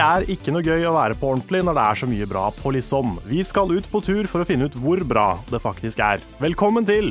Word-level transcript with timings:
Det 0.00 0.06
er 0.08 0.24
ikke 0.32 0.52
noe 0.54 0.64
gøy 0.64 0.86
å 0.88 0.94
være 0.94 1.12
på 1.20 1.28
ordentlig 1.28 1.58
når 1.60 1.76
det 1.76 1.82
er 1.84 1.98
så 2.00 2.06
mye 2.08 2.26
bra 2.30 2.46
på 2.56 2.70
liksom. 2.72 3.18
Vi 3.28 3.42
skal 3.44 3.68
ut 3.68 3.84
på 3.92 4.00
tur 4.00 4.24
for 4.32 4.40
å 4.40 4.46
finne 4.48 4.70
ut 4.70 4.78
hvor 4.80 5.02
bra 5.04 5.24
det 5.50 5.60
faktisk 5.60 6.00
er. 6.00 6.22
Velkommen 6.40 6.86
til 6.88 7.10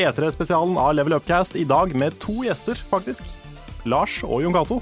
E3-spesialen 0.00 0.78
av 0.80 0.94
Level 0.96 1.18
Upcast, 1.18 1.58
i 1.60 1.66
dag 1.68 1.92
med 2.00 2.16
to 2.22 2.38
gjester, 2.46 2.80
faktisk. 2.88 3.28
Lars 3.84 4.22
og 4.24 4.40
Jon 4.40 4.56
Cato. 4.56 4.78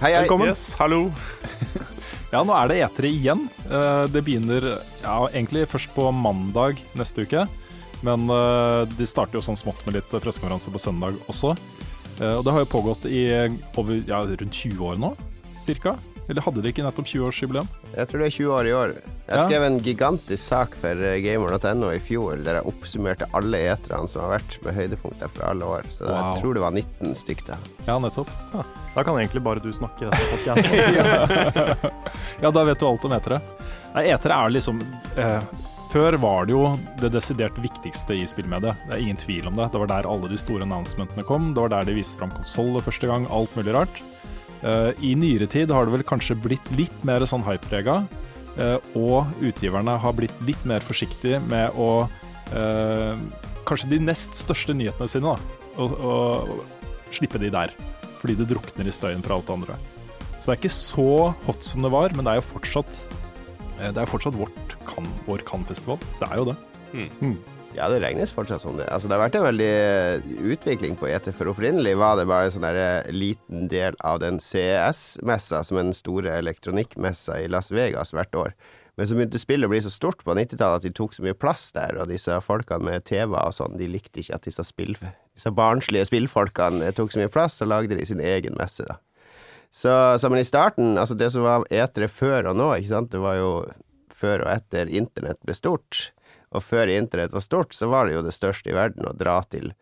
Hei, 0.00 0.10
hei. 0.10 0.24
Velkommen. 0.24 0.50
Yes, 0.50 0.72
hallo. 0.80 1.04
ja, 2.34 2.42
nå 2.42 2.58
er 2.58 2.74
det 2.74 2.80
E3 2.88 3.14
igjen. 3.14 3.46
Eh, 3.70 4.02
Det 4.10 4.26
begynner 4.26 4.66
ja, 5.04 5.16
egentlig 5.30 5.68
først 5.70 5.94
på 5.94 6.10
mandag 6.10 6.82
neste 6.98 7.22
uke. 7.22 7.46
Men 8.02 8.26
eh, 8.26 8.82
de 8.98 9.06
starter 9.06 9.38
jo 9.38 9.46
sånn 9.46 9.62
smått 9.62 9.86
med 9.86 10.00
litt 10.00 10.10
pressekonferanse 10.18 10.74
på 10.74 10.82
søndag 10.82 11.14
også. 11.30 11.54
Eh, 12.18 12.34
Og 12.40 12.42
det 12.42 12.58
har 12.58 12.66
jo 12.66 12.72
pågått 12.74 13.06
i 13.06 13.22
over, 13.78 14.02
ja, 14.02 14.24
rundt 14.26 14.64
20 14.66 14.82
år 14.90 15.04
nå, 15.06 15.14
cirka. 15.62 15.94
Eller 16.28 16.42
hadde 16.44 16.60
de 16.62 16.68
ikke 16.68 16.84
nettopp 16.84 17.06
20-årsjubileum? 17.08 17.68
Jeg 17.96 18.08
tror 18.10 18.20
det 18.20 18.26
er 18.28 18.34
20 18.36 18.50
år 18.52 18.66
i 18.68 18.72
år. 18.76 18.90
Jeg 19.28 19.38
Ja. 19.38 19.44
skrev 19.46 19.62
en 19.64 19.78
gigantisk 19.80 20.42
sak 20.44 20.74
for 20.76 20.92
eh, 21.04 21.20
gamer.no 21.24 21.88
i 21.92 21.98
fjor 22.00 22.36
der 22.44 22.54
jeg 22.60 22.66
oppsummerte 22.68 23.26
alle 23.36 23.58
eterne 23.72 24.08
som 24.08 24.22
har 24.26 24.34
vært 24.38 24.58
med 24.64 24.74
høydepunkter 24.76 25.28
fra 25.32 25.48
alle 25.52 25.64
år. 25.64 25.82
Så 25.90 26.04
Wow. 26.04 26.34
jeg 26.34 26.42
tror 26.42 26.54
det 26.54 26.62
var 26.62 26.70
19 26.76 27.14
stykk, 27.16 27.46
da. 27.46 27.56
Ja, 27.86 27.98
nettopp. 27.98 28.28
Da 28.94 29.02
kan 29.04 29.16
egentlig 29.20 29.42
bare 29.44 29.60
du 29.60 29.72
snakke. 29.72 30.08
Ja, 32.42 32.50
da 32.50 32.64
vet 32.64 32.78
du 32.80 32.86
alt 32.86 33.04
om 33.04 33.12
etere. 33.16 33.40
Nei, 33.94 34.04
etere 34.12 34.36
er 34.36 34.50
liksom 34.52 34.80
eh, 35.16 35.40
Før 35.92 36.18
var 36.20 36.44
det 36.46 36.52
jo 36.52 36.64
det 37.00 37.08
desidert 37.14 37.56
viktigste 37.62 38.12
i 38.18 38.26
spillmediet. 38.28 38.76
Det 38.88 38.98
er 38.98 39.00
ingen 39.00 39.16
tvil 39.16 39.46
om 39.48 39.56
det. 39.56 39.70
Det 39.72 39.80
var 39.80 39.88
der 39.88 40.08
alle 40.10 40.28
de 40.28 40.36
store 40.40 40.66
announcementene 40.66 41.24
kom. 41.24 41.54
Det 41.56 41.62
var 41.64 41.72
der 41.72 41.88
de 41.88 41.94
viste 41.96 42.18
fram 42.20 42.30
konsoller 42.34 42.84
første 42.84 43.08
gang. 43.08 43.24
Alt 43.32 43.54
mulig 43.56 43.72
rart. 43.74 44.02
Eh, 44.62 44.90
I 45.10 45.14
nyere 45.18 45.46
tid 45.50 45.70
har 45.70 45.86
det 45.86 45.94
vel 45.94 46.06
kanskje 46.06 46.38
blitt 46.42 46.70
litt 46.74 47.04
mer 47.06 47.22
sånn 47.28 47.44
hype-prega. 47.46 48.00
eh, 48.58 48.78
og 48.98 49.28
utgiverne 49.44 49.98
har 50.02 50.12
blitt 50.12 50.34
litt 50.42 50.64
mer 50.66 50.80
forsiktige 50.80 51.38
med 51.46 51.70
å 51.78 52.08
eh, 52.54 53.14
Kanskje 53.68 53.90
de 53.90 53.98
nest 54.00 54.32
største 54.32 54.72
nyhetene 54.72 55.06
sine, 55.12 55.34
da. 55.36 55.58
Og, 55.76 55.92
og 56.00 57.12
slippe 57.12 57.36
de 57.38 57.50
der. 57.52 57.74
Fordi 58.22 58.34
det 58.38 58.46
drukner 58.48 58.88
i 58.88 58.94
støyen 58.94 59.20
fra 59.22 59.36
alt 59.36 59.44
det 59.46 59.52
andre. 59.58 59.76
Så 60.40 60.46
det 60.46 60.54
er 60.54 60.60
ikke 60.62 60.72
så 60.72 61.34
hot 61.44 61.68
som 61.68 61.84
det 61.84 61.90
var, 61.92 62.14
men 62.16 62.24
det 62.24 62.32
er 62.32 62.40
jo 62.40 62.46
fortsatt 62.54 63.04
Det 63.78 64.00
er 64.00 64.08
fortsatt 64.08 64.34
vårt 64.40 64.74
kan, 64.88 65.04
vår 65.26 65.44
Cannes-festival. 65.44 66.00
Det 66.18 66.30
er 66.32 66.40
jo 66.40 66.48
det. 66.48 66.56
Ja, 67.76 67.86
det 67.92 68.00
regnes 68.00 68.32
fortsatt 68.32 68.62
som 68.62 68.78
det. 68.78 68.86
Altså, 68.88 69.08
det 69.08 69.16
har 69.16 69.26
vært 69.26 69.36
en 69.38 69.44
veldig 69.44 69.68
eh, 69.68 70.28
utvikling 70.54 70.96
på 70.98 71.08
ET, 71.12 71.28
for 71.36 71.50
opprinnelig 71.52 71.92
var 72.00 72.16
det 72.16 72.24
bare 72.30 72.48
en 72.48 72.54
sånn 72.54 72.66
eh, 72.70 73.08
liten 73.12 73.68
del 73.70 73.96
av 74.00 74.22
den 74.22 74.40
CES-messa, 74.42 75.60
som 75.66 75.78
er 75.78 75.88
den 75.90 75.96
store 75.96 76.32
elektronikkmessa 76.40 77.38
i 77.42 77.48
Las 77.52 77.68
Vegas 77.74 78.14
hvert 78.16 78.38
år. 78.40 78.54
Men 78.98 79.06
så 79.06 79.14
begynte 79.14 79.38
spillet 79.38 79.68
å 79.68 79.70
bli 79.70 79.78
så 79.84 79.92
stort 79.94 80.24
på 80.26 80.34
90-tallet 80.34 80.80
at 80.80 80.86
de 80.88 80.94
tok 80.96 81.12
så 81.14 81.22
mye 81.22 81.36
plass 81.38 81.68
der, 81.76 82.00
og 82.00 82.08
disse 82.10 82.34
folkene 82.42 82.88
med 82.88 83.04
TV 83.06 83.36
og 83.36 83.54
sånn, 83.54 83.76
de 83.78 83.86
likte 83.92 84.24
ikke 84.24 84.40
at 84.40 84.48
disse, 84.48 84.64
spill, 84.66 84.96
disse 84.98 85.52
barnslige 85.54 86.08
spillfolkene 86.08 86.88
tok 86.96 87.14
så 87.14 87.20
mye 87.20 87.30
plass, 87.30 87.60
så 87.60 87.68
lagde 87.68 88.00
de 88.00 88.08
sin 88.08 88.24
egen 88.24 88.58
messe, 88.58 88.88
da. 88.88 88.98
Så, 89.68 89.92
så 90.16 90.30
men 90.32 90.40
i 90.40 90.48
starten, 90.48 90.96
altså 90.96 91.14
det 91.14 91.28
som 91.34 91.44
var 91.44 91.68
etere 91.68 92.08
før 92.08 92.50
og 92.50 92.56
nå, 92.58 92.72
ikke 92.78 92.94
sant, 92.94 93.12
det 93.12 93.20
var 93.22 93.36
jo 93.36 93.50
før 94.18 94.46
og 94.46 94.54
etter 94.56 94.88
internett 94.90 95.38
ble 95.44 95.54
stort. 95.54 96.08
Og 96.54 96.64
før 96.64 96.90
internett 96.92 97.34
var 97.34 97.44
stort, 97.44 97.74
så 97.76 97.90
var 97.92 98.08
det 98.08 98.16
jo 98.16 98.26
det 98.26 98.36
største 98.36 98.72
i 98.72 98.76
verden 98.76 99.08
å 99.08 99.16
dra 99.16 99.40
til 99.50 99.72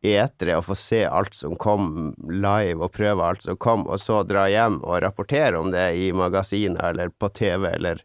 etere 0.00 0.56
og 0.56 0.64
få 0.64 0.76
se 0.80 1.02
alt 1.04 1.34
som 1.36 1.56
kom 1.60 2.12
live, 2.24 2.78
og 2.80 2.92
prøve 2.96 3.24
alt 3.24 3.44
som 3.44 3.58
kom, 3.60 3.84
og 3.84 4.00
så 4.00 4.22
dra 4.24 4.46
hjem 4.48 4.80
og 4.80 5.02
rapportere 5.04 5.60
om 5.60 5.72
det 5.74 5.90
i 6.00 6.10
magasiner 6.16 6.92
eller 6.92 7.12
på 7.12 7.28
TV 7.36 7.68
eller 7.74 8.00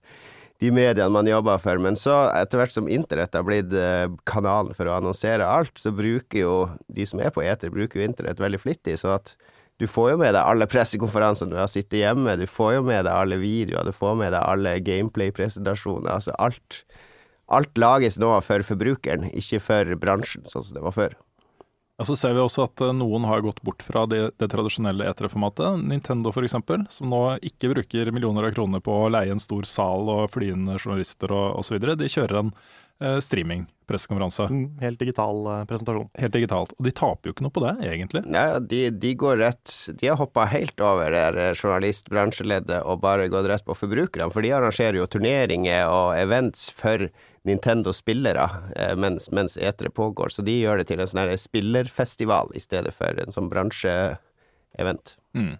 de 0.63 0.71
mediene 0.71 1.11
man 1.11 1.27
jobber 1.27 1.59
for. 1.59 1.79
Men 1.81 1.97
så, 1.99 2.25
etter 2.35 2.59
hvert 2.59 2.75
som 2.75 2.87
internett 2.91 3.35
har 3.35 3.43
blitt 3.47 3.73
eh, 3.75 4.07
kanalen 4.27 4.75
for 4.75 4.87
å 4.87 4.97
annonsere 4.99 5.47
alt, 5.47 5.75
så 5.79 5.91
bruker 5.95 6.41
jo 6.41 6.55
de 6.87 7.07
som 7.07 7.19
er 7.23 7.33
på 7.35 7.43
eter, 7.43 7.73
bruker 7.73 7.99
jo 7.99 8.07
internett 8.07 8.43
veldig 8.43 8.61
flittig, 8.63 8.97
så 9.01 9.17
at 9.17 9.35
du 9.81 9.87
får 9.91 10.13
jo 10.13 10.19
med 10.21 10.31
deg 10.31 10.39
alle 10.39 10.67
pressekonferansene 10.71 11.51
du 11.51 11.59
har 11.59 11.67
sittet 11.67 11.99
hjemme, 11.99 12.37
du 12.39 12.45
får 12.47 12.77
jo 12.77 12.85
med 12.87 13.03
deg 13.03 13.11
alle 13.11 13.39
videoer, 13.41 13.83
du 13.83 13.95
får 13.95 14.15
med 14.21 14.31
deg 14.31 14.39
alle 14.39 14.77
gameplay-presentasjoner, 14.87 16.13
altså 16.15 16.35
alt. 16.39 16.84
Alt 17.53 17.77
lages 17.77 18.17
nå 18.21 18.31
for 18.41 18.65
forbrukeren, 18.65 19.29
ikke 19.37 19.61
for 19.61 19.95
bransjen, 20.01 20.47
sånn 20.49 20.65
som 20.65 20.77
det 20.77 20.85
var 20.85 20.95
før. 20.95 21.17
Ja, 21.95 22.03
så 22.03 22.15
ser 22.19 22.33
vi 22.35 22.41
også 22.43 22.65
at 22.67 22.81
eh, 22.83 22.95
noen 22.95 23.23
har 23.29 23.43
gått 23.43 23.61
bort 23.63 23.83
fra 23.85 24.03
det, 24.09 24.33
det 24.41 24.49
tradisjonelle 24.51 25.07
E3-formatet. 25.13 25.79
Nintendo 25.87 26.33
f.eks., 26.33 26.57
som 26.91 27.11
nå 27.11 27.21
ikke 27.45 27.71
bruker 27.71 28.09
millioner 28.11 28.49
av 28.49 28.55
kroner 28.55 28.81
på 28.83 28.97
å 29.05 29.11
leie 29.13 29.31
en 29.31 29.39
stor 29.39 29.63
sal 29.69 30.09
og 30.11 30.25
flyende 30.33 30.75
journalister 30.75 31.31
og 31.31 31.61
osv. 31.61 31.77
De 31.95 32.09
kjører 32.11 32.41
en 32.41 32.49
eh, 32.99 33.15
streaming-pressekonferanse. 33.23 34.47
Mm, 34.51 34.65
Helt 34.81 34.99
digital 35.05 35.39
eh, 35.53 35.61
presentasjon. 35.69 36.09
Helt 36.19 36.35
digitalt. 36.35 36.73
Og 36.75 36.89
de 36.89 36.93
taper 36.99 37.31
jo 37.31 37.35
ikke 37.37 37.45
noe 37.47 37.55
på 37.55 37.63
det, 37.63 37.71
egentlig. 37.87 38.25
Ja, 38.27 38.59
de, 38.59 38.81
de 38.91 39.13
går 39.21 39.39
rett 39.45 39.77
De 39.95 40.09
har 40.11 40.19
hoppa 40.19 40.49
helt 40.51 40.83
over 40.83 41.15
der 41.15 41.39
journalist-bransjeleddet 41.53 42.81
og 42.83 42.99
bare 43.07 43.29
gått 43.31 43.47
rett 43.53 43.63
på 43.63 43.77
forbrukerne, 43.85 44.27
for 44.35 44.43
de 44.43 44.51
arrangerer 44.57 44.99
jo 44.99 45.07
turneringer 45.15 45.87
og 45.87 46.19
events 46.19 46.67
for 46.75 47.07
Nintendo-spillere 47.45 48.45
eh, 48.75 48.95
mens, 48.99 49.29
mens 49.35 49.57
etere 49.57 49.91
pågår, 49.93 50.33
så 50.33 50.45
de 50.45 50.57
gjør 50.59 50.81
det 50.81 50.89
til 50.89 51.01
en 51.01 51.09
sånn 51.09 51.33
spillerfestival 51.39 52.53
i 52.57 52.63
stedet 52.63 52.93
for 52.95 53.21
en 53.21 53.35
sånn 53.35 53.51
bransjeevent. 53.51 55.15
Mm. 55.35 55.53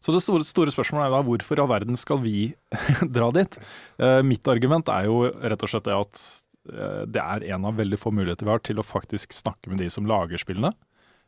Så 0.00 0.14
det 0.14 0.22
store, 0.22 0.46
store 0.46 0.72
spørsmålet 0.74 1.08
er 1.08 1.14
da 1.16 1.22
hvorfor 1.26 1.58
i 1.58 1.64
all 1.64 1.70
verden 1.70 2.00
skal 2.00 2.22
vi 2.24 2.38
dra 3.16 3.30
dit? 3.34 3.60
Eh, 4.00 4.22
mitt 4.26 4.48
argument 4.48 4.90
er 4.92 5.08
jo 5.10 5.24
rett 5.28 5.66
og 5.66 5.72
slett 5.72 5.88
det 5.88 5.96
at 5.98 6.24
eh, 6.72 7.02
det 7.10 7.22
er 7.22 7.48
en 7.56 7.68
av 7.68 7.80
veldig 7.80 8.00
få 8.00 8.14
muligheter 8.14 8.48
vi 8.48 8.54
har 8.54 8.64
til 8.64 8.80
å 8.80 8.86
faktisk 8.86 9.36
snakke 9.36 9.72
med 9.72 9.82
de 9.82 9.90
som 9.92 10.08
lager 10.08 10.40
spillene. 10.40 10.72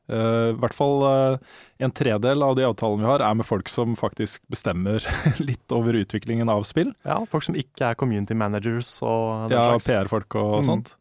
Eh, 0.09 0.51
I 0.55 0.57
hvert 0.61 0.75
fall 0.77 1.03
eh, 1.05 1.39
en 1.85 1.93
tredel 1.93 2.43
av 2.43 2.55
de 2.57 2.65
avtalene 2.65 3.05
vi 3.05 3.11
har 3.11 3.25
er 3.27 3.35
med 3.37 3.47
folk 3.49 3.69
som 3.69 3.93
faktisk 3.99 4.43
bestemmer 4.49 5.05
litt 5.49 5.75
over 5.77 5.99
utviklingen 6.01 6.49
av 6.53 6.65
spill. 6.69 6.95
Ja, 7.05 7.21
folk 7.29 7.45
som 7.45 7.59
ikke 7.59 7.91
er 7.93 7.99
community 8.01 8.35
managers 8.39 8.95
og 9.05 9.51
den 9.51 9.59
Ja, 9.59 9.67
slags. 9.75 9.87
PR-folk 9.93 10.39
og 10.41 10.59
Mm. 10.63 10.67
sånt. 10.73 10.95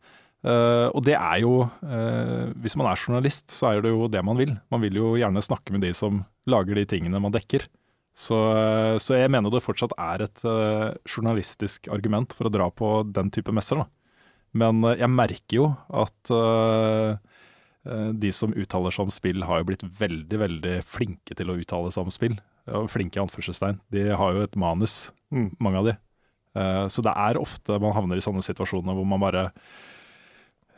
Uh, 0.46 0.88
og 0.94 1.02
det 1.04 1.16
er 1.18 1.40
jo 1.42 1.64
uh, 1.66 2.54
Hvis 2.62 2.76
man 2.78 2.86
er 2.88 2.96
journalist, 3.02 3.50
så 3.52 3.72
er 3.74 3.82
det 3.82 3.90
jo 3.90 4.06
det 4.08 4.22
man 4.24 4.38
vil. 4.38 4.54
Man 4.72 4.84
vil 4.86 4.94
jo 5.00 5.16
gjerne 5.18 5.42
snakke 5.44 5.74
med 5.74 5.82
de 5.82 5.90
som 5.98 6.22
lager 6.48 6.78
de 6.78 6.86
tingene 6.86 7.20
man 7.20 7.34
dekker. 7.34 7.66
Så, 8.16 8.38
uh, 8.38 8.96
så 9.02 9.18
jeg 9.18 9.32
mener 9.34 9.50
det 9.52 9.64
fortsatt 9.66 9.96
er 9.98 10.24
et 10.28 10.44
journalistisk 11.10 11.90
argument 11.92 12.34
for 12.38 12.48
å 12.48 12.54
dra 12.54 12.70
på 12.72 12.92
den 13.12 13.32
type 13.34 13.52
messer. 13.52 13.82
Da. 13.82 13.88
Men 14.58 14.80
jeg 14.96 15.10
merker 15.12 15.58
jo 15.58 15.66
at 15.90 16.32
de 18.20 18.32
som 18.36 18.52
uttaler 18.54 18.92
seg 18.92 19.06
om 19.08 19.12
spill, 19.14 19.44
har 19.48 19.62
jo 19.62 19.68
blitt 19.70 19.84
veldig, 20.00 20.40
veldig 20.42 20.76
flinke 20.84 21.36
til 21.38 21.52
å 21.54 21.58
uttale 21.60 21.92
seg 21.94 22.04
om 22.08 22.12
spill. 22.14 22.36
Ja, 22.68 22.82
flinke 22.92 23.20
i 23.20 23.24
anførselstegn. 23.24 23.78
De 23.94 24.08
har 24.20 24.34
jo 24.38 24.44
et 24.48 24.56
manus, 24.60 25.12
Mm. 25.32 25.50
mange 25.60 25.78
av 25.82 25.86
de. 25.86 25.98
Eh, 26.56 26.88
Så 26.88 27.02
det 27.04 27.12
er 27.16 27.36
ofte 27.40 27.80
man 27.80 27.94
havner 27.94 28.16
i 28.18 28.24
sånne 28.24 28.44
situasjoner 28.44 28.96
hvor 28.96 29.06
man 29.06 29.20
bare 29.20 29.52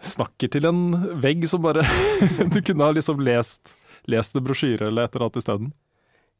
snakker 0.02 0.50
til 0.52 0.66
en 0.70 0.82
vegg 1.22 1.46
som 1.52 1.62
bare 1.62 1.84
Du 2.54 2.62
kunne 2.62 2.86
ha 2.88 2.92
liksom 2.96 3.20
lest, 3.24 3.74
lest 4.08 4.36
en 4.36 4.46
brosjyre 4.46 4.88
eller 4.90 5.06
et 5.08 5.16
eller 5.16 5.28
annet 5.28 5.42
isteden. 5.42 5.72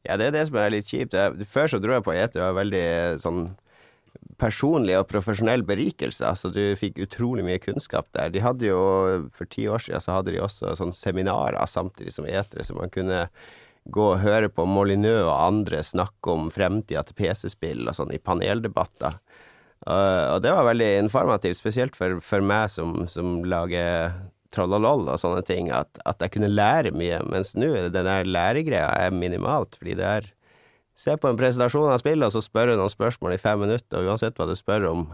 Ja, 0.06 0.16
det 0.16 0.30
er 0.30 0.32
det 0.38 0.46
som 0.48 0.56
er 0.56 0.70
litt 0.72 0.88
kjipt. 0.88 1.12
Jeg, 1.12 1.46
før 1.52 1.68
så 1.68 1.80
dro 1.82 1.92
jeg 1.92 2.04
på 2.06 2.14
ET 2.16 2.36
og 2.38 2.40
var 2.46 2.54
veldig 2.62 2.84
sånn 3.20 3.42
personlig 4.40 4.96
og 4.98 5.08
profesjonell 5.10 5.62
berikelse. 5.66 6.24
Altså, 6.26 6.50
du 6.52 6.76
fikk 6.80 7.00
utrolig 7.04 7.44
mye 7.46 7.60
kunnskap 7.62 8.08
der. 8.16 8.32
De 8.32 8.42
hadde 8.44 8.70
jo, 8.70 8.80
for 9.36 9.50
ti 9.50 9.66
år 9.68 9.84
siden 9.84 10.04
så 10.04 10.18
hadde 10.18 10.34
de 10.34 10.42
også 10.42 10.74
sånn 10.78 10.94
seminarer 10.96 11.60
samtidig 11.68 12.14
som 12.16 12.28
etere, 12.28 12.64
så 12.66 12.76
man 12.78 12.92
kunne 12.92 13.26
gå 13.90 14.06
og 14.12 14.20
høre 14.22 14.50
på 14.52 14.66
Molyneux 14.68 15.22
og 15.24 15.34
andre 15.34 15.80
snakke 15.84 16.34
om 16.34 16.50
fremtida 16.52 17.02
til 17.06 17.16
PC-spill 17.16 17.88
og 17.88 17.96
sånn 17.96 18.12
i 18.14 18.20
paneldebatter. 18.22 19.16
Uh, 19.88 20.36
og 20.36 20.42
det 20.44 20.52
var 20.52 20.66
veldig 20.68 20.90
informativt, 21.00 21.56
spesielt 21.56 21.96
for, 21.96 22.18
for 22.24 22.44
meg 22.44 22.68
som, 22.72 23.06
som 23.08 23.38
lager 23.48 24.12
trollolol 24.52 25.06
og 25.08 25.20
sånne 25.22 25.40
ting, 25.46 25.70
at, 25.72 25.88
at 26.04 26.20
jeg 26.20 26.34
kunne 26.34 26.50
lære 26.52 26.92
mye. 26.92 27.22
Mens 27.30 27.54
nå, 27.56 27.70
den 27.88 27.96
der 27.96 28.28
læregreia 28.28 28.90
er 29.06 29.14
minimalt, 29.14 29.78
fordi 29.80 29.96
det 30.00 30.08
er 30.08 30.28
Se 30.98 31.16
på 31.16 31.30
en 31.30 31.38
presentasjon 31.38 31.90
av 31.90 32.00
spillet, 32.02 32.26
og 32.26 32.34
så 32.34 32.42
spør 32.44 32.72
du 32.72 32.78
noen 32.80 32.92
spørsmål 32.92 33.36
i 33.36 33.40
fem 33.40 33.60
minutter, 33.62 34.00
og 34.00 34.12
uansett 34.12 34.36
hva 34.38 34.48
du 34.48 34.56
spør 34.58 34.88
om, 34.90 35.04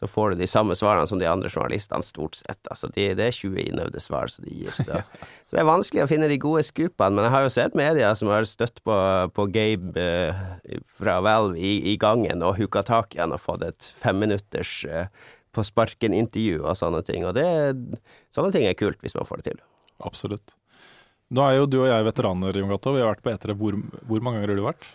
så 0.00 0.08
får 0.08 0.32
du 0.32 0.40
de 0.40 0.46
samme 0.48 0.72
svarene 0.76 1.08
som 1.08 1.20
de 1.20 1.28
andre 1.28 1.50
journalistene, 1.52 2.04
stort 2.04 2.38
sett. 2.38 2.60
Altså, 2.72 2.88
de, 2.94 3.10
det 3.18 3.26
er 3.26 3.36
20 3.36 3.66
innøvde 3.66 4.00
svar 4.00 4.30
som 4.32 4.46
de 4.48 4.54
gir. 4.62 4.72
Så. 4.78 5.02
så 5.46 5.56
det 5.56 5.60
er 5.60 5.68
vanskelig 5.68 6.06
å 6.06 6.08
finne 6.08 6.30
de 6.30 6.38
gode 6.40 6.62
skupene, 6.64 7.12
men 7.18 7.26
jeg 7.26 7.34
har 7.34 7.44
jo 7.44 7.52
sett 7.52 7.76
media 7.76 8.14
som 8.16 8.32
har 8.32 8.48
støtt 8.48 8.80
på, 8.86 8.96
på 9.36 9.46
Gabe 9.52 10.06
eh, 10.06 10.80
fra 10.96 11.18
Valve 11.24 11.60
i, 11.60 11.74
i, 11.92 11.98
gangen 12.00 12.46
og 12.46 12.56
huka 12.60 12.84
tak 12.88 13.12
igjen 13.16 13.36
og 13.36 13.44
fått 13.44 13.66
et 13.68 13.90
femminutters 14.00 14.72
eh, 14.88 15.12
på 15.52 15.66
sparken-intervju 15.68 16.62
og 16.62 16.80
sånne 16.80 17.04
ting. 17.04 17.28
Og 17.28 17.36
det, 17.36 17.44
sånne 18.32 18.54
ting 18.56 18.64
er 18.70 18.78
kult, 18.80 19.02
hvis 19.04 19.18
man 19.18 19.28
får 19.28 19.42
det 19.42 19.52
til. 19.52 19.62
Absolutt. 20.00 20.56
Nå 21.30 21.44
er 21.46 21.60
jo 21.60 21.68
du 21.70 21.78
og 21.84 21.90
jeg 21.90 22.06
veteraner, 22.08 22.56
Jon 22.58 22.72
Gatto. 22.72 22.96
Vi 22.96 23.02
har 23.04 23.12
vært 23.12 23.22
på 23.22 23.30
etere. 23.30 23.54
Hvor, 23.58 23.76
hvor 24.10 24.22
mange 24.24 24.40
ganger 24.40 24.54
har 24.54 24.58
du 24.58 24.66
vært? 24.66 24.88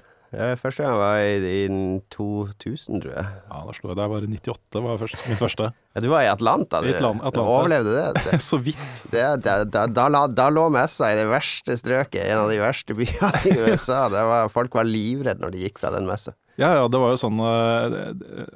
Første 0.60 0.84
gang 0.84 0.98
var 1.00 1.22
i, 1.24 1.36
i 1.48 1.68
2000, 2.12 3.00
tror 3.04 3.12
jeg. 3.14 3.28
Ja, 3.48 3.60
da 3.64 3.76
slo 3.78 3.92
jeg 3.92 3.98
deg. 4.02 4.10
Bare 4.12 4.28
98 4.28 4.82
var 4.84 4.98
først, 5.00 5.20
mitt 5.30 5.40
første. 5.42 5.70
Ja, 5.96 6.02
Du 6.04 6.10
var 6.12 6.26
i 6.26 6.28
Atlanta, 6.28 6.82
du. 6.84 6.90
I 6.90 6.96
Atlanta. 6.98 7.30
du 7.32 7.40
overlevde 7.40 7.94
det? 7.96 8.24
det. 8.26 8.40
Så 8.50 8.60
vidt. 8.60 9.04
Det, 9.14 9.24
det, 9.46 9.54
da, 9.72 9.86
da, 9.88 10.26
da, 10.28 10.48
lå 10.52 10.66
messa 10.76 11.14
i 11.14 11.16
det 11.16 11.30
verste 11.32 11.78
strøket, 11.80 12.20
en 12.26 12.42
av 12.42 12.52
de 12.52 12.58
verste 12.60 12.98
byene 12.98 13.32
i 13.48 13.56
USA. 13.70 14.02
Var, 14.12 14.52
folk 14.52 14.76
var 14.76 14.90
livredde 14.90 15.40
når 15.40 15.56
de 15.56 15.64
gikk 15.64 15.80
fra 15.80 15.94
den 15.96 16.10
messa. 16.10 16.36
Ja, 16.60 16.74
ja, 16.76 16.84
det 16.92 17.00
var 17.00 17.14
jo 17.14 17.22
sånn 17.22 17.40
uh, 17.40 18.12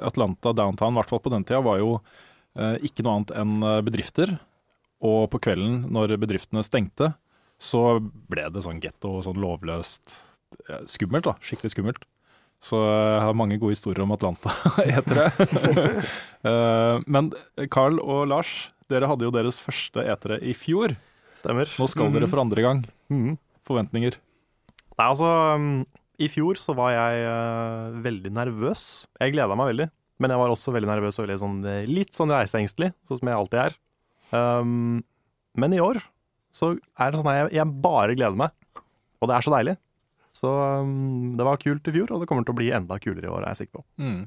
Atlanta 0.08 0.52
downtown, 0.56 0.98
i 0.98 1.00
hvert 1.00 1.14
fall 1.14 1.24
på 1.24 1.32
den 1.32 1.48
tida, 1.48 1.64
var 1.64 1.80
jo 1.80 1.96
uh, 2.00 2.76
ikke 2.84 3.08
noe 3.08 3.22
annet 3.22 3.34
enn 3.40 3.56
bedrifter. 3.88 4.36
Og 5.00 5.30
på 5.32 5.40
kvelden, 5.48 5.86
når 5.96 6.18
bedriftene 6.20 6.66
stengte, 6.68 7.14
så 7.60 8.00
ble 8.02 8.48
det 8.54 8.64
sånn 8.64 8.80
getto, 8.84 9.18
sånn 9.26 9.40
lovløst 9.40 10.16
skummelt. 10.90 11.28
da, 11.28 11.36
Skikkelig 11.44 11.74
skummelt. 11.76 12.08
Så 12.60 12.80
jeg 12.84 13.22
har 13.24 13.38
mange 13.40 13.56
gode 13.60 13.76
historier 13.76 14.04
om 14.04 14.12
Atlanta 14.12 14.52
etere. 14.84 15.30
uh, 16.44 17.00
men 17.14 17.32
Carl 17.72 18.02
og 18.04 18.26
Lars, 18.32 18.70
dere 18.92 19.08
hadde 19.08 19.28
jo 19.28 19.36
deres 19.36 19.62
første 19.64 20.04
etere 20.04 20.42
i 20.44 20.56
fjor. 20.58 20.98
Stemmer. 21.36 21.70
Nå 21.80 21.88
skal 21.88 22.10
mm 22.10 22.18
dere 22.18 22.28
for 22.32 22.44
andre 22.44 22.66
gang. 22.66 22.84
Mm 23.12 23.38
Forventninger? 23.70 24.16
Nei, 24.98 25.06
altså 25.06 25.28
um, 25.54 25.84
I 26.18 26.28
fjor 26.32 26.58
så 26.58 26.74
var 26.76 26.96
jeg 26.96 27.26
uh, 27.30 27.96
veldig 28.04 28.32
nervøs. 28.34 28.86
Jeg 29.22 29.36
gleda 29.36 29.56
meg 29.56 29.70
veldig, 29.72 29.88
men 30.20 30.34
jeg 30.34 30.42
var 30.42 30.52
også 30.56 30.74
veldig 30.76 30.90
nervøs 30.90 31.20
og 31.20 31.28
veldig 31.28 31.40
sånn, 31.44 31.60
litt 31.88 32.18
sånn 32.18 32.34
reiseengstelig, 32.34 32.92
sånn 33.08 33.22
som 33.22 33.30
jeg 33.30 33.40
alltid 33.40 33.62
er. 33.68 33.78
Um, 34.34 35.04
men 35.60 35.76
i 35.78 35.84
år 35.84 36.02
så 36.54 36.74
er 36.76 37.12
det 37.12 37.22
sånn 37.22 37.32
at 37.32 37.40
jeg, 37.40 37.54
jeg, 37.60 37.78
bare 37.84 38.18
gleder 38.18 38.40
meg. 38.40 38.84
Og 39.20 39.30
det 39.30 39.36
er 39.36 39.46
så 39.46 39.54
deilig. 39.54 39.76
Så 40.40 40.52
um, 40.86 41.36
det 41.38 41.48
var 41.48 41.60
kult 41.62 41.90
i 41.90 41.94
fjor, 41.96 42.14
og 42.14 42.22
det 42.22 42.30
kommer 42.30 42.46
til 42.48 42.56
å 42.56 42.60
bli 42.60 42.70
enda 42.76 43.00
kulere 43.02 43.28
i 43.28 43.34
år, 43.34 43.44
er 43.44 43.54
jeg 43.54 43.66
sikker 43.66 43.82
på. 43.82 43.86
Mm. 44.02 44.22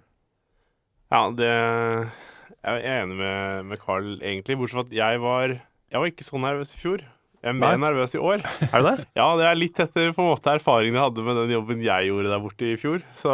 Ja, 1.12 1.24
det 1.36 1.48
Jeg 1.52 2.78
er 2.78 3.02
enig 3.02 3.18
med, 3.18 3.66
med 3.68 3.80
Carl, 3.82 4.14
egentlig. 4.20 4.56
Bortsett 4.60 4.78
fra 4.78 4.86
at 4.86 4.94
jeg 4.96 5.20
var 5.22 5.58
Jeg 5.58 6.00
var 6.00 6.08
ikke 6.08 6.26
så 6.26 6.40
nervøs 6.40 6.76
i 6.76 6.80
fjor. 6.80 7.04
Jeg 7.42 7.50
er 7.50 7.56
mer 7.58 7.74
Nei. 7.74 7.88
nervøs 7.88 8.12
i 8.14 8.20
år. 8.22 8.44
Er 8.68 8.82
du 8.84 8.86
det? 8.86 9.06
Ja, 9.18 9.24
det 9.38 9.46
er 9.48 9.58
litt 9.58 9.80
etter 9.82 10.12
på 10.14 10.22
en 10.22 10.28
måte 10.30 10.52
erfaringen 10.54 10.94
jeg 10.94 11.02
hadde 11.08 11.24
med 11.26 11.40
den 11.40 11.54
jobben 11.56 11.82
jeg 11.82 12.06
gjorde 12.06 12.30
der 12.30 12.44
borte 12.44 12.68
i 12.70 12.76
fjor. 12.78 13.02
Så, 13.18 13.32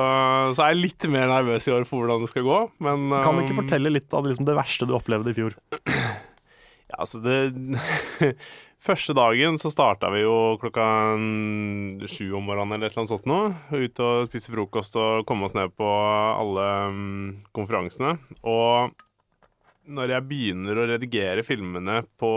så 0.57 0.65
er 0.65 0.73
jeg 0.73 0.81
litt 0.81 1.09
mer 1.13 1.29
nervøs 1.29 1.69
i 1.69 1.75
år 1.77 1.85
for 1.89 2.01
hvordan 2.01 2.25
det 2.25 2.31
skal 2.33 2.47
gå, 2.47 2.63
men 2.87 3.05
Kan 3.13 3.37
du 3.37 3.43
ikke 3.45 3.59
um, 3.59 3.61
fortelle 3.61 3.93
litt 3.93 4.17
av 4.17 4.25
liksom 4.25 4.49
det 4.49 4.57
verste 4.57 4.89
du 4.89 4.97
opplevde 4.97 5.35
i 5.35 5.39
fjor? 5.39 5.59
Ja, 6.89 7.03
altså 7.05 7.19
det 7.21 7.37
Første 8.79 9.15
dagen 9.17 9.57
så 9.59 9.73
starta 9.75 10.07
vi 10.15 10.21
jo 10.23 10.55
klokka 10.63 10.85
sju 12.07 12.29
om 12.39 12.47
morgenen 12.47 12.77
eller 12.77 12.87
et 12.87 12.95
eller 12.95 13.03
annet 13.03 13.11
sånt 13.11 13.27
noe. 13.27 13.51
Ut 13.75 14.03
og 14.05 14.29
spise 14.31 14.53
frokost 14.55 14.95
og 15.01 15.25
komme 15.27 15.49
oss 15.49 15.57
ned 15.59 15.75
på 15.75 15.89
alle 15.89 16.67
um, 16.87 17.33
konferansene. 17.57 18.15
Og 18.47 18.95
når 19.89 20.13
jeg 20.15 20.27
begynner 20.29 20.79
å 20.79 20.87
redigere 20.93 21.43
filmene 21.47 22.05
på 22.21 22.31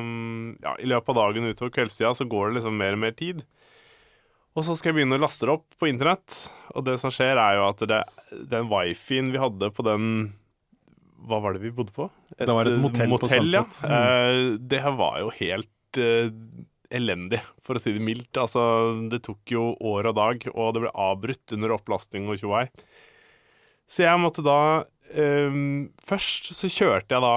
um, 0.00 0.56
ja, 0.64 0.74
i 0.82 0.90
løpet 0.90 1.12
av 1.12 1.20
dagen 1.20 1.46
utover 1.46 1.70
kveldstida, 1.78 2.10
så 2.18 2.26
går 2.26 2.48
det 2.48 2.58
liksom 2.58 2.82
mer 2.82 2.98
og 2.98 3.02
mer 3.04 3.14
tid. 3.14 3.44
Og 4.56 4.66
så 4.66 4.74
skal 4.74 4.90
jeg 4.90 4.98
begynne 4.98 5.20
å 5.20 5.22
laste 5.22 5.46
det 5.46 5.54
opp 5.54 5.78
på 5.78 5.86
internett, 5.90 6.40
og 6.74 6.86
det 6.88 6.96
som 6.98 7.12
skjer, 7.12 7.36
er 7.36 7.58
jo 7.58 7.66
at 7.68 7.86
det, 7.86 8.00
den 8.50 8.70
wifien 8.72 9.28
vi 9.30 9.38
hadde 9.38 9.70
på 9.76 9.84
den 9.86 10.32
hva 11.26 11.40
var 11.42 11.56
det 11.56 11.62
vi 11.62 11.72
bodde 11.74 11.94
på? 11.94 12.06
Et, 12.36 12.44
det 12.46 12.54
var 12.54 12.68
et 12.68 12.78
motell, 12.80 13.08
motell 13.10 13.26
på 13.26 13.30
Sunset. 13.32 13.78
Ja. 13.82 14.00
Mm. 14.00 14.58
det 14.70 14.82
her 14.84 14.94
var 14.98 15.18
jo 15.22 15.32
helt 15.38 15.70
uh, 16.00 16.30
elendig, 16.94 17.40
for 17.64 17.78
å 17.78 17.82
si 17.82 17.94
det 17.96 18.04
mildt. 18.04 18.36
Altså, 18.40 18.62
det 19.10 19.24
tok 19.26 19.54
jo 19.54 19.70
år 19.80 20.10
og 20.12 20.18
dag, 20.18 20.48
og 20.54 20.74
det 20.74 20.86
ble 20.86 20.94
avbrutt 21.06 21.56
under 21.56 21.74
opplasting 21.76 22.30
og 22.30 22.40
tjoei. 22.40 22.66
Så 23.90 24.02
jeg 24.02 24.18
måtte 24.18 24.42
da 24.42 24.82
um, 25.14 25.84
Først 26.02 26.50
så 26.58 26.70
kjørte 26.72 27.14
jeg 27.14 27.22
da 27.22 27.36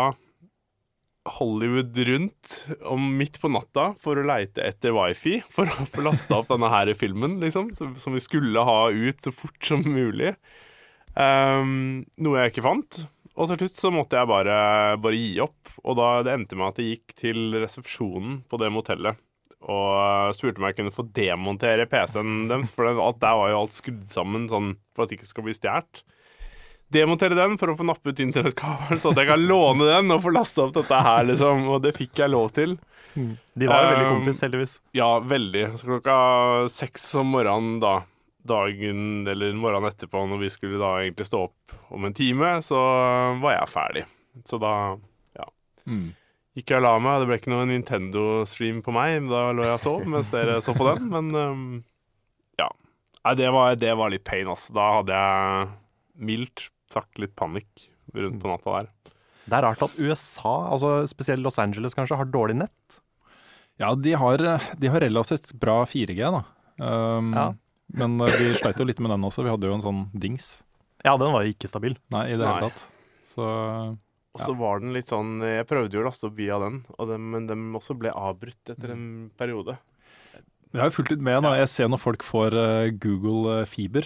Hollywood 1.30 1.98
rundt 2.08 2.56
om 2.90 3.04
midt 3.20 3.38
på 3.42 3.52
natta 3.54 3.92
for 4.02 4.18
å 4.18 4.26
leite 4.26 4.64
etter 4.66 4.96
wifi, 4.96 5.40
for 5.54 5.70
å 5.70 5.86
få 5.86 6.06
lasta 6.06 6.40
opp 6.40 6.50
denne 6.50 6.72
her 6.74 6.90
filmen, 6.98 7.38
liksom, 7.44 7.74
som 7.78 8.16
vi 8.16 8.24
skulle 8.24 8.66
ha 8.66 8.80
ut 8.90 9.22
så 9.22 9.34
fort 9.36 9.60
som 9.66 9.84
mulig. 9.86 10.34
Um, 11.14 12.06
noe 12.22 12.44
jeg 12.44 12.54
ikke 12.54 12.66
fant. 12.66 13.04
Og 13.40 13.48
til 13.48 13.62
slutt 13.64 13.80
så 13.80 13.92
måtte 13.94 14.20
jeg 14.20 14.28
bare, 14.28 14.60
bare 15.00 15.18
gi 15.18 15.40
opp. 15.44 15.74
Og 15.86 15.96
da 16.00 16.12
det 16.28 16.36
endte 16.36 16.60
med 16.60 16.74
at 16.74 16.82
jeg 16.82 16.98
gikk 16.98 17.18
til 17.24 17.58
resepsjonen 17.62 18.42
på 18.52 18.60
det 18.60 18.72
motellet 18.76 19.20
og 19.60 20.32
spurte 20.38 20.62
om 20.62 20.70
jeg 20.70 20.78
kunne 20.78 20.94
få 20.94 21.04
demontere 21.16 21.88
PC-en 21.90 22.46
deres, 22.48 22.70
for 22.72 22.88
der 22.88 23.36
var 23.36 23.52
jo 23.52 23.58
alt 23.60 23.76
skrudd 23.76 24.06
sammen 24.14 24.48
sånn 24.48 24.78
for 24.96 25.04
at 25.04 25.12
det 25.12 25.20
ikke 25.20 25.28
skal 25.34 25.46
bli 25.48 25.56
stjålet. 25.58 26.04
Demontere 26.90 27.36
den 27.38 27.58
for 27.60 27.70
å 27.70 27.76
få 27.78 27.86
nappet 27.86 28.22
internettkabelen, 28.24 29.02
så 29.02 29.12
at 29.12 29.20
jeg 29.22 29.30
kan 29.30 29.44
låne 29.46 29.86
den 29.86 30.16
og 30.16 30.24
få 30.24 30.32
lasta 30.34 30.64
opp 30.64 30.72
dette 30.80 31.02
her, 31.06 31.28
liksom. 31.28 31.68
Og 31.70 31.84
det 31.84 31.92
fikk 31.94 32.24
jeg 32.24 32.34
lov 32.34 32.48
til. 32.56 32.80
De 33.14 33.68
var 33.70 33.84
jo 33.84 33.90
um, 33.90 33.92
veldig 33.92 34.08
kompis, 34.14 34.42
heldigvis. 34.48 34.74
Ja, 34.98 35.10
veldig. 35.22 35.66
Så 35.78 35.92
klokka 35.92 36.16
seks 36.74 37.06
om 37.20 37.36
morgenen 37.36 37.78
da 37.84 37.94
dagen 38.48 39.28
eller 39.28 39.54
morgenen 39.58 39.92
etterpå, 39.92 40.22
når 40.30 40.42
vi 40.44 40.50
skulle 40.54 40.80
da 40.82 40.94
egentlig 41.02 41.28
stå 41.28 41.44
opp 41.50 41.76
om 41.94 42.08
en 42.08 42.16
time, 42.16 42.56
så 42.66 42.80
var 43.42 43.58
jeg 43.58 43.74
ferdig. 43.74 44.06
Så 44.48 44.60
da, 44.62 44.74
ja. 45.38 45.48
Mm. 45.90 46.10
Gikk 46.58 46.74
jeg 46.74 46.82
og 46.82 46.86
la 46.86 46.94
meg. 47.04 47.22
Det 47.22 47.30
ble 47.30 47.40
ikke 47.40 47.54
noe 47.54 47.68
Nintendo-stream 47.70 48.82
på 48.86 48.94
meg. 48.96 49.28
Da 49.30 49.50
lå 49.56 49.66
jeg 49.68 49.78
og 49.78 49.84
sov 49.84 50.08
mens 50.10 50.32
dere 50.34 50.60
så 50.64 50.76
på 50.76 50.88
den. 50.90 51.10
Men 51.14 51.30
um, 51.36 51.68
ja. 52.60 52.70
Nei, 53.26 53.36
det 53.40 53.52
var, 53.56 53.76
det 53.80 53.94
var, 54.00 54.14
litt 54.14 54.26
pain, 54.28 54.50
altså. 54.50 54.74
Da 54.76 54.88
hadde 55.00 55.20
jeg 55.20 55.70
mildt 56.30 56.70
sagt 56.90 57.22
litt 57.22 57.36
panikk 57.38 57.90
rundt 58.16 58.42
på 58.42 58.50
natta 58.50 58.80
der. 58.80 58.90
Det 59.50 59.58
er 59.58 59.66
rart 59.66 59.82
at 59.86 59.96
USA, 59.98 60.56
altså 60.74 61.00
spesielt 61.10 61.42
Los 61.46 61.58
Angeles 61.62 61.96
kanskje, 61.98 62.18
har 62.20 62.30
dårlig 62.30 62.60
nett. 62.62 63.00
Ja, 63.80 63.94
de 63.96 64.14
har, 64.20 64.44
de 64.78 64.92
har 64.92 65.02
relativt 65.02 65.54
bra 65.62 65.82
4G, 65.88 66.20
da. 66.20 66.44
Um, 66.80 67.32
ja. 67.34 67.46
Men 67.98 68.20
uh, 68.22 68.30
vi 68.30 68.52
sleit 68.60 68.80
jo 68.80 68.88
litt 68.88 69.02
med 69.02 69.14
den 69.16 69.26
også. 69.26 69.46
Vi 69.46 69.54
hadde 69.54 69.70
jo 69.70 69.78
en 69.78 69.86
sånn 69.86 70.06
dings. 70.14 70.60
Ja, 71.06 71.16
den 71.18 71.34
var 71.34 71.46
jo 71.46 71.56
ikke 71.56 71.72
stabil. 71.72 71.98
Nei, 72.14 72.28
i 72.34 72.38
det 72.38 72.46
hele 72.46 72.70
tatt. 72.70 72.86
Så 73.30 73.50
og 74.30 74.42
så 74.46 74.54
var 74.54 74.82
den 74.82 74.94
litt 74.94 75.10
sånn 75.10 75.42
Jeg 75.42 75.66
prøvde 75.66 75.98
jo 75.98 76.04
å 76.04 76.06
laste 76.06 76.28
opp 76.30 76.36
via 76.38 76.60
den, 76.62 76.84
den 77.10 77.30
men 77.34 77.48
den 77.50 77.64
også 77.76 77.96
ble 77.98 78.12
avbrutt 78.14 78.72
etter 78.72 78.94
en 78.94 79.06
periode. 79.40 79.74
Jeg 80.70 80.84
har 80.84 80.92
jo 80.92 80.98
fulgt 81.00 81.14
litt 81.16 81.24
med. 81.26 81.42
da. 81.44 81.56
Jeg 81.58 81.72
ser 81.72 81.90
når 81.90 82.02
folk 82.02 82.26
får 82.26 82.56
uh, 82.56 82.90
Google 83.02 83.62
uh, 83.62 83.68
fiber 83.70 84.06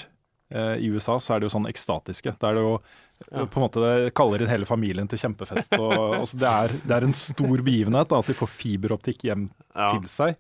uh, 0.56 0.78
i 0.80 0.88
USA, 0.94 1.18
så 1.20 1.36
er 1.36 1.42
det 1.42 1.50
jo 1.50 1.56
sånn 1.58 1.68
ekstatiske. 1.68 2.36
Da 2.40 2.50
er 2.50 2.58
det 2.58 2.64
jo 2.64 2.72
ja. 2.78 3.44
på 3.44 3.60
en 3.60 3.66
måte 3.66 3.84
det 3.84 4.14
kaller 4.16 4.44
inn 4.44 4.52
hele 4.52 4.70
familien 4.70 5.10
til 5.12 5.20
kjempefest. 5.26 5.76
Og, 5.76 6.22
og 6.22 6.26
det, 6.32 6.48
er, 6.48 6.76
det, 6.80 6.96
er, 6.96 7.08
en 7.10 7.18
stor 7.18 7.66
begivenhet 7.68 8.14
da, 8.14 8.22
at 8.24 8.32
de 8.32 8.38
får 8.38 8.52
fiberoptikk 8.56 9.28
hjem 9.28 9.50
ja. 9.52 9.90
til 9.92 10.08
seg. 10.12 10.40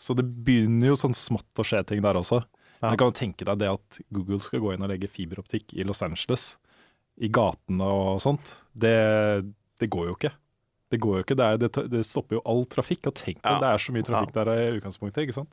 Så 0.00 0.16
det 0.16 0.24
begynner 0.24 0.94
jo 0.94 0.98
sånn 0.98 1.16
smått 1.16 1.60
å 1.60 1.66
skje 1.66 1.84
ting 1.90 2.00
der 2.04 2.16
også. 2.16 2.40
Ja. 2.78 2.90
Men 2.90 2.98
kan 3.00 3.10
du 3.10 3.18
tenke 3.18 3.46
deg 3.48 3.60
det 3.60 3.70
at 3.72 4.00
Google 4.14 4.38
skal 4.42 4.62
gå 4.62 4.74
inn 4.74 4.84
og 4.86 4.90
legge 4.92 5.10
fiberoptikk 5.10 5.74
i 5.74 5.86
Los 5.86 6.04
Angeles, 6.06 6.52
i 7.18 7.30
gatene 7.34 7.86
og 7.90 8.20
sånt. 8.22 8.52
Det, 8.70 8.94
det 9.82 9.88
går 9.90 10.12
jo 10.12 10.18
ikke. 10.18 10.30
Det 10.88 11.00
går 11.02 11.18
jo 11.18 11.24
ikke. 11.26 11.36
Det, 11.38 11.46
er, 11.46 11.58
det, 11.60 11.70
det 11.92 12.04
stopper 12.06 12.38
jo 12.38 12.44
all 12.48 12.62
trafikk. 12.70 13.08
Og 13.10 13.16
tenk 13.18 13.40
deg, 13.42 13.50
ja. 13.50 13.58
det 13.64 13.72
er 13.72 13.82
så 13.82 13.94
mye 13.94 14.06
trafikk 14.06 14.36
ja. 14.36 14.44
der 14.44 14.52
i 14.54 14.76
utgangspunktet, 14.78 15.24
ikke 15.26 15.40
sant? 15.40 15.50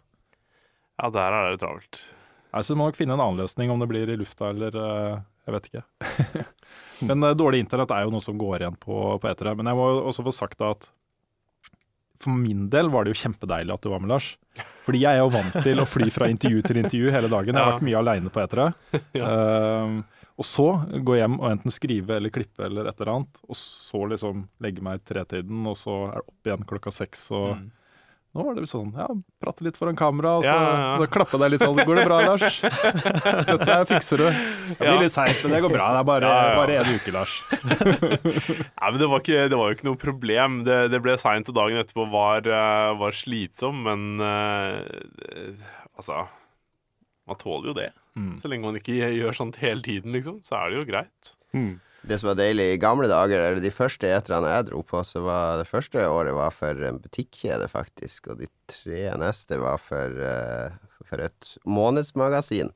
Ja, 1.01 1.09
der 1.11 1.35
er 1.35 1.49
det 1.51 1.63
travelt. 1.63 2.01
Altså, 2.55 2.71
du 2.71 2.79
må 2.79 2.87
nok 2.87 2.99
finne 2.99 3.17
en 3.17 3.23
annen 3.23 3.41
løsning, 3.41 3.71
om 3.73 3.81
det 3.81 3.89
blir 3.91 4.11
i 4.11 4.19
lufta 4.19 4.53
eller 4.53 4.77
uh, 4.79 5.23
Jeg 5.47 5.55
vet 5.57 5.71
ikke. 5.71 6.45
Men 7.09 7.25
uh, 7.25 7.33
dårlig 7.35 7.65
internett 7.65 7.91
er 7.91 8.05
jo 8.05 8.13
noe 8.13 8.23
som 8.23 8.37
går 8.39 8.61
igjen 8.61 8.77
på, 8.79 8.99
på 9.19 9.31
etere. 9.31 9.57
Men 9.59 9.71
jeg 9.71 9.79
må 9.81 9.89
også 10.05 10.23
få 10.29 10.35
sagt 10.35 10.61
da 10.61 10.71
at 10.77 10.87
for 12.23 12.31
min 12.31 12.69
del 12.71 12.87
var 12.93 13.03
det 13.03 13.11
jo 13.11 13.25
kjempedeilig 13.25 13.75
at 13.75 13.83
du 13.83 13.91
var 13.91 13.99
med, 14.03 14.13
Lars. 14.13 14.31
Fordi 14.85 15.01
jeg 15.01 15.17
er 15.17 15.23
jo 15.23 15.31
vant 15.33 15.55
til 15.65 15.81
å 15.81 15.87
fly 15.89 16.11
fra 16.13 16.29
intervju 16.29 16.61
til 16.61 16.81
intervju 16.83 17.13
hele 17.13 17.31
dagen. 17.31 17.55
Jeg 17.57 17.65
har 17.65 17.73
vært 17.73 17.87
mye 17.87 18.01
aleine 18.03 18.33
på 18.33 18.43
etere. 18.43 18.67
Uh, 19.17 20.03
Og 20.35 20.43
så 20.43 20.65
gå 21.05 21.15
hjem 21.15 21.37
og 21.39 21.47
enten 21.47 21.71
skrive 21.71 22.17
eller 22.17 22.33
klippe 22.33 22.65
eller 22.65 22.89
et 22.89 22.99
eller 22.99 23.13
annet, 23.13 23.37
og 23.47 23.55
så 23.55 24.01
liksom 24.11 24.41
legge 24.63 24.83
meg 24.83 24.99
i 24.99 25.05
tretiden, 25.07 25.61
og 25.69 25.77
så 25.79 25.95
er 26.09 26.17
det 26.17 26.25
opp 26.27 26.49
igjen 26.49 26.65
klokka 26.67 26.91
seks. 26.91 27.29
og 27.31 27.55
Mm. 27.55 27.69
Nå 28.35 28.43
var 28.43 28.57
det 28.57 28.65
sånn, 28.67 28.89
ja, 28.99 29.05
prate 29.39 29.63
litt 29.63 29.77
foran 29.79 29.95
kamera, 29.95 30.33
og 30.37 30.43
så, 30.43 30.51
Ja, 30.51 30.63
ja, 30.75 30.87
så 30.99 31.05
klappe 31.15 31.37
deg 31.39 31.53
litt 31.53 31.61
sånn. 31.63 31.77
Går 31.87 32.01
det 32.01 32.03
bra, 32.09 32.17
Lars? 32.25 32.57
Dette 33.47 33.77
fikser 33.87 34.19
du. 34.19 34.25
Det 34.27 34.75
blir 34.81 34.89
Ja. 34.91 34.95
litt 34.99 35.13
seigt, 35.13 35.39
men 35.45 35.53
det 35.55 35.61
går 35.63 35.71
bra. 35.71 35.85
Det 35.95 36.01
er 36.01 36.09
bare, 36.09 36.31
Ja, 36.33 36.41
ja. 36.49 36.57
bare 36.59 36.75
en 36.81 36.97
uke, 36.97 37.13
Lars. 37.15 37.35
Nei, 38.81 38.89
men 38.91 38.99
det 38.99 39.07
var, 39.13 39.23
ikke, 39.23 39.45
det 39.53 39.59
var 39.61 39.71
jo 39.71 39.77
ikke 39.77 39.87
noe 39.87 40.01
problem. 40.01 40.59
Det, 40.67 40.79
det 40.91 41.01
ble 41.05 41.15
seint, 41.21 41.47
og 41.53 41.55
dagen 41.61 41.79
etterpå 41.79 42.09
var, 42.11 42.43
eh, 42.59 42.91
var 42.99 43.15
slitsom, 43.15 43.79
men 43.87 44.05
uh, 44.19 44.83
altså 45.95 46.25
Man 47.25 47.39
tåler 47.41 47.71
jo 47.71 47.77
det. 47.79 47.87
Mm. 48.19 48.33
Så 48.43 48.51
lenge 48.51 48.67
man 48.67 48.75
ikke 48.77 48.99
gjør 48.99 49.33
sånt 49.35 49.57
hele 49.63 49.81
tiden, 49.85 50.11
liksom, 50.13 50.41
så 50.45 50.59
er 50.59 50.69
det 50.75 50.77
jo 50.83 50.85
greit. 50.91 51.31
Mm. 51.55 51.71
Det 52.05 52.19
som 52.21 52.29
var 52.29 52.37
deilig 52.37 52.67
i 52.73 52.81
gamle 52.81 53.09
dager, 53.09 53.41
eller 53.41 53.63
de 53.63 53.73
første 53.73 54.09
eterne 54.13 54.51
jeg 54.51 54.67
dro 54.69 54.83
på, 54.85 55.01
så 55.07 55.23
var 55.25 55.61
det 55.61 55.69
første 55.69 56.03
året 56.05 56.35
var 56.37 56.53
for 56.53 56.83
en 56.85 56.99
butikkjede, 57.01 57.69
faktisk. 57.71 58.29
Og 58.29 58.43
de 58.43 58.49
tre 58.69 59.07
neste 59.21 59.57
var 59.61 59.81
for, 59.81 60.19
eh, 60.21 60.75
for 61.09 61.25
et 61.25 61.55
månedsmagasin. 61.65 62.69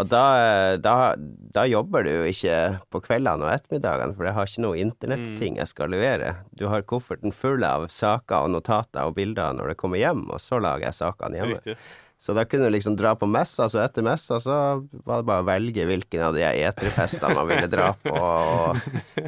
Og 0.00 0.08
da, 0.08 0.76
da, 0.80 1.14
da 1.52 1.66
jobber 1.68 2.06
du 2.06 2.10
jo 2.14 2.28
ikke 2.30 2.54
på 2.92 3.02
kveldene 3.04 3.44
og 3.44 3.52
ettermiddagene, 3.52 4.16
for 4.16 4.24
jeg 4.24 4.36
har 4.38 4.48
ikke 4.48 4.64
noe 4.64 4.78
internetting 4.80 5.58
jeg 5.60 5.68
skal 5.68 5.92
levere. 5.92 6.30
Du 6.56 6.64
har 6.72 6.86
kofferten 6.88 7.34
full 7.36 7.60
av 7.68 7.84
saker 7.92 8.46
og 8.46 8.54
notater 8.54 9.04
og 9.04 9.18
bilder 9.18 9.52
når 9.58 9.74
du 9.74 9.80
kommer 9.82 10.00
hjem, 10.00 10.24
og 10.32 10.40
så 10.40 10.62
lager 10.64 10.88
jeg 10.88 10.98
sakene 11.02 11.42
hjemme. 11.42 11.60
Riktig. 11.60 11.76
Så 12.22 12.36
da 12.38 12.44
kunne 12.46 12.68
du 12.68 12.70
liksom 12.70 12.94
dra 12.94 13.16
på 13.18 13.26
messa, 13.26 13.66
så 13.66 13.80
etter 13.82 14.04
messa 14.06 14.36
så 14.40 14.54
var 15.02 15.22
det 15.22 15.26
bare 15.26 15.42
å 15.42 15.46
velge 15.48 15.86
hvilken 15.88 16.22
av 16.22 16.36
de 16.36 16.44
eterfestene 16.46 17.34
man 17.34 17.48
ville 17.50 17.66
dra 17.72 17.88
på, 17.98 18.12
og 18.14 18.78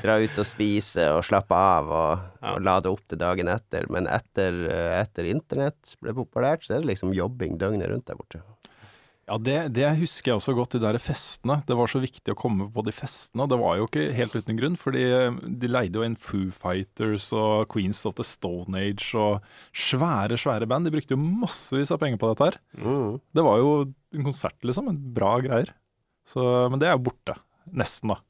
dra 0.04 0.20
ut 0.22 0.38
og 0.38 0.46
spise 0.46 1.08
og 1.16 1.24
slappe 1.26 1.58
av 1.58 1.90
og, 1.90 2.28
og 2.52 2.60
lade 2.62 2.92
opp 2.94 3.02
til 3.10 3.18
dagen 3.18 3.50
etter. 3.50 3.88
Men 3.90 4.06
etter, 4.06 4.60
eh, 4.70 4.92
etter 5.00 5.26
internett 5.32 5.96
ble 5.98 6.14
populært, 6.14 6.62
så 6.62 6.76
er 6.76 6.84
det 6.84 6.92
liksom 6.92 7.16
jobbing 7.18 7.58
døgnet 7.58 7.90
rundt 7.90 8.06
der 8.06 8.20
borte. 8.20 8.44
Ja, 9.24 9.38
det, 9.40 9.56
det 9.72 9.86
husker 10.02 10.30
jeg 10.32 10.36
også 10.36 10.52
godt, 10.56 10.74
de 10.76 10.82
der 10.82 10.98
festene. 11.00 11.56
Det 11.64 11.76
var 11.78 11.88
så 11.88 12.00
viktig 12.02 12.34
å 12.34 12.36
komme 12.36 12.66
på 12.72 12.84
de 12.84 12.92
festene. 12.92 13.46
Det 13.48 13.56
var 13.60 13.78
jo 13.78 13.86
ikke 13.88 14.10
helt 14.16 14.36
uten 14.36 14.58
grunn, 14.58 14.76
fordi 14.80 15.04
de 15.62 15.70
leide 15.70 15.96
jo 15.96 16.04
inn 16.04 16.18
Foo 16.20 16.50
Fighters 16.52 17.30
og 17.32 17.64
Queens 17.72 18.04
of 18.08 18.18
the 18.18 18.26
Stone 18.26 18.76
Age 18.76 19.14
og 19.16 19.46
svære, 19.72 20.36
svære 20.40 20.68
band. 20.68 20.88
De 20.88 20.92
brukte 20.92 21.16
jo 21.16 21.22
massevis 21.24 21.94
av 21.94 22.02
penger 22.04 22.20
på 22.20 22.34
dette 22.34 22.50
her. 22.50 22.60
Mm. 22.76 23.16
Det 23.32 23.46
var 23.48 23.62
jo 23.62 23.72
en 24.14 24.28
konsert, 24.28 24.58
liksom. 24.60 24.92
En 24.92 25.00
bra 25.16 25.38
greier. 25.44 25.72
Så, 26.28 26.44
men 26.68 26.80
det 26.82 26.90
er 26.90 26.98
jo 26.98 27.06
borte. 27.08 27.38
Nesten, 27.72 28.12
da. 28.12 28.20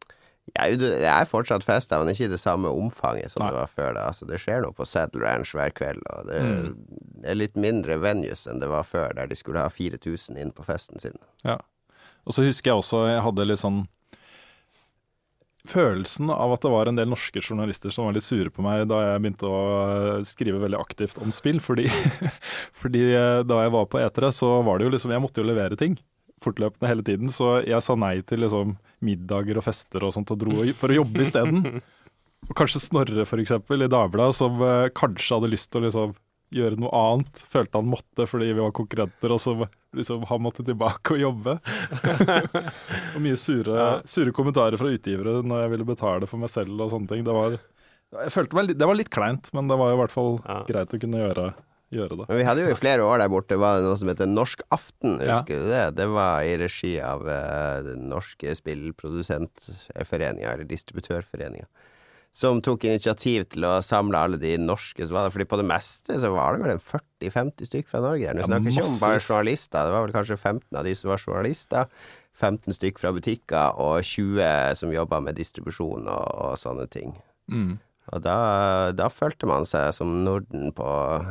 Ja, 0.53 0.67
det 0.77 0.91
er 1.09 1.25
fortsatt 1.27 1.65
fester, 1.65 1.99
men 2.05 2.13
ikke 2.13 2.27
i 2.29 2.33
det 2.35 2.39
samme 2.39 2.69
omfanget 2.71 3.33
som 3.33 3.43
Nei. 3.43 3.49
det 3.51 3.57
var 3.63 3.71
før. 3.73 3.95
da. 3.97 4.03
Altså, 4.11 4.27
det 4.29 4.39
skjer 4.43 4.61
noe 4.63 4.77
på 4.77 4.85
Saddle 4.87 5.25
Ranch 5.25 5.55
hver 5.57 5.73
kveld, 5.75 6.03
og 6.13 6.29
det 6.29 6.43
Mm. 6.45 6.77
er 7.25 7.35
litt 7.35 7.57
mindre 7.57 7.97
venues 7.99 8.47
enn 8.47 8.61
det 8.61 8.69
var 8.69 8.85
før, 8.85 9.15
der 9.17 9.27
de 9.27 9.35
skulle 9.41 9.59
ha 9.65 9.69
4000 9.73 10.37
inn 10.39 10.53
på 10.53 10.63
festen 10.69 11.01
sin. 11.01 11.17
Og 11.45 12.33
så 12.33 12.45
husker 12.45 12.71
jeg 12.71 12.79
også 12.85 13.07
jeg 13.09 13.23
hadde 13.25 13.47
litt 13.49 13.59
sånn 13.65 13.87
Følelsen 15.67 16.29
av 16.29 16.53
at 16.53 16.61
det 16.61 16.71
var 16.75 16.91
en 16.91 16.97
del 16.99 17.09
norske 17.09 17.41
journalister 17.41 17.89
som 17.91 18.05
var 18.05 18.13
litt 18.13 18.27
sure 18.27 18.51
på 18.53 18.61
meg 18.61 18.83
da 18.91 18.99
jeg 19.01 19.23
begynte 19.25 19.49
å 19.49 19.61
eh, 20.19 20.25
skrive 20.29 20.61
veldig 20.61 20.77
aktivt 20.77 21.17
om 21.25 21.33
spill. 21.33 21.57
Fordi, 21.65 21.87
fordi 22.83 23.01
eh, 23.17 23.39
da 23.49 23.63
jeg 23.65 23.73
var 23.73 23.87
på 23.89 24.03
etere, 24.03 24.29
så 24.37 24.59
var 24.67 24.77
det 24.79 24.85
jo 24.85 24.93
liksom 24.93 25.15
Jeg 25.17 25.25
måtte 25.25 25.41
jo 25.41 25.49
levere 25.49 25.79
ting 25.81 25.97
fortløpende 26.45 26.91
hele 26.91 27.05
tiden. 27.07 27.33
Så 27.33 27.57
jeg 27.67 27.81
sa 27.85 27.97
nei 27.99 28.19
til 28.29 28.45
liksom 28.45 28.77
middager 29.05 29.59
og 29.61 29.67
fester 29.67 30.05
og 30.07 30.15
sånt 30.17 30.31
og 30.35 30.41
dro 30.45 30.61
for 30.79 30.93
å 30.95 31.01
jobbe 31.03 31.25
isteden. 31.25 31.81
Og 32.45 32.53
kanskje 32.59 32.83
Snorre, 32.85 33.25
for 33.29 33.41
eksempel, 33.41 33.83
i 33.87 33.89
Dagbladet, 33.89 34.37
som 34.37 34.61
eh, 34.61 34.91
kanskje 34.97 35.39
hadde 35.39 35.49
lyst 35.53 35.71
til 35.73 35.81
å 35.81 35.87
liksom 35.89 36.15
gjøre 36.55 36.77
noe 36.79 36.91
annet. 36.95 37.41
Følte 37.51 37.81
han 37.81 37.89
måtte 37.91 38.27
fordi 38.31 38.51
vi 38.53 38.61
var 38.63 38.75
konkurrenter, 38.77 39.33
og 39.35 39.41
så 39.43 39.55
liksom 39.97 40.27
han 40.29 40.43
måtte 40.45 40.63
tilbake 40.67 41.17
og 41.17 41.23
jobbe. 41.25 41.55
og 43.15 43.21
mye 43.25 43.39
sure, 43.41 43.87
sure 44.09 44.35
kommentarer 44.37 44.79
fra 44.81 44.93
utgivere 44.93 45.41
når 45.47 45.65
jeg 45.65 45.73
ville 45.75 45.89
betale 45.89 46.29
for 46.31 46.43
meg 46.43 46.53
selv 46.53 46.85
og 46.85 46.93
sånne 46.93 47.11
ting. 47.11 47.25
Det 47.27 47.35
var, 47.35 47.57
jeg 48.27 48.35
følte 48.35 48.59
meg 48.61 48.75
det 48.77 48.89
var 48.93 48.99
litt 49.01 49.13
kleint, 49.15 49.51
men 49.57 49.71
det 49.71 49.79
var 49.81 49.95
i 49.95 49.99
hvert 50.03 50.15
fall 50.15 50.37
Ja. 50.45 50.61
greit 50.69 50.95
å 50.95 51.01
kunne 51.03 51.23
gjøre, 51.25 51.49
gjøre 51.99 52.19
det. 52.21 52.27
Men 52.29 52.39
vi 52.41 52.47
hadde 52.49 52.65
jo 52.67 52.73
i 52.75 52.79
flere 52.79 53.05
år 53.07 53.23
der 53.23 53.31
borte 53.33 53.59
var 53.61 53.79
det 53.81 53.87
noe 53.87 53.97
som 54.01 54.11
heter 54.11 54.27
Norsk 54.31 54.63
Aften, 54.75 55.19
Ja. 55.23 55.39
husker 55.39 55.63
du 55.65 55.71
det? 55.71 55.85
Det 55.97 56.07
var 56.13 56.43
i 56.43 56.57
regi 56.61 56.95
av 57.01 57.25
eh, 57.29 57.83
den 57.87 58.09
norske 58.11 58.55
spillprodusentforeninga, 59.39 60.53
eller 60.53 60.65
distributørforeninga, 60.69 61.67
som 62.35 62.61
tok 62.65 62.85
initiativ 62.89 63.45
til 63.55 63.65
å 63.69 63.77
samle 63.85 64.19
alle 64.19 64.39
de 64.43 64.57
norske 64.59 65.07
som 65.07 65.15
var 65.15 65.29
der. 65.29 65.35
Fordi 65.37 65.47
på 65.47 65.59
det 65.61 65.69
meste 65.71 66.17
så 66.19 66.33
var 66.35 66.57
det 66.57 66.65
vel 66.65 66.75
en 66.75 66.83
40-50 66.83 67.69
stykk 67.71 67.89
fra 67.93 68.01
Norge 68.03 68.27
der. 68.27 68.35
Nå 68.35 68.59
Ja, 68.59 68.59
ikke 68.75 68.87
om 68.89 68.99
bare 69.01 69.21
journalister, 69.23 69.87
det 69.87 69.95
var 69.95 70.03
vel 70.09 70.17
kanskje 70.17 70.37
15 70.41 70.79
av 70.81 70.85
de 70.85 70.95
som 70.99 71.11
var 71.13 71.23
journalister. 71.23 71.87
15 72.35 72.75
stykk 72.75 72.99
fra 72.99 73.13
butikker, 73.15 73.77
og 73.79 74.03
20 74.03 74.75
som 74.75 74.91
jobba 74.91 75.21
med 75.23 75.37
distribusjon 75.39 76.09
og, 76.11 76.25
og 76.35 76.57
sånne 76.59 76.89
ting. 76.91 77.13
Mm. 77.47 77.77
Og 78.13 78.21
da, 78.21 78.35
da 78.93 79.07
følte 79.09 79.49
man 79.49 79.65
seg 79.65 79.89
som 79.97 80.11
Norden 80.27 80.69
på, 80.77 80.89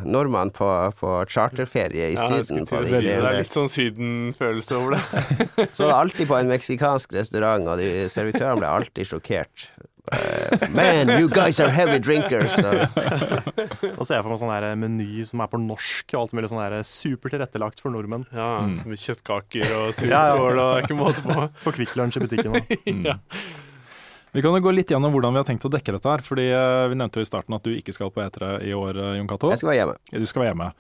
nordmann 0.10 0.50
på, 0.56 0.66
på 0.98 1.12
charterferie 1.30 2.10
i 2.10 2.16
Ja, 2.18 2.26
Syden. 2.32 2.66
På 2.66 2.82
det. 2.82 3.04
Det 3.06 3.14
er 3.20 3.38
litt 3.44 3.54
sånn 3.54 3.70
Syden-følelse 3.70 4.80
over 4.80 4.98
det. 4.98 5.04
Så 5.78 5.86
var 5.86 5.92
det 5.94 6.00
alltid 6.00 6.28
på 6.34 6.40
en 6.42 6.50
meksikansk 6.50 7.14
restaurant, 7.14 7.70
og 7.70 7.78
de 7.84 8.08
servitørene 8.10 8.58
ble 8.64 8.72
alltid 8.74 9.12
sjokkert. 9.12 9.68
Man, 10.76 11.08
you 11.16 11.30
guys 11.32 11.62
are 11.64 11.70
heavy 11.72 12.00
drinkers! 12.04 12.58
Og, 12.60 12.74
Da 13.96 14.04
ser 14.04 14.18
jeg 14.18 14.26
for 14.26 14.34
meg 14.34 14.40
sånn 14.42 14.52
der 14.52 14.74
meny 14.76 15.24
som 15.30 15.40
er 15.46 15.48
på 15.54 15.62
norsk, 15.64 16.10
og 16.18 16.26
alt 16.26 16.34
mulig 16.36 16.50
sånn 16.52 16.60
der 16.66 16.82
super 16.88 17.32
tilrettelagt 17.32 17.80
for 17.86 17.94
nordmenn. 17.94 18.26
Ja, 18.34 18.50
Mm. 18.66 18.82
Med 18.90 19.00
kjøttkaker 19.00 19.64
og 19.78 20.02
Ja, 20.10 20.26
ja. 20.34 20.36
og 20.42 20.58
det 20.58 20.66
er 20.66 20.84
ikke 20.88 20.98
måte 21.00 21.24
på. 21.24 21.46
På 21.64 21.72
Kvikk 21.78 21.96
Lunsj 22.00 22.18
i 22.20 22.26
butikken. 22.26 22.58
Mm. 22.94 23.06
Ja. 23.08 23.16
Vi 24.34 24.42
kan 24.42 24.56
jo 24.56 24.62
gå 24.66 24.72
litt 24.74 24.90
gjennom 24.90 25.14
hvordan 25.14 25.34
vi 25.36 25.42
har 25.44 25.46
tenkt 25.46 25.66
å 25.68 25.72
dekke 25.74 25.94
dette 25.94 26.10
her. 26.10 26.24
fordi 26.26 26.48
eh, 26.50 26.88
Vi 26.90 26.96
nevnte 26.98 27.22
jo 27.22 27.26
i 27.26 27.30
starten 27.30 27.54
at 27.58 27.64
du 27.64 27.72
ikke 27.76 27.94
skal 27.94 28.10
på 28.14 28.24
E3 28.26 28.64
i 28.66 28.74
år, 28.74 28.98
eh, 28.98 29.18
Jon 29.20 29.28
Cato. 29.30 29.50
jeg 29.54 29.60
skal 29.62 29.70
være 29.74 29.82
hjemme. 29.84 29.98
Du 30.24 30.26
skal 30.30 30.42
være 30.44 30.54
hjemme. 30.54 30.72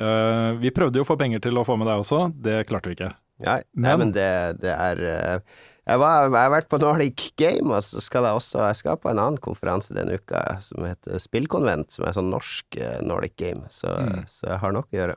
Eh, 0.00 0.52
vi 0.62 0.70
prøvde 0.70 1.00
jo 1.00 1.02
å 1.04 1.08
få 1.10 1.18
penger 1.18 1.42
til 1.42 1.58
å 1.58 1.64
få 1.66 1.76
med 1.80 1.90
deg 1.90 1.98
også, 2.04 2.20
det 2.40 2.60
klarte 2.70 2.86
vi 2.92 2.94
ikke. 2.96 3.10
Nei, 3.40 3.56
nei, 3.74 3.88
Men- 3.88 3.98
men 3.98 4.12
det, 4.12 4.60
det 4.60 4.70
er 4.76 4.96
jeg, 5.00 5.98
var, 5.98 6.28
jeg 6.28 6.36
har 6.38 6.50
vært 6.52 6.68
på 6.68 6.78
Nordic 6.78 7.32
Game, 7.40 7.72
og 7.72 7.82
så 7.82 8.00
skal 8.04 8.22
jeg 8.28 8.36
også 8.36 8.60
Jeg 8.68 8.76
skal 8.76 8.96
på 9.00 9.10
en 9.10 9.18
annen 9.18 9.38
konferanse 9.40 9.94
denne 9.96 10.14
uka 10.20 10.60
som 10.62 10.84
heter 10.84 11.18
Spillkonvent, 11.18 11.90
som 11.90 12.04
er 12.06 12.12
sånn 12.12 12.30
norsk 12.30 12.76
Nordic 13.02 13.34
Game, 13.40 13.64
så, 13.72 13.88
Mm. 13.98 14.26
så 14.28 14.46
jeg 14.52 14.58
har 14.60 14.72
nok 14.72 14.86
å 14.92 14.96
gjøre. 15.00 15.16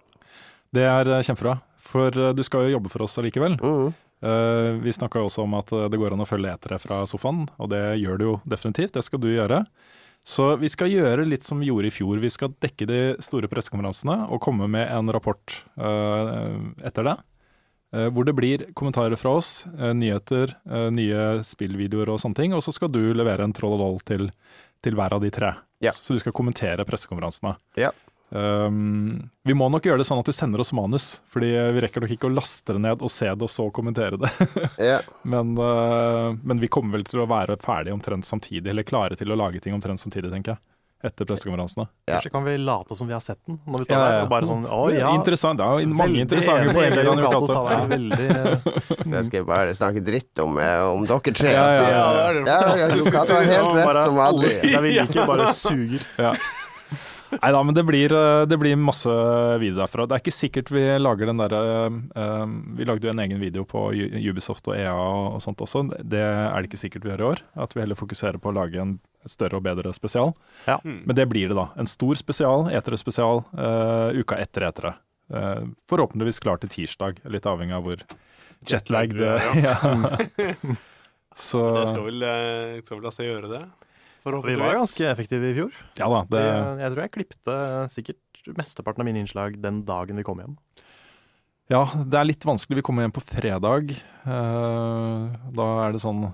Det 0.74 0.82
er 0.88 1.04
kjempebra, 1.22 1.62
for 1.78 2.10
du 2.34 2.42
skal 2.44 2.64
jo 2.66 2.80
jobbe 2.80 2.90
for 2.90 3.04
oss 3.04 3.18
allikevel. 3.18 3.60
Mm. 3.60 3.94
Eh, 4.24 4.72
vi 4.80 4.94
snakka 4.94 5.20
også 5.20 5.44
om 5.44 5.58
at 5.60 5.72
eh, 5.76 5.90
det 5.92 6.00
går 6.00 6.16
an 6.16 6.24
å 6.24 6.28
følge 6.28 6.54
etere 6.56 6.80
fra 6.80 7.02
sofaen, 7.10 7.44
og 7.60 7.70
det 7.74 7.84
gjør 8.00 8.20
du 8.20 8.26
jo 8.30 8.38
definitivt. 8.48 8.96
Det 8.96 9.04
skal 9.04 9.20
du 9.24 9.30
gjøre. 9.34 9.64
Så 10.24 10.54
vi 10.56 10.70
skal 10.72 10.94
gjøre 10.94 11.26
litt 11.28 11.44
som 11.44 11.60
vi 11.60 11.68
gjorde 11.68 11.90
i 11.90 11.92
fjor. 11.92 12.22
Vi 12.24 12.32
skal 12.32 12.54
dekke 12.64 12.88
de 12.88 13.02
store 13.24 13.50
pressekonferansene 13.52 14.30
og 14.32 14.40
komme 14.46 14.70
med 14.72 14.88
en 14.88 15.12
rapport 15.12 15.58
eh, 15.76 16.60
etter 16.88 17.10
det. 17.10 17.18
hvor 17.94 18.26
det 18.26 18.34
blir 18.34 18.64
kommentarer 18.74 19.14
fra 19.20 19.36
oss, 19.38 19.68
nyheter, 19.70 20.56
nye 20.90 21.44
spillvideoer 21.46 22.10
og 22.10 22.22
sånne 22.24 22.40
ting. 22.40 22.56
Og 22.58 22.64
så 22.66 22.72
skal 22.74 22.90
du 22.90 23.12
levere 23.14 23.44
en 23.46 23.54
troll 23.54 23.76
og 23.76 23.84
doll 23.84 24.00
til, 24.08 24.32
til 24.82 24.96
hver 24.98 25.14
av 25.14 25.22
de 25.22 25.30
tre. 25.30 25.52
Ja. 25.84 25.92
Så 25.94 26.16
du 26.16 26.24
skal 26.24 26.34
kommentere 26.34 26.88
pressekonferansene. 26.88 27.54
Ja. 27.78 27.92
Um, 28.34 29.30
vi 29.46 29.54
må 29.54 29.68
nok 29.70 29.86
gjøre 29.86 30.02
det 30.02 30.08
sånn 30.08 30.18
at 30.24 30.26
du 30.26 30.34
sender 30.34 30.64
oss 30.64 30.74
manus, 30.74 31.20
fordi 31.30 31.52
vi 31.76 31.84
rekker 31.86 32.02
nok 32.02 32.14
ikke 32.16 32.30
å 32.32 32.34
laste 32.34 32.74
det 32.74 32.82
ned 32.82 33.04
og 33.06 33.12
se 33.14 33.30
det 33.30 33.46
og 33.46 33.52
så 33.52 33.68
kommentere 33.70 34.18
det. 34.18 34.32
yeah. 34.82 35.06
men, 35.22 35.54
uh, 35.60 36.34
men 36.42 36.62
vi 36.64 36.72
kommer 36.74 36.98
vel 36.98 37.06
til 37.06 37.22
å 37.22 37.30
være 37.30 37.60
ferdige 37.62 37.94
omtrent 37.94 38.26
samtidig, 38.26 38.66
eller 38.74 38.88
klare 38.88 39.20
til 39.20 39.30
å 39.30 39.38
lage 39.38 39.62
ting 39.62 39.76
omtrent 39.78 40.02
samtidig, 40.02 40.34
tenker 40.34 40.56
jeg. 40.56 40.66
Etter 41.04 41.28
pressekonferansene. 41.28 41.84
Ja. 42.08 42.16
Kanskje 42.16 42.30
kan 42.32 42.46
vi 42.48 42.56
late 42.64 42.96
som 42.96 43.10
vi 43.10 43.14
har 43.14 43.20
sett 43.20 43.42
den 43.44 43.58
når 43.68 43.82
vi 43.82 43.88
står 43.90 43.98
Ja, 43.98 44.04
ja, 44.04 44.12
der. 44.14 44.22
Og 44.24 44.30
bare 44.32 44.48
sånn 44.48 44.62
Å 44.72 44.78
ja. 44.96 45.10
Interessant. 45.18 45.60
Det 45.60 45.66
er 45.66 45.82
jo 45.84 45.90
mange 45.92 46.06
veldig 46.06 46.22
interessante 46.24 46.76
poenger. 46.78 47.10
han 47.10 47.24
har 47.26 47.36
altså. 47.42 47.64
Veldig 47.92 48.30
Jeg 49.18 49.28
skal 49.28 49.50
bare 49.52 49.76
snakke 49.76 50.06
dritt 50.08 50.44
om, 50.46 50.56
eh, 50.64 50.86
om 50.96 51.04
dere 51.10 51.36
tre. 51.36 51.52
Ja, 51.52 51.68
ja, 51.68 51.76
ja. 51.76 51.84
ja, 51.84 51.92
ja, 51.92 52.00
ja, 52.00 52.08
ja, 52.08 52.48
Ja, 52.48 52.56
ja, 52.56 52.88
fantastiske 52.88 53.04
Jon 53.04 53.12
Cato 53.20 53.36
har 53.36 53.52
helt 53.52 53.60
Ja, 53.60 53.76
rett 53.76 53.92
bare 53.92 54.08
som 54.08 54.24
Nei 57.40 57.52
da, 57.56 57.62
men 57.66 57.76
det 57.76 57.84
blir, 57.88 58.14
uh, 58.16 58.44
det 58.50 58.58
blir 58.62 58.78
masse 58.80 59.14
video 59.62 59.80
derfra. 59.80 60.08
Det 60.10 60.18
er 60.18 60.24
ikke 60.24 60.36
sikkert 60.36 60.72
vi 60.74 60.84
lager 61.02 61.30
den 61.30 61.42
derre 61.42 61.62
uh, 61.92 62.46
Vi 62.78 62.88
lagde 62.88 63.08
jo 63.08 63.14
en 63.14 63.24
egen 63.24 63.42
video 63.42 63.66
på 63.70 63.88
Ubisoft 63.94 64.68
og 64.72 64.78
EA 64.78 64.94
og 64.94 65.40
sånt 65.44 65.64
også. 65.64 65.86
Det 66.00 66.22
er 66.22 66.54
det 66.54 66.72
ikke 66.72 66.84
sikkert 66.86 67.08
vi 67.08 67.14
gjør 67.14 67.26
i 67.26 67.30
år. 67.32 67.44
At 67.66 67.76
vi 67.76 67.84
heller 67.84 68.00
fokuserer 68.00 68.42
på 68.42 68.52
å 68.52 68.58
lage 68.60 68.82
en 68.82 68.98
større 69.30 69.60
og 69.60 69.66
bedre 69.66 69.94
spesial. 69.96 70.34
Ja. 70.68 70.80
Men 70.84 71.16
det 71.16 71.30
blir 71.32 71.50
det, 71.50 71.58
da. 71.58 71.70
En 71.80 71.90
stor 71.90 72.18
spesial, 72.20 72.68
etere-spesial, 72.74 73.46
uh, 73.56 74.12
uka 74.20 74.40
etter 74.42 74.68
etere. 74.68 74.96
Uh, 75.34 75.72
forhåpentligvis 75.90 76.44
klar 76.44 76.60
til 76.62 76.72
tirsdag, 76.74 77.24
litt 77.32 77.48
avhengig 77.48 77.78
av 77.78 77.88
hvor 77.88 78.04
jetlag 78.68 79.16
det 79.16 79.38
ja. 79.64 79.78
Så 81.36 81.62
Det 81.78 81.88
skal 81.90 82.06
vel, 82.06 82.24
eh, 82.24 82.82
skal 82.86 83.00
vel 83.00 83.08
la 83.08 83.14
seg 83.14 83.30
gjøre 83.30 83.50
det? 83.50 83.64
Vi 84.24 84.56
var 84.60 84.78
ganske 84.80 85.08
effektive 85.10 85.50
i 85.52 85.56
fjor. 85.58 85.80
ja 86.00 86.08
da, 86.10 86.22
det, 86.32 86.44
Jeg, 86.44 86.78
jeg 86.84 86.94
tror 86.94 87.02
jeg 87.04 87.14
klipte 87.18 87.56
sikkert 87.92 88.54
mesteparten 88.60 89.04
av 89.04 89.08
mine 89.08 89.22
innslag 89.24 89.56
den 89.64 89.84
dagen 89.88 90.20
vi 90.20 90.26
kom 90.28 90.40
hjem. 90.44 90.56
ja, 91.72 91.84
det 91.96 92.20
er 92.20 92.28
litt 92.28 92.44
vanskelig. 92.48 92.82
Vi 92.82 92.86
kommer 92.86 93.06
hjem 93.06 93.16
på 93.16 93.24
fredag. 93.24 93.94
Eh, 94.24 95.38
da 95.58 95.68
er 95.86 95.96
det 95.96 96.02
sånn 96.04 96.26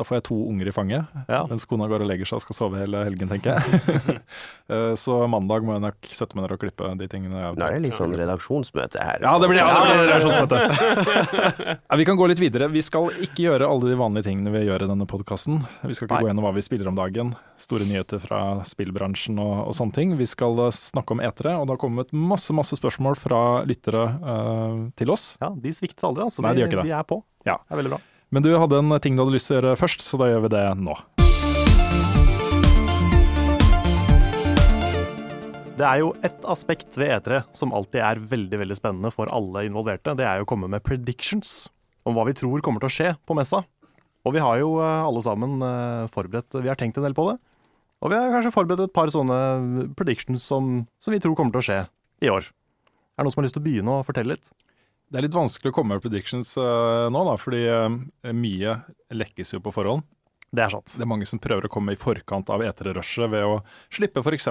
Da 0.00 0.04
får 0.08 0.16
jeg 0.16 0.24
to 0.30 0.36
unger 0.48 0.70
i 0.70 0.72
fanget, 0.72 1.16
Ja. 1.28 1.42
mens 1.50 1.66
kona 1.68 1.84
går 1.90 2.00
og 2.00 2.08
legger 2.08 2.24
seg 2.24 2.38
og 2.38 2.44
skal 2.46 2.56
sove 2.56 2.78
hele 2.80 3.02
helgen, 3.04 3.28
tenker 3.28 3.58
jeg. 3.58 4.20
Eh, 4.70 4.94
så 4.94 5.16
mandag 5.26 5.64
må 5.66 5.74
jeg 5.74 5.82
nok 5.82 6.08
sette 6.14 6.36
meg 6.38 6.44
ned 6.44 6.52
og 6.54 6.60
klippe 6.62 6.86
de 6.94 7.06
tingene. 7.10 7.40
jeg 7.42 7.56
Nå 7.58 7.64
er 7.66 7.72
det 7.74 7.80
litt 7.88 7.96
sånn 7.96 8.12
redaksjonsmøte 8.14 9.02
her. 9.02 9.18
Ja, 9.24 9.32
det 9.42 9.48
blir, 9.50 9.58
ja, 9.58 9.64
det 9.66 9.96
blir 9.96 10.06
redaksjonsmøte. 10.06 11.96
vi 11.98 12.06
kan 12.06 12.20
gå 12.20 12.28
litt 12.30 12.38
videre. 12.38 12.68
Vi 12.70 12.82
skal 12.86 13.10
ikke 13.26 13.48
gjøre 13.48 13.66
alle 13.66 13.90
de 13.90 13.96
vanlige 13.98 14.28
tingene 14.28 14.52
vi 14.54 14.62
gjør 14.68 14.84
i 14.86 14.88
denne 14.92 15.08
podkasten. 15.10 15.58
Vi 15.82 15.96
skal 15.98 16.06
ikke 16.06 16.20
Nei. 16.20 16.22
gå 16.22 16.30
gjennom 16.30 16.46
hva 16.46 16.54
vi 16.54 16.62
spiller 16.62 16.86
om 16.92 17.00
dagen, 17.00 17.34
store 17.58 17.88
nyheter 17.90 18.22
fra 18.22 18.40
spillbransjen 18.70 19.42
og, 19.42 19.56
og 19.72 19.74
sånne 19.80 19.98
ting. 19.98 20.14
Vi 20.20 20.30
skal 20.30 20.62
eh, 20.68 20.70
snakke 20.76 21.16
om 21.16 21.24
etere, 21.26 21.56
og 21.58 21.66
det 21.66 21.74
har 21.74 21.82
kommet 21.82 22.14
masse 22.14 22.54
masse 22.54 22.78
spørsmål 22.78 23.18
fra 23.18 23.42
lyttere 23.66 24.06
uh, 24.22 24.86
til 24.94 25.10
oss. 25.10 25.32
Ja, 25.42 25.50
De 25.50 25.74
svikter 25.74 26.12
aldri, 26.12 26.28
altså. 26.30 26.46
Nei, 26.46 26.54
de 26.54 26.62
gjør 26.62 26.70
ikke 26.70 26.82
det. 26.84 26.88
de 26.92 26.96
er 27.02 27.10
på. 27.10 27.18
Ja. 27.42 27.58
Det 27.66 27.74
er 27.74 27.82
veldig 27.82 27.96
bra. 27.96 28.02
Men 28.30 28.44
du 28.46 28.52
hadde 28.54 28.78
en 28.78 28.94
ting 29.02 29.16
du 29.18 29.24
hadde 29.24 29.34
lyst 29.34 29.48
til 29.50 29.56
å 29.56 29.58
gjøre 29.58 29.78
først, 29.80 30.04
så 30.06 30.18
da 30.20 30.28
gjør 30.30 30.44
vi 30.44 30.50
det 30.52 30.62
nå. 30.78 30.94
Det 35.80 35.88
er 35.88 35.98
jo 36.02 36.12
ett 36.22 36.46
aspekt 36.52 36.94
ved 37.00 37.10
E3 37.16 37.40
som 37.56 37.74
alltid 37.74 38.04
er 38.04 38.20
veldig 38.30 38.60
veldig 38.60 38.76
spennende 38.78 39.10
for 39.10 39.32
alle 39.34 39.64
involverte. 39.66 40.14
Det 40.14 40.28
er 40.28 40.38
jo 40.38 40.46
å 40.46 40.50
komme 40.52 40.70
med 40.70 40.84
predictions 40.86 41.72
om 42.06 42.14
hva 42.14 42.28
vi 42.28 42.36
tror 42.38 42.62
kommer 42.62 42.84
til 42.84 42.90
å 42.92 42.94
skje 43.00 43.10
på 43.26 43.34
messa. 43.34 43.64
Og 44.22 44.36
vi 44.36 44.44
har 44.44 44.60
jo 44.60 44.76
eh, 44.78 45.02
alle 45.08 45.24
sammen 45.24 45.58
eh, 45.64 46.06
forberedt 46.12 46.58
Vi 46.60 46.68
har 46.68 46.78
tenkt 46.78 47.00
en 47.00 47.06
del 47.08 47.16
på 47.16 47.26
det. 47.32 47.38
Og 48.04 48.12
vi 48.12 48.20
har 48.20 48.30
kanskje 48.30 48.54
forberedt 48.54 48.84
et 48.84 48.94
par 48.94 49.10
sånne 49.10 49.90
predictions 49.98 50.44
som, 50.44 50.84
som 51.02 51.16
vi 51.16 51.18
tror 51.24 51.34
kommer 51.34 51.56
til 51.56 51.64
å 51.64 51.66
skje 51.66 51.80
i 52.22 52.30
år. 52.30 52.46
Er 52.46 53.24
det 53.24 53.26
noen 53.26 53.34
som 53.34 53.42
har 53.42 53.48
lyst 53.48 53.58
til 53.58 53.64
å 53.64 53.66
begynne 53.66 53.96
å 53.96 54.06
fortelle 54.06 54.36
litt? 54.36 54.52
Det 55.10 55.18
er 55.18 55.26
litt 55.26 55.34
vanskelig 55.34 55.72
å 55.72 55.74
komme 55.74 55.96
med 55.96 56.04
predictions 56.04 56.52
uh, 56.60 57.08
nå, 57.10 57.20
da, 57.26 57.34
fordi 57.40 57.64
uh, 57.66 58.32
mye 58.36 58.76
lekkes 59.10 59.56
jo 59.56 59.60
på 59.64 59.72
forhånd. 59.74 60.04
Det 60.50 60.62
er 60.64 60.72
sant. 60.74 60.86
Det 60.98 61.02
er 61.02 61.10
mange 61.10 61.26
som 61.30 61.38
prøver 61.42 61.66
å 61.66 61.70
komme 61.70 61.94
i 61.94 61.98
forkant 61.98 62.48
av 62.50 62.62
eterrushet 62.66 63.30
ved 63.30 63.44
å 63.46 63.60
slippe 63.94 64.22
f.eks. 64.22 64.48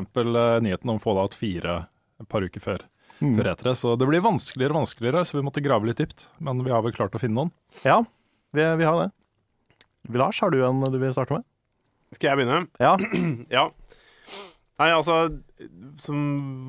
nyheten 0.63 0.91
om 0.93 0.99
Fallout 1.03 1.35
4 1.35 1.75
et 2.23 2.27
par 2.31 2.43
uker 2.47 2.63
før, 2.63 2.85
Mm. 3.19 3.33
før 3.35 3.49
etere. 3.51 3.73
Så 3.75 3.97
det 3.99 4.05
blir 4.07 4.21
vanskeligere 4.23 4.71
og 4.71 4.77
vanskeligere, 4.85 5.25
så 5.27 5.35
vi 5.35 5.41
måtte 5.43 5.59
grave 5.59 5.89
litt 5.89 5.97
dypt. 5.99 6.29
Men 6.39 6.61
vi 6.63 6.71
har 6.71 6.79
vel 6.85 6.93
klart 6.95 7.15
å 7.15 7.19
finne 7.19 7.35
noen. 7.35 7.49
Ja, 7.83 7.97
vi, 8.55 8.63
vi 8.79 8.85
har 8.87 8.95
det. 8.95 9.09
Lars, 10.15 10.39
har 10.39 10.53
du 10.55 10.61
en 10.63 10.79
du 10.87 10.95
vil 11.01 11.11
starte 11.11 11.35
med? 11.35 11.43
Skal 12.15 12.29
jeg 12.31 12.39
begynne? 12.39 12.61
Ja. 12.79 12.93
Ja. 13.57 13.65
Nei, 14.79 14.89
altså 14.95 15.15
Som 15.99 16.19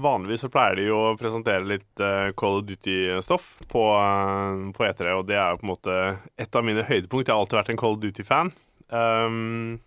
vanligvis 0.02 0.42
så 0.44 0.50
pleier 0.50 0.80
de 0.80 0.88
jo 0.88 0.98
å 1.10 1.18
presentere 1.18 1.66
litt 1.66 2.02
uh, 2.02 2.32
Call 2.38 2.58
of 2.58 2.66
Duty-stoff 2.66 3.52
på, 3.70 3.84
uh, 3.94 4.70
på 4.74 4.86
E3, 4.88 5.12
og 5.14 5.28
det 5.28 5.38
er 5.38 5.52
jo 5.52 5.60
på 5.60 5.68
en 5.68 5.72
måte 5.74 6.00
et 6.40 6.58
av 6.58 6.66
mine 6.66 6.86
høydepunkt. 6.88 7.28
Jeg 7.28 7.36
har 7.36 7.44
alltid 7.44 7.60
vært 7.60 7.72
en 7.74 7.80
Call 7.80 7.94
of 7.94 8.02
Duty-fan. 8.02 8.50
Um, 8.90 9.78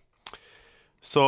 så, 1.04 1.22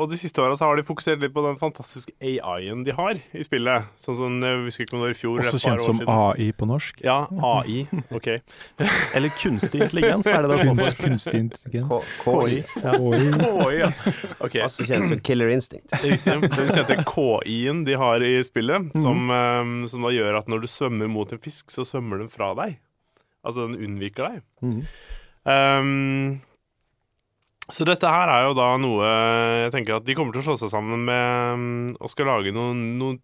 og 0.00 0.08
De 0.08 0.16
siste 0.16 0.40
åra 0.40 0.54
har 0.56 0.78
de 0.78 0.82
fokusert 0.86 1.20
litt 1.20 1.34
på 1.34 1.42
den 1.44 1.58
fantastiske 1.60 2.14
AI-en 2.24 2.86
de 2.86 2.94
har 2.96 3.18
i 3.36 3.42
spillet. 3.44 3.90
Sånn 4.00 4.16
som 4.16 4.38
jeg 4.40 4.62
husker 4.64 4.86
ikke 4.86 4.96
om 4.96 5.02
det 5.02 5.08
var 5.10 5.12
i 5.12 5.18
fjor. 5.18 5.42
Også 5.42 5.60
kjent 5.60 5.84
som. 5.84 6.00
AI 6.08 6.46
på 6.56 6.68
norsk. 6.70 7.02
Ja, 7.04 7.18
AI. 7.28 7.82
OK. 8.16 8.30
Eller 9.18 9.36
kunstig 9.36 9.84
intelligens, 9.84 10.30
er 10.30 10.40
det 10.46 10.54
det 10.54 10.58
står 10.62 10.80
for? 10.80 10.96
Kunstig 11.04 11.42
intelligens. 11.42 12.10
KI. 12.24 12.62
KI, 12.80 13.76
ja. 13.76 13.92
Ok. 14.40 14.58
Også 14.64 14.88
kjent 14.88 15.12
som 15.12 15.20
Killer 15.28 15.52
Instinct. 15.52 15.92
Riktig. 16.06 16.40
Den 16.56 16.72
kjente 16.72 17.00
KI-en 17.12 17.84
de 17.84 18.00
har 18.00 18.24
i 18.24 18.34
spillet, 18.48 18.88
som, 19.04 19.32
eh, 19.36 19.72
som 19.92 20.08
da 20.08 20.16
gjør 20.16 20.40
at 20.40 20.48
når 20.48 20.64
du 20.64 20.70
svømmer 20.72 21.12
mot 21.12 21.36
en 21.36 21.44
fisk, 21.44 21.68
så 21.68 21.84
svømmer 21.84 22.24
den 22.24 22.32
fra 22.32 22.54
deg. 22.56 22.80
Altså 23.44 23.68
den 23.68 23.84
unnviker 23.84 24.30
deg. 24.32 24.46
Mhm. 24.64 24.86
Um, 25.40 26.40
så 27.74 27.86
dette 27.88 28.10
her 28.10 28.30
er 28.32 28.46
jo 28.48 28.54
da 28.58 28.68
noe 28.80 29.08
Jeg 29.64 29.72
tenker 29.74 29.98
at 29.98 30.06
de 30.06 30.16
kommer 30.18 30.34
til 30.34 30.42
å 30.42 30.46
slå 30.50 30.56
seg 30.60 30.72
sammen 30.72 31.04
med 31.08 31.56
um, 31.56 31.66
og 32.00 32.12
skal 32.12 32.30
lage 32.30 32.54
noe, 32.54 32.74
noe 32.74 33.18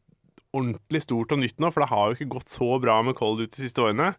ordentlig 0.56 1.02
stort 1.04 1.34
og 1.34 1.40
nytt 1.42 1.58
nå, 1.60 1.70
for 1.72 1.84
det 1.84 1.90
har 1.90 2.08
jo 2.08 2.16
ikke 2.16 2.34
gått 2.38 2.52
så 2.52 2.68
bra 2.80 3.00
med 3.04 3.16
Cold 3.18 3.42
Duty 3.42 3.58
de 3.58 3.66
siste 3.66 3.82
årene. 3.82 4.14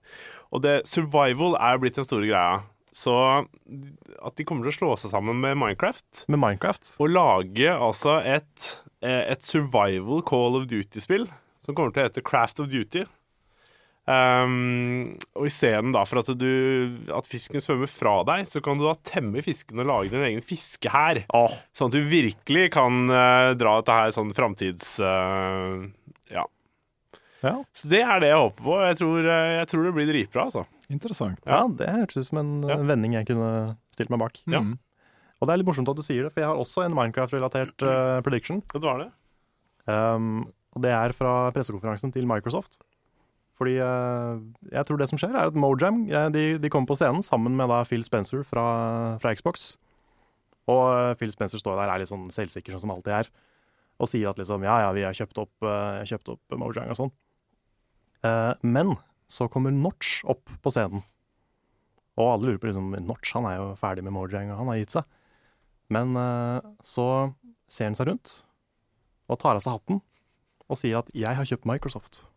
Og 0.53 0.61
det, 0.63 0.81
survival 0.85 1.57
er 1.57 1.75
jo 1.75 1.81
blitt 1.81 1.97
den 1.97 2.05
store 2.05 2.29
greia. 2.29 2.59
Så 2.97 3.13
at 3.17 4.37
de 4.37 4.45
kommer 4.45 4.65
til 4.65 4.73
å 4.73 4.77
slå 4.77 4.91
seg 5.01 5.13
sammen 5.13 5.37
med 5.41 5.57
Minecraft 5.59 6.23
Med 6.33 6.41
Minecraft. 6.41 6.95
og 6.97 7.11
lage 7.13 7.73
altså 7.73 8.19
et, 8.25 8.69
eh, 9.05 9.33
et 9.33 9.45
survival 9.45 10.23
Call 10.25 10.57
of 10.57 10.65
Duty-spill 10.69 11.27
som 11.61 11.75
kommer 11.77 11.93
til 11.93 12.03
å 12.03 12.07
hete 12.07 12.23
Craft 12.25 12.61
of 12.63 12.71
Duty. 12.71 13.03
Um, 14.07 15.17
og 15.35 15.49
isteden 15.49 15.91
for 16.07 16.21
at, 16.21 16.29
du, 16.39 16.51
at 17.11 17.27
fisken 17.27 17.59
svømmer 17.59 17.89
fra 17.91 18.21
deg, 18.29 18.45
så 18.47 18.61
kan 18.63 18.79
du 18.79 18.85
da 18.87 18.93
temme 19.03 19.43
fisken 19.43 19.83
og 19.83 19.89
lage 19.89 20.13
din 20.13 20.23
egen 20.29 20.45
fiskehær. 20.45 21.25
Oh. 21.35 21.51
Sånn 21.75 21.91
at 21.91 21.97
du 21.97 22.07
virkelig 22.07 22.69
kan 22.77 23.03
uh, 23.11 23.51
dra 23.59 23.73
dette 23.81 23.97
her 23.99 24.15
sånn 24.15 24.31
framtids... 24.37 24.93
Uh, 25.03 25.91
ja. 26.31 26.45
ja. 27.43 27.53
Så 27.75 27.91
det 27.91 27.99
er 28.05 28.23
det 28.23 28.31
jeg 28.31 28.39
håper 28.45 28.69
på. 28.69 28.79
Jeg 28.87 28.99
tror, 29.03 29.27
uh, 29.27 29.51
jeg 29.57 29.71
tror 29.73 29.87
det 29.89 29.95
blir 29.99 30.11
dritbra, 30.13 30.47
altså. 30.47 30.63
Interessant. 30.87 31.43
ja, 31.43 31.65
det 31.67 31.91
hørtes 31.91 32.23
ut 32.23 32.31
som 32.31 32.39
en 32.39 32.57
Ja. 32.63 32.79
vending 32.79 33.19
jeg 33.19 33.27
kunne 33.27 33.53
stilt 33.91 34.13
meg 34.13 34.23
bak. 34.23 34.39
Ja. 34.47 34.63
Mm. 34.63 34.77
Og 35.37 35.49
det 35.49 35.51
er 35.51 35.59
litt 35.59 35.67
morsomt 35.67 35.91
at 35.91 35.99
du 35.99 36.05
sier 36.05 36.23
det, 36.23 36.31
for 36.31 36.45
jeg 36.45 36.47
har 36.53 36.63
også 36.63 36.87
en 36.87 36.95
Minecraft-relatert 36.95 37.83
prediction. 38.23 38.63
Det 38.71 38.79
var 38.87 39.03
det. 39.03 39.11
Um, 39.83 40.47
og 40.73 40.85
det 40.85 40.95
er 40.95 41.11
fra 41.13 41.51
pressekonferansen 41.51 42.15
til 42.15 42.25
Microsoft. 42.29 42.79
Fordi 43.57 43.73
eh, 43.81 44.39
jeg 44.69 44.85
tror 44.85 44.99
det 45.01 45.07
som 45.09 45.19
skjer, 45.19 45.33
er 45.33 45.49
at 45.49 45.57
Mojam 45.57 46.03
eh, 46.11 46.29
de, 46.33 46.45
de 46.61 46.69
kommer 46.69 46.91
på 46.91 46.97
scenen 46.99 47.25
sammen 47.25 47.57
med 47.57 47.71
da 47.71 47.81
Phil 47.89 48.05
Spencer 48.05 48.43
fra, 48.45 48.65
fra 49.21 49.33
Xbox. 49.33 49.71
Og 50.69 50.83
eh, 50.91 51.13
Phil 51.17 51.33
Spencer 51.33 51.61
står 51.61 51.79
der 51.79 51.91
er 51.91 52.03
litt 52.03 52.11
sånn 52.11 52.27
selvsikker, 52.33 52.75
sånn 52.75 52.85
som 52.85 52.93
alltid 52.93 53.15
er, 53.23 53.31
og 53.97 54.11
sier 54.11 54.29
at 54.29 54.37
liksom 54.37 54.65
ja, 54.67 54.77
ja, 54.85 54.93
vi 54.93 55.05
har 55.07 55.15
kjøpt 55.17 55.39
opp, 55.41 55.53
uh, 55.65 56.03
kjøpt 56.05 56.29
opp 56.35 56.57
Mojang 56.61 56.91
og 56.93 56.99
sånn. 56.99 57.13
Uh, 58.21 58.53
men 58.61 58.93
så 59.31 59.47
kommer 59.49 59.73
Notch 59.73 60.19
opp 60.29 60.51
på 60.61 60.73
scenen. 60.75 61.01
Og 62.17 62.29
alle 62.29 62.51
lurer 62.51 62.59
på 62.61 62.69
liksom 62.69 62.93
Notch 63.07 63.33
han 63.33 63.47
er 63.49 63.57
jo 63.57 63.71
ferdig 63.79 64.05
med 64.05 64.13
Mojang, 64.13 64.51
og 64.53 64.61
han 64.61 64.69
har 64.69 64.77
gitt 64.77 64.93
seg. 64.99 65.07
Men 65.89 66.13
uh, 66.13 66.61
så 66.85 67.07
ser 67.65 67.89
han 67.89 67.97
seg 67.97 68.11
rundt 68.11 68.35
og 69.27 69.41
tar 69.41 69.57
av 69.57 69.65
seg 69.65 69.79
hatten 69.79 70.03
og 70.67 70.77
sier 70.77 70.99
at 70.99 71.09
'jeg 71.15 71.33
har 71.33 71.47
kjøpt 71.47 71.65
Microsoft'. 71.65 72.27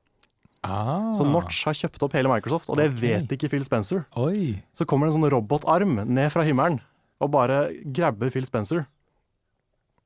Ah. 0.67 1.09
Så 1.17 1.25
Notch 1.25 1.63
har 1.65 1.77
kjøpt 1.77 2.03
opp 2.05 2.15
hele 2.17 2.29
Microsoft, 2.29 2.69
og 2.69 2.77
det 2.77 2.91
okay. 2.91 3.01
vet 3.01 3.35
ikke 3.37 3.49
Phil 3.53 3.65
Spencer. 3.65 4.05
Oi. 4.21 4.61
Så 4.77 4.85
kommer 4.89 5.09
det 5.09 5.15
en 5.15 5.23
sånn 5.23 5.33
robotarm 5.33 6.03
ned 6.05 6.33
fra 6.35 6.45
himmelen 6.45 6.81
og 7.21 7.33
bare 7.35 7.69
grabber 7.97 8.33
Phil 8.33 8.47
Spencer. 8.49 8.87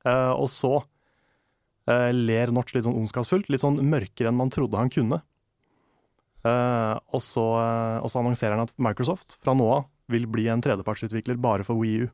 Eh, 0.05 0.33
og 0.35 0.47
så 0.51 0.73
eh, 1.89 2.11
ler 2.15 2.51
Notch 2.55 2.75
litt 2.75 2.85
sånn 2.87 2.97
ondskapsfullt, 2.99 3.49
litt 3.51 3.63
sånn 3.63 3.79
mørkere 3.83 4.31
enn 4.31 4.39
man 4.39 4.51
trodde 4.53 4.79
han 4.79 4.91
kunne. 4.91 5.21
Eh, 6.45 6.95
og, 7.09 7.21
så, 7.23 7.45
eh, 7.61 7.97
og 8.03 8.11
så 8.11 8.21
annonserer 8.21 8.57
han 8.57 8.67
at 8.67 8.75
Microsoft 8.77 9.39
fra 9.41 9.55
nå 9.57 9.69
av 9.79 9.87
vil 10.11 10.27
bli 10.29 10.45
en 10.51 10.61
tredjepartsutvikler 10.61 11.39
bare 11.41 11.65
for 11.65 11.79
Wii 11.81 12.05
U. 12.05 12.09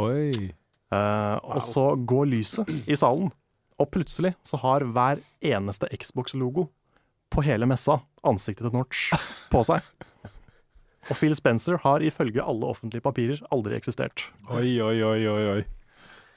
Oi. 0.00 0.50
Eh, 0.90 1.36
Og 1.44 1.62
så 1.62 1.90
går 2.08 2.30
lyset 2.32 2.70
i 2.88 2.96
salen, 2.98 3.30
og 3.80 3.90
plutselig 3.92 4.32
så 4.46 4.58
har 4.62 4.86
hver 4.86 5.20
eneste 5.44 5.90
Xbox-logo 5.92 6.68
på 7.30 7.44
hele 7.46 7.66
messa 7.70 8.00
ansiktet 8.26 8.66
til 8.68 8.74
Notch 8.78 9.10
på 9.52 9.62
seg. 9.66 9.84
Og 11.10 11.16
Phil 11.18 11.34
Spencer 11.34 11.78
har 11.82 12.02
ifølge 12.06 12.42
alle 12.44 12.68
offentlige 12.70 13.02
papirer 13.02 13.40
aldri 13.50 13.78
eksistert. 13.78 14.28
Oi, 14.52 14.76
oi, 14.84 14.96
oi, 15.02 15.20
oi. 15.26 15.44
oi. 15.58 15.62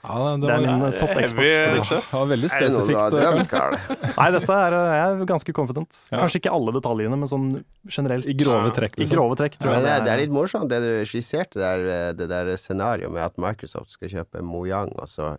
Ja, 0.04 0.16
det, 0.36 0.42
Det 0.44 0.52
er 0.52 0.64
var, 0.68 0.90
eh, 0.90 0.96
topp 1.00 1.12
heavy 1.16 1.28
Xbox. 1.30 1.86
stuff. 1.88 2.08
ja, 2.12 2.22
veldig 2.28 2.48
Er 2.52 2.64
det 2.64 2.72
drømt? 3.14 3.54
Nei, 4.18 4.26
dette 4.36 4.56
er 4.66 4.74
eh, 4.76 4.96
jeg 4.98 5.06
er 5.22 5.22
ganske 5.30 5.54
confident. 5.56 6.00
Ja. 6.12 6.18
Kanskje 6.20 6.42
ikke 6.42 6.52
alle 6.58 6.74
detaljene, 6.76 7.20
men 7.22 7.30
sånn 7.32 7.46
generelt. 7.88 8.28
I 8.28 8.36
grove 8.36 8.74
trekk, 8.76 8.98
I 8.98 9.06
liksom. 9.06 9.16
grove 9.16 9.38
trekk, 9.40 9.56
tror 9.62 9.72
jeg 9.78 9.86
det, 9.86 9.94
er- 9.94 10.04
det 10.04 10.12
er 10.12 10.20
litt 10.26 10.36
morsomt 10.36 10.68
det 10.74 10.82
du 10.84 10.90
skisserte 11.08 11.56
der, 11.62 11.86
eh, 11.88 12.12
det 12.20 12.28
der 12.34 12.52
scenarioet 12.60 13.14
med 13.16 13.24
at 13.24 13.38
Microsoft 13.40 13.96
skal 13.96 14.12
kjøpe 14.12 14.44
Mojang, 14.44 14.92
og 15.00 15.08
så 15.08 15.38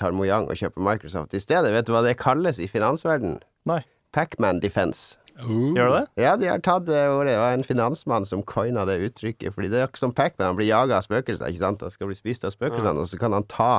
tar 0.00 0.16
Mojang 0.16 0.48
og 0.48 0.56
kjøper 0.56 0.80
Microsoft 0.80 1.36
i 1.36 1.42
stedet. 1.44 1.68
Vet 1.76 1.84
du 1.84 1.92
hva 1.92 2.00
det 2.06 2.16
kalles 2.22 2.56
i 2.62 2.70
finansverden? 2.72 3.36
Nei. 3.68 3.82
Pacman 4.16 4.60
Defense. 4.62 5.16
Uh. 5.40 5.70
Gjør 5.76 5.88
det 5.88 6.00
det? 6.00 6.24
Ja, 6.24 6.34
de 6.36 6.50
har 6.50 6.60
tatt 6.64 6.86
det 6.88 7.00
ordet. 7.08 7.32
Det 7.32 7.38
var 7.40 7.56
en 7.56 7.64
finansmann 7.64 8.26
som 8.28 8.42
coina 8.42 8.84
det 8.88 8.98
uttrykket. 9.06 9.54
Fordi 9.54 9.70
det 9.72 9.80
er 9.80 9.88
ikke 9.88 10.02
som 10.02 10.12
Pacman, 10.16 10.52
han 10.52 10.58
blir 10.58 10.68
jaga 10.68 10.98
av 10.98 11.06
spøkelser, 11.06 11.48
ikke 11.48 11.64
sant? 11.64 11.86
Han 11.86 11.94
skal 11.94 12.10
bli 12.10 12.18
spist 12.18 12.44
av 12.44 12.54
spøkelsene, 12.54 13.00
og 13.00 13.08
så 13.08 13.20
kan 13.20 13.36
han 13.36 13.48
ta 13.48 13.72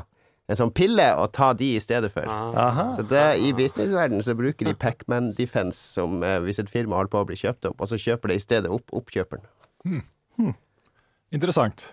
en 0.52 0.58
sånn 0.58 0.74
pille 0.76 1.06
og 1.22 1.30
ta 1.36 1.52
de 1.56 1.70
i 1.78 1.84
stedet 1.84 2.10
for. 2.12 2.28
Aha. 2.28 2.90
Så 2.96 3.06
det, 3.08 3.24
i 3.46 3.54
businessverdenen 3.56 4.26
så 4.26 4.36
bruker 4.36 4.68
de 4.68 4.76
Pacman 4.76 5.32
Defense 5.38 5.80
som 5.80 6.24
eh, 6.28 6.40
hvis 6.44 6.60
et 6.60 6.72
firma 6.72 6.98
holder 7.00 7.14
på 7.14 7.22
å 7.22 7.30
bli 7.30 7.40
kjøpt 7.40 7.70
opp, 7.70 7.80
og 7.80 7.92
så 7.92 8.00
kjøper 8.02 8.34
det 8.34 8.42
i 8.42 8.44
stedet 8.44 8.74
opp 8.74 8.92
oppkjøperen. 8.98 9.46
Interessant. 11.32 11.92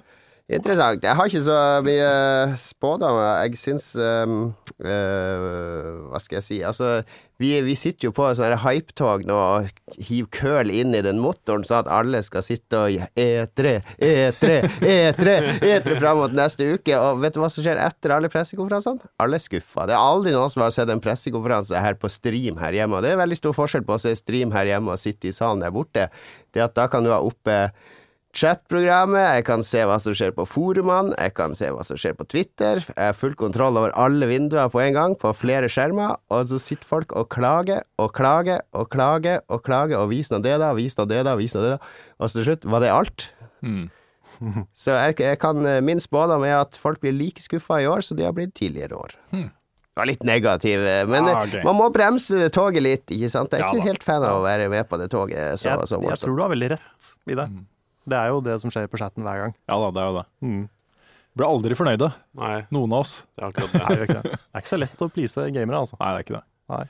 Interessant. 0.49 1.03
Jeg 1.05 1.13
har 1.13 1.29
ikke 1.29 1.43
så 1.45 1.55
mye 1.85 2.13
spådommer. 2.57 3.43
Jeg 3.45 3.59
syns 3.61 3.91
um, 4.01 4.47
uh, 4.81 5.89
Hva 6.09 6.21
skal 6.25 6.39
jeg 6.39 6.47
si? 6.47 6.61
Altså, 6.65 7.03
vi, 7.37 7.51
vi 7.67 7.75
sitter 7.77 8.09
jo 8.09 8.15
på 8.17 8.31
sånne 8.33 8.57
hypetog 8.63 9.27
nå 9.29 9.37
og 9.37 9.69
hiver 9.99 10.31
køl 10.33 10.73
inn 10.73 10.97
i 10.97 11.03
den 11.05 11.21
motoren, 11.21 11.67
så 11.69 11.83
at 11.83 11.91
alle 11.93 12.23
skal 12.25 12.47
sitte 12.47 12.81
og 12.81 12.97
E3, 13.13 13.75
E3, 14.01 14.55
E3, 14.81 15.37
E3 15.69 15.99
fram 16.01 16.23
mot 16.23 16.33
neste 16.41 16.71
uke. 16.79 16.97
Og 16.97 17.21
vet 17.27 17.37
du 17.37 17.43
hva 17.45 17.53
som 17.53 17.67
skjer 17.67 17.83
etter 17.85 18.17
alle 18.17 18.33
pressekonferansene? 18.33 19.13
Alle 19.21 19.37
er 19.37 19.45
skuffa. 19.45 19.85
Det 19.85 19.99
er 19.99 20.01
aldri 20.01 20.33
noen 20.33 20.55
som 20.55 20.65
har 20.65 20.73
sett 20.73 20.95
en 20.95 21.05
pressekonferanse 21.05 21.85
her 21.85 22.01
på 22.01 22.09
stream 22.09 22.57
her 22.65 22.81
hjemme. 22.81 22.97
Og 22.97 23.05
det 23.05 23.13
er 23.13 23.21
veldig 23.21 23.41
stor 23.43 23.61
forskjell 23.61 23.85
på 23.85 24.01
å 24.01 24.03
se 24.07 24.17
stream 24.17 24.57
her 24.57 24.73
hjemme 24.73 24.97
og 24.97 25.05
sitte 25.05 25.29
i 25.29 25.37
salen 25.37 25.61
der 25.61 25.77
borte. 25.77 26.09
Det 26.57 26.65
at 26.65 26.77
da 26.81 26.89
kan 26.89 27.05
du 27.05 27.13
ha 27.13 27.21
oppe 27.21 27.61
chatprogrammet, 28.39 29.25
jeg 29.39 29.45
kan 29.49 29.65
se 29.67 29.83
hva 29.89 29.97
som 30.03 30.15
skjer 30.17 30.33
på 30.37 30.45
forumene, 30.47 31.17
jeg 31.19 31.35
kan 31.37 31.57
se 31.59 31.71
hva 31.75 31.83
som 31.87 31.99
skjer 31.99 32.15
på 32.19 32.27
Twitter. 32.31 32.81
Jeg 32.85 33.11
har 33.11 33.17
full 33.19 33.35
kontroll 33.39 33.79
over 33.81 33.95
alle 33.99 34.29
vinduer 34.31 34.71
på 34.73 34.83
en 34.85 34.95
gang, 34.95 35.17
på 35.19 35.33
flere 35.37 35.71
skjermer, 35.73 36.17
og 36.31 36.49
så 36.51 36.61
sitter 36.63 36.87
folk 36.89 37.15
og 37.19 37.29
klager 37.35 37.83
og 37.99 38.13
klager 38.17 38.63
og 38.79 38.91
klager 38.95 39.43
og 39.49 39.63
klager, 39.67 39.99
og 40.01 40.13
vis 40.13 40.31
nå 40.33 40.41
det, 40.45 40.57
da, 40.63 40.73
vis 40.79 40.97
nå 40.99 41.09
det, 41.11 41.23
da, 41.27 41.35
vis 41.41 41.57
nå 41.57 41.65
det, 41.65 41.77
da. 41.77 42.11
Og 42.19 42.31
så 42.31 42.39
til 42.41 42.51
slutt 42.53 42.69
var 42.71 42.85
det 42.85 42.95
alt. 42.95 43.31
Mm. 43.67 43.87
Så 44.79 44.95
jeg, 44.95 45.17
jeg 45.25 45.39
kan, 45.43 45.65
min 45.83 45.99
spådom 45.99 46.45
er 46.47 46.61
at 46.61 46.77
folk 46.79 47.01
blir 47.03 47.17
like 47.17 47.43
skuffa 47.43 47.81
i 47.83 47.89
år 47.91 48.05
som 48.07 48.15
de 48.19 48.23
har 48.23 48.37
blitt 48.37 48.53
tidligere 48.55 48.95
år. 48.95 49.17
Mm 49.35 49.49
Det 49.49 49.99
var 49.99 50.07
litt 50.07 50.23
negativ, 50.23 50.85
men 51.11 51.27
Ah, 51.27 51.41
okay. 51.43 51.65
man 51.67 51.75
må 51.75 51.89
bremse 51.91 52.47
toget 52.55 52.85
litt, 52.87 53.11
ikke 53.11 53.33
sant? 53.33 53.51
Jeg 53.51 53.59
er 53.59 53.67
Ja 53.67 53.73
ikke 53.75 53.89
helt 53.89 54.05
fan 54.07 54.23
av 54.23 54.37
å 54.39 54.45
være 54.45 54.69
med 54.71 54.87
på 54.87 54.95
det 55.01 55.09
toget 55.11 55.59
så, 55.59 55.73
jeg, 55.73 55.89
så 55.91 55.99
jeg 56.05 56.21
tror 56.23 56.37
du 56.39 56.43
har 56.45 56.53
veldig 56.53 56.69
rett 56.77 57.09
i 57.27 57.35
det. 57.35 57.49
Mm. 57.51 57.65
Det 58.09 58.19
er 58.19 58.33
jo 58.33 58.43
det 58.45 58.57
som 58.63 58.73
skjer 58.73 58.89
på 58.91 59.01
chatten 59.01 59.27
hver 59.27 59.45
gang. 59.45 59.55
Ja 59.69 59.79
da, 59.83 59.91
det 59.95 60.03
er 60.03 60.11
jo 60.11 60.19
det. 60.19 60.27
Mm. 60.45 60.63
Blir 61.39 61.47
aldri 61.47 61.77
fornøyde, 61.79 62.09
Nei, 62.41 62.55
noen 62.75 62.95
av 62.97 63.05
oss. 63.05 63.13
det 63.37 63.45
er 63.45 63.53
akkurat 63.53 63.75
det. 63.75 63.83
Nei, 63.85 63.91
det, 63.95 63.99
er 63.99 64.09
ikke 64.09 64.23
det. 64.23 64.39
det 64.39 64.57
er 64.59 64.65
ikke 64.65 64.73
så 64.73 64.79
lett 64.81 65.05
å 65.05 65.09
please 65.13 65.45
gamere, 65.55 65.83
altså. 65.85 65.99
Nei, 66.01 66.09
det 66.11 66.23
er 66.23 66.27
ikke 66.27 66.37
det. 66.39 66.45
Nei. 66.73 66.81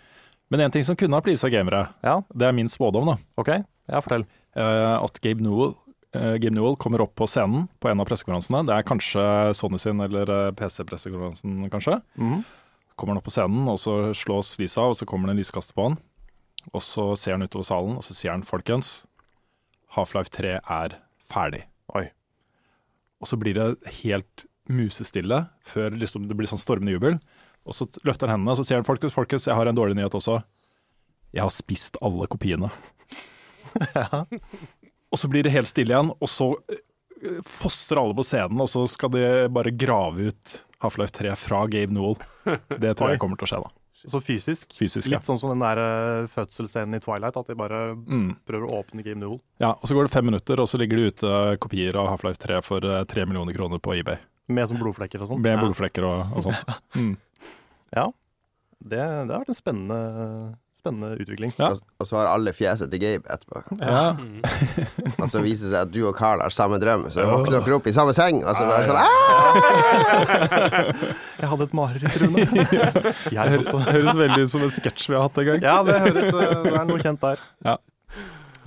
Men 0.49 0.63
en 0.65 0.73
ting 0.73 0.87
som 0.87 0.97
kunne 0.97 1.19
ha 1.19 1.25
pleasa 1.25 1.51
gamere, 1.53 1.83
Ja, 2.05 2.21
det 2.33 2.47
er 2.49 2.55
min 2.57 2.71
spådom, 2.73 3.11
da. 3.11 3.17
OK. 3.41 3.51
Ja, 3.89 4.01
fortell. 4.01 4.25
Uh, 4.57 4.97
at 5.03 5.21
Gabe 5.25 5.45
Newell, 5.45 5.75
uh, 6.17 6.37
Gabe 6.41 6.55
Newell 6.57 6.79
kommer 6.81 7.05
opp 7.05 7.13
på 7.19 7.29
scenen 7.29 7.67
på 7.81 7.91
en 7.91 8.01
av 8.01 8.09
pressekonferansene. 8.09 8.63
Det 8.71 8.79
er 8.79 8.87
kanskje 8.89 9.27
Sony 9.59 9.81
sin 9.83 10.01
eller 10.05 10.33
eh, 10.33 10.55
PC-pressekonferansen, 10.57 11.61
kanskje. 11.73 11.99
Mm. 12.17 12.41
Kommer 12.97 13.15
han 13.15 13.21
opp 13.21 13.29
på 13.29 13.35
scenen, 13.37 13.69
og 13.69 13.77
så 13.83 13.99
slås 14.17 14.55
lyset 14.61 14.81
av, 14.81 14.95
og 14.95 14.99
så 14.99 15.09
kommer 15.09 15.29
det 15.29 15.37
en 15.37 15.43
lyskaster 15.43 15.77
på 15.77 15.91
han. 15.91 15.99
Og 16.73 16.81
så 16.85 17.11
ser 17.21 17.37
han 17.37 17.45
utover 17.45 17.69
salen, 17.69 18.01
og 18.01 18.05
så 18.07 18.17
sier 18.17 18.33
han 18.33 18.47
folkens, 18.49 19.03
Half-Life 19.97 20.33
3 20.35 20.57
er 20.65 20.97
ferdig. 21.33 21.65
Oi. 21.97 22.07
Og 23.23 23.31
så 23.31 23.39
blir 23.41 23.57
det 23.57 23.93
helt 24.03 24.47
musestille 24.69 25.47
før 25.67 25.97
liksom 25.97 26.27
det 26.29 26.37
blir 26.37 26.51
sånn 26.51 26.61
stormende 26.61 26.95
jubel. 26.95 27.19
Og 27.69 27.77
så 27.77 27.89
løfter 28.07 28.29
han 28.29 28.39
hendene 28.39 28.55
og 28.55 28.61
så 28.61 28.67
sier 28.69 28.81
han 28.81 28.89
folkens, 28.89 29.17
folkens, 29.17 29.49
jeg 29.49 29.57
har 29.59 29.69
en 29.69 29.77
dårlig 29.77 29.99
nyhet 29.99 30.17
også. 30.17 30.41
Jeg 31.37 31.45
har 31.45 31.53
spist 31.53 31.99
alle 32.05 32.29
kopiene. 32.31 32.71
Og 35.09 35.21
så 35.21 35.29
blir 35.33 35.45
det 35.45 35.53
helt 35.55 35.69
stille 35.71 35.95
igjen, 35.95 36.11
og 36.13 36.29
så 36.29 36.51
eh, 36.69 37.39
fosser 37.49 38.01
alle 38.01 38.17
på 38.17 38.25
scenen, 38.27 38.61
og 38.61 38.69
så 38.69 38.85
skal 38.91 39.13
de 39.15 39.23
bare 39.53 39.73
grave 39.73 40.31
ut 40.31 40.57
Half-Life 40.85 41.15
3 41.17 41.33
fra 41.41 41.63
Gabe 41.71 41.95
Newell. 41.97 42.19
Det 42.83 42.93
tror 42.99 43.15
jeg 43.15 43.23
kommer 43.23 43.41
til 43.41 43.49
å 43.49 43.51
skje, 43.53 43.63
da. 43.65 43.73
Så 44.07 44.21
fysisk. 44.23 44.77
Fysisk, 44.79 45.09
ja. 45.11 45.17
Litt 45.19 45.27
sånn 45.27 45.39
som 45.41 45.51
den 45.51 45.59
der 45.65 45.81
eh, 45.83 46.27
fødselsscenen 46.31 46.95
i 46.95 47.01
Twilight, 47.03 47.37
at 47.37 47.47
de 47.51 47.55
bare 47.59 47.95
Mm. 47.97 48.37
prøver 48.47 48.69
å 48.69 48.79
åpne 48.85 49.03
Game 49.03 49.19
Newell. 49.19 49.41
Ja, 49.61 49.73
og 49.73 49.83
så 49.89 49.95
går 49.97 50.07
det 50.07 50.13
fem 50.13 50.25
minutter, 50.27 50.61
og 50.61 50.69
så 50.71 50.79
ligger 50.79 50.97
det 50.97 51.15
ute 51.17 51.59
kopier 51.59 51.97
av 51.97 52.09
Half-Life 52.13 52.39
3 52.39 52.61
for 52.63 52.85
eh, 52.85 53.05
tre 53.05 53.25
millioner 53.27 53.53
kroner 53.53 53.79
på 53.83 53.97
eBay. 53.99 54.19
Med 54.49 54.69
sånn 54.69 54.79
blodflekker 54.79 55.21
og 55.23 55.29
sånn. 55.29 55.41
Med 55.43 55.57
Ja. 55.59 55.61
blodflekker 55.65 56.05
og, 56.05 56.37
og 56.37 56.43
sånn. 56.47 56.57
Mm. 56.97 57.17
Det, 58.79 58.95
det 58.95 59.01
har 59.35 59.41
vært 59.43 59.49
en 59.51 59.59
spennende, 59.59 59.99
spennende 60.79 61.17
utvikling. 61.19 61.53
Ja. 61.59 61.73
Og, 61.73 61.83
og 61.99 62.07
så 62.07 62.17
har 62.21 62.29
alle 62.31 62.53
fjeset 62.55 62.91
til 62.93 63.01
Gabe 63.03 63.27
etterpå. 63.35 63.63
Ja. 63.83 64.15
Og 65.23 65.27
så 65.31 65.43
viser 65.43 65.67
det 65.69 65.73
seg 65.73 65.81
at 65.81 65.93
du 65.93 66.01
og 66.07 66.15
Carl 66.17 66.41
har 66.43 66.55
samme 66.55 66.79
drøm, 66.83 67.09
så 67.13 67.27
våkner 67.27 67.59
dere 67.59 67.77
opp 67.77 67.89
i 67.91 67.95
samme 67.95 68.15
seng, 68.17 68.41
og 68.45 68.55
så 68.55 68.67
bare 68.69 68.85
sånn 68.87 69.01
«Ah!» 69.03 69.09
Jeg 71.41 71.51
hadde 71.51 71.67
et 71.67 71.75
mareritt, 71.77 72.17
Rune. 72.23 72.45
Det 72.53 72.63
Jeg 73.37 73.55
høres, 73.55 73.73
høres 73.89 74.21
veldig 74.21 74.45
ut 74.45 74.53
som 74.53 74.65
en 74.67 74.73
sketsj 74.73 75.09
vi 75.11 75.19
har 75.19 75.27
hatt 75.27 75.41
en 75.43 75.49
gang. 75.51 75.61
Ja, 75.67 75.77
det 75.87 75.99
høres 76.07 76.29
eh, 76.29 76.55
Det 76.65 76.73
er 76.73 76.87
noe 76.89 77.03
kjent 77.03 77.23
der. 77.25 77.43
Ja. 77.67 77.75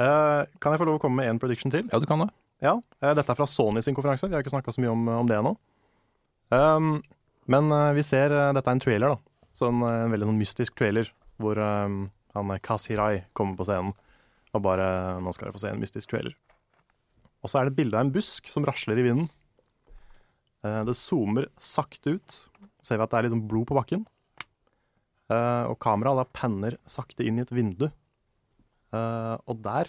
Uh, 0.01 0.41
kan 0.63 0.73
jeg 0.73 0.81
få 0.81 0.87
lov 0.89 0.99
å 0.99 1.03
komme 1.03 1.21
med 1.21 1.31
en 1.31 1.39
prediction 1.41 1.73
til? 1.73 1.87
Ja, 1.91 1.99
du 2.01 2.07
kan 2.09 2.25
det. 2.25 2.29
Ja, 2.63 2.75
uh, 2.77 3.11
Dette 3.17 3.31
er 3.31 3.39
fra 3.39 3.47
Sony 3.49 3.83
sin 3.85 3.95
konferanse. 3.97 4.27
Vi 4.27 4.35
har 4.35 4.43
ikke 4.43 4.53
snakka 4.53 4.75
så 4.75 4.83
mye 4.83 4.93
om, 4.93 5.07
om 5.21 5.27
det 5.29 5.39
ennå. 5.39 5.55
Um, 6.51 6.93
men 7.51 7.71
uh, 7.71 7.91
vi 7.95 8.03
ser 8.05 8.33
Dette 8.55 8.67
er 8.67 8.75
en 8.75 8.83
trailer, 8.83 9.15
da. 9.15 9.19
Så 9.55 9.67
en, 9.71 9.83
en 9.83 10.13
veldig 10.13 10.29
sånn 10.29 10.39
mystisk 10.39 10.79
trailer 10.79 11.11
hvor 11.43 11.59
um, 11.59 12.05
han 12.35 12.53
Kasirai 12.63 13.25
kommer 13.37 13.57
på 13.59 13.67
scenen 13.67 13.93
og 14.51 14.63
bare 14.65 14.85
Nå 15.23 15.31
skal 15.31 15.47
dere 15.47 15.55
få 15.55 15.61
se 15.63 15.69
en 15.71 15.79
mystisk 15.79 16.11
trailer. 16.11 16.33
Og 17.41 17.51
så 17.51 17.59
er 17.59 17.67
det 17.67 17.71
et 17.73 17.77
bilde 17.77 17.95
av 17.95 18.03
en 18.03 18.13
busk 18.13 18.49
som 18.51 18.65
rasler 18.67 18.99
i 18.99 19.05
vinden. 19.05 19.29
Uh, 20.65 20.81
det 20.87 20.97
zoomer 20.99 21.47
sakte 21.55 22.17
ut. 22.17 22.39
Ser 22.83 22.99
vi 22.99 23.05
at 23.05 23.13
det 23.13 23.19
er 23.19 23.27
litt 23.27 23.35
sånn 23.35 23.47
blod 23.47 23.69
på 23.69 23.77
bakken. 23.77 24.03
Uh, 25.31 25.71
og 25.71 25.79
kameraet 25.79 26.19
da 26.19 26.27
panner 26.35 26.75
sakte 26.83 27.23
inn 27.23 27.39
i 27.39 27.45
et 27.45 27.55
vindu. 27.55 27.87
Uh, 28.91 29.39
og 29.47 29.63
der 29.63 29.87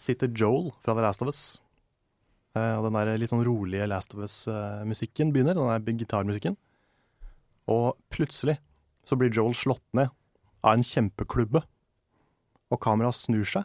sitter 0.00 0.30
Joel 0.30 0.70
fra 0.84 0.94
The 0.94 1.04
Last 1.04 1.26
of 1.26 1.32
Us. 1.32 1.42
Eh, 2.58 2.74
og 2.78 2.88
den 2.88 2.96
der 2.98 3.20
litt 3.20 3.30
sånn 3.30 3.44
rolige 3.46 3.86
Last 3.86 4.14
of 4.16 4.24
Us-musikken 4.24 5.30
begynner, 5.34 5.54
den 5.54 5.70
der 5.70 6.00
gitarmusikken. 6.00 6.56
Og 7.70 7.94
plutselig 8.10 8.58
så 9.06 9.18
blir 9.18 9.30
Joel 9.34 9.54
slått 9.54 9.84
ned 9.96 10.10
av 10.62 10.76
en 10.76 10.86
kjempeklubbe. 10.86 11.62
Og 12.70 12.80
kameraet 12.82 13.18
snur 13.18 13.46
seg, 13.48 13.64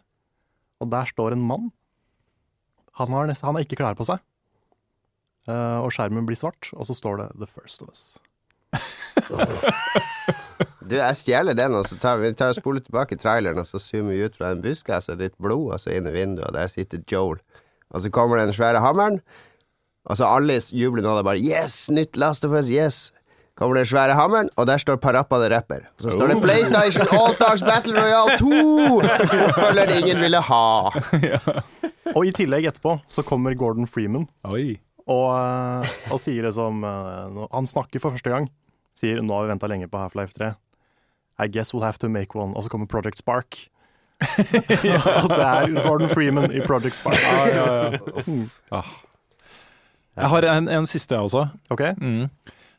og 0.82 0.90
der 0.94 1.06
står 1.10 1.36
en 1.36 1.44
mann. 1.46 1.70
Han 3.00 3.14
har, 3.14 3.28
nesten, 3.30 3.46
han 3.50 3.58
har 3.58 3.66
ikke 3.66 3.78
klær 3.82 3.98
på 3.98 4.08
seg. 4.08 4.24
Uh, 5.46 5.84
og 5.86 5.92
skjermen 5.94 6.26
blir 6.26 6.40
svart, 6.40 6.72
og 6.74 6.88
så 6.90 6.96
står 6.98 7.20
det 7.22 7.28
'The 7.36 7.48
First 7.52 7.84
of 7.86 7.90
Us'. 7.94 8.18
Du, 10.86 10.94
jeg 11.00 11.18
stjeler 11.18 11.58
den, 11.58 11.74
og 11.74 11.88
så 11.90 11.98
tar 11.98 12.20
vi 12.22 12.30
tar 12.38 12.52
og 12.54 12.60
spoler 12.60 12.84
tilbake 12.86 13.18
traileren, 13.18 13.58
og 13.58 13.66
så 13.66 13.80
zoomer 13.82 14.14
vi 14.14 14.26
ut 14.28 14.36
fra 14.38 14.52
en 14.54 14.62
buske, 14.62 15.00
så 15.02 15.16
litt 15.18 15.34
blod, 15.42 15.72
og 15.74 15.80
så 15.82 15.96
inn 15.96 16.06
i 16.06 16.14
vinduet, 16.14 16.46
og 16.46 16.54
der 16.54 16.70
sitter 16.70 17.02
Joel. 17.10 17.40
Og 17.90 18.04
så 18.04 18.12
kommer 18.14 18.38
den 18.38 18.54
svære 18.54 18.84
hammeren, 18.84 19.18
og 20.06 20.20
så 20.20 20.30
alle 20.30 20.60
jubler 20.70 21.02
nå, 21.02 21.16
det 21.16 21.24
er 21.24 21.30
bare 21.32 21.42
'Yes! 21.42 21.90
Nytt 21.90 22.18
Last 22.18 22.46
of 22.46 22.52
Us! 22.52 22.70
Yes!' 22.70 23.12
Kommer 23.56 23.78
den 23.80 23.86
svære 23.88 24.16
hammeren, 24.18 24.50
og 24.60 24.68
der 24.68 24.78
står 24.78 24.98
Parappa 25.00 25.38
the 25.40 25.48
Rapper. 25.56 25.86
Så 25.98 26.12
står 26.12 26.28
det 26.28 26.36
'PlayStation 26.44 27.08
Allstars 27.08 27.62
Battle 27.64 27.96
Royale 27.96 28.36
2'! 28.36 29.46
Oppfølger 29.48 29.94
ingen 30.00 30.20
ville 30.20 30.42
ha. 30.42 30.90
Og 32.16 32.26
i 32.28 32.32
tillegg 32.36 32.68
etterpå 32.68 32.98
så 33.08 33.24
kommer 33.24 33.56
Gordon 33.56 33.88
Freeman 33.88 34.28
Oi. 34.44 34.78
og, 35.08 35.30
eh, 35.36 35.88
og 36.12 36.20
sier 36.22 36.46
liksom 36.46 36.84
Han 37.52 37.66
snakker 37.68 38.00
for 38.00 38.12
første 38.12 38.30
gang. 38.30 38.50
Sier 38.96 39.22
'Nå 39.22 39.34
har 39.34 39.44
vi 39.48 39.52
venta 39.54 39.68
lenge 39.68 39.88
på 39.88 39.98
Half-Life 39.98 40.34
3'. 40.40 40.54
I 41.40 41.48
guess 41.48 41.74
we'll 41.74 41.84
have 41.84 41.98
to 42.00 42.10
make 42.10 42.36
one. 42.36 42.56
Og 42.56 42.64
så 42.64 42.70
kommer 42.70 42.88
Project 42.88 43.18
Spark. 43.18 43.68
og 45.24 45.30
det 45.30 45.46
er 45.48 45.84
Gordon 45.88 46.10
Freeman 46.10 46.52
i 46.52 46.60
Project 46.60 46.96
Spark. 46.96 47.20
Jeg 50.16 50.30
har 50.30 50.42
en, 50.58 50.68
en 50.70 50.86
siste, 50.86 51.16
jeg 51.16 51.22
også. 51.24 51.48
OK? 51.70 51.82
Mm. 51.98 52.30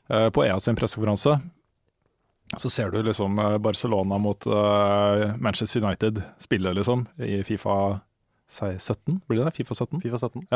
Eh, 0.08 0.30
På 0.30 0.44
EA 0.44 0.58
sin 0.60 0.76
pressekonferanse 0.78 1.38
så 2.56 2.70
ser 2.70 2.90
du 2.94 3.00
liksom 3.02 3.38
eh, 3.42 3.58
Barcelona 3.58 4.18
mot 4.22 4.46
eh, 4.46 5.34
Manchester 5.42 5.82
United 5.84 6.22
spille, 6.38 6.72
liksom, 6.78 7.06
i 7.18 7.42
Fifa 7.44 8.00
sei- 8.48 8.78
17, 8.78 9.20
blir 9.26 9.40
det 9.42 9.50
det? 9.50 9.56
Fifa 9.58 9.74
17? 9.74 10.00
Fifa 10.00 10.20
17. 10.22 10.46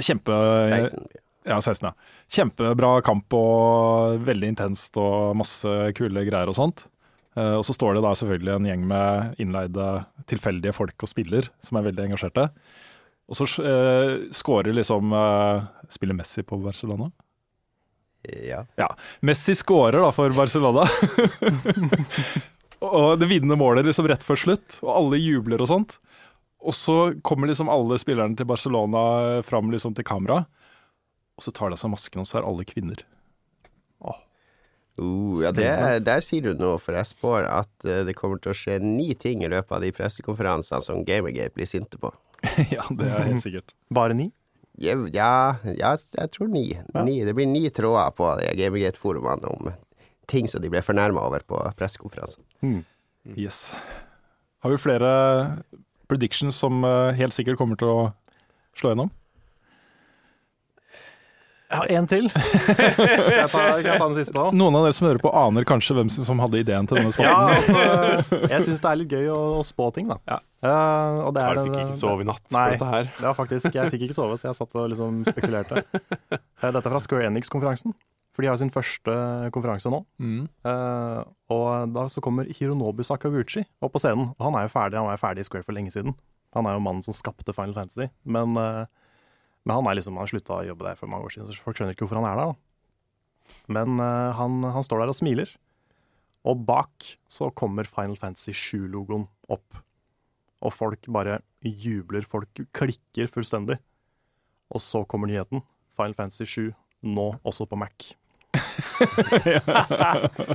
Kjempe... 0.00 0.38
16. 0.72 1.08
Ja, 1.48 1.60
16, 1.60 1.86
ja. 1.86 1.92
Kjempebra 2.28 2.98
kamp 3.04 3.32
og 3.36 4.18
veldig 4.26 4.50
intenst 4.52 4.96
og 5.00 5.36
masse 5.38 5.70
kule 5.96 6.24
greier 6.26 6.50
og 6.50 6.56
sånt. 6.58 6.86
Eh, 7.38 7.54
og 7.56 7.64
så 7.64 7.76
står 7.76 7.96
det 7.96 8.04
da 8.04 8.12
selvfølgelig 8.18 8.54
en 8.56 8.68
gjeng 8.68 8.84
med 8.90 9.40
innleide 9.44 9.88
tilfeldige 10.28 10.74
folk 10.76 11.04
og 11.04 11.12
spiller 11.12 11.48
som 11.64 11.78
er 11.78 11.88
veldig 11.88 12.08
engasjerte. 12.08 12.48
Og 13.28 13.36
så 13.36 13.44
uh, 13.60 14.30
scorer 14.32 14.72
liksom 14.72 15.10
uh, 15.12 15.66
Spiller 15.92 16.16
Messi 16.16 16.40
på 16.48 16.56
Barcelona? 16.64 17.10
Ja. 18.48 18.62
Ja. 18.80 18.88
Messi 19.24 19.56
scorer 19.58 20.00
da 20.04 20.12
for 20.14 20.34
Barcelona. 20.36 20.86
og 22.84 23.18
det 23.20 23.30
vinnende 23.30 23.58
målet 23.60 23.88
liksom 23.88 24.08
rett 24.10 24.26
før 24.26 24.40
slutt, 24.44 24.80
og 24.84 24.92
alle 24.94 25.20
jubler 25.22 25.64
og 25.64 25.70
sånt. 25.70 25.98
Og 26.58 26.74
så 26.74 26.98
kommer 27.26 27.50
liksom 27.50 27.70
alle 27.70 28.00
spillerne 28.02 28.38
til 28.38 28.48
Barcelona 28.48 29.42
fram 29.46 29.70
liksom 29.72 29.94
til 29.94 30.06
kamera, 30.06 30.42
og 31.38 31.44
så 31.44 31.54
tar 31.54 31.70
de 31.70 31.78
av 31.78 31.82
seg 31.84 31.94
masken, 31.94 32.24
og 32.24 32.28
så 32.28 32.40
er 32.40 32.48
alle 32.48 32.66
kvinner. 32.66 33.06
Uh, 34.98 35.38
ja, 35.44 35.52
det, 35.54 35.68
der 36.08 36.22
sier 36.24 36.42
du 36.42 36.58
noe, 36.58 36.78
for 36.82 36.96
jeg 36.98 37.06
spår 37.06 37.46
at 37.46 37.86
eh, 37.86 38.00
det 38.08 38.16
kommer 38.18 38.40
til 38.42 38.50
å 38.50 38.56
skje 38.56 38.80
ni 38.82 39.12
ting 39.14 39.44
i 39.46 39.50
løpet 39.50 39.76
av 39.76 39.84
de 39.84 39.92
pressekonferansene 39.94 40.82
som 40.82 41.04
Gamergate 41.06 41.54
blir 41.54 41.68
sinte 41.70 42.00
på. 42.02 42.10
ja, 42.74 42.82
det 42.90 43.06
er 43.06 43.28
helt 43.28 43.44
sikkert. 43.44 43.74
Bare 43.94 44.16
ni? 44.18 44.32
Ja, 44.78 44.94
ja, 45.10 45.30
ja, 45.74 45.92
jeg 45.96 46.30
tror 46.34 46.50
ni. 46.52 46.68
ni. 47.02 47.16
Det 47.26 47.34
blir 47.34 47.48
ni 47.50 47.64
tråder 47.74 48.14
på 48.14 48.30
de 48.38 48.52
Gamergate-forumene 48.58 49.50
om 49.50 49.72
ting 50.30 50.46
som 50.50 50.62
de 50.62 50.70
ble 50.70 50.82
fornærma 50.84 51.24
over 51.26 51.42
på 51.48 51.58
pressekonferansen. 51.78 52.44
Yes. 53.34 53.72
Har 54.62 54.70
vi 54.74 54.80
flere 54.80 55.10
predictions 56.08 56.56
som 56.56 56.84
eh, 56.86 57.16
helt 57.18 57.34
sikkert 57.34 57.58
kommer 57.60 57.78
til 57.80 57.90
å 57.90 58.00
slå 58.78 58.92
gjennom? 58.92 59.10
Ja, 61.68 61.82
en 61.98 62.06
til. 62.08 62.30
Jeg 62.78 63.48
tar, 63.52 63.82
jeg 63.84 64.00
den 64.00 64.14
siste 64.16 64.32
nå? 64.32 64.46
Noen 64.56 64.78
av 64.78 64.86
dere 64.86 64.94
som 64.96 65.04
hører 65.04 65.20
på, 65.20 65.32
aner 65.36 65.66
kanskje 65.68 65.98
hvem 65.98 66.08
som 66.12 66.24
som 66.24 66.40
hadde 66.40 66.62
ideen 66.62 66.88
til 66.88 66.96
denne 66.96 67.12
Ja, 67.20 67.34
altså, 67.58 68.38
jeg 68.52 68.64
syns 68.64 68.80
det 68.84 68.88
er 68.88 69.00
litt 69.02 69.12
gøy 69.12 69.28
å, 69.34 69.40
å 69.58 69.64
spå 69.68 69.90
ting, 69.96 70.08
da. 70.08 70.16
Ja. 70.30 70.38
Uh, 70.64 71.26
og 71.26 71.34
det 71.36 71.42
er 71.44 71.58
Carl 71.58 71.68
fikk 71.68 71.76
ikke 71.82 71.98
sove 72.00 72.24
i 72.24 72.28
natt 72.28 72.44
på 72.46 72.56
Nei. 72.56 72.64
dette 72.72 72.88
her. 72.88 73.10
Ja, 73.20 73.34
faktisk. 73.36 73.68
Jeg 73.76 73.92
fikk 73.92 74.06
ikke 74.08 74.16
sove, 74.16 74.38
så 74.40 74.48
jeg 74.48 74.58
satt 74.58 74.78
og 74.80 74.88
liksom 74.94 75.20
spekulerte. 75.28 75.84
Uh, 75.92 76.70
Dette 76.72 76.80
er 76.80 76.88
fra 76.88 77.02
Square 77.04 77.28
Enix-konferansen, 77.28 77.94
for 78.32 78.46
de 78.46 78.50
har 78.50 78.58
sin 78.60 78.72
første 78.72 79.18
konferanse 79.52 79.92
nå. 79.92 80.00
Mm. 80.24 80.48
Uh, 80.64 81.20
og 81.52 81.92
da 81.92 82.08
så 82.08 82.24
kommer 82.24 82.48
Hironobu 82.48 83.04
Sakaguchi 83.04 83.66
opp 83.84 83.92
på 83.92 84.02
scenen. 84.02 84.32
Og 84.38 84.48
han 84.48 84.56
er 84.56 84.66
jo 84.66 84.72
ferdig, 84.72 85.00
han 85.02 85.10
var 85.10 85.20
jo 85.20 85.24
ferdig 85.26 85.44
i 85.44 85.50
Square 85.52 85.68
for 85.68 85.76
lenge 85.76 85.92
siden. 85.92 86.16
Han 86.56 86.66
er 86.68 86.78
jo 86.78 86.84
mannen 86.84 87.04
som 87.04 87.16
skapte 87.16 87.52
Final 87.52 87.76
Fantasy. 87.76 88.08
Men, 88.24 88.56
eh, 88.56 88.86
men 89.66 89.74
han 89.78 89.86
er 89.90 89.98
liksom, 89.98 90.16
han 90.20 90.28
slutta 90.30 90.58
å 90.60 90.66
jobbe 90.68 90.86
der 90.86 90.98
for 91.00 91.10
mange 91.10 91.24
år 91.28 91.34
siden, 91.34 91.48
så 91.50 91.64
folk 91.64 91.76
skjønner 91.78 91.94
ikke 91.96 92.04
hvorfor 92.06 92.20
han 92.22 92.28
er 92.30 92.36
der. 92.38 92.52
da. 92.52 93.54
Men 93.78 93.98
uh, 94.00 94.30
han, 94.38 94.62
han 94.74 94.84
står 94.86 95.02
der 95.02 95.12
og 95.12 95.18
smiler. 95.18 95.50
Og 96.48 96.62
bak 96.68 97.16
så 97.28 97.50
kommer 97.58 97.84
Final 97.90 98.16
Fantasy 98.20 98.52
7-logoen 98.56 99.26
opp. 99.52 99.80
Og 100.64 100.72
folk 100.74 101.08
bare 101.12 101.40
jubler, 101.62 102.24
folk 102.28 102.62
klikker 102.76 103.28
fullstendig. 103.30 103.76
Og 104.72 104.80
så 104.84 105.02
kommer 105.08 105.28
nyheten. 105.30 105.62
Final 105.98 106.14
Fantasy 106.16 106.44
7 106.48 106.70
nå 107.08 107.28
også 107.46 107.66
på 107.70 107.76
Mac. 107.78 108.14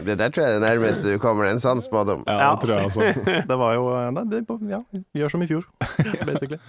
Det 0.04 0.16
der 0.20 0.30
tror 0.34 0.44
jeg 0.44 0.50
er 0.50 0.58
det 0.58 0.64
nærmeste 0.64 1.14
du 1.14 1.20
kommer 1.22 1.46
en 1.50 1.60
sann 1.62 1.82
spådom. 1.84 2.24
Ja, 2.28 2.38
Ja. 2.40 2.50
det 2.56 2.62
tror 2.66 2.74
jeg 2.76 2.86
også. 2.86 3.02
Det 3.50 3.58
var 3.60 3.74
jo 3.78 3.84
nei, 4.12 4.24
det, 4.32 4.44
Ja, 4.72 4.80
gjør 5.16 5.30
som 5.36 5.42
i 5.44 5.48
fjor, 5.48 5.64
basically. 6.30 6.60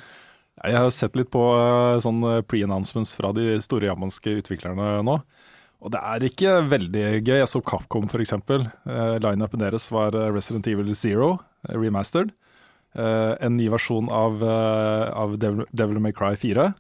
Jeg 0.62 0.78
har 0.78 0.92
sett 0.94 1.16
litt 1.18 1.32
på 1.34 1.42
eh, 1.58 1.98
sånn 2.04 2.22
eh, 2.28 2.44
pre-announcements 2.46 3.16
fra 3.18 3.32
de 3.34 3.56
store 3.64 3.90
japanske 3.90 4.38
utviklerne 4.38 5.00
nå. 5.06 5.18
Og 5.84 5.92
det 5.92 6.00
er 6.00 6.24
ikke 6.24 6.54
veldig 6.70 7.04
gøy. 7.18 7.36
Jeg 7.42 7.50
så 7.50 7.60
Capcom 7.60 8.06
f.eks. 8.08 8.32
Uh, 8.48 9.18
Lineupen 9.20 9.60
deres 9.60 9.90
var 9.92 10.16
eh, 10.16 10.30
Resident 10.32 10.68
Evil 10.70 10.94
Zero, 10.96 11.34
eh, 11.68 11.76
remastered. 11.76 12.32
Uh, 12.94 13.34
en 13.42 13.56
ny 13.58 13.66
versjon 13.72 14.08
av, 14.14 14.38
uh, 14.40 15.10
av 15.12 15.34
Devil, 15.42 15.66
Devil 15.74 16.00
May 16.00 16.14
Cry 16.16 16.38
4. 16.40 16.70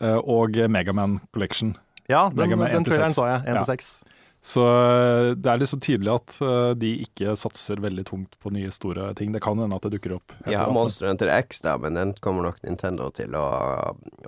Uh, 0.00 0.18
og 0.22 0.56
Megaman 0.72 1.18
Collection. 1.34 1.74
Ja, 2.08 2.30
den, 2.30 2.38
Mega 2.40 2.56
Man 2.56 2.72
den 2.72 2.86
traileren 2.86 3.14
så 3.14 3.26
jeg. 3.28 3.44
1-6. 3.52 3.92
Ja. 4.06 4.18
Til 4.42 4.48
6. 4.50 4.52
Så 4.52 4.62
eh, 4.66 5.34
det 5.38 5.46
er 5.52 5.58
liksom 5.62 5.80
tydelig 5.80 6.10
at 6.16 6.36
eh, 6.42 6.72
de 6.74 6.88
ikke 7.04 7.36
satser 7.38 7.78
veldig 7.78 8.04
tungt 8.08 8.34
på 8.42 8.50
nye 8.50 8.70
store 8.74 9.12
ting. 9.14 9.30
Det 9.32 9.40
kan 9.44 9.56
hende 9.62 9.76
at 9.78 9.82
det 9.86 9.92
dukker 9.94 10.16
opp. 10.16 10.32
Ja. 10.50 10.64
Monster 10.74 11.06
Hunter 11.06 11.30
X, 11.30 11.60
da, 11.62 11.76
men 11.78 11.94
den 11.94 12.12
kommer 12.20 12.42
nok 12.48 12.58
Nintendo 12.66 13.06
til 13.14 13.30
å, 13.38 13.44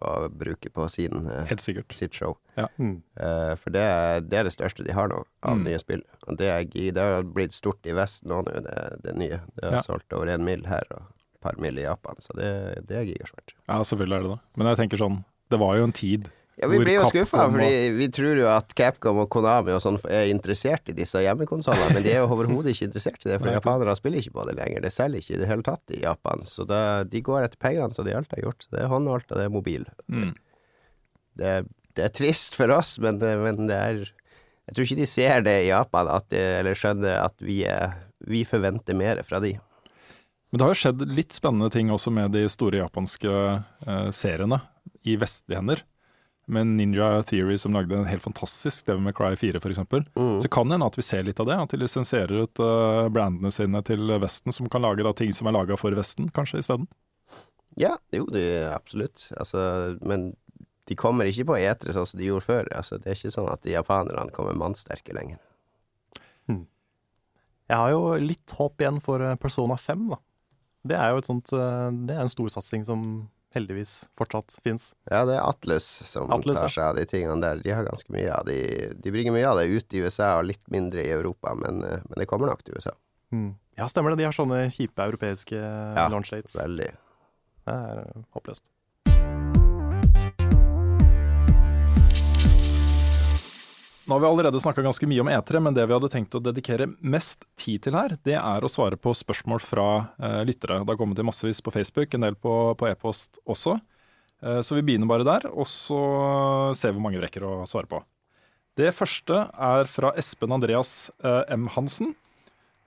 å 0.00 0.12
bruke 0.30 0.70
på 0.70 0.86
sin, 0.88 1.26
eh, 1.26 1.44
Helt 1.50 1.60
sikkert. 1.64 1.92
sitt 1.98 2.14
show. 2.14 2.36
Mm. 2.78 3.02
Eh, 3.18 3.54
for 3.58 3.74
det, 3.74 3.82
er- 3.82 4.20
det 4.22 4.38
er 4.38 4.44
det 4.44 4.54
største 4.54 4.84
de 4.86 4.92
har 4.94 5.08
nå, 5.10 5.24
av 5.42 5.56
Mm. 5.58 5.64
nye 5.66 5.78
spill. 5.82 6.02
Og 6.28 6.38
det, 6.38 6.46
er, 6.48 6.64
det 6.94 7.02
har 7.02 7.22
blitt 7.26 7.52
stort 7.52 7.84
i 7.86 7.92
Vesten 7.92 8.30
nå, 8.30 8.44
nå, 8.46 8.62
det, 8.64 8.78
det 9.02 9.16
nye. 9.18 9.40
Det 9.58 9.64
har 9.66 9.80
Ja. 9.80 9.82
solgt 9.82 10.12
over 10.14 10.28
en 10.30 10.44
mil 10.44 10.62
her 10.70 10.86
og 10.94 11.02
et 11.10 11.40
par 11.42 11.58
mil 11.60 11.76
i 11.76 11.82
Japan, 11.84 12.14
så 12.22 12.32
det, 12.38 12.86
det 12.86 12.96
er 12.96 13.04
gigasvært. 13.10 13.52
Ja, 13.68 13.82
selvfølgelig 13.82 14.16
er 14.16 14.22
det 14.22 14.30
det. 14.36 14.40
Men 14.56 14.66
jeg 14.70 14.76
tenker 14.78 14.96
sånn, 15.02 15.24
det 15.50 15.58
var 15.60 15.74
jo 15.76 15.84
en 15.84 15.92
tid 15.92 16.30
Ja, 16.60 16.68
Vi 16.70 16.78
blir 16.78 17.00
jo 17.00 17.06
skuffa, 17.10 17.48
fordi 17.50 17.70
vi 17.96 18.06
tror 18.14 18.38
jo 18.38 18.46
at 18.46 18.74
Capcom 18.78 19.18
og 19.24 19.26
Konami 19.32 19.72
og 19.74 19.80
sånn 19.82 19.96
er 20.06 20.28
interessert 20.30 20.86
i 20.92 20.94
disse 20.94 21.18
hjemmekonsollene, 21.24 21.96
men 21.96 22.04
de 22.04 22.12
er 22.12 22.20
jo 22.22 22.28
overhodet 22.30 22.70
ikke 22.76 22.86
interessert 22.92 23.24
i 23.26 23.32
det, 23.32 23.40
for 23.42 23.50
japanere 23.50 23.96
spiller 23.98 24.22
ikke 24.22 24.36
på 24.36 24.44
det 24.46 24.54
lenger. 24.60 24.84
Det 24.84 24.92
selger 24.94 25.18
ikke 25.24 25.34
i 25.34 25.40
det 25.40 25.48
hele 25.50 25.66
tatt 25.66 25.94
i 25.96 26.02
Japan, 26.04 26.44
så 26.46 26.66
da, 26.68 26.80
de 27.10 27.22
går 27.26 27.48
etter 27.48 27.58
pengene 27.58 27.96
som 27.96 28.06
de 28.06 28.14
alltid 28.14 28.38
har 28.38 28.46
gjort. 28.46 28.62
Så 28.62 28.76
det 28.76 28.84
er 28.84 28.92
håndholdt, 28.92 29.32
og 29.32 29.40
det 29.40 29.46
er 29.48 29.54
mobil. 29.56 29.88
mm. 30.06 30.34
Det, 31.34 31.54
det 31.98 32.04
er 32.06 32.12
trist 32.14 32.54
for 32.54 32.70
oss, 32.70 32.92
men 33.02 33.18
men 33.18 33.66
det 33.66 33.74
er 33.74 33.96
Jeg 34.04 34.74
tror 34.76 34.84
ikke 34.86 35.00
de 35.00 35.06
ser 35.10 35.42
det 35.42 35.54
i 35.64 35.68
Japan, 35.72 36.06
at 36.08 36.28
det, 36.30 36.44
eller 36.60 36.78
skjønner 36.78 37.18
at 37.24 37.34
vi, 37.42 37.64
er, 37.68 37.98
vi 38.24 38.44
forventer 38.48 38.94
mer 38.94 39.18
fra 39.26 39.40
de. 39.42 39.56
Men 40.48 40.60
det 40.60 40.64
har 40.64 40.70
jo 40.72 40.78
skjedd 40.80 41.02
litt 41.10 41.34
spennende 41.34 41.68
ting 41.74 41.90
også 41.90 42.12
med 42.14 42.30
de 42.32 42.46
store 42.48 42.78
japanske 42.78 43.34
eh, 43.34 44.08
seriene 44.14 44.60
i 45.04 45.18
vestlige 45.20 45.58
hender. 45.58 45.82
Med 46.46 46.66
Ninja 46.66 47.22
Theory 47.24 47.56
som 47.58 47.72
lagde 47.72 47.96
en 47.96 48.08
helt 48.08 48.22
fantastisk 48.22 48.86
det 48.86 48.98
med 49.00 49.16
Cry 49.16 49.32
4 49.40 49.62
f.eks. 49.62 49.80
Mm. 50.16 50.40
Så 50.42 50.50
kan 50.52 50.68
det 50.68 50.76
hende 50.76 50.90
at 50.90 50.98
vi 50.98 51.06
ser 51.06 51.24
litt 51.24 51.40
av 51.40 51.48
det. 51.48 51.56
At 51.56 51.72
de 51.72 51.80
lisensierer 51.80 52.44
ut 52.44 52.60
uh, 52.60 53.08
brandene 53.08 53.52
sine 53.54 53.80
til 53.86 54.12
Vesten, 54.20 54.52
som 54.52 54.68
kan 54.68 54.84
lage 54.84 55.06
da 55.06 55.14
ting 55.16 55.32
som 55.32 55.48
er 55.48 55.56
laga 55.56 55.78
for 55.80 55.96
Vesten, 55.96 56.28
kanskje 56.36 56.60
isteden. 56.60 56.90
Ja, 57.80 57.96
jo, 58.14 58.28
det 58.30 58.44
er 58.58 58.74
absolutt. 58.74 59.30
Altså, 59.38 59.96
men 60.04 60.34
de 60.90 60.98
kommer 61.00 61.26
ikke 61.26 61.48
på 61.48 61.56
etere 61.62 61.96
sånn 61.96 62.06
som 62.10 62.20
de 62.20 62.28
gjorde 62.28 62.46
før. 62.46 62.70
Altså, 62.76 63.00
det 63.00 63.10
er 63.10 63.18
ikke 63.18 63.34
sånn 63.34 63.50
at 63.50 63.64
de 63.64 63.72
japanerne 63.72 64.34
kommer 64.36 64.56
mannsterke 64.58 65.16
lenger. 65.16 65.40
Jeg 67.70 67.80
har 67.80 67.92
jo 67.94 68.14
litt 68.20 68.54
håp 68.58 68.82
igjen 68.82 69.00
for 69.04 69.22
eh, 69.24 69.38
Persona 69.40 69.76
5, 69.80 70.08
da. 70.12 70.20
Det 70.84 70.96
er 71.00 71.14
jo 71.14 71.20
et 71.22 71.28
sånt 71.30 71.52
eh, 71.56 71.86
Det 72.04 72.12
er 72.12 72.26
en 72.26 72.32
storsatsing 72.32 72.84
som 72.84 73.04
heldigvis 73.54 73.94
fortsatt 74.18 74.58
fins. 74.64 74.92
Ja, 75.10 75.22
det 75.28 75.36
er 75.38 75.44
Atlus 75.46 75.86
som 76.10 76.32
Atlas, 76.34 76.60
tar 76.60 76.72
seg 76.74 76.84
av 76.88 76.98
de 76.98 77.06
tingene 77.08 77.38
der. 77.42 77.62
De 77.64 77.74
har 77.74 77.86
ganske 77.86 78.12
mye 78.14 78.30
av 78.34 78.46
de 78.48 78.58
De 78.98 79.14
bringer 79.14 79.34
mye 79.34 79.46
av 79.48 79.60
det 79.60 79.68
ut 79.70 79.94
i 79.94 80.02
USA 80.04 80.34
og 80.40 80.48
litt 80.50 80.64
mindre 80.72 81.04
i 81.04 81.12
Europa, 81.14 81.54
men, 81.58 81.82
eh, 81.86 82.02
men 82.08 82.20
det 82.20 82.28
kommer 82.30 82.50
nok 82.50 82.64
til 82.66 82.78
USA. 82.78 82.94
Ja, 83.78 83.88
stemmer 83.90 84.14
det. 84.14 84.22
De 84.22 84.28
har 84.28 84.34
sånne 84.34 84.66
kjipe 84.70 85.02
europeiske 85.02 85.58
Ja, 85.58 86.06
launch 86.12 86.30
dates. 86.30 86.54
Veldig. 86.58 86.92
Det 87.64 87.74
er 87.74 88.02
eh, 88.04 88.22
håpløst. 88.36 88.68
Nå 94.04 94.14
har 94.14 94.20
vi 94.20 94.26
allerede 94.26 94.60
snakka 94.60 94.82
ganske 94.84 95.06
mye 95.08 95.22
om 95.22 95.28
E3, 95.32 95.60
men 95.64 95.76
det 95.76 95.86
vi 95.88 95.94
hadde 95.96 96.10
tenkt 96.12 96.34
å 96.36 96.42
dedikere 96.44 96.90
mest 97.00 97.46
tid 97.56 97.86
til 97.86 97.96
her, 97.96 98.12
det 98.28 98.34
er 98.36 98.64
å 98.64 98.68
svare 98.68 98.98
på 99.00 99.14
spørsmål 99.16 99.62
fra 99.64 99.86
eh, 100.20 100.42
lyttere. 100.44 100.82
Det 100.82 100.92
har 100.92 100.98
kommet 101.00 101.20
inn 101.20 101.28
massevis 101.30 101.62
på 101.64 101.72
Facebook, 101.72 102.12
en 102.12 102.26
del 102.26 102.36
på, 102.36 102.52
e-post 102.90 103.40
også. 103.48 103.78
Eh, 104.44 104.60
så 104.60 104.76
vi 104.76 104.84
begynner 104.84 105.08
bare 105.08 105.24
der, 105.24 105.48
og 105.48 105.64
så 105.70 106.02
ser 106.76 106.92
vi 106.92 106.98
hvor 106.98 107.06
mange 107.06 107.16
vi 107.16 107.24
rekker 107.24 107.48
å 107.48 107.54
svare 107.70 107.88
på. 107.88 108.02
Det 108.76 108.92
første 108.92 109.46
er 109.72 109.88
fra 109.88 110.12
Espen 110.20 110.52
Andreas 110.52 111.08
eh, 111.24 111.40
M. 111.56 111.70
Hansen. 111.72 112.12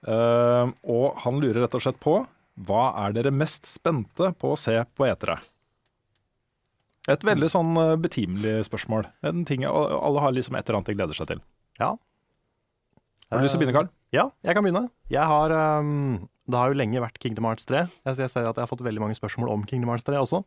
Eh, 0.05 0.73
og 0.85 1.21
han 1.23 1.41
lurer 1.41 1.63
rett 1.63 1.79
og 1.79 1.87
slett 1.87 2.01
på 2.03 2.19
hva 2.67 2.83
er 3.07 3.17
dere 3.17 3.33
mest 3.33 3.65
spente 3.69 4.29
på 4.37 4.53
å 4.53 4.59
se 4.59 4.77
på 4.93 5.09
E3? 5.09 5.41
Et 7.07 7.23
veldig 7.23 7.49
sånn 7.51 7.77
eh, 7.79 7.95
betimelig 8.03 8.67
spørsmål. 8.67 9.07
En 9.27 9.45
ting 9.47 9.63
Alle 9.67 10.23
har 10.23 10.35
liksom 10.35 10.57
et 10.57 10.67
eller 10.67 10.81
annet 10.81 10.91
de 10.91 10.97
gleder 10.97 11.17
seg 11.17 11.31
til. 11.31 11.43
Ja. 11.79 11.93
Har 13.27 13.39
du 13.39 13.43
lyst 13.43 13.55
til 13.55 13.59
å 13.59 13.63
begynne, 13.63 13.75
Karl? 13.75 13.91
Ja, 14.15 14.29
jeg 14.47 14.55
kan 14.55 14.63
begynne. 14.63 14.87
Jeg 15.11 15.27
har 15.27 15.51
um, 15.83 16.29
Det 16.47 16.55
har 16.55 16.71
jo 16.71 16.79
lenge 16.79 17.03
vært 17.03 17.19
Kingdom 17.19 17.47
Hearts 17.47 17.67
3. 17.67 17.83
Jeg, 18.07 18.19
jeg 18.23 18.31
ser 18.31 18.47
at 18.47 18.55
jeg 18.55 18.63
har 18.63 18.71
fått 18.71 18.85
veldig 18.85 19.03
mange 19.03 19.17
spørsmål 19.19 19.51
om 19.51 19.67
Kingdom 19.67 19.91
Hearts 19.91 20.07
3 20.07 20.19
også. 20.19 20.43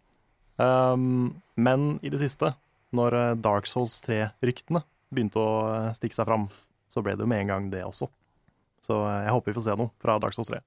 Um, 0.61 1.40
men 1.61 1.94
i 2.05 2.12
det 2.12 2.20
siste, 2.20 2.55
når 2.96 3.16
eh, 3.16 3.37
Dark 3.42 3.68
Souls 3.70 4.01
3-ryktene 4.07 4.83
begynte 5.11 5.40
å 5.40 5.53
eh, 5.70 5.92
stikke 5.96 6.16
seg 6.16 6.29
fram, 6.29 6.49
så 6.90 7.03
ble 7.05 7.14
det 7.16 7.25
jo 7.25 7.31
med 7.31 7.44
en 7.44 7.53
gang 7.53 7.68
det 7.73 7.85
også. 7.87 8.11
Så 8.85 8.96
eh, 9.07 9.23
jeg 9.27 9.37
håper 9.37 9.53
vi 9.53 9.59
får 9.59 9.66
se 9.68 9.77
noe 9.79 9.94
fra 10.03 10.18
Dark 10.23 10.37
Souls 10.37 10.51
3. 10.53 10.61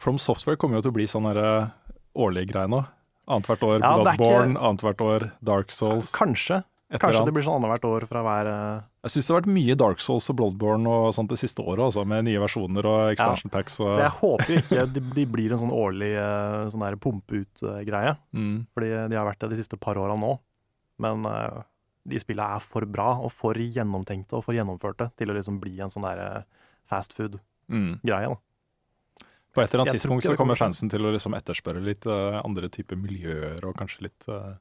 From 0.00 0.18
Software 0.18 0.58
kommer 0.58 0.78
jo 0.78 0.86
til 0.86 0.94
å 0.94 0.96
bli 0.98 1.06
sånn 1.10 1.28
årlig 1.30 2.48
greie 2.50 2.70
nå. 2.70 2.82
Annethvert 3.28 3.62
år 3.62 3.80
Ja, 3.80 3.94
Bloodborne, 3.96 4.52
ikke- 4.54 4.62
annethvert 4.68 5.00
år 5.06 5.30
Dark 5.42 5.70
Souls. 5.70 6.10
Kanskje. 6.12 6.64
Kanskje 6.92 7.24
det 7.24 7.32
blir 7.32 7.44
sånn 7.46 7.56
annethvert 7.56 7.84
år 7.88 8.04
fra 8.06 8.20
hver 8.20 8.48
eh, 8.50 8.80
Jeg 9.06 9.10
syns 9.14 9.26
det 9.26 9.32
har 9.32 9.40
vært 9.40 9.54
mye 9.54 9.76
Dark 9.80 10.00
Souls 10.04 10.28
og 10.28 10.36
Bloodborne 10.36 10.86
og 10.86 11.14
sånt 11.16 11.30
det 11.32 11.38
siste 11.40 11.64
året, 11.64 11.80
også, 11.86 12.04
med 12.06 12.26
nye 12.26 12.38
versjoner 12.42 12.84
og 12.84 13.12
expansion 13.14 13.50
packs. 13.50 13.78
Og, 13.80 13.94
Så 13.96 14.02
jeg 14.02 14.10
håper 14.18 14.52
ikke 14.60 14.92
de, 14.92 15.00
de 15.16 15.24
blir 15.26 15.52
en 15.52 15.62
sånn 15.62 15.72
årlig 15.72 16.10
eh, 16.20 16.68
sånn 16.74 16.84
der 16.84 16.96
pumpe-ut-greie. 17.00 18.16
mm, 18.36 18.66
Fordi 18.76 18.90
de 19.08 19.16
har 19.16 19.24
vært 19.30 19.38
det 19.40 19.50
de 19.54 19.56
siste 19.62 19.78
par 19.80 19.96
åra 19.96 20.18
nå. 20.18 20.38
Men 21.00 21.24
uh, 21.26 21.62
de 22.06 22.18
spillene 22.20 22.58
er 22.58 22.60
for 22.60 22.84
bra 22.84 23.14
og 23.24 23.32
for 23.32 23.54
gjennomtenkte 23.54 24.36
og 24.36 24.44
for 24.44 24.54
gjennomførte 24.54 25.08
til 25.16 25.32
å 25.32 25.34
liksom 25.38 25.58
bli 25.62 25.80
en 25.80 25.90
sånn 25.90 26.04
der 26.04 26.44
fast 26.90 27.14
food-greie. 27.16 28.28
mm. 28.28 28.36
På 29.52 29.60
et 29.60 29.72
eller 29.72 29.84
annet 29.84 29.98
tidspunkt 29.98 30.24
så 30.24 30.36
kommer 30.38 30.56
fansen 30.56 30.88
til 30.92 31.04
å 31.04 31.12
liksom 31.12 31.36
etterspørre 31.36 31.82
litt 31.84 32.06
uh, 32.08 32.40
andre 32.40 32.70
typer 32.72 32.96
miljøer 32.96 33.60
og 33.68 33.76
kanskje 33.76 34.08
litt 34.08 34.28
uh, 34.32 34.54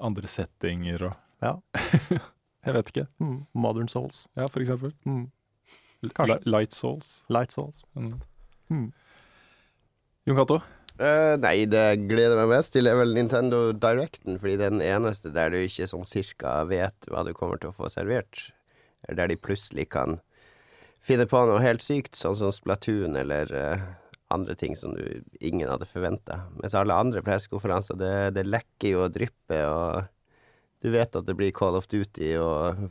andre 0.00 0.30
settinger 0.30 1.10
og 1.10 1.22
Ja. 1.44 1.56
Jeg 2.66 2.74
vet 2.74 2.88
ikke. 2.90 3.04
Mm. 3.22 3.34
Modern 3.54 3.86
Souls. 3.86 4.24
Ja, 4.34 4.48
for 4.50 4.58
eksempel. 4.58 4.90
Mm. 5.06 5.28
Kanskje. 6.16 6.40
Light 6.50 6.74
Souls. 6.74 7.20
Light 7.30 7.54
Souls. 7.54 7.84
Mm. 7.94 8.16
Mm. 8.74 8.88
Jon 10.26 10.40
Cato, 10.40 10.58
Uh, 10.96 11.36
nei, 11.36 11.66
det 11.68 12.08
gleder 12.08 12.38
meg 12.38 12.54
mest 12.54 12.72
til, 12.72 12.88
er 12.88 12.96
vel 12.96 13.10
Nintendo 13.12 13.68
Directen, 13.76 14.38
fordi 14.40 14.54
det 14.56 14.64
er 14.64 14.72
den 14.72 14.84
eneste 14.84 15.28
der 15.34 15.50
du 15.52 15.58
ikke 15.60 15.88
sånn 15.90 16.06
cirka 16.08 16.62
vet 16.70 17.08
hva 17.12 17.20
du 17.26 17.34
kommer 17.36 17.60
til 17.60 17.68
å 17.68 17.76
få 17.76 17.90
servert. 17.92 18.46
Der 19.04 19.28
de 19.28 19.36
plutselig 19.36 19.90
kan 19.92 20.16
finne 21.06 21.28
på 21.30 21.44
noe 21.46 21.62
helt 21.62 21.84
sykt, 21.84 22.16
sånn 22.18 22.36
som 22.38 22.52
Splatoon 22.54 23.16
eller 23.18 23.52
uh, 23.54 23.86
andre 24.34 24.56
ting 24.58 24.76
som 24.76 24.94
du 24.96 25.22
ingen 25.40 25.70
hadde 25.70 25.86
forventa. 25.86 26.40
Mens 26.60 26.74
alle 26.74 26.94
andre 26.94 27.22
pressekonferanser, 27.22 27.98
det, 28.00 28.14
det 28.36 28.46
lekker 28.48 28.94
jo 28.94 29.04
og 29.06 29.14
drypper, 29.14 29.66
og 29.70 30.12
du 30.84 30.90
vet 30.92 31.18
at 31.18 31.26
det 31.26 31.36
blir 31.38 31.54
Call 31.54 31.78
of 31.78 31.88
Duty, 31.90 32.32
og 32.42 32.82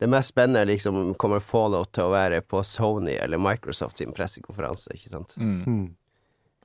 det 0.00 0.08
mest 0.10 0.32
spennende 0.34 0.66
liksom 0.72 1.14
kommer 1.20 1.44
Fallout 1.44 1.92
til 1.96 2.08
å 2.08 2.14
være 2.14 2.40
på 2.44 2.64
Sony 2.66 3.14
eller 3.20 3.40
Microsoft 3.40 4.00
sin 4.00 4.14
pressekonferanse, 4.16 4.96
ikke 4.96 5.12
sant. 5.12 5.36
Mm. 5.40 5.60
Mm. 5.64 5.86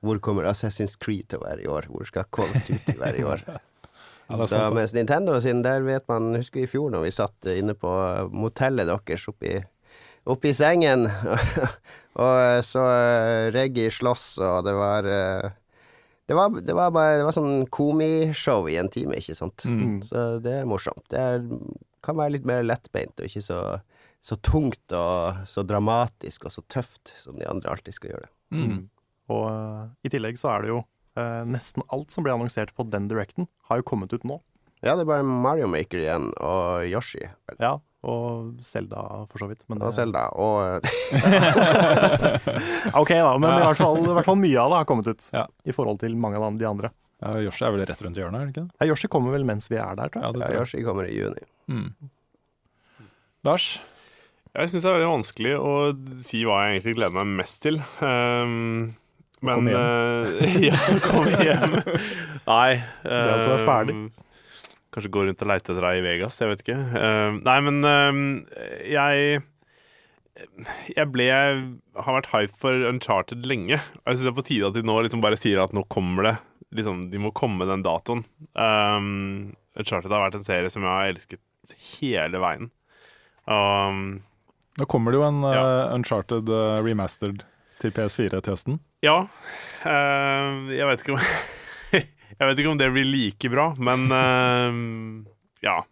Hvor 0.00 0.20
kommer 0.24 0.48
Assassin's 0.48 0.96
Creed 1.00 1.28
til 1.28 1.42
å 1.42 1.46
være 1.46 1.66
i 1.66 1.68
år? 1.68 1.90
Hvor 1.92 2.08
skal 2.08 2.28
Call 2.32 2.48
of 2.48 2.68
Duty 2.68 2.96
være 3.00 3.20
i 3.20 3.26
år? 3.26 3.44
Ja, 4.30 4.46
så 4.46 4.60
mens 4.70 4.92
Nintendo 4.94 5.32
sin, 5.42 5.58
der 5.66 5.82
vet 5.82 6.04
man 6.06 6.28
Husker 6.36 6.62
i 6.62 6.68
fjor 6.70 6.92
når 6.94 7.00
vi 7.02 7.08
satt 7.10 7.48
inne 7.50 7.74
på 7.74 7.90
motellet 8.30 8.86
deres 8.86 9.24
oppi, 10.24 10.50
i 10.52 10.56
sengen, 10.56 11.06
og 12.20 12.64
så 12.66 12.84
eh, 12.90 13.48
Reggie 13.54 13.92
slåss, 13.94 14.26
og 14.44 14.66
det 14.66 14.74
var 14.76 15.08
eh, 15.08 15.50
det 16.30 16.36
var, 16.38 16.60
det 16.62 16.74
var 16.78 16.92
bare 16.94 17.16
Det 17.18 17.24
var 17.26 17.34
sånn 17.34 17.64
komishow 17.74 18.68
i 18.70 18.76
en 18.78 18.90
time, 18.92 19.16
ikke 19.18 19.34
sant? 19.34 19.64
Mm. 19.66 19.96
Så 20.06 20.26
det 20.44 20.60
er 20.60 20.68
morsomt. 20.68 21.02
Det 21.10 21.18
er, 21.18 21.40
kan 22.06 22.14
være 22.20 22.36
litt 22.36 22.46
mer 22.46 22.62
lettbeint 22.62 23.18
og 23.18 23.26
ikke 23.26 23.42
så, 23.42 23.58
så 24.22 24.38
tungt 24.46 24.94
og 24.94 25.40
så 25.50 25.64
dramatisk 25.66 26.46
og 26.46 26.54
så 26.54 26.62
tøft 26.70 27.16
som 27.18 27.34
de 27.40 27.48
andre 27.50 27.72
alltid 27.74 27.98
skal 27.98 28.12
gjøre 28.12 28.28
det. 28.28 28.32
Mm. 28.54 28.78
Og 29.34 29.44
eh, 29.50 29.82
i 30.06 30.12
tillegg 30.14 30.38
så 30.38 30.52
er 30.54 30.62
det 30.62 30.70
jo 30.70 30.78
eh, 31.18 31.42
nesten 31.50 31.86
alt 31.90 32.14
som 32.14 32.26
ble 32.26 32.36
annonsert 32.36 32.70
på 32.78 32.86
den 32.86 33.10
directen, 33.10 33.50
har 33.66 33.82
jo 33.82 33.88
kommet 33.90 34.14
ut 34.14 34.26
nå. 34.26 34.38
Ja, 34.82 34.94
det 34.96 35.02
er 35.04 35.08
bare 35.10 35.24
Mario 35.28 35.66
Maker 35.68 35.98
igjen, 36.00 36.30
og 36.40 36.86
Yoshi. 36.88 37.20
vel. 37.50 37.56
Ja, 37.60 37.74
og 38.08 38.54
Selda 38.64 39.02
for 39.28 39.42
så 39.42 39.48
vidt. 39.50 39.66
Men 39.68 39.82
Og 39.84 39.92
Selda, 39.92 40.22
Zelda. 40.30 40.40
Og 40.40 40.80
Ok, 43.02 43.10
da, 43.12 43.34
men 43.38 43.50
i 43.52 43.60
hvert, 43.66 43.76
fall, 43.80 43.98
i 44.00 44.14
hvert 44.16 44.28
fall 44.30 44.38
mye 44.40 44.56
av 44.62 44.72
det 44.72 44.78
har 44.80 44.88
kommet 44.88 45.10
ut. 45.12 45.26
Ja. 45.36 45.44
I 45.68 45.74
forhold 45.76 46.00
til 46.00 46.16
mange 46.16 46.40
av 46.40 46.56
de 46.58 46.68
andre. 46.68 46.90
Ja, 47.20 47.34
Yoshi 47.44 47.66
er 47.68 47.74
vel 47.74 47.82
rett 47.84 48.00
rundt 48.00 48.16
hjørnet, 48.16 48.40
er 48.40 48.46
det 48.48 48.54
ikke 48.54 48.64
det? 48.64 48.78
Ja, 48.80 48.86
Yoshi 48.94 49.10
kommer 49.12 49.34
vel 49.36 49.44
mens 49.44 49.68
vi 49.68 49.76
er 49.76 49.92
der, 49.98 50.08
tror 50.08 50.22
Ja, 50.24 50.30
jeg. 50.30 50.38
det 50.38 50.40
ja, 50.40 50.46
tror 50.46 50.56
jeg. 50.56 50.62
Yoshi 50.64 50.84
kommer 50.86 51.04
i 51.10 51.18
juni. 51.18 51.44
Mm. 51.68 51.90
Lars? 53.44 53.66
Jeg 54.56 54.70
syns 54.72 54.82
det 54.82 54.88
er 54.90 54.96
veldig 54.96 55.10
vanskelig 55.12 55.52
å 55.60 55.74
si 56.26 56.40
hva 56.48 56.56
jeg 56.64 56.78
egentlig 56.80 56.96
gleder 56.96 57.14
meg 57.20 57.28
mest 57.42 57.60
til. 57.62 57.76
Um, 58.00 58.96
men 59.44 59.54
Kom 59.60 59.68
eh, 59.70 60.56
ja, 60.70 60.80
kom 61.04 61.28
hjem. 61.30 61.76
Nei. 62.50 62.72
er 63.04 63.30
at 63.36 63.44
du 63.44 63.52
er 63.54 63.62
ferdig. 63.68 63.94
Kanskje 64.90 65.12
gå 65.14 65.22
rundt 65.26 65.42
og 65.44 65.50
leite 65.50 65.70
etter 65.70 65.84
deg 65.84 66.00
i 66.00 66.04
Vegas, 66.04 66.40
jeg 66.42 66.50
vet 66.50 66.62
ikke. 66.64 66.78
Uh, 66.94 67.38
nei, 67.46 67.56
men 67.66 67.80
uh, 67.86 68.20
jeg 68.90 69.40
Jeg 70.96 71.06
ble 71.12 71.26
Har 71.30 72.16
vært 72.16 72.30
hype 72.32 72.56
for 72.58 72.86
Uncharted 72.88 73.46
lenge. 73.46 73.78
Og 74.02 74.10
jeg 74.10 74.18
syns 74.18 74.26
det 74.26 74.32
er 74.32 74.38
på 74.40 74.46
tide 74.48 74.70
at 74.70 74.78
de 74.78 74.82
nå 74.86 74.96
liksom 75.04 75.22
bare 75.22 75.38
sier 75.38 75.62
at 75.62 75.74
nå 75.76 75.84
kommer 75.92 76.26
det. 76.30 76.34
Liksom, 76.78 77.08
de 77.12 77.18
må 77.22 77.32
komme 77.34 77.66
den 77.68 77.82
datoen. 77.86 78.24
Um, 78.54 79.52
Uncharted 79.78 80.10
har 80.14 80.26
vært 80.26 80.38
en 80.38 80.46
serie 80.46 80.70
som 80.72 80.86
jeg 80.86 80.90
har 80.90 81.12
elsket 81.12 81.42
hele 81.98 82.42
veien. 82.42 82.70
Um, 83.46 84.20
Nå 84.78 84.86
kommer 84.90 85.12
det 85.12 85.18
jo 85.18 85.26
en 85.26 85.42
Ja. 85.42 85.62
Uncharted 85.94 86.50
uh, 86.50 86.78
remastered 86.82 87.42
til 87.82 87.94
PS4 87.96 88.38
til 88.38 88.52
høsten. 88.54 88.80
Ja. 89.04 89.24
Uh, 89.82 90.70
jeg 90.70 90.86
vet 90.86 91.02
ikke 91.02 91.16
om 91.16 91.24
Jeg 92.40 92.48
vet 92.48 92.60
ikke 92.62 92.72
om 92.72 92.78
det 92.80 92.88
blir 92.94 93.04
like 93.04 93.50
bra, 93.52 93.66
men 93.76 94.06
uh, 94.08 95.24
ja. 95.64 95.82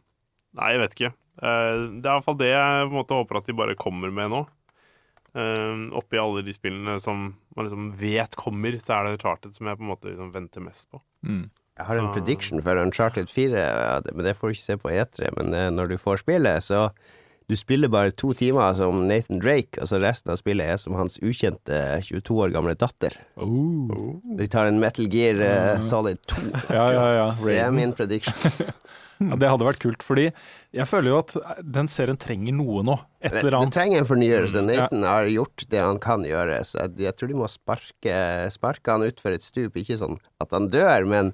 Nei, 0.57 0.71
jeg 0.75 0.81
vet 0.81 0.95
ikke. 0.97 1.11
Uh, 1.43 2.01
det 2.01 2.09
er 2.09 2.15
iallfall 2.15 2.39
det 2.41 2.49
jeg 2.55 2.87
på 2.87 2.89
en 2.89 2.97
måte 2.97 3.19
håper 3.19 3.41
at 3.43 3.51
de 3.51 3.57
bare 3.59 3.77
kommer 3.79 4.15
med 4.15 4.33
nå. 4.33 4.47
Uh, 5.37 5.93
oppi 6.01 6.17
alle 6.19 6.41
de 6.47 6.55
spillene 6.57 6.97
som 7.05 7.29
man 7.53 7.69
liksom 7.69 7.91
vet 8.01 8.39
kommer, 8.41 8.81
så 8.81 8.97
er 8.97 9.05
det 9.05 9.19
Uncharted 9.19 9.59
som 9.59 9.69
jeg 9.69 9.79
på 9.79 9.85
en 9.85 9.93
måte 9.93 10.09
liksom 10.09 10.33
venter 10.33 10.65
mest 10.65 10.89
på. 10.89 11.03
Mm. 11.29 11.45
Jeg 11.79 11.87
har 11.87 12.01
en 12.01 12.11
prediction 12.17 12.65
for 12.65 12.81
Uncharted 12.81 13.29
4, 13.31 13.61
men 14.09 14.25
det 14.27 14.35
får 14.35 14.49
du 14.49 14.57
ikke 14.57 14.65
se 14.65 14.79
på 14.83 14.91
E3. 14.91 15.29
Men 15.37 15.77
når 15.77 15.93
du 15.93 16.01
får 16.01 16.25
spillet, 16.25 16.65
så 16.67 16.89
du 17.49 17.57
spiller 17.57 17.89
bare 17.89 18.13
to 18.13 18.35
timer 18.37 18.75
som 18.77 19.07
Nathan 19.09 19.41
Drake, 19.41 19.81
og 19.81 19.89
så 19.89 19.97
resten 20.03 20.35
av 20.35 20.37
spillet 20.41 20.69
er 20.69 20.81
som 20.81 20.97
hans 20.99 21.17
ukjente 21.25 21.79
22 22.05 22.37
år 22.45 22.53
gamle 22.53 22.75
datter. 22.77 23.15
Oh. 23.41 24.19
De 24.37 24.49
tar 24.53 24.69
en 24.69 24.81
Metal 24.83 25.09
Gear 25.09 25.41
uh, 25.41 25.81
Solid 25.85 26.21
2. 26.29 26.43
Ja, 26.77 26.87
ja, 26.93 27.07
ja. 27.23 27.29
Det 27.41 27.57
er 27.63 27.73
min 27.73 27.95
prediction. 27.97 28.37
ja. 29.19 29.39
Det 29.41 29.49
hadde 29.51 29.67
vært 29.67 29.81
kult, 29.83 30.05
fordi 30.07 30.27
jeg 30.77 30.87
føler 30.87 31.11
jo 31.11 31.21
at 31.23 31.33
den 31.65 31.89
serien 31.91 32.21
trenger 32.21 32.55
noe 32.55 32.85
nå. 32.87 32.99
Et 33.25 33.33
Det, 33.33 33.47
annet. 33.49 33.73
det 33.73 33.79
trenger 33.79 34.03
en 34.03 34.11
fornyelse. 34.13 34.65
Nathan 34.69 35.03
ja. 35.07 35.15
Har 35.17 35.31
gjort 35.33 35.65
det 35.73 35.81
han 35.83 35.99
kan 36.05 36.27
gjøre, 36.29 36.61
så 36.69 36.85
jeg 37.01 37.17
tror 37.17 37.33
de 37.33 37.39
må 37.41 37.49
sparke, 37.51 38.19
sparke 38.55 38.93
han 38.95 39.09
utfor 39.09 39.35
et 39.35 39.47
stup. 39.47 39.81
Ikke 39.81 39.97
sånn 39.99 40.21
at 40.45 40.53
han 40.55 40.69
dør, 40.71 41.09
men 41.09 41.33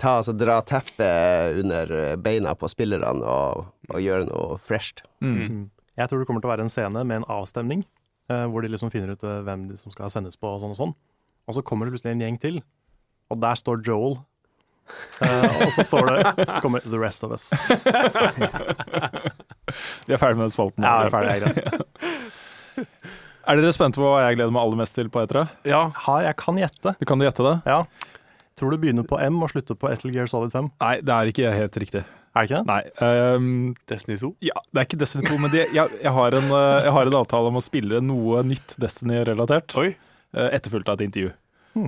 ta, 0.00 0.10
altså, 0.20 0.32
dra 0.36 0.60
teppet 0.66 1.60
under 1.62 2.16
beina 2.22 2.54
på 2.58 2.66
spillerne 2.72 3.24
og, 3.24 3.66
og 3.90 3.98
gjøre 4.02 4.26
noe 4.28 4.58
fresht. 4.62 4.98
Mm. 5.24 5.68
Jeg 5.96 6.08
tror 6.10 6.18
det 6.20 6.26
kommer 6.28 6.42
til 6.44 6.50
å 6.50 6.52
være 6.52 6.64
en 6.66 6.72
scene 6.72 7.00
med 7.08 7.16
en 7.22 7.30
avstemning, 7.32 7.80
eh, 8.28 8.46
hvor 8.52 8.60
de 8.64 8.68
liksom 8.72 8.90
finner 8.92 9.10
ut 9.16 9.24
eh, 9.24 9.42
hvem 9.46 9.60
de 9.70 9.76
som 9.80 9.90
skal 9.94 10.12
sendes 10.12 10.36
på 10.36 10.46
og 10.50 10.60
sånn 10.62 10.74
og 10.74 10.80
sånn. 10.80 10.94
Og 11.46 11.52
så 11.56 11.60
kommer 11.64 11.82
det 11.86 11.92
plutselig 11.94 12.14
en 12.16 12.24
gjeng 12.26 12.38
til, 12.42 12.56
og 13.32 13.36
der 13.42 13.56
står 13.58 13.76
Joel. 13.86 14.14
Eh, 15.24 15.52
og 15.64 15.70
så 15.74 15.82
står 15.82 16.04
det 16.12 16.20
Så 16.54 16.60
kommer 16.62 16.78
The 16.84 16.98
Rest 17.00 17.24
of 17.26 17.30
Us. 17.34 17.44
Vi 20.06 20.14
er 20.14 20.20
ferdig 20.20 20.38
med 20.38 20.52
spalten. 20.54 20.84
Ja, 20.86 20.92
er 21.02 21.10
ferdig, 21.10 21.30
er 21.32 21.40
greit. 21.42 21.58
Er 23.46 23.54
dere 23.60 23.70
spente 23.70 24.02
på 24.02 24.08
hva 24.10 24.24
jeg 24.24 24.40
gleder 24.40 24.50
meg 24.50 24.58
aller 24.58 24.74
mest 24.80 24.96
til 24.98 25.06
på 25.12 25.20
etere? 25.22 25.44
Ja, 25.70 25.84
Har 26.02 26.18
jeg 26.24 26.34
kan 26.40 26.56
gjette. 26.58 26.96
Kan 27.06 27.18
du 27.20 27.24
gjette 27.28 27.44
det? 27.46 27.52
Ja. 27.70 27.84
Tror 28.56 28.72
du 28.72 28.78
begynner 28.80 29.04
på 29.04 29.18
M 29.20 29.42
og 29.44 29.50
slutter 29.52 29.76
på 29.76 29.90
Etel 29.92 30.14
Gear 30.14 30.28
Solid 30.30 30.52
5? 30.54 30.70
Nei, 30.80 30.94
det 31.04 31.12
er 31.12 31.30
ikke 31.32 31.50
helt 31.52 31.74
riktig. 31.82 32.04
Er 32.36 32.44
det 32.44 32.50
ikke 32.50 32.60
det? 32.60 32.66
Nei. 32.68 33.34
Um, 33.36 33.74
Destiny 33.88 34.16
2. 34.20 34.30
ja, 34.44 34.56
det 34.72 34.80
er 34.80 34.86
ikke 34.88 34.98
Destiny 35.00 35.24
2, 35.28 35.38
men 35.40 35.52
det, 35.52 35.64
jeg, 35.76 35.98
jeg, 36.02 36.12
har 36.12 36.36
en, 36.36 36.48
eh, 36.52 36.84
jeg 36.86 36.92
har 36.96 37.10
en 37.10 37.16
avtale 37.20 37.50
om 37.52 37.58
å 37.60 37.64
spille 37.64 38.00
noe 38.04 38.42
nytt 38.48 38.76
Destiny-relatert. 38.80 39.76
Eh, 39.80 40.48
Etterfulgt 40.56 40.88
av 40.92 40.98
et 41.00 41.06
intervju. 41.08 41.32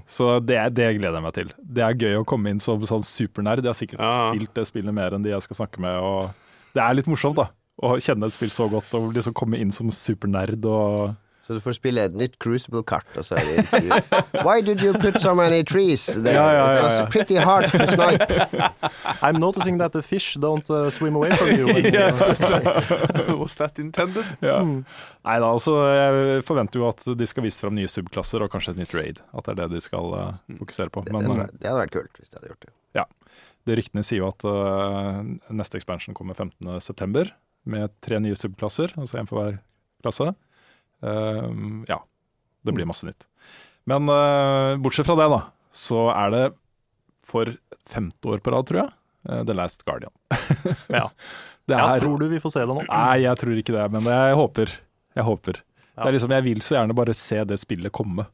Så 0.05 0.35
det, 0.45 0.59
det 0.77 0.91
gleder 0.99 1.17
jeg 1.17 1.25
meg 1.25 1.33
til. 1.39 1.53
Det 1.65 1.85
er 1.85 1.95
gøy 1.97 2.19
å 2.21 2.25
komme 2.29 2.51
inn 2.53 2.61
som 2.61 2.83
sånn 2.85 3.05
supernerd. 3.09 3.63
Jeg 3.65 3.73
har 3.73 3.79
sikkert 3.79 4.03
Ja. 4.05 4.11
spilt 4.29 4.53
det 4.59 4.67
spillet 4.69 4.93
mer 4.93 5.17
enn 5.17 5.25
de 5.25 5.33
jeg 5.33 5.47
skal 5.47 5.63
snakke 5.63 5.81
med. 5.81 5.97
Og 6.05 6.75
det 6.77 6.83
er 6.85 6.99
litt 6.99 7.09
morsomt, 7.09 7.39
da. 7.41 7.47
Å 7.81 7.95
kjenne 7.97 8.29
et 8.29 8.35
spill 8.37 8.53
så 8.53 8.67
godt 8.69 8.93
og 8.99 9.15
liksom 9.17 9.33
komme 9.39 9.57
inn 9.57 9.73
som 9.73 9.89
supernerd 9.89 10.65
og 10.69 11.15
Så 11.49 11.55
du 11.57 11.61
får 11.65 11.79
spille 11.79 12.03
et 12.05 12.13
nytt 12.13 12.35
Crucible-kart, 12.45 13.07
og 13.17 13.25
så 13.25 13.39
er 13.41 13.47
det 13.49 13.63
intervju. 13.63 14.43
Why 14.45 14.61
did 14.61 14.83
you 14.85 14.93
put 15.01 15.17
so 15.23 15.33
many 15.35 15.63
trees 15.65 16.03
there? 16.13 16.35
Ja, 16.37 16.43
ja, 16.53 16.65
ja, 16.75 16.75
It 16.77 16.83
was 16.85 16.99
pretty 17.09 17.39
hard 17.41 17.71
to 17.73 17.87
snipe. 17.89 18.29
I'm 19.25 19.39
noticing 19.41 19.79
that 19.81 19.95
the 19.97 20.03
fish 20.05 20.37
don't 20.37 20.69
uh, 20.69 20.91
swim 20.93 21.17
away 21.17 21.31
from 21.33 21.49
you. 21.57 21.69
Was 23.41 23.55
that 23.57 23.79
intended? 23.81 24.29
ja. 24.45 24.59
Nei 24.61 25.37
da, 25.41 25.49
altså 25.49 25.73
jeg 25.89 26.43
forventer 26.49 26.83
jo 26.83 26.91
at 26.91 27.01
de 27.17 27.27
skal 27.29 27.47
vise 27.49 27.65
fram 27.65 27.75
nye 27.79 27.89
subklasser 27.89 28.45
og 28.45 28.53
kanskje 28.53 28.75
et 28.77 28.83
nytt 28.83 28.93
raid. 28.97 29.23
At 29.33 29.49
det 29.49 29.55
er 29.55 29.61
det 29.63 29.79
de 29.79 29.81
skal 29.85 30.13
uh, 30.13 30.35
fokusere 30.61 30.93
på. 30.93 31.07
Det, 31.09 31.15
Men 31.17 31.25
det, 31.25 31.33
eh, 31.33 31.47
er- 31.47 31.55
det 31.57 31.71
hadde 31.71 31.81
vært 31.87 31.95
kult 31.97 32.21
hvis 32.21 32.29
de 32.29 32.39
hadde 32.43 32.53
gjort 32.53 32.67
det. 32.67 32.75
Ja. 32.97 33.07
det 33.69 33.79
ryktene 33.81 34.05
sier 34.05 34.21
jo 34.23 34.29
at 34.29 34.45
uh, 34.45 35.25
neste 35.53 35.81
expansion 35.81 36.17
kommer 36.17 36.37
15.9. 36.37 37.25
med 37.69 37.97
tre 38.05 38.21
nye 38.21 38.37
subklasser, 38.37 38.93
altså 39.01 39.21
én 39.21 39.29
for 39.29 39.41
hver 39.41 39.59
klasse. 40.05 40.31
Eh, 41.03 41.51
ja, 41.89 41.99
det 42.67 42.75
blir 42.77 42.89
masse 42.89 43.09
nytt. 43.09 43.29
Men 43.89 44.09
uh, 44.13 44.77
bortsett 44.83 45.09
fra 45.09 45.17
det, 45.17 45.29
da, 45.33 45.43
så 45.73 46.09
er 46.13 46.33
det 46.35 46.43
for 47.29 47.55
femte 47.89 48.29
år 48.29 48.43
på 48.45 48.53
rad, 48.53 48.67
tror 48.69 48.83
jeg, 48.83 48.93
uh, 49.31 49.43
The 49.49 49.57
Last 49.57 49.87
Guardian. 49.89 50.13
Ja. 50.99 51.09
Er, 51.69 51.99
tror 52.01 52.17
du 52.17 52.31
vi 52.31 52.39
får 52.41 52.53
se 52.55 52.63
det 52.65 52.73
nå? 52.73 52.81
Nei, 52.89 53.25
jeg 53.27 53.37
tror 53.37 53.59
ikke 53.61 53.75
det, 53.75 53.83
men 53.93 54.07
jeg 54.09 54.37
håper. 54.39 54.71
Jeg 55.19 55.27
håper. 55.27 55.59
Ja. 55.99 55.99
Det 55.99 56.07
er 56.09 56.15
liksom, 56.17 56.33
jeg 56.33 56.45
vil 56.47 56.63
så 56.65 56.77
gjerne 56.79 56.97
bare 56.97 57.15
se 57.17 57.43
det 57.45 57.59
spillet 57.61 57.93
komme. 57.93 58.25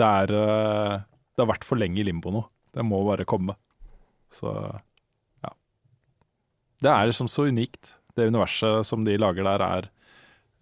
Det 0.00 0.06
er 0.06 0.32
eh, 0.38 1.02
Det 1.34 1.42
har 1.42 1.50
vært 1.50 1.66
for 1.68 1.80
lenge 1.80 2.00
i 2.00 2.06
limbo 2.06 2.32
nå. 2.32 2.42
Det 2.72 2.84
må 2.86 3.02
bare 3.04 3.26
komme. 3.28 3.58
Så 4.32 4.52
ja. 5.44 5.52
Det 6.80 6.92
er 6.92 7.10
liksom 7.10 7.28
så 7.28 7.44
unikt. 7.50 7.98
Det 8.16 8.30
universet 8.32 8.88
som 8.88 9.04
de 9.04 9.18
lager 9.20 9.44
der, 9.44 9.66
er 9.66 9.90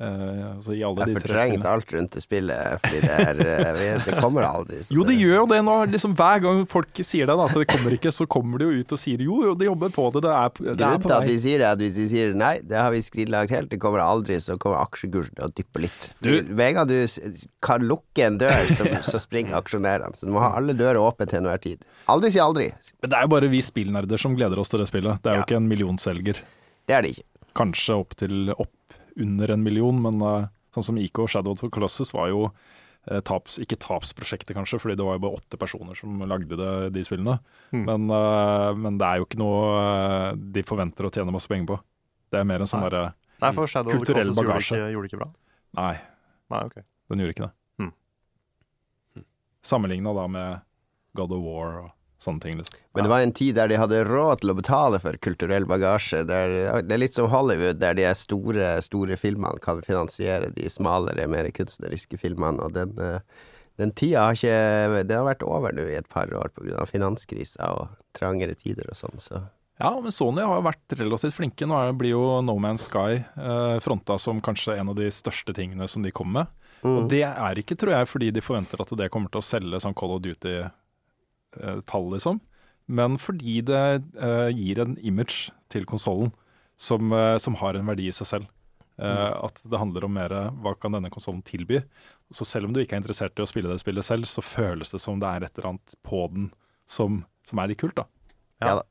Eh, 0.01 0.45
altså 0.55 0.73
I 0.73 0.81
alle 0.87 1.05
Jeg 1.05 1.21
fortrengte 1.21 1.69
alt 1.69 1.91
rundt 1.93 2.15
det 2.17 2.23
spillet, 2.25 2.81
fordi 2.81 3.01
det, 3.03 3.17
er, 3.21 3.41
eh, 3.45 3.99
det 4.07 4.15
kommer 4.17 4.47
aldri. 4.49 4.79
så 4.87 4.95
Jo, 4.97 5.05
det 5.05 5.17
gjør 5.19 5.35
jo 5.43 5.49
det 5.51 5.59
nå. 5.67 5.75
Liksom, 5.93 6.15
hver 6.17 6.41
gang 6.47 6.63
folk 6.71 7.01
sier 7.05 7.29
det, 7.29 7.37
da, 7.37 7.49
at 7.51 7.59
det 7.61 7.67
kommer 7.69 7.97
ikke, 7.99 8.13
så 8.17 8.25
kommer 8.31 8.63
de 8.63 8.71
jo 8.71 8.81
ut 8.81 8.95
og 8.97 9.03
sier 9.03 9.21
jo, 9.27 9.43
jo, 9.45 9.53
de 9.61 9.69
jobber 9.69 9.93
på 9.93 10.07
det. 10.15 10.23
Det 10.25 10.33
er, 10.39 10.55
det 10.57 10.77
Grunnen 10.81 11.05
til 11.05 11.17
at 11.19 11.29
de 11.29 11.37
sier 11.45 11.61
det, 11.61 11.69
er 11.69 11.77
at 11.77 11.85
hvis 11.85 11.99
de 11.99 12.07
sier 12.15 12.33
nei, 12.33 12.55
det 12.65 12.81
har 12.81 12.89
vi 12.95 13.03
skrinlagt 13.05 13.53
helt, 13.53 13.69
det 13.75 13.81
kommer 13.83 14.01
aldri, 14.07 14.41
så 14.41 14.57
kommer 14.63 14.81
aksjekursen 14.87 15.37
til 15.37 15.51
å 15.51 15.53
dyppe 15.61 15.85
litt. 15.85 16.09
Med 16.25 16.65
en 16.71 16.81
gang 16.81 16.89
du 16.89 17.45
kan 17.69 17.85
lukke 17.93 18.25
en 18.31 18.41
dør, 18.41 18.73
så, 18.73 18.89
så 19.05 19.21
springer 19.21 19.59
aksjonærene. 19.61 20.17
Så 20.17 20.31
du 20.31 20.33
må 20.33 20.41
ha 20.47 20.55
alle 20.57 20.79
dører 20.81 21.03
åpne 21.05 21.29
til 21.29 21.43
enhver 21.43 21.61
tid. 21.69 21.85
Aldri 22.09 22.33
si 22.33 22.41
aldri. 22.41 22.73
Men 23.05 23.13
det 23.13 23.21
er 23.21 23.29
jo 23.29 23.37
bare 23.37 23.53
vi 23.53 23.61
spillnerder 23.69 24.25
som 24.25 24.33
gleder 24.39 24.65
oss 24.65 24.73
til 24.73 24.81
det 24.81 24.89
spillet. 24.89 25.21
Det 25.21 25.35
er 25.35 25.43
jo 25.43 25.49
ikke 25.51 25.61
en 25.61 25.69
millionselger. 25.69 26.41
Det 26.89 26.97
er 26.97 27.05
det 27.05 27.19
ikke. 27.19 27.27
Kanskje 27.61 27.97
opp 28.01 28.15
til 28.17 28.55
opp 28.55 28.71
under 29.23 29.51
en 29.55 29.65
million, 29.65 30.03
men 30.03 30.21
eh, 30.25 30.51
sånn 30.75 30.87
som 30.91 31.01
IK 31.01 31.25
og 31.25 31.33
Shadow 31.33 31.55
of 31.55 31.63
the 31.63 31.71
Colossus 31.73 32.13
var 32.17 32.31
jo 32.33 32.47
eh, 32.49 33.21
taps, 33.27 33.59
ikke 33.63 33.79
tapsprosjektet 33.83 34.57
kanskje, 34.57 34.81
fordi 34.83 34.99
det 35.01 35.07
var 35.07 35.19
jo 35.19 35.25
bare 35.27 35.41
åtte 35.41 35.61
personer 35.61 35.99
som 35.99 36.21
lagde 36.31 36.59
det, 36.59 36.73
de 36.97 37.05
spillene. 37.07 37.39
Mm. 37.75 37.85
Men, 37.87 38.09
eh, 38.17 38.71
men 38.87 39.01
det 39.01 39.09
er 39.09 39.21
jo 39.21 39.29
ikke 39.29 39.43
noe 39.43 40.35
de 40.57 40.67
forventer 40.67 41.09
å 41.09 41.13
tjene 41.15 41.35
masse 41.35 41.51
penger 41.51 41.73
på. 41.75 41.81
Det 42.31 42.41
er 42.41 42.49
mer 42.49 42.63
en 42.63 42.71
sånn 42.71 42.87
derre 42.87 43.11
Kulturell 43.41 44.29
gjorde 44.29 44.43
bagasje. 44.45 44.77
gjorde 44.93 45.07
det 45.07 45.15
ikke 45.15 45.23
bra. 45.23 45.31
Nei, 45.79 45.95
Nei, 46.53 46.65
okay. 46.67 46.85
den 47.09 47.23
gjorde 47.23 47.33
ikke 47.33 47.47
det. 47.47 47.55
Mm. 47.81 49.25
Sammenligna 49.65 50.13
da 50.17 50.27
med 50.29 50.67
God 51.17 51.33
of 51.37 51.43
War 51.47 51.79
og 51.85 51.89
sånne 52.21 52.43
ting, 52.43 52.59
liksom. 52.61 52.79
Men 52.95 53.07
det 53.07 53.13
var 53.13 53.25
en 53.25 53.35
tid 53.37 53.57
der 53.57 53.71
de 53.71 53.79
hadde 53.81 54.03
råd 54.09 54.43
til 54.43 54.53
å 54.53 54.57
betale 54.59 55.01
for 55.03 55.17
kulturell 55.25 55.67
bagasje. 55.69 56.23
Der, 56.29 56.57
det 56.85 56.97
er 56.97 57.03
litt 57.03 57.17
som 57.17 57.31
Hollywood, 57.33 57.81
der 57.81 57.97
de 57.99 58.09
store, 58.19 58.75
store 58.85 59.17
filmene 59.21 59.63
kan 59.65 59.81
finansiere 59.87 60.51
de 60.57 60.69
smalere, 60.73 61.29
mer 61.31 61.49
kunstneriske 61.57 62.21
filmene. 62.21 62.61
Og 62.67 62.75
den, 62.77 62.93
eh, 63.01 63.47
den 63.81 63.95
tida 63.97 64.27
har 64.29 64.37
ikke 64.37 65.07
Det 65.09 65.17
har 65.17 65.25
vært 65.25 65.47
over 65.47 65.73
nå 65.73 65.87
i 65.89 65.97
et 65.97 66.09
par 66.09 66.29
år 66.29 66.53
pga. 66.57 66.85
finanskrisa 66.87 67.73
og 67.79 67.97
trangere 68.15 68.55
tider 68.55 68.91
og 68.91 68.99
sånn, 68.99 69.19
så 69.19 69.47
Ja, 69.81 69.95
men 69.99 70.13
Sony 70.13 70.43
har 70.45 70.59
jo 70.59 70.67
vært 70.67 70.99
relativt 70.99 71.39
flinke. 71.39 71.65
Nå 71.65 71.97
blir 71.97 72.13
jo 72.13 72.43
No 72.45 72.59
Man's 72.61 72.85
Sky 72.85 73.25
eh, 73.25 73.79
fronta 73.81 74.19
som 74.19 74.43
kanskje 74.45 74.77
en 74.77 74.91
av 74.91 74.97
de 74.99 75.09
største 75.09 75.55
tingene 75.57 75.89
som 75.89 76.03
de 76.03 76.13
kommer 76.13 76.43
med. 76.43 76.47
Og 76.85 77.09
det 77.13 77.25
er 77.29 77.59
ikke, 77.61 77.77
tror 77.77 77.93
jeg, 77.93 78.09
fordi 78.09 78.31
de 78.33 78.41
forventer 78.41 78.81
at 78.81 78.93
det 78.97 79.11
kommer 79.13 79.29
til 79.33 79.43
å 79.43 79.45
selge 79.45 79.81
sånn 79.85 79.97
Call 79.97 80.15
of 80.17 80.23
Duty-tall, 81.57 82.13
liksom. 82.15 82.41
Men 82.91 83.19
fordi 83.19 83.61
det 83.63 83.81
eh, 84.19 84.49
gir 84.51 84.81
en 84.83 84.97
image 84.99 85.51
til 85.71 85.85
konsollen 85.87 86.33
som, 86.77 87.13
eh, 87.13 87.37
som 87.39 87.55
har 87.61 87.75
en 87.79 87.87
verdi 87.87 88.09
i 88.09 88.15
seg 88.15 88.27
selv. 88.27 88.49
Eh, 89.01 89.45
At 89.45 89.61
det 89.63 89.79
handler 89.79 90.05
om 90.05 90.13
mer 90.13 90.29
hva 90.61 90.75
kan 90.79 90.93
denne 90.93 91.11
konsollen 91.11 91.43
tilby. 91.47 91.83
Så 92.33 92.45
selv 92.45 92.67
om 92.67 92.73
du 92.75 92.81
ikke 92.81 92.97
er 92.99 93.03
interessert 93.03 93.39
i 93.39 93.43
å 93.43 93.49
spille 93.49 93.71
det 93.71 93.81
spillet 93.81 94.05
selv, 94.05 94.27
så 94.27 94.43
føles 94.43 94.91
det 94.91 95.01
som 95.01 95.21
det 95.21 95.29
er 95.29 95.47
et 95.47 95.59
eller 95.59 95.71
annet 95.75 95.95
på 96.07 96.27
den 96.35 96.51
som, 96.87 97.25
som 97.47 97.59
er 97.63 97.71
litt 97.71 97.81
kult, 97.81 97.95
da. 97.97 98.07
Ja 98.61 98.81
da. 98.81 98.85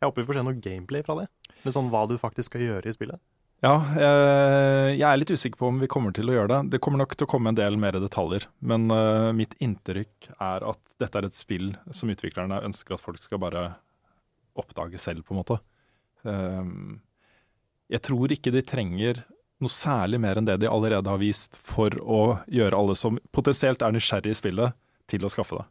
Jeg 0.00 0.08
håper 0.08 0.22
vi 0.22 0.26
får 0.28 0.38
se 0.40 0.42
noe 0.46 0.60
gameplay 0.64 1.02
fra 1.04 1.14
det. 1.20 1.28
Med 1.62 1.74
sånn 1.74 1.90
hva 1.92 2.06
du 2.08 2.16
faktisk 2.18 2.50
skal 2.50 2.66
gjøre 2.66 2.88
i 2.88 2.94
spillet. 2.96 3.20
Ja, 3.60 3.74
eh, 3.92 4.90
jeg 4.94 5.04
er 5.04 5.18
litt 5.20 5.32
usikker 5.34 5.60
på 5.60 5.68
om 5.68 5.82
vi 5.82 5.88
kommer 5.90 6.14
til 6.16 6.30
å 6.30 6.36
gjøre 6.38 6.48
det. 6.48 6.60
Det 6.72 6.80
kommer 6.80 7.02
nok 7.02 7.12
til 7.12 7.26
å 7.26 7.30
komme 7.30 7.52
en 7.52 7.58
del 7.58 7.76
mer 7.80 7.98
detaljer, 8.00 8.46
men 8.64 8.88
eh, 8.94 9.32
mitt 9.36 9.52
inntrykk 9.60 10.30
er 10.32 10.64
at 10.70 10.80
dette 11.02 11.20
er 11.20 11.28
et 11.28 11.36
spill 11.36 11.74
som 11.92 12.12
utviklerne 12.12 12.62
ønsker 12.64 12.96
at 12.96 13.04
folk 13.04 13.20
skal 13.20 13.42
bare 13.42 13.66
oppdage 14.60 15.00
selv, 15.00 15.26
på 15.26 15.36
en 15.36 15.40
måte. 15.42 15.58
Eh, 16.24 16.72
jeg 17.92 18.04
tror 18.08 18.32
ikke 18.32 18.54
de 18.54 18.64
trenger 18.64 19.24
noe 19.60 19.72
særlig 19.72 20.22
mer 20.24 20.40
enn 20.40 20.48
det 20.48 20.56
de 20.62 20.70
allerede 20.70 21.12
har 21.12 21.20
vist 21.20 21.60
for 21.60 21.92
å 22.00 22.22
gjøre 22.48 22.80
alle 22.80 22.96
som 22.96 23.20
potensielt 23.28 23.84
er 23.84 23.92
nysgjerrig 23.92 24.32
i 24.32 24.40
spillet, 24.40 24.78
til 25.10 25.26
å 25.26 25.32
skaffe 25.32 25.58
det. 25.58 25.66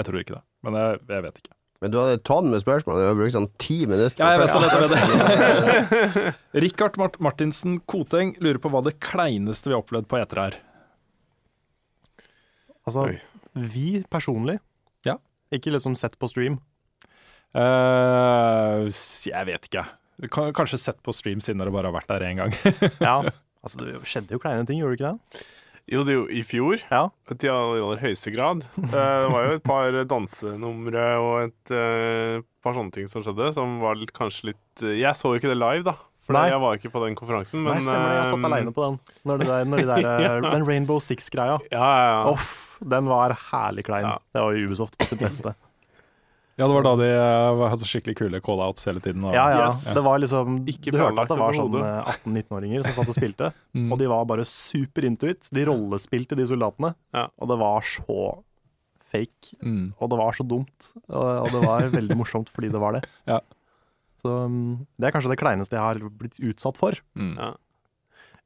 Jeg 0.00 0.08
tror 0.08 0.22
ikke 0.22 0.38
det, 0.40 0.44
men 0.66 0.80
jeg, 0.80 0.98
jeg 1.14 1.26
vet 1.28 1.40
ikke. 1.44 1.55
Men 1.86 1.92
du 1.94 1.98
hadde 2.00 2.14
et 2.18 2.22
tonn 2.26 2.48
med 2.50 2.58
spørsmål, 2.58 2.96
du 2.98 3.06
har 3.06 3.14
brukt 3.14 3.34
sånn 3.36 3.46
ti 3.62 3.76
minutter. 3.86 4.18
Ja, 4.18 4.32
jeg 4.34 4.40
vet 4.42 4.50
det. 4.50 4.70
Jeg 4.74 4.90
vet 4.90 6.10
det. 6.10 6.32
Rikard 6.66 6.96
Mart 6.98 7.18
Martinsen 7.22 7.76
Koteng 7.86 8.32
lurer 8.42 8.58
på 8.58 8.72
hva 8.74 8.80
det 8.82 8.96
kleineste 8.98 9.70
vi 9.70 9.76
har 9.76 9.84
opplevd 9.84 10.08
på 10.10 10.18
etere 10.18 10.48
er. 10.50 10.56
Altså, 12.86 13.04
Oi. 13.06 13.20
vi 13.54 14.02
personlig, 14.10 14.58
Ja. 15.06 15.14
ikke 15.54 15.70
liksom 15.76 15.94
sett 15.98 16.18
på 16.18 16.26
stream. 16.30 16.58
Uh, 17.54 18.90
jeg 19.30 19.46
vet 19.46 19.70
ikke. 19.70 19.86
Kanskje 20.58 20.82
sett 20.82 20.98
på 21.06 21.14
stream 21.14 21.38
siden 21.44 21.62
dere 21.62 21.70
bare 21.70 21.92
har 21.92 21.94
vært 22.00 22.10
der 22.10 22.26
én 22.26 22.42
gang. 22.42 22.58
Ja, 22.98 23.20
altså 23.62 23.84
det 23.84 24.00
skjedde 24.10 24.34
jo 24.34 24.42
kleine 24.42 24.66
ting, 24.66 24.82
gjorde 24.82 24.98
det 24.98 25.04
ikke 25.04 25.14
det? 25.14 25.46
Jo, 25.86 26.00
det 26.02 26.10
er 26.10 26.16
jo 26.18 26.26
i 26.34 26.40
fjor, 26.42 26.80
Ja. 26.90 27.04
til 27.38 27.50
aller, 27.52 28.00
høyeste 28.02 28.32
grad. 28.34 28.64
Eh, 28.74 28.90
Det 28.90 29.30
var 29.30 29.44
jo 29.46 29.52
et 29.54 29.62
par 29.62 29.92
dansenumre 30.10 31.04
og 31.22 31.44
et 31.46 31.70
eh, 31.70 32.40
par 32.62 32.74
sånne 32.74 32.90
ting 32.92 33.06
som 33.06 33.22
skjedde, 33.22 33.52
som 33.54 33.78
var 33.80 33.94
litt, 33.94 34.10
kanskje 34.12 34.50
litt 34.50 34.82
eh, 34.82 34.96
Jeg 34.98 35.14
så 35.14 35.30
jo 35.30 35.38
ikke 35.38 35.52
det 35.52 35.58
live, 35.60 35.84
da. 35.86 35.94
For 36.26 36.34
Nei. 36.34 36.48
jeg 36.50 36.58
var 36.58 36.74
ikke 36.74 36.90
på 36.90 37.04
den 37.04 37.14
konferansen. 37.14 37.60
Men, 37.62 37.76
Nei, 37.76 37.82
stemmer 37.86 38.08
det, 38.10 38.16
jeg 38.18 38.30
satt 38.32 38.46
aleine 38.48 38.72
på 38.74 38.82
den. 38.82 38.96
Når 39.30 39.38
det 39.38 39.46
der, 39.46 39.64
når 39.70 39.76
det 39.84 39.86
der, 39.86 40.22
ja. 40.26 40.50
Den 40.50 40.66
Rainbow 40.66 40.98
Six-greia. 40.98 41.60
Ja, 41.70 41.78
ja, 41.86 42.08
ja. 42.10 42.22
Off, 42.32 42.48
den 42.82 43.06
var 43.06 43.36
herlig 43.52 43.84
klein. 43.86 44.08
Ja. 44.10 44.16
Det 44.34 44.42
var 44.42 44.56
jo 44.58 44.66
Ubisoft 44.66 44.98
på 44.98 45.06
sitt 45.06 45.22
beste. 45.22 45.54
Ja, 46.56 46.64
det 46.64 46.72
var 46.72 46.84
da 46.86 46.92
de 46.96 47.06
eh, 47.12 47.62
hadde 47.68 47.84
skikkelig 47.84 48.14
kule 48.16 48.38
call-outs 48.40 48.86
hele 48.88 49.00
tiden. 49.04 49.24
og- 49.28 49.34
Ja, 49.36 49.48
ja. 49.52 49.66
Yes. 49.66 49.82
Det 49.92 50.02
var 50.02 50.18
liksom 50.22 50.62
Ikke 50.66 50.90
Du 50.94 50.96
hørte 50.98 51.20
at 51.20 51.28
det 51.28 51.36
var 51.38 51.52
sånn 51.52 51.74
eh, 51.76 52.12
18-19-åringer 52.24 52.82
som 52.86 52.92
satt 52.96 53.10
og 53.12 53.18
spilte, 53.18 53.50
Mm. 53.76 53.90
og 53.92 53.98
de 54.00 54.06
var 54.08 54.24
bare 54.24 54.44
super 54.48 55.04
intuit. 55.04 55.50
De 55.52 55.64
rollespilte, 55.68 56.34
de 56.38 56.46
soldatene, 56.48 56.94
Ja. 57.12 57.26
og 57.38 57.48
det 57.48 57.58
var 57.60 57.80
så 57.84 58.42
fake. 59.12 59.52
Mm. 59.62 59.92
Og 60.00 60.10
det 60.10 60.18
var 60.18 60.32
så 60.32 60.46
dumt. 60.48 60.92
Og, 61.08 61.44
og 61.44 61.50
det 61.52 61.60
var 61.66 61.80
veldig 61.92 62.16
morsomt 62.22 62.48
fordi 62.48 62.70
det 62.72 62.80
var 62.80 62.92
det. 62.96 63.04
Ja. 63.28 63.40
Så 64.16 64.32
um, 64.48 64.86
det 64.98 65.06
er 65.08 65.12
kanskje 65.12 65.34
det 65.34 65.38
kleineste 65.42 65.76
jeg 65.76 65.84
har 65.84 66.00
blitt 66.08 66.40
utsatt 66.40 66.78
for. 66.80 66.96
Mm. 67.14 67.36
Ja. 67.36 67.52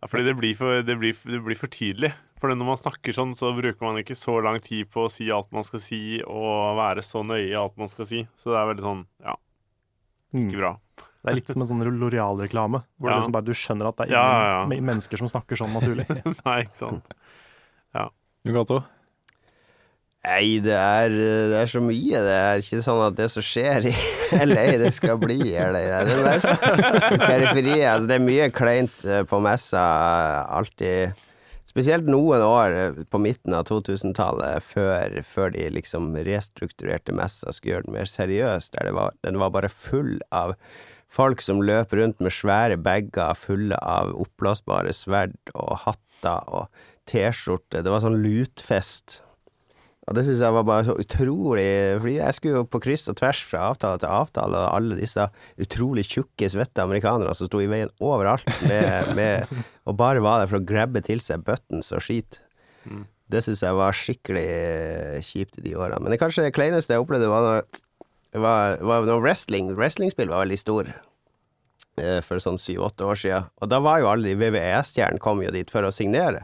Ja, 0.03 0.09
fordi 0.09 0.25
det 0.27 0.37
blir, 0.39 0.55
for, 0.57 0.83
det, 0.83 0.99
blir, 0.99 1.15
det 1.15 1.43
blir 1.45 1.57
for 1.61 1.69
tydelig. 1.69 2.11
For 2.41 2.49
når 2.53 2.67
man 2.71 2.79
snakker 2.81 3.13
sånn, 3.13 3.35
så 3.37 3.51
bruker 3.53 3.85
man 3.85 3.99
ikke 4.01 4.17
så 4.17 4.39
lang 4.41 4.57
tid 4.65 4.89
på 4.93 5.05
å 5.07 5.11
si 5.13 5.27
alt 5.31 5.51
man 5.53 5.65
skal 5.67 5.83
si, 5.85 6.23
og 6.25 6.77
være 6.79 7.03
så 7.05 7.21
nøye 7.27 7.51
i 7.51 7.57
alt 7.61 7.77
man 7.77 7.91
skal 7.93 8.09
si. 8.09 8.23
Så 8.41 8.55
det 8.55 8.61
er 8.63 8.71
veldig 8.73 8.87
sånn, 8.87 9.03
ja, 9.27 9.35
ikke 10.33 10.61
bra. 10.63 10.71
Det 11.21 11.29
er 11.29 11.37
litt 11.37 11.53
som 11.53 11.61
en 11.61 11.69
sånn 11.69 11.83
Loreal-reklame, 12.01 12.81
hvor 12.97 13.11
Ja. 13.11 13.13
det 13.13 13.19
liksom 13.21 13.35
bare, 13.37 13.45
du 13.45 13.53
skjønner 13.53 13.91
at 13.91 13.97
det 13.99 14.07
er 14.09 14.13
Ja, 14.15 14.23
ingen 14.25 14.73
ja, 14.73 14.79
ja. 14.81 14.87
mennesker 14.89 15.21
som 15.21 15.29
snakker 15.29 15.61
sånn 15.61 15.75
naturlig. 15.77 16.07
Nei, 16.47 16.63
ikke 16.65 16.81
sant. 16.81 17.13
Jugato? 18.49 18.79
Nei, 20.25 20.61
det 20.65 20.73
er, 20.77 21.13
det 21.13 21.59
er 21.63 21.69
så 21.69 21.81
mye. 21.85 22.19
Det 22.25 22.35
er 22.37 22.61
ikke 22.61 22.81
sånn 22.85 23.03
at 23.07 23.15
det 23.17 23.27
som 23.33 23.45
skjer 23.45 23.87
i 23.89 23.93
LA, 24.49 24.65
det 24.81 24.91
skal 24.97 25.17
bli 25.21 25.37
i 25.49 25.55
LA. 25.61 25.81
Det 26.09 26.15
er 26.17 26.25
mest 26.25 26.65
periferiet. 27.21 27.87
Altså, 27.89 28.09
det 28.11 28.17
er 28.19 28.25
mye 28.25 28.49
kleint 28.53 29.05
eh, 29.09 29.23
på 29.29 29.41
messa 29.45 29.85
alltid. 30.57 31.17
Spesielt 31.71 32.09
noen 32.11 32.43
år 32.43 32.73
på 33.13 33.21
midten 33.23 33.55
av 33.55 33.69
2000-tallet, 33.69 34.65
før, 34.67 35.21
før 35.23 35.53
de 35.55 35.69
liksom 35.71 36.09
restrukturerte 36.27 37.15
messa 37.15 37.53
skulle 37.55 37.77
gjøre 37.77 37.87
den 37.87 37.95
mer 37.95 38.11
seriøs, 38.11 38.73
der 38.75 38.91
var, 38.97 39.15
den 39.23 39.39
var 39.39 39.53
bare 39.55 39.71
full 39.71 40.17
av 40.35 40.57
folk 41.11 41.43
som 41.45 41.63
løp 41.63 41.95
rundt 41.95 42.19
med 42.23 42.35
svære 42.35 42.79
bager 42.83 43.39
fulle 43.39 43.79
av 43.79 44.11
oppblåsbare 44.19 44.95
sverd 44.95 45.37
og 45.55 45.77
hatter 45.85 46.51
og 46.51 46.83
T-skjorte. 47.11 47.85
Det 47.85 47.91
var 47.91 48.03
sånn 48.03 48.19
lutfest. 48.23 49.21
Og 50.11 50.17
det 50.19 50.25
syns 50.27 50.41
jeg 50.43 50.55
var 50.57 50.65
bare 50.67 50.83
så 50.89 50.97
utrolig 50.99 51.65
Fordi 52.03 52.17
jeg 52.17 52.35
skulle 52.35 52.59
jo 52.59 52.65
på 52.67 52.81
kryss 52.83 53.07
og 53.13 53.15
tvers 53.21 53.45
fra 53.47 53.69
avtale 53.71 54.01
til 54.03 54.11
avtale, 54.11 54.59
og 54.59 54.73
alle 54.81 54.97
disse 54.99 55.27
utrolig 55.63 56.03
tjukke, 56.11 56.49
svette 56.51 56.83
amerikanerne 56.83 57.31
som 57.39 57.47
sto 57.47 57.61
i 57.63 57.69
veien 57.71 57.93
overalt, 58.03 58.49
med, 58.67 59.13
med, 59.19 59.53
og 59.87 59.95
bare 60.01 60.25
var 60.25 60.43
der 60.43 60.51
for 60.51 60.59
å 60.59 60.67
grabbe 60.67 61.03
til 61.07 61.23
seg 61.23 61.45
buttons 61.47 61.93
og 61.95 62.03
skit. 62.03 62.41
Det 63.31 63.45
syns 63.47 63.63
jeg 63.63 63.77
var 63.79 63.95
skikkelig 63.95 64.49
kjipt 65.23 65.61
i 65.61 65.69
de 65.69 65.77
årene. 65.79 66.01
Men 66.03 66.11
det 66.11 66.19
kanskje 66.19 66.49
det 66.49 66.55
kleineste 66.57 66.97
jeg 66.97 67.05
opplevde, 67.05 67.31
var 67.31 67.47
når, 67.47 67.81
var, 68.43 68.81
var 68.83 69.07
når 69.07 69.23
wrestling 69.23 69.71
Wrestlingspill 69.79 70.33
var 70.33 70.43
veldig 70.43 70.59
stor. 70.59 70.91
eh, 72.03 72.19
For 72.27 72.43
sånn 72.43 72.59
syv-åtte 72.59 73.07
år 73.07 73.21
siden. 73.23 73.47
Og 73.63 73.71
da 73.71 73.79
var 73.85 74.03
jo 74.03 74.11
alle 74.11 74.33
de 74.33 74.39
VVE-stjernene 74.43 75.23
kom 75.23 75.43
jo 75.47 75.55
dit 75.55 75.71
for 75.71 75.87
å 75.87 75.95
signere. 75.95 76.43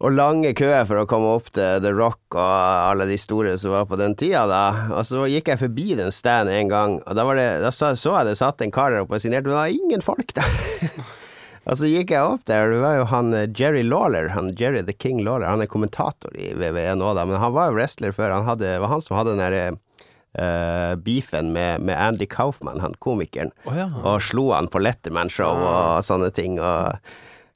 Og 0.00 0.14
lange 0.16 0.54
køer 0.56 0.86
for 0.88 1.02
å 1.02 1.08
komme 1.08 1.28
opp 1.36 1.50
til 1.52 1.82
The 1.84 1.90
Rock 1.92 2.32
og 2.32 2.40
alle 2.40 3.04
de 3.10 3.18
store 3.20 3.52
som 3.60 3.74
var 3.74 3.84
på 3.88 3.98
den 4.00 4.14
tida, 4.16 4.46
da. 4.48 4.62
Og 4.96 5.04
så 5.04 5.26
gikk 5.28 5.50
jeg 5.52 5.60
forbi 5.60 5.90
den 5.98 6.08
standen 6.14 6.56
en 6.56 6.70
gang, 6.72 6.94
og 7.04 7.18
da, 7.18 7.26
var 7.28 7.36
det, 7.36 7.48
da 7.60 7.72
så, 7.74 7.92
så 8.00 8.14
jeg 8.16 8.30
det 8.30 8.38
satt 8.40 8.64
en 8.64 8.72
kar 8.72 8.94
der 8.94 9.04
oppe 9.04 9.18
og 9.18 9.24
signerte, 9.24 9.50
men 9.50 9.52
det 9.52 9.60
var 9.60 9.74
ingen 9.76 10.04
folk 10.04 10.32
der. 10.38 10.56
og 11.68 11.76
så 11.76 11.92
gikk 11.92 12.14
jeg 12.16 12.32
opp 12.32 12.48
der, 12.48 12.64
og 12.64 12.78
det 12.78 12.80
var 12.86 12.96
jo 12.96 13.06
han 13.12 13.36
eh, 13.36 13.46
Jerry 13.52 13.84
Lawler, 13.84 14.32
han 14.32 14.50
Jerry 14.56 14.80
the 14.88 14.96
King 14.96 15.20
Lawler, 15.26 15.50
han 15.52 15.60
er 15.60 15.68
kommentator 15.68 16.32
i 16.32 16.54
WWE 16.56 16.96
nå, 16.96 17.12
da, 17.20 17.28
men 17.28 17.42
han 17.44 17.52
var 17.58 17.68
jo 17.68 17.76
wrestler 17.76 18.16
før. 18.16 18.38
Han 18.38 18.48
hadde, 18.48 18.70
det 18.72 18.80
var 18.80 18.94
han 18.94 19.04
som 19.04 19.20
hadde 19.20 19.36
den 19.36 19.44
derre 19.44 19.70
Uh, 20.30 20.94
beefen 21.02 21.48
med, 21.50 21.82
med 21.82 21.98
Andy 21.98 22.22
Kaufman, 22.30 22.78
han 22.78 22.92
komikeren 23.02 23.48
oh, 23.66 23.74
ja. 23.74 23.88
og 24.06 24.20
slo 24.22 24.44
han 24.52 24.68
på 24.70 24.78
Letterman-show 24.78 25.58
og 25.58 26.04
sånne 26.06 26.28
ting. 26.30 26.54
Og 26.62 26.94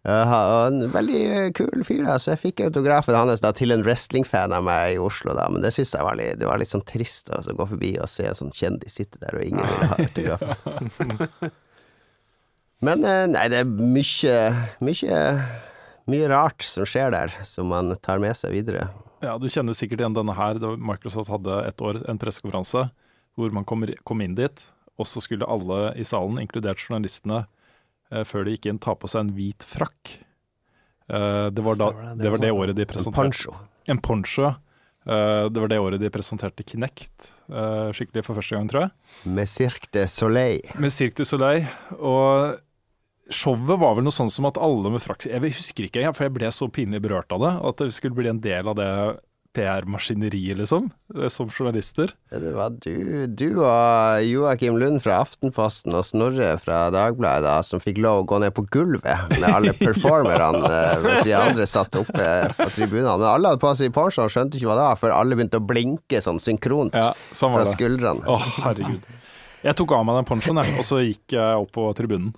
Uh, 0.04 0.32
en 0.68 0.82
veldig 0.92 1.52
kul 1.56 1.80
fyr, 1.86 2.02
da, 2.04 2.18
så 2.20 2.34
jeg 2.34 2.40
fikk 2.42 2.62
autografen 2.66 3.16
hans 3.16 3.40
da 3.40 3.54
til 3.56 3.72
en 3.72 3.80
wrestlingfan 3.86 4.52
av 4.52 4.66
meg 4.66 4.98
i 4.98 4.98
Oslo, 5.00 5.32
da, 5.32 5.46
men 5.48 5.64
det 5.64 5.70
syns 5.72 5.94
jeg 5.96 6.04
var 6.04 6.18
litt, 6.20 6.36
det 6.42 6.48
var 6.48 6.60
litt 6.60 6.68
sånn 6.68 6.84
trist 6.84 7.30
å 7.32 7.38
altså, 7.38 7.54
gå 7.56 7.66
forbi 7.70 7.94
og 7.96 8.10
se 8.12 8.26
en 8.28 8.36
sånn 8.36 8.52
kjendis 8.52 8.98
sitte 9.00 9.22
der, 9.22 9.38
og 9.38 9.46
ingen 9.46 9.64
ville 9.64 9.88
ha 9.88 9.96
autograf. 10.04 11.54
men 12.90 13.08
uh, 13.08 13.24
nei, 13.32 13.46
det 13.48 13.62
er 13.62 13.72
mye, 13.72 14.36
mye, 14.84 15.22
mye 16.12 16.28
rart 16.34 16.68
som 16.68 16.84
skjer 16.84 17.16
der, 17.16 17.32
som 17.48 17.72
man 17.72 17.96
tar 18.04 18.20
med 18.20 18.36
seg 18.36 18.52
videre. 18.58 18.90
Ja, 19.24 19.38
du 19.40 19.48
kjenner 19.48 19.72
sikkert 19.72 20.04
igjen 20.04 20.16
denne 20.20 20.36
her. 20.36 20.60
da 20.60 20.74
Microsoft 20.76 21.32
hadde 21.32 21.62
et 21.64 21.80
år 21.80 22.02
en 22.04 22.20
pressekonferanse 22.20 22.90
hvor 23.40 23.56
man 23.56 23.64
kom, 23.64 23.88
kom 24.04 24.20
inn 24.20 24.36
dit, 24.36 24.66
og 25.00 25.08
så 25.08 25.22
skulle 25.24 25.48
alle 25.48 25.94
i 25.98 26.04
salen, 26.06 26.36
inkludert 26.42 26.82
journalistene, 26.84 27.46
eh, 27.46 27.53
før 28.22 28.46
de 28.46 28.54
gikk 28.54 28.70
inn, 28.70 28.78
ta 28.82 28.94
på 28.94 29.10
seg 29.10 29.26
en 29.26 29.34
hvit 29.34 29.66
frakk. 29.66 30.14
Eh, 31.08 31.46
det, 31.50 31.62
var 31.62 31.76
da, 31.76 31.90
det, 32.14 32.30
var 32.30 32.40
det 32.40 32.48
sånn. 32.48 32.60
året 32.60 32.76
de 32.78 32.86
presenterte 32.88 33.20
En 33.20 33.32
poncho. 33.32 33.56
En 33.90 34.00
poncho. 34.00 34.52
Eh, 35.04 35.46
det 35.52 35.60
var 35.60 35.68
det 35.68 35.80
året 35.82 36.00
de 36.00 36.10
presenterte 36.12 36.64
Kinect 36.64 37.32
eh, 37.52 37.90
skikkelig 37.92 38.24
for 38.24 38.40
første 38.40 38.56
gang, 38.56 38.70
tror 38.72 38.86
jeg. 38.86 38.94
Med 39.36 39.50
Cirque 39.52 39.90
de 39.92 40.06
Soleil. 40.08 40.62
Med 40.80 40.94
Cirque 40.94 41.20
du 41.20 41.28
Soleil. 41.28 41.68
Og 41.98 42.56
showet 43.32 43.80
var 43.80 43.98
vel 43.98 44.06
noe 44.06 44.16
sånn 44.16 44.32
som 44.32 44.48
at 44.48 44.60
alle 44.60 44.92
med 44.92 45.00
frakk 45.00 45.24
Jeg 45.30 45.40
husker 45.40 45.86
ikke, 45.88 46.10
for 46.12 46.26
jeg 46.26 46.34
ble 46.36 46.50
så 46.52 46.68
pinlig 46.72 47.02
berørt 47.04 47.32
av 47.36 47.44
det. 47.44 47.52
At 47.70 47.84
det 47.84 47.92
skulle 47.96 48.16
bli 48.16 48.32
en 48.32 48.42
del 48.44 48.72
av 48.72 48.80
det 48.80 48.90
PR-maskineriet, 49.54 50.56
liksom, 50.58 50.88
eh, 51.14 51.28
som 51.32 51.48
journalister. 51.50 52.10
Det 52.30 52.52
var 52.54 52.74
du, 52.82 53.26
du 53.30 53.60
og 53.62 54.24
Joakim 54.26 54.76
Lund 54.80 55.00
fra 55.04 55.20
Aftenposten 55.22 55.94
og 55.94 56.04
Snorre 56.06 56.54
fra 56.62 56.84
Dagbladet 56.94 57.46
da, 57.46 57.56
som 57.66 57.82
fikk 57.82 58.00
lov 58.02 58.22
å 58.22 58.26
gå 58.32 58.40
ned 58.42 58.54
på 58.56 58.64
gulvet 58.74 59.34
med 59.36 59.46
alle 59.50 59.74
performerne, 59.84 60.62
eh, 60.68 61.02
mens 61.04 61.26
vi 61.28 61.34
andre 61.38 61.66
satt 61.70 61.94
oppe 62.02 62.28
på 62.58 62.68
tribunene. 62.76 63.16
Men 63.20 63.28
alle 63.30 63.52
hadde 63.54 63.62
på 63.62 63.74
seg 63.78 63.94
poncho 63.94 64.26
og 64.26 64.32
skjønte 64.34 64.58
ikke 64.58 64.70
hva 64.72 64.78
det 64.80 64.88
var, 64.90 65.00
før 65.04 65.16
alle 65.20 65.38
begynte 65.38 65.62
å 65.62 65.66
blinke 65.70 66.22
sånn 66.24 66.42
synkront 66.42 66.96
Ja, 66.98 67.12
sånn 67.32 67.54
fra 67.54 67.64
det. 67.66 67.74
skuldrene. 67.76 68.26
Å, 68.26 68.38
herregud. 68.66 69.06
Jeg 69.64 69.78
tok 69.78 69.94
av 69.96 70.02
meg 70.04 70.18
den 70.20 70.26
ponchoen, 70.28 70.60
jeg, 70.60 70.74
og 70.82 70.84
så 70.84 70.98
gikk 71.00 71.38
jeg 71.38 71.62
opp 71.62 71.70
på 71.72 71.86
tribunen. 71.96 72.34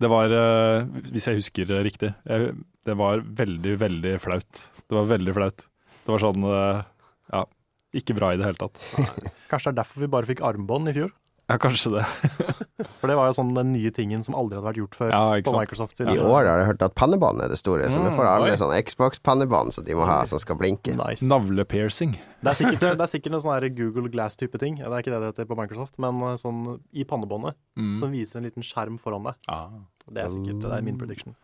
Det 0.00 0.08
var, 0.10 0.32
eh, 0.34 0.86
hvis 1.12 1.26
jeg 1.28 1.38
husker 1.42 1.74
riktig, 1.84 2.14
det 2.26 2.94
var 2.98 3.20
veldig, 3.22 3.76
veldig 3.78 4.14
flaut. 4.22 4.64
Det 4.88 4.96
var 4.96 5.04
veldig 5.12 5.34
flaut. 5.36 5.66
Det 6.02 6.12
var 6.16 6.22
sånn 6.24 6.44
eh, 6.50 6.82
Ja, 7.32 7.44
ikke 7.94 8.16
bra 8.18 8.32
i 8.34 8.38
det 8.40 8.46
hele 8.48 8.58
tatt. 8.60 8.78
Kanskje 9.50 9.70
det 9.70 9.74
er 9.76 9.80
derfor 9.82 10.00
vi 10.06 10.12
bare 10.14 10.26
fikk 10.30 10.40
armbånd 10.44 10.88
i 10.90 10.96
fjor? 10.96 11.10
Ja, 11.50 11.56
kanskje 11.60 11.90
det. 11.98 12.02
For 13.02 13.10
det 13.10 13.16
var 13.18 13.26
jo 13.28 13.34
sånn 13.36 13.50
den 13.52 13.72
nye 13.74 13.90
tingen 13.92 14.22
som 14.24 14.32
aldri 14.38 14.56
hadde 14.56 14.68
vært 14.70 14.78
gjort 14.78 14.94
før 14.96 15.10
Ja, 15.10 15.22
på. 15.44 15.52
Microsoft. 15.52 15.98
I 16.00 16.14
år 16.22 16.46
har 16.46 16.60
jeg 16.62 16.68
hørt 16.70 16.84
at 16.86 16.94
pannebånd 16.96 17.42
er 17.44 17.50
det 17.52 17.58
store, 17.60 17.90
så 17.92 17.98
nå 18.00 18.12
Mm, 18.12 18.16
får 18.16 18.28
alle 18.30 18.54
sånn 18.60 18.72
Xbox-pannebånd 18.86 19.74
som 19.74 19.84
de 19.84 19.96
må 19.98 20.06
ha, 20.08 20.20
som 20.30 20.40
skal 20.40 20.56
blinke. 20.56 20.94
Nice. 20.96 21.26
Navlepiercing. 21.28 22.14
Det 22.40 22.52
er 22.54 22.58
sikkert, 22.62 22.80
det 22.96 23.04
er 23.04 23.10
sikkert 23.10 23.36
en 23.36 23.42
sånn 23.44 23.52
her 23.58 23.68
Google 23.74 24.08
Glass-type 24.14 24.56
ting. 24.62 24.78
Det 24.80 24.86
er 24.88 25.02
ikke 25.04 25.12
det 25.12 25.20
det 25.26 25.30
heter 25.34 25.50
på 25.50 25.58
Microsoft, 25.58 25.98
men 26.02 26.22
eh, 26.30 26.38
sånn 26.40 26.62
i 26.94 27.04
pannebåndet 27.04 27.58
Mm. 27.76 27.98
som 28.00 28.10
viser 28.14 28.38
en 28.40 28.44
liten 28.48 28.64
skjerm 28.64 28.98
foran 29.02 29.24
deg. 29.28 29.34
Ah. 29.48 29.68
Det 30.08 30.22
er 30.24 30.32
sikkert 30.32 30.62
det 30.62 30.72
er 30.78 30.82
min 30.84 30.98
prediction. 31.00 31.34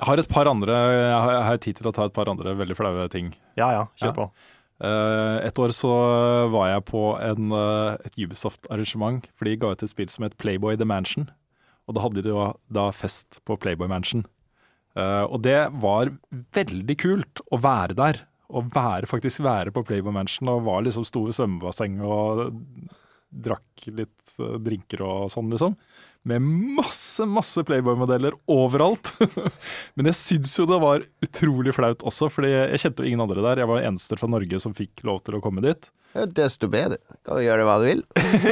Jeg 0.00 0.08
har 0.08 0.22
et 0.22 0.30
par 0.32 0.48
andre 0.48 0.72
Jeg 0.72 1.18
har, 1.20 1.32
jeg 1.34 1.44
har 1.44 1.60
tid 1.60 1.76
til 1.80 1.90
å 1.90 1.92
ta 1.92 2.06
et 2.08 2.16
par 2.16 2.30
andre 2.32 2.54
veldig 2.56 2.76
flaue 2.78 3.04
ting. 3.12 3.34
Ja 3.60 3.68
ja, 3.76 3.84
kjør 4.00 4.10
Ja. 4.10 4.16
på. 4.16 4.30
Eh, 4.80 5.38
et 5.44 5.58
år 5.60 5.74
så 5.76 5.90
var 6.48 6.70
jeg 6.70 6.84
på 6.88 7.02
en, 7.20 7.52
uh, 7.52 7.98
et 8.00 8.16
Ubisoft-arrangement, 8.16 9.26
for 9.36 9.44
de 9.44 9.56
ga 9.60 9.74
ut 9.74 9.82
et 9.84 9.92
spill 9.92 10.08
som 10.08 10.24
het 10.24 10.38
Playboy 10.40 10.78
The 10.80 10.88
Mansion. 10.88 11.28
Og 11.86 11.94
da 11.94 12.00
hadde 12.06 12.22
de 12.24 12.32
jo 12.32 12.46
da 12.72 12.86
fest 12.90 13.42
på 13.44 13.58
Playboy 13.60 13.88
Mansion. 13.92 14.24
Uh, 14.96 15.28
og 15.28 15.42
det 15.42 15.68
var 15.82 16.14
veldig 16.56 16.96
kult 16.96 17.42
å 17.52 17.60
være 17.60 17.94
der. 17.94 18.22
Å 18.50 18.64
være, 18.72 19.06
faktisk 19.06 19.44
være 19.44 19.70
på 19.70 19.84
Playboy 19.84 20.12
Mansion 20.16 20.48
og 20.48 20.64
var 20.64 20.82
liksom 20.82 21.04
sto 21.04 21.26
ved 21.28 21.36
svømmebassenget 21.36 22.02
og 22.02 22.56
drakk 23.30 23.86
litt 23.94 24.32
drinker 24.64 25.04
og 25.04 25.28
sånn, 25.30 25.52
liksom. 25.52 25.76
Med 26.28 26.44
masse, 26.76 27.24
masse 27.24 27.62
Playboy-modeller 27.64 28.34
overalt. 28.52 29.08
Men 29.96 30.10
jeg 30.10 30.18
syns 30.18 30.52
jo 30.58 30.66
det 30.68 30.76
var 30.82 31.06
utrolig 31.24 31.72
flaut 31.72 32.04
også, 32.04 32.28
fordi 32.28 32.50
jeg 32.52 32.82
kjente 32.82 33.00
jo 33.04 33.08
ingen 33.08 33.22
andre 33.24 33.40
der. 33.46 33.62
Jeg 33.62 33.70
var 33.70 33.86
eneste 33.88 34.18
fra 34.20 34.28
Norge 34.28 34.60
som 34.60 34.74
fikk 34.76 35.00
lov 35.08 35.22
til 35.24 35.38
å 35.38 35.42
komme 35.44 35.64
dit. 35.64 35.88
Desto 36.36 36.66
bedre. 36.68 36.98
Kan 37.24 37.38
du 37.38 37.44
gjøre 37.46 37.64
hva 37.64 37.78
du 37.80 37.86
vil. 37.88 38.00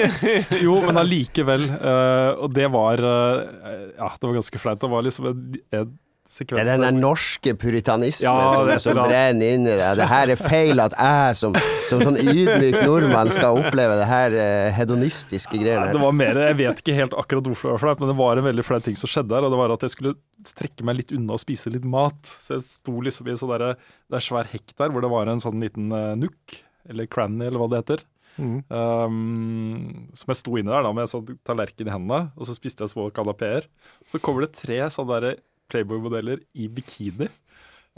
Jo, 0.65 0.79
men 0.87 1.01
allikevel. 1.03 1.65
eh, 1.77 2.31
og 2.39 2.53
det 2.57 2.69
var 2.73 3.03
eh, 3.03 3.89
Ja, 3.99 4.13
det 4.15 4.29
var 4.31 4.37
ganske 4.39 4.61
flaut. 4.63 4.81
Det 4.85 4.91
var 4.95 5.05
liksom 5.05 5.27
en, 5.33 5.43
en 5.75 5.93
Det 6.29 6.61
er 6.61 6.77
den 6.77 6.99
norske 7.01 7.55
puritanismen 7.57 8.27
Ja, 8.29 8.51
som, 8.53 8.69
som 8.85 8.99
brenner 9.01 9.55
inn 9.57 9.65
i 9.65 9.73
deg. 9.73 9.97
Det 9.97 10.09
her 10.11 10.33
er 10.35 10.41
feil 10.41 10.83
at 10.85 10.93
jeg 10.93 11.39
som, 11.41 11.57
som 11.89 12.03
sånn 12.05 12.19
ydmyk 12.21 12.77
nordmann 12.83 13.33
skal 13.33 13.57
oppleve 13.63 13.97
det 13.97 14.09
her 14.11 14.37
eh, 14.37 14.69
hedonistiske 14.77 15.57
greiene. 15.57 15.89
det 15.95 16.03
var 16.03 16.13
mer, 16.13 16.43
Jeg 16.51 16.59
vet 16.61 16.83
ikke 16.85 16.99
helt 16.99 17.17
akkurat 17.17 17.49
hvorfor 17.49 17.71
det 17.71 17.77
var 17.79 17.85
flaut, 17.87 18.05
men 18.05 18.13
det 18.13 18.19
var 18.21 18.43
en 18.43 18.49
veldig 18.51 18.67
flau 18.69 18.81
ting 18.85 19.01
som 19.01 19.09
skjedde 19.09 19.39
her. 19.39 19.49
Og 19.49 19.57
det 19.57 19.63
var 19.63 19.75
at 19.79 19.89
jeg 19.89 19.97
skulle 19.97 20.15
trekke 20.53 20.85
meg 20.85 21.01
litt 21.01 21.17
unna 21.17 21.39
og 21.39 21.43
spise 21.43 21.73
litt 21.73 21.89
mat. 21.89 22.37
Så 22.45 22.59
jeg 22.59 22.69
sto 22.69 23.01
liksom 23.09 23.33
i 23.33 23.41
sånn 23.41 23.55
derre 23.57 23.73
Det 23.81 24.21
er 24.21 24.29
svær 24.29 24.53
hekk 24.53 24.77
der 24.77 24.93
hvor 24.93 25.05
det 25.05 25.13
var 25.17 25.33
en 25.33 25.41
sånn 25.43 25.65
liten 25.65 25.89
uh, 25.97 26.13
nook, 26.19 26.61
eller 26.93 27.09
cranny, 27.09 27.49
eller 27.49 27.65
hva 27.65 27.73
det 27.73 27.83
heter. 27.87 28.05
Mm. 28.39 28.59
Um, 28.71 30.09
som 30.15 30.31
jeg 30.31 30.39
sto 30.39 30.61
inne 30.61 30.71
der 30.71 30.85
da 30.87 30.93
med 30.95 31.09
en 31.09 31.11
sånn 31.11 31.39
tallerken 31.47 31.89
i 31.89 31.93
hendene, 31.93 32.29
og 32.37 32.47
så 32.47 32.55
spiste 32.55 32.85
jeg 32.85 32.93
små 32.93 33.09
kanapeer. 33.15 33.67
Så 34.07 34.21
kommer 34.23 34.45
det 34.45 34.55
tre 34.61 34.79
sånne 34.93 35.25
der 35.25 35.41
Playboy-modeller 35.71 36.41
i 36.55 36.69
bikini. 36.73 37.29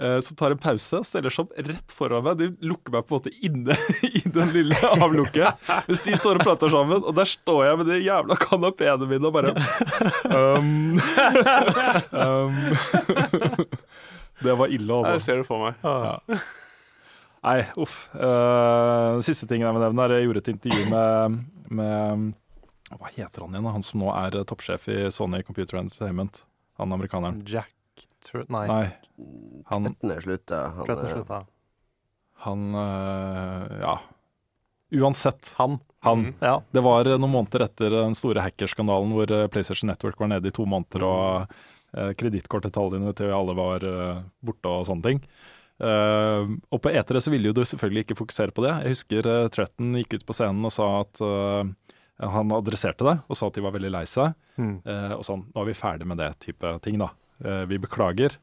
eh, 0.00 0.16
som 0.24 0.36
tar 0.36 0.54
en 0.54 0.58
pause 0.62 0.96
og 0.96 1.04
steller 1.04 1.28
seg 1.34 1.44
opp 1.44 1.58
rett 1.68 1.92
foran 1.92 2.24
meg. 2.24 2.38
De 2.40 2.46
lukker 2.70 2.94
meg 2.94 3.04
på 3.04 3.14
en 3.14 3.20
måte 3.20 3.32
inne 3.44 3.76
i 4.08 4.22
den 4.32 4.48
lille 4.54 4.78
avlukket. 4.96 5.60
Mens 5.88 6.00
de 6.06 6.16
står 6.16 6.40
og 6.40 6.46
prater 6.46 6.72
sammen, 6.72 7.02
og 7.04 7.12
der 7.18 7.28
står 7.28 7.66
jeg 7.68 7.80
med 7.82 7.90
de 7.92 7.98
jævla 8.06 8.38
kanapeene 8.40 9.10
mine 9.10 9.28
og 9.28 9.36
bare 9.36 9.52
um, 10.32 10.96
um, 12.24 12.56
Det 14.40 14.54
var 14.56 14.72
ille, 14.72 14.88
Jeg 14.88 15.04
altså. 15.04 15.20
ser 15.26 15.36
det 15.42 15.46
for 15.50 15.60
meg. 15.66 15.74
Ja. 15.84 16.38
Nei, 17.44 17.58
uff. 17.80 18.06
Uh, 18.16 19.20
siste 19.24 19.46
tingen 19.48 19.66
jeg 19.68 19.76
vil 19.76 19.84
nevne, 19.84 20.04
er 20.06 20.14
jeg 20.18 20.26
gjorde 20.28 20.42
et 20.46 20.50
intervju 20.54 20.86
med, 20.92 21.36
med 21.76 22.32
Hva 22.96 23.12
heter 23.14 23.44
han 23.44 23.54
igjen? 23.56 23.68
Han 23.76 23.84
som 23.86 24.00
nå 24.02 24.08
er 24.16 24.40
eh, 24.40 24.46
toppsjef 24.48 24.88
i 24.92 24.98
Sony 25.12 25.40
Computer 25.46 25.78
Entertainment. 25.80 26.40
Han 26.80 26.96
amerikaneren. 26.96 27.42
Jack 27.48 28.06
Tr 28.24 28.44
Nei, 28.52 28.64
Nei, 28.68 28.86
han, 29.68 29.88
Kletten 29.90 30.14
er 30.14 30.24
slutta. 30.24 30.60
Han, 30.76 30.90
eh, 30.94 31.12
slutta. 31.12 31.42
han 32.46 32.64
eh, 32.82 33.76
Ja. 33.84 33.98
Uansett. 34.90 35.52
Han. 35.60 35.78
Han. 36.02 36.24
Mm. 36.24 36.34
Ja. 36.40 36.56
Det 36.72 36.82
var 36.82 37.06
eh, 37.06 37.20
noen 37.20 37.36
måneder 37.36 37.66
etter 37.68 37.94
den 37.94 38.16
store 38.18 38.42
hackerskandalen 38.42 39.12
hvor 39.14 39.30
PlayStation 39.52 39.92
Network 39.92 40.18
var 40.18 40.32
nede 40.32 40.50
i 40.50 40.56
to 40.56 40.66
måneder 40.66 41.04
og 41.06 41.54
uh, 41.94 42.10
kredittkortdetaljene 42.18 43.12
til 43.18 43.30
alle 43.36 43.54
var 43.58 43.86
uh, 43.86 44.22
borte 44.42 44.72
og 44.72 44.88
sånne 44.88 45.06
ting. 45.06 45.22
Uh, 45.80 46.58
og 46.68 46.82
på 46.84 46.90
E3 46.92 47.22
så 47.24 47.32
ville 47.32 47.48
jo 47.48 47.56
du 47.56 47.62
selvfølgelig 47.64 48.04
ikke 48.04 48.18
fokusere 48.18 48.52
på 48.52 48.66
det. 48.66 48.74
Jeg 48.82 48.96
husker 48.96 49.28
uh, 49.30 49.48
Tretten 49.52 49.94
gikk 49.96 50.18
ut 50.18 50.26
på 50.28 50.36
scenen 50.36 50.66
og 50.68 50.74
sa 50.74 50.88
at 51.00 51.22
eh, 51.24 51.70
han 52.20 52.52
adresserte 52.52 53.06
det, 53.06 53.16
og 53.28 53.38
sa 53.38 53.48
at 53.48 53.56
de 53.56 53.64
var 53.64 53.74
veldig 53.76 53.92
lei 53.94 54.04
seg. 54.08 54.36
Mm. 54.60 54.74
eh, 54.84 55.12
og 55.16 55.24
sånn, 55.24 55.46
nå 55.54 55.62
er 55.62 55.70
vi 55.70 55.78
ferdig 55.78 56.08
med 56.08 56.20
det 56.20 56.32
type 56.44 56.74
ting, 56.84 57.00
da. 57.00 57.12
Eh, 57.44 57.64
vi 57.70 57.80
beklager. 57.80 58.36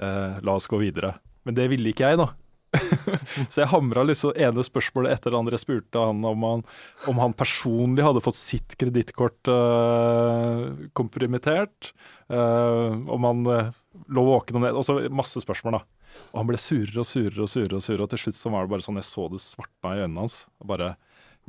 Eh, 0.00 0.38
la 0.40 0.56
oss 0.56 0.70
gå 0.70 0.80
videre. 0.80 1.18
Men 1.44 1.56
det 1.56 1.68
ville 1.72 1.92
ikke 1.92 2.08
jeg, 2.12 2.20
da. 2.20 2.30
Så 3.50 3.64
jeg 3.64 3.70
hamra 3.72 4.04
liksom 4.06 4.36
ene 4.38 4.62
spørsmålet 4.64 5.16
etter 5.16 5.32
det 5.32 5.40
andre. 5.40 5.58
Jeg 5.58 5.64
spurte 5.64 6.04
han 6.04 6.22
om 6.26 6.46
han, 6.46 6.64
om 7.10 7.20
han 7.22 7.34
personlig 7.36 8.04
hadde 8.06 8.22
fått 8.24 8.38
sitt 8.38 8.76
kredittkort 8.80 9.50
eh, 9.50 10.66
kompromittert. 10.96 11.92
eh, 12.30 12.98
om 13.10 13.26
han 13.26 13.46
uh, 13.46 13.72
lå 14.08 14.24
våken 14.24 14.60
om 14.60 14.66
det. 14.66 14.72
Og 14.76 14.86
så 14.86 15.00
masse 15.10 15.42
spørsmål, 15.42 15.80
da. 15.80 16.16
Og 16.30 16.42
han 16.42 16.50
ble 16.50 16.60
surere 16.60 17.02
og 17.02 17.08
surere 17.08 17.44
og 17.44 17.50
surere, 17.50 17.76
og 17.78 17.84
surere, 17.84 18.06
og 18.06 18.12
til 18.12 18.24
slutt 18.24 18.38
så 18.38 18.52
var 18.54 18.66
det 18.66 18.74
bare 18.74 18.86
sånn 18.86 18.98
jeg 18.98 19.08
så 19.08 19.26
det 19.30 19.42
svartna 19.42 19.94
i 19.96 20.04
øynene 20.04 20.24
hans. 20.24 20.44
Og 20.62 20.70
bare 20.72 20.94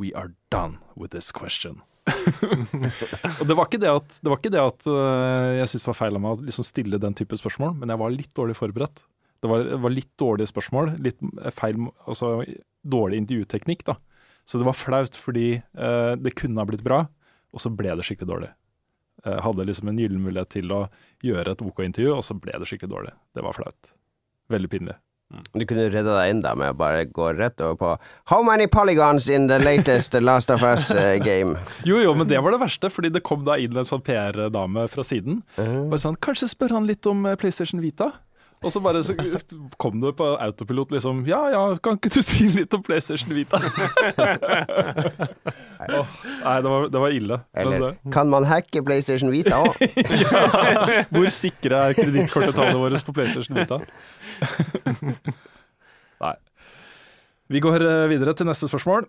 We 0.02 0.12
are 0.18 0.34
done 0.54 0.80
with 0.98 1.14
this 1.14 1.30
question. 1.36 1.82
og 3.40 3.44
det 3.46 3.56
var 3.56 3.68
ikke 3.68 3.80
det 3.82 3.90
at, 3.92 4.16
det 4.24 4.34
ikke 4.34 4.52
det 4.54 4.62
at 4.62 4.88
øh, 4.90 5.60
jeg 5.60 5.70
syntes 5.70 5.86
det 5.86 5.92
var 5.92 6.00
feil 6.00 6.18
av 6.18 6.24
meg 6.24 6.34
å 6.34 6.46
liksom 6.48 6.66
stille 6.66 7.00
den 7.02 7.18
type 7.18 7.38
spørsmål, 7.38 7.76
men 7.78 7.94
jeg 7.94 8.02
var 8.02 8.16
litt 8.16 8.32
dårlig 8.38 8.58
forberedt. 8.58 9.04
Det 9.42 9.50
var, 9.50 9.68
var 9.84 9.94
litt 9.94 10.10
dårlige 10.22 10.50
spørsmål, 10.50 10.96
litt 11.02 11.22
feil, 11.58 11.88
altså 12.06 12.40
dårlig 12.82 13.22
intervjuteknikk, 13.22 13.86
da. 13.90 13.98
Så 14.50 14.58
det 14.58 14.68
var 14.68 14.78
flaut 14.78 15.18
fordi 15.18 15.62
øh, 15.62 16.16
det 16.18 16.34
kunne 16.38 16.62
ha 16.62 16.68
blitt 16.70 16.86
bra, 16.86 17.04
og 17.54 17.62
så 17.62 17.72
ble 17.74 17.94
det 17.98 18.08
skikkelig 18.08 18.32
dårlig. 18.34 18.52
Jeg 19.22 19.46
hadde 19.46 19.68
liksom 19.70 19.92
en 19.92 20.00
gyllen 20.02 20.24
mulighet 20.26 20.50
til 20.56 20.72
å 20.74 20.82
gjøre 21.22 21.54
et 21.54 21.62
OK 21.62 21.84
intervju, 21.86 22.16
og 22.16 22.26
så 22.26 22.34
ble 22.42 22.58
det 22.58 22.66
skikkelig 22.70 22.94
dårlig. 22.96 23.14
Det 23.38 23.46
var 23.46 23.54
flaut. 23.54 23.94
Veldig 24.50 24.72
pinlig. 24.72 24.98
Du 25.54 25.64
kunne 25.68 25.88
redda 25.92 26.16
deg 26.18 26.34
inn 26.34 26.42
da 26.44 26.54
med 26.58 26.74
å 26.74 26.78
bare 26.78 27.06
gå 27.10 27.32
rett 27.38 27.62
over 27.64 27.78
på 27.80 27.92
How 28.32 28.42
many 28.46 28.68
polygons 28.72 29.30
in 29.32 29.48
the 29.52 29.60
latest 29.62 30.16
Last 30.20 30.52
of 30.54 30.66
Us 30.66 30.92
eh, 30.92 31.18
game? 31.24 31.58
Jo, 31.88 32.02
jo, 32.04 32.16
men 32.18 32.30
det 32.30 32.42
var 32.44 32.56
det 32.56 32.62
verste, 32.64 32.92
fordi 32.92 33.14
det 33.14 33.24
kom 33.28 33.46
da 33.48 33.58
inn 33.62 33.78
en 33.78 33.88
sånn 33.88 34.04
PR-dame 34.06 34.88
fra 34.92 35.06
siden. 35.08 35.42
Bare 35.58 36.02
sånn, 36.02 36.20
Kanskje 36.22 36.52
spør 36.52 36.78
han 36.80 36.90
litt 36.90 37.08
om 37.10 37.26
eh, 37.26 37.38
PlayStation 37.40 37.82
Vita? 37.84 38.12
Og 38.62 38.70
så 38.70 38.78
bare 38.84 39.00
så 39.02 39.16
kom 39.82 40.04
det 40.04 40.12
på 40.20 40.26
autopilot 40.38 40.92
liksom 40.94 41.24
Ja 41.26 41.40
ja, 41.50 41.62
kan 41.82 41.96
ikke 41.98 42.12
du 42.14 42.20
si 42.22 42.46
litt 42.54 42.76
om 42.78 42.84
PlayStation 42.86 43.34
Vita? 43.34 43.58
Nei, 45.90 46.56
det 46.62 46.72
var, 46.74 46.88
det 46.94 47.02
var 47.04 47.16
ille. 47.16 47.38
Eller 47.58 47.84
det- 47.86 48.12
kan 48.14 48.30
man 48.30 48.46
hacke 48.46 48.84
PlayStation 48.86 49.32
Vita 49.34 49.62
òg? 49.64 49.78
Hvor 51.14 51.30
sikre 51.34 51.88
er 51.88 51.98
kredittkortetallene 51.98 52.82
våre 52.82 53.02
på 53.08 53.16
PlayStation 53.16 53.58
Vita? 53.58 53.80
Nei. 56.26 56.36
Vi 57.52 57.60
går 57.64 57.84
eh, 57.84 58.08
videre 58.12 58.36
til 58.38 58.48
neste 58.48 58.70
spørsmål. 58.70 59.08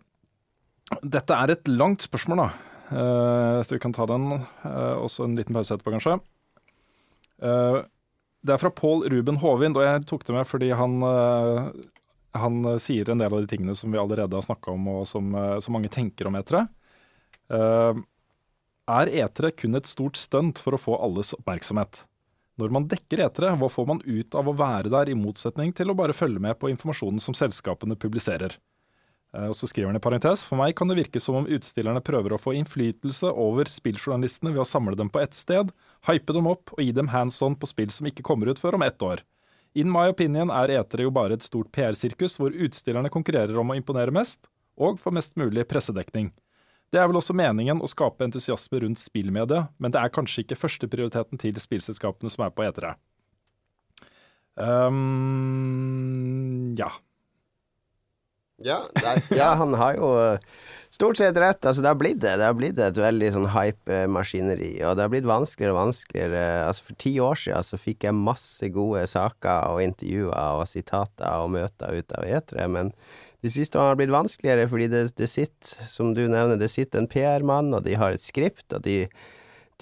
Dette 1.02 1.36
er 1.36 1.54
et 1.54 1.68
langt 1.70 2.04
spørsmål, 2.04 2.44
da. 2.44 2.50
Uh, 2.92 3.62
så 3.64 3.76
vi 3.76 3.80
kan 3.80 3.94
ta 3.96 4.04
den. 4.10 4.26
Uh, 4.64 5.00
også 5.00 5.24
en 5.24 5.36
liten 5.38 5.56
pause 5.56 5.72
etterpå, 5.72 5.94
kanskje. 5.94 6.18
Uh, 7.42 7.80
det 8.42 8.54
er 8.54 8.60
fra 8.60 8.72
Pål 8.74 9.06
Ruben 9.12 9.38
Håvind, 9.40 9.78
og 9.78 9.86
jeg 9.86 10.04
tok 10.10 10.26
det 10.26 10.34
med 10.34 10.48
fordi 10.50 10.72
han, 10.74 10.98
han 12.32 12.64
eh, 12.64 12.78
sier 12.82 13.10
en 13.10 13.20
del 13.20 13.32
av 13.32 13.40
de 13.40 13.50
tingene 13.50 13.74
som 13.76 13.92
vi 13.92 14.00
allerede 14.00 14.36
har 14.36 14.46
snakka 14.46 14.72
om, 14.72 14.88
og 14.88 15.04
som, 15.08 15.34
eh, 15.34 15.58
som 15.60 15.76
mange 15.76 15.90
tenker 15.92 16.28
om 16.28 16.38
etere. 16.38 16.66
Uh, 17.52 17.98
er 18.88 19.10
etere 19.26 19.50
kun 19.52 19.76
et 19.76 19.88
stort 19.90 20.16
stunt 20.16 20.60
for 20.62 20.72
å 20.72 20.80
få 20.80 20.96
alles 21.04 21.34
oppmerksomhet? 21.36 22.06
Når 22.60 22.72
man 22.72 22.86
dekker 22.88 23.20
etere, 23.26 23.50
hva 23.60 23.68
får 23.68 23.88
man 23.88 24.00
ut 24.06 24.36
av 24.38 24.48
å 24.48 24.54
være 24.56 24.92
der, 24.92 25.10
i 25.12 25.18
motsetning 25.18 25.74
til 25.76 25.92
å 25.92 25.96
bare 25.98 26.16
følge 26.16 26.40
med 26.40 26.56
på 26.60 26.70
informasjonen 26.72 27.20
som 27.20 27.36
selskapene 27.36 27.98
publiserer? 28.00 28.56
Og 29.32 29.54
så 29.56 29.68
skriver 29.68 29.88
han 29.88 29.96
i 29.96 30.04
parentes, 30.04 30.42
for 30.44 30.60
meg 30.60 30.74
kan 30.76 30.88
det 30.88 30.98
virke 30.98 31.20
som 31.20 31.38
om 31.40 31.48
utstillerne 31.48 32.02
prøver 32.04 32.34
å 32.36 32.40
få 32.40 32.52
innflytelse 32.58 33.30
over 33.32 33.68
spilljournalistene 33.68 34.52
ved 34.52 34.60
å 34.60 34.68
samle 34.68 34.96
dem 34.96 35.08
på 35.12 35.22
ett 35.24 35.36
sted, 35.36 35.72
hype 36.08 36.36
dem 36.36 36.48
opp 36.52 36.72
og 36.76 36.84
gi 36.84 36.92
dem 36.96 37.08
hands 37.12 37.40
on 37.44 37.56
på 37.56 37.68
spill 37.68 37.92
som 37.92 38.08
ikke 38.08 38.24
kommer 38.28 38.52
ut 38.52 38.60
før 38.60 38.76
om 38.76 38.84
ett 38.84 39.00
år. 39.04 39.24
In 39.78 39.88
my 39.88 40.10
opinion 40.12 40.50
er 40.52 40.74
etere 40.76 41.06
jo 41.06 41.12
bare 41.14 41.38
et 41.38 41.44
stort 41.44 41.70
PR-sirkus 41.72 42.36
hvor 42.40 42.52
utstillerne 42.52 43.10
konkurrerer 43.12 43.56
om 43.60 43.72
å 43.72 43.76
imponere 43.78 44.12
mest, 44.12 44.44
og 44.76 45.00
få 45.00 45.12
mest 45.14 45.36
mulig 45.40 45.64
pressedekning. 45.68 46.32
Det 46.92 47.00
er 47.00 47.06
vel 47.08 47.16
også 47.16 47.32
meningen 47.36 47.80
å 47.80 47.88
skape 47.88 48.24
entusiasme 48.26 48.82
rundt 48.84 49.00
spillmediet, 49.00 49.70
men 49.80 49.90
det 49.94 50.00
er 50.00 50.12
kanskje 50.12 50.42
ikke 50.44 50.60
førsteprioriteten 50.60 51.40
til 51.40 51.56
spillselskapene 51.60 52.30
som 52.32 52.44
er 52.44 52.52
på 52.52 52.66
etere. 52.66 52.90
Um, 54.60 55.06
ja. 56.76 56.90
Ja, 58.66 58.82
nei, 59.02 59.16
ja, 59.40 59.52
han 59.60 59.74
har 59.78 59.96
jo 59.98 60.12
eh, 60.20 60.44
stort 60.92 61.18
sett 61.20 61.38
rett. 61.40 61.60
Altså, 61.64 61.82
det 61.82 61.90
har 61.90 61.98
blitt 62.00 62.20
det. 62.22 62.36
Det 62.40 62.46
har 62.48 62.56
blitt 62.58 62.78
et 62.80 63.00
veldig 63.02 63.32
sånn 63.34 63.50
hype-maskineri, 63.54 64.72
og 64.86 64.96
det 64.96 65.06
har 65.06 65.12
blitt 65.12 65.28
vanskeligere 65.28 65.74
og 65.74 65.80
vanskeligere. 65.80 66.46
Altså, 66.68 66.86
for 66.90 67.00
ti 67.02 67.16
år 67.24 67.42
siden 67.42 67.68
så 67.68 67.80
fikk 67.80 68.08
jeg 68.08 68.18
masse 68.18 68.72
gode 68.74 69.04
saker 69.10 69.74
og 69.74 69.82
intervjuer 69.84 70.62
og 70.62 70.64
sitater 70.70 71.42
og 71.42 71.52
møter 71.56 71.98
ut 71.98 72.16
av 72.18 72.28
etere, 72.38 72.70
men 72.70 72.94
de 73.42 73.50
siste 73.50 73.78
årene 73.78 73.90
har 73.90 73.98
blitt 73.98 74.14
vanskeligere 74.14 74.68
fordi 74.70 74.86
det, 74.92 75.04
det 75.18 75.26
sitter, 75.30 75.86
som 75.90 76.12
du 76.14 76.22
nevner, 76.28 76.60
det 76.60 76.70
sitter 76.70 77.02
en 77.02 77.10
PR-mann, 77.10 77.72
og 77.74 77.82
de 77.88 77.96
har 77.98 78.14
et 78.14 78.22
skript, 78.22 78.68
og 78.70 78.84
de 78.86 79.00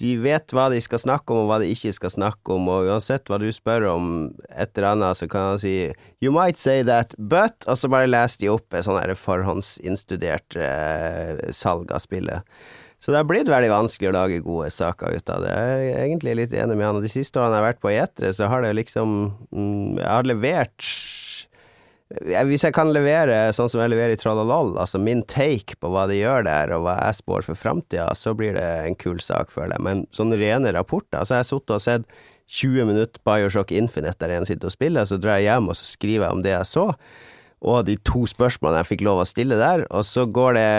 de 0.01 0.15
vet 0.21 0.53
hva 0.55 0.67
de 0.73 0.79
skal 0.81 1.01
snakke 1.01 1.33
om, 1.33 1.43
og 1.43 1.51
hva 1.51 1.59
de 1.61 1.69
ikke 1.69 1.93
skal 1.93 2.13
snakke 2.13 2.55
om, 2.55 2.69
og 2.73 2.89
uansett 2.89 3.29
hva 3.29 3.37
du 3.41 3.47
spør 3.53 3.87
om 3.93 4.11
et 4.49 4.71
eller 4.73 4.95
annet, 4.95 5.19
så 5.19 5.29
kan 5.29 5.53
han 5.53 5.61
si 5.61 5.75
You 6.21 6.33
might 6.33 6.59
say 6.61 6.83
that, 6.85 7.15
but 7.17 7.65
Og 7.69 7.77
så 7.77 7.89
bare 7.91 8.09
leser 8.09 8.43
de 8.43 8.51
opp 8.53 8.73
et 8.73 8.85
sånn 8.85 9.15
forhåndsinnstudert 9.17 10.57
eh, 10.57 11.49
salg 11.55 11.93
av 11.93 12.03
spillet. 12.03 12.45
Så 13.01 13.09
det 13.09 13.17
har 13.17 13.25
blitt 13.25 13.49
veldig 13.49 13.71
vanskelig 13.71 14.11
å 14.11 14.13
lage 14.13 14.43
gode 14.45 14.67
saker 14.69 15.15
ut 15.17 15.29
av 15.33 15.41
det. 15.41 15.53
Jeg 15.57 15.87
er 15.89 16.03
egentlig 16.03 16.35
litt 16.37 16.51
enig 16.53 16.75
med 16.77 16.85
han. 16.85 16.99
Og 16.99 17.05
de 17.05 17.09
siste 17.09 17.41
årene 17.41 17.57
jeg 17.57 17.63
har 17.63 17.69
vært 17.71 17.81
på 17.81 17.93
Etere, 17.95 18.29
så 18.37 18.49
har 18.51 18.61
det 18.61 18.75
liksom 18.77 19.15
mm, 19.49 19.97
Jeg 19.97 20.05
har 20.11 20.29
levert 20.29 20.89
Hvis 22.19 22.65
jeg 22.65 22.75
kan 22.75 22.91
levere 22.91 23.53
sånn 23.55 23.69
som 23.71 23.81
jeg 23.83 23.93
leverer 23.93 24.15
i 24.15 24.19
Trollalol, 24.19 24.73
altså 24.81 24.99
min 24.99 25.21
take 25.31 25.77
på 25.79 25.91
hva 25.93 26.07
de 26.09 26.17
gjør 26.19 26.43
der, 26.47 26.73
og 26.75 26.85
hva 26.85 26.97
jeg 26.99 27.19
spår 27.21 27.45
for 27.47 27.59
framtida, 27.59 28.09
så 28.17 28.33
blir 28.37 28.57
det 28.57 28.67
en 28.87 28.97
kul 28.99 29.21
sak, 29.23 29.53
føler 29.53 29.77
jeg. 29.77 29.85
Men 29.87 30.03
sånne 30.15 30.39
rene 30.41 30.73
rapporter 30.75 31.21
Altså, 31.21 31.37
jeg 31.37 31.45
har 31.45 31.49
sittet 31.49 31.75
og 31.77 31.83
sett 31.85 32.21
20 32.51 32.89
minutter 32.89 33.23
Bioshock 33.23 33.71
Infinite 33.71 34.19
der 34.19 34.35
en 34.35 34.47
sitter 34.47 34.67
og 34.67 34.75
spiller, 34.75 35.07
så 35.07 35.19
drar 35.21 35.39
jeg 35.39 35.47
hjem 35.47 35.71
og 35.71 35.77
så 35.79 35.87
skriver 35.87 36.27
jeg 36.27 36.35
om 36.35 36.43
det 36.43 36.51
jeg 36.51 36.67
så, 36.67 36.85
og 37.61 37.85
de 37.87 37.95
to 38.07 38.25
spørsmålene 38.27 38.81
jeg 38.81 38.89
fikk 38.91 39.05
lov 39.07 39.21
å 39.21 39.29
stille 39.29 39.59
der, 39.59 39.85
og 39.93 40.03
så 40.07 40.25
går 40.27 40.57
det 40.57 40.71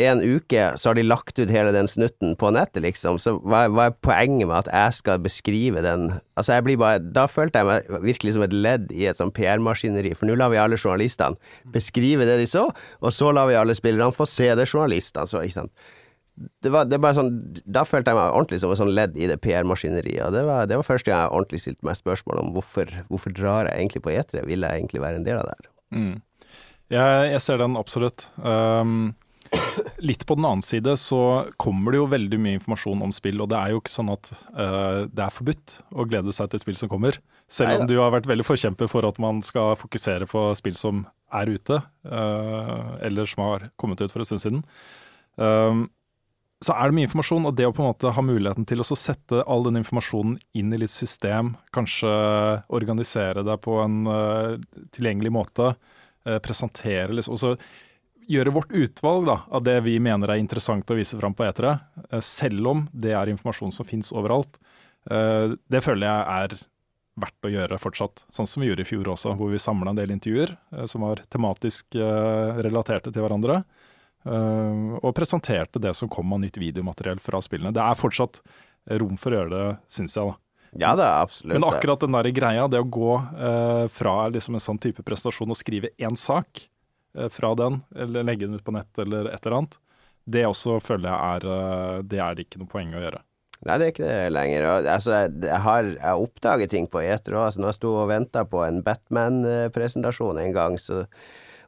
en 0.00 0.22
uke, 0.24 0.62
så 0.76 0.88
har 0.88 0.96
de 0.96 1.04
lagt 1.04 1.38
ut 1.38 1.50
hele 1.52 1.72
den 1.74 1.88
snutten 1.90 2.32
på 2.40 2.50
nettet, 2.54 2.80
liksom. 2.84 3.18
Så 3.20 3.34
hva, 3.44 3.66
hva 3.68 3.90
er 3.90 3.96
poenget 4.04 4.48
med 4.48 4.56
at 4.62 4.70
jeg 4.72 4.98
skal 5.02 5.22
beskrive 5.24 5.84
den 5.84 6.10
Altså, 6.32 6.54
jeg 6.56 6.64
blir 6.64 6.78
bare 6.80 7.00
Da 7.04 7.26
følte 7.28 7.60
jeg 7.60 7.68
meg 7.68 8.04
virkelig 8.06 8.32
som 8.36 8.44
et 8.46 8.54
ledd 8.56 8.92
i 8.94 9.04
et 9.10 9.18
sånn 9.18 9.32
PR-maskineri, 9.36 10.14
for 10.16 10.28
nå 10.28 10.36
lar 10.40 10.52
vi 10.52 10.60
alle 10.60 10.80
journalistene 10.80 11.36
beskrive 11.74 12.24
det 12.28 12.38
de 12.40 12.48
så, 12.48 12.68
og 12.72 13.12
så 13.12 13.34
lar 13.36 13.50
vi 13.50 13.58
alle 13.58 13.76
spillerne 13.76 14.16
få 14.16 14.26
se 14.28 14.48
det 14.56 14.68
journalistene 14.70 15.28
så, 15.28 15.44
ikke 15.44 15.60
sant. 15.60 15.90
Det 16.64 16.72
var, 16.72 16.86
det 16.88 16.96
var 17.04 17.12
sånn 17.12 17.34
Da 17.68 17.84
følte 17.84 18.14
jeg 18.14 18.16
meg 18.16 18.32
ordentlig 18.32 18.62
som 18.62 18.72
et 18.72 18.80
sånn 18.80 18.94
ledd 18.96 19.18
i 19.20 19.28
det 19.28 19.36
PR-maskineriet, 19.44 20.32
det 20.32 20.44
det 20.70 20.80
var 20.80 20.88
første 20.88 21.12
gang 21.12 21.26
jeg 21.26 21.36
ordentlig 21.36 21.64
stilte 21.66 21.88
meg 21.88 22.00
spørsmål 22.00 22.40
om 22.46 22.52
hvorfor, 22.56 22.88
hvorfor 23.12 23.36
drar 23.36 23.68
jeg 23.68 23.76
egentlig 23.76 24.06
på 24.06 24.14
etere, 24.16 24.46
vil 24.48 24.64
jeg 24.64 24.80
egentlig 24.80 25.04
være 25.04 25.20
en 25.20 25.26
del 25.28 25.42
av 25.42 25.50
det 25.50 25.58
her? 25.58 25.72
Mm. 25.92 26.14
Jeg, 26.92 27.28
jeg 27.32 27.40
ser 27.44 27.60
den 27.60 27.76
absolutt. 27.80 28.26
Um, 28.40 29.12
litt 30.02 30.24
på 30.26 30.36
den 30.38 30.46
annen 30.48 30.64
side 30.64 30.94
så 31.00 31.20
kommer 31.60 31.94
det 31.94 32.00
jo 32.00 32.10
veldig 32.10 32.38
mye 32.42 32.58
informasjon 32.58 33.04
om 33.06 33.14
spill, 33.14 33.40
og 33.44 33.50
det 33.52 33.58
er 33.58 33.72
jo 33.72 33.82
ikke 33.82 33.94
sånn 33.94 34.12
at 34.12 34.30
uh, 34.56 35.04
det 35.06 35.24
er 35.24 35.34
forbudt 35.34 35.76
å 35.94 36.06
glede 36.08 36.34
seg 36.34 36.52
til 36.52 36.62
spill 36.62 36.78
som 36.80 36.90
kommer. 36.92 37.18
Selv 37.52 37.76
om 37.76 37.84
Neida. 37.84 37.90
du 37.92 38.00
har 38.00 38.14
vært 38.14 38.28
veldig 38.30 38.46
forkjemper 38.48 38.90
for 38.90 39.06
at 39.08 39.20
man 39.22 39.42
skal 39.46 39.76
fokusere 39.80 40.28
på 40.30 40.46
spill 40.58 40.76
som 40.78 41.04
er 41.32 41.52
ute, 41.52 41.80
uh, 42.08 42.92
eller 43.04 43.28
som 43.30 43.44
har 43.46 43.68
kommet 43.80 44.02
ut 44.02 44.12
for 44.12 44.24
en 44.24 44.30
stund 44.30 44.44
siden. 44.44 44.62
Um, 45.36 45.86
så 46.62 46.76
er 46.78 46.88
det 46.88 46.94
mye 46.94 47.08
informasjon, 47.08 47.46
og 47.48 47.56
det 47.58 47.66
å 47.66 47.72
på 47.74 47.82
en 47.82 47.90
måte 47.90 48.12
ha 48.14 48.22
muligheten 48.22 48.66
til 48.70 48.82
å 48.82 48.86
sette 48.86 49.42
all 49.50 49.64
den 49.66 49.80
informasjonen 49.80 50.36
inn 50.58 50.74
i 50.74 50.78
litt 50.78 50.94
system, 50.94 51.56
kanskje 51.74 52.12
organisere 52.70 53.42
det 53.46 53.56
på 53.64 53.80
en 53.82 54.04
uh, 54.06 54.84
tilgjengelig 54.94 55.32
måte, 55.34 55.72
uh, 56.28 56.38
presentere 56.44 57.18
liksom, 57.18 57.34
og 57.34 57.42
så 57.42 57.56
gjøre 58.28 58.52
vårt 58.54 58.72
utvalg 58.72 59.26
da, 59.26 59.38
av 59.50 59.64
det 59.66 59.78
vi 59.86 59.98
mener 60.02 60.32
er 60.32 60.40
interessant 60.40 60.90
å 60.90 60.98
vise 60.98 61.18
fram 61.18 61.34
på 61.36 61.46
etere, 61.46 61.78
uh, 62.10 62.20
selv 62.24 62.68
om 62.72 62.84
det 62.92 63.14
er 63.16 63.32
informasjon 63.32 63.74
som 63.74 63.88
finnes 63.88 64.12
overalt. 64.14 64.58
Uh, 65.10 65.54
det 65.72 65.82
føler 65.84 66.08
jeg 66.08 66.36
er 66.36 66.58
verdt 67.22 67.46
å 67.46 67.52
gjøre 67.52 67.80
fortsatt, 67.80 68.24
sånn 68.32 68.48
som 68.48 68.62
vi 68.62 68.70
gjorde 68.70 68.86
i 68.86 68.88
fjor 68.88 69.10
også, 69.12 69.34
hvor 69.36 69.50
vi 69.52 69.60
samla 69.60 69.92
en 69.92 69.98
del 69.98 70.14
intervjuer 70.14 70.54
uh, 70.74 70.84
som 70.90 71.04
var 71.04 71.24
tematisk 71.32 71.98
relaterte 72.62 73.12
til 73.12 73.24
hverandre. 73.24 73.62
Og 74.22 75.08
presenterte 75.18 75.80
det 75.82 75.96
som 75.98 76.06
kom 76.06 76.30
av 76.30 76.38
nytt 76.38 76.54
videomateriell 76.62 77.18
fra 77.18 77.40
spillene. 77.42 77.72
Det 77.74 77.82
er 77.82 77.98
fortsatt 77.98 78.36
rom 79.02 79.16
for 79.18 79.34
å 79.34 79.40
gjøre 79.40 79.50
det, 79.50 79.64
syns 79.90 80.14
jeg. 80.14 80.30
da. 80.30 80.76
Ja 80.78 80.92
er 80.94 81.16
absolutt. 81.24 81.56
Men 81.56 81.66
akkurat 81.66 82.04
den 82.04 82.14
der 82.14 82.28
greia, 82.30 82.68
det 82.70 82.84
å 82.84 82.86
gå 82.86 83.16
fra 83.90 84.12
liksom 84.30 84.54
en 84.54 84.62
sånn 84.62 84.78
type 84.78 85.02
prestasjon 85.02 85.50
og 85.50 85.58
skrive 85.58 85.90
én 85.98 86.14
sak 86.14 86.62
fra 87.30 87.52
den, 87.58 87.82
eller 87.92 88.24
legge 88.24 88.46
den 88.46 88.56
ut 88.56 88.64
på 88.64 88.72
nett 88.72 88.98
eller 89.02 89.28
et 89.28 89.44
eller 89.44 89.58
annet, 89.58 89.76
det 90.24 90.46
også 90.46 90.78
føler 90.82 91.10
jeg 91.10 91.36
er 91.36 91.46
uh, 91.50 92.00
Det 92.06 92.18
er 92.22 92.34
det 92.36 92.46
ikke 92.46 92.62
noe 92.62 92.70
poeng 92.70 92.92
å 92.94 93.02
gjøre. 93.02 93.22
Nei, 93.62 93.76
det 93.78 93.84
er 93.84 93.92
ikke 93.92 94.08
det 94.08 94.32
lenger. 94.34 94.64
Altså, 94.90 95.18
jeg 95.30 95.62
har 95.66 95.88
jeg 95.92 96.26
oppdaget 96.26 96.72
ting 96.72 96.88
på 96.90 97.02
eter 97.04 97.36
òg. 97.36 97.44
Altså, 97.46 97.62
når 97.62 97.70
jeg 97.70 97.78
sto 97.78 97.92
og 97.94 98.08
venta 98.10 98.42
på 98.48 98.62
en 98.64 98.80
Batman-presentasjon 98.86 100.40
en 100.42 100.54
gang, 100.56 100.78
så 100.82 101.04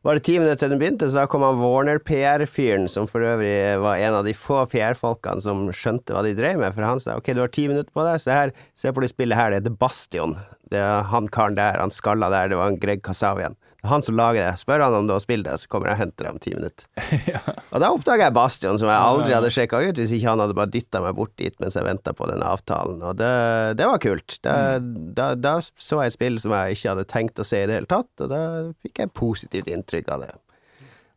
var 0.04 0.18
det 0.18 0.24
ti 0.26 0.34
minutter 0.36 0.58
til 0.60 0.72
den 0.74 0.80
begynte, 0.82 1.06
så 1.08 1.22
da 1.22 1.28
kom 1.30 1.46
han 1.46 1.62
Warner 1.62 2.00
PR-fyren, 2.02 2.90
som 2.92 3.06
for 3.08 3.24
øvrig 3.24 3.54
var 3.80 4.02
en 4.02 4.18
av 4.18 4.26
de 4.26 4.34
få 4.36 4.58
PR-folkene 4.68 5.40
som 5.40 5.62
skjønte 5.72 6.12
hva 6.12 6.20
de 6.26 6.34
drev 6.36 6.58
med, 6.60 6.74
for 6.74 6.84
han 6.84 7.00
sa 7.00 7.14
ok, 7.16 7.30
du 7.32 7.40
har 7.40 7.54
ti 7.54 7.64
minutter 7.70 7.88
på 7.94 8.04
deg, 8.04 8.18
se 8.20 8.34
her, 8.36 8.52
se 8.76 8.92
på 8.92 9.00
det 9.00 9.08
spillet 9.14 9.38
her, 9.38 9.54
det 9.54 9.62
heter 9.62 9.78
Bastion. 9.80 10.34
Det 10.68 10.82
er 10.82 11.08
han 11.08 11.30
karen 11.32 11.56
der, 11.56 11.80
han 11.80 11.94
skalla 11.94 12.28
der, 12.34 12.50
det 12.52 12.58
var 12.60 12.74
en 12.74 12.82
Greg 12.82 13.00
Kasavian. 13.06 13.56
Det 13.84 13.90
han 13.90 14.00
som 14.00 14.16
lager 14.16 14.40
det. 14.40 14.52
Spør 14.56 14.80
han 14.80 14.94
om 14.96 15.08
det 15.10 15.12
å 15.12 15.20
spille 15.20 15.44
det, 15.44 15.58
så 15.60 15.68
kommer 15.68 15.90
jeg 15.90 15.98
og 15.98 16.00
henter 16.00 16.24
det 16.24 16.30
om 16.32 16.38
ti 16.40 16.52
minutter. 16.56 16.86
Og 17.74 17.82
da 17.82 17.90
oppdaga 17.92 18.30
jeg 18.30 18.34
Bastion, 18.38 18.78
som 18.80 18.88
jeg 18.88 18.96
aldri 19.10 19.34
hadde 19.34 19.50
sjekka 19.52 19.82
ut 19.84 19.98
hvis 20.00 20.14
ikke 20.16 20.30
han 20.30 20.40
hadde 20.40 20.56
bare 20.56 20.72
dytta 20.72 21.02
meg 21.04 21.18
bort 21.18 21.34
dit 21.36 21.58
mens 21.60 21.76
jeg 21.76 21.84
venta 21.84 22.14
på 22.16 22.28
den 22.30 22.40
avtalen, 22.46 23.02
og 23.04 23.18
det, 23.20 23.34
det 23.76 23.88
var 23.90 24.00
kult. 24.00 24.38
Da, 24.46 24.54
da, 24.80 25.26
da 25.36 25.52
så 25.60 26.00
jeg 26.00 26.14
et 26.14 26.16
spill 26.16 26.40
som 26.40 26.54
jeg 26.56 26.78
ikke 26.78 26.94
hadde 26.94 27.04
tenkt 27.12 27.42
å 27.44 27.44
se 27.44 27.60
i 27.60 27.68
det 27.68 27.76
hele 27.76 27.90
tatt, 27.90 28.08
og 28.24 28.32
da 28.32 28.40
fikk 28.86 29.02
jeg 29.02 29.12
positivt 29.20 29.68
inntrykk 29.74 30.08
av 30.16 30.24
det. 30.24 30.30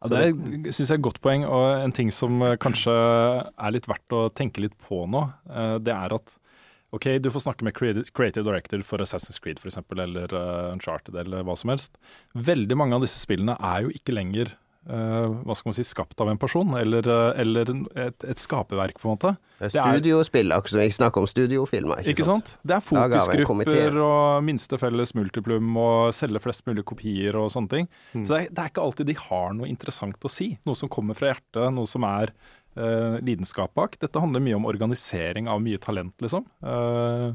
Ja, 0.04 0.12
det 0.12 0.74
syns 0.76 0.90
jeg 0.90 0.98
er 0.98 1.00
et 1.00 1.08
godt 1.08 1.22
poeng, 1.24 1.48
og 1.48 1.70
en 1.86 1.96
ting 1.96 2.12
som 2.12 2.44
eh, 2.44 2.58
kanskje 2.60 2.94
er 2.94 3.74
litt 3.78 3.88
verdt 3.88 4.18
å 4.18 4.28
tenke 4.36 4.66
litt 4.66 4.76
på 4.90 5.06
nå, 5.08 5.24
eh, 5.48 5.78
det 5.88 5.96
er 5.96 6.20
at 6.20 6.36
OK, 6.96 7.10
du 7.20 7.32
får 7.32 7.44
snakke 7.44 7.68
med 7.68 7.76
creative, 7.76 8.46
director 8.46 8.84
for 8.88 9.04
Assassin's 9.04 9.42
Creed 9.44 9.60
f.eks., 9.60 9.82
eller 9.92 10.32
uh, 10.32 10.72
Uncharted 10.72 11.18
eller 11.20 11.44
hva 11.44 11.58
som 11.60 11.74
helst. 11.74 12.00
Veldig 12.32 12.78
mange 12.80 12.96
av 12.96 13.04
disse 13.04 13.20
spillene 13.20 13.58
er 13.60 13.84
jo 13.84 13.92
ikke 13.92 14.16
lenger 14.16 14.54
uh, 14.88 15.28
hva 15.44 15.56
skal 15.58 15.72
man 15.72 15.78
si, 15.78 15.86
skapt 15.88 16.22
av 16.24 16.32
en 16.32 16.40
person, 16.40 16.76
eller, 16.80 17.08
uh, 17.12 17.40
eller 17.40 17.72
et, 18.00 18.24
et, 18.24 18.40
skaperverk, 18.40 19.00
på 19.02 19.10
en 19.10 19.18
måte. 19.18 19.34
Det 19.58 19.70
er 19.72 19.98
studiospill, 19.98 20.54
akkurat 20.54 20.76
som 20.76 20.84
jeg 20.84 20.96
snakker 20.96 21.24
om 21.24 21.30
studiofilmer. 21.30 22.04
Ikke, 22.04 22.16
ikke 22.16 22.28
sant? 22.28 22.54
sant? 22.54 22.68
Det 22.70 22.78
er 22.78 22.86
fokusgrupper 22.86 24.00
og 24.04 24.46
minste 24.48 24.80
felles 24.82 25.16
multiplum 25.18 25.80
og 25.82 26.14
selge 26.16 26.44
flest 26.44 26.68
mulig 26.70 26.86
kopier 26.88 27.38
og 27.40 27.50
sånne 27.54 27.74
ting. 27.74 27.90
Mm. 28.14 28.24
Så 28.24 28.36
det 28.36 28.40
er, 28.40 28.52
det 28.52 28.64
er, 28.64 28.72
ikke 28.72 28.86
alltid 28.86 29.12
de 29.12 29.18
har 29.26 29.58
noe 29.58 29.72
interessant 29.72 30.30
å 30.30 30.32
si. 30.32 30.54
Noe 30.68 30.78
som 30.78 30.92
kommer 30.94 31.18
fra 31.18 31.34
hjertet, 31.34 31.66
noe 31.74 31.90
som 31.90 32.06
er 32.08 32.32
uh, 32.78 33.18
lidenskap 33.26 33.74
bak. 33.78 33.98
Dette 34.02 34.22
handler 34.22 34.44
mye 34.44 34.58
om 34.60 34.68
organisering 34.70 35.50
av 35.52 35.62
mye 35.64 35.82
talent, 35.82 36.16
liksom. 36.24 36.48
Uh, 36.64 37.34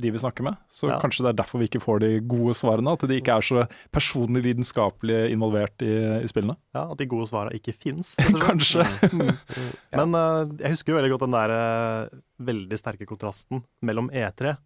de 0.00 0.10
vi 0.10 0.18
snakker 0.18 0.42
med. 0.42 0.56
Så 0.72 0.88
ja. 0.88 0.96
kanskje 1.00 1.24
det 1.26 1.32
er 1.32 1.38
derfor 1.42 1.60
vi 1.60 1.68
ikke 1.68 1.82
får 1.82 2.00
de 2.00 2.10
gode 2.24 2.54
svarene. 2.56 2.94
At 2.96 3.04
de 3.08 3.18
ikke 3.20 3.36
er 3.36 3.44
så 3.44 3.66
personlig 3.92 4.42
lidenskapelig 4.46 5.18
involvert 5.34 5.84
i, 5.84 5.92
i 6.24 6.30
spillene. 6.30 6.56
Ja, 6.76 6.86
At 6.86 7.00
de 7.00 7.08
gode 7.10 7.28
svarene 7.30 7.58
ikke 7.58 7.76
fins. 7.76 8.14
kanskje. 8.46 8.86
Mm. 9.12 9.28
Mm. 9.28 9.70
Men 10.00 10.16
uh, 10.16 10.56
jeg 10.56 10.76
husker 10.76 10.94
jo 10.94 10.98
veldig 11.00 11.12
godt 11.14 11.26
den 11.26 11.36
der 11.36 11.54
uh, 11.54 12.18
veldig 12.50 12.80
sterke 12.80 13.08
kontrasten 13.08 13.64
mellom 13.84 14.08
E3 14.08 14.56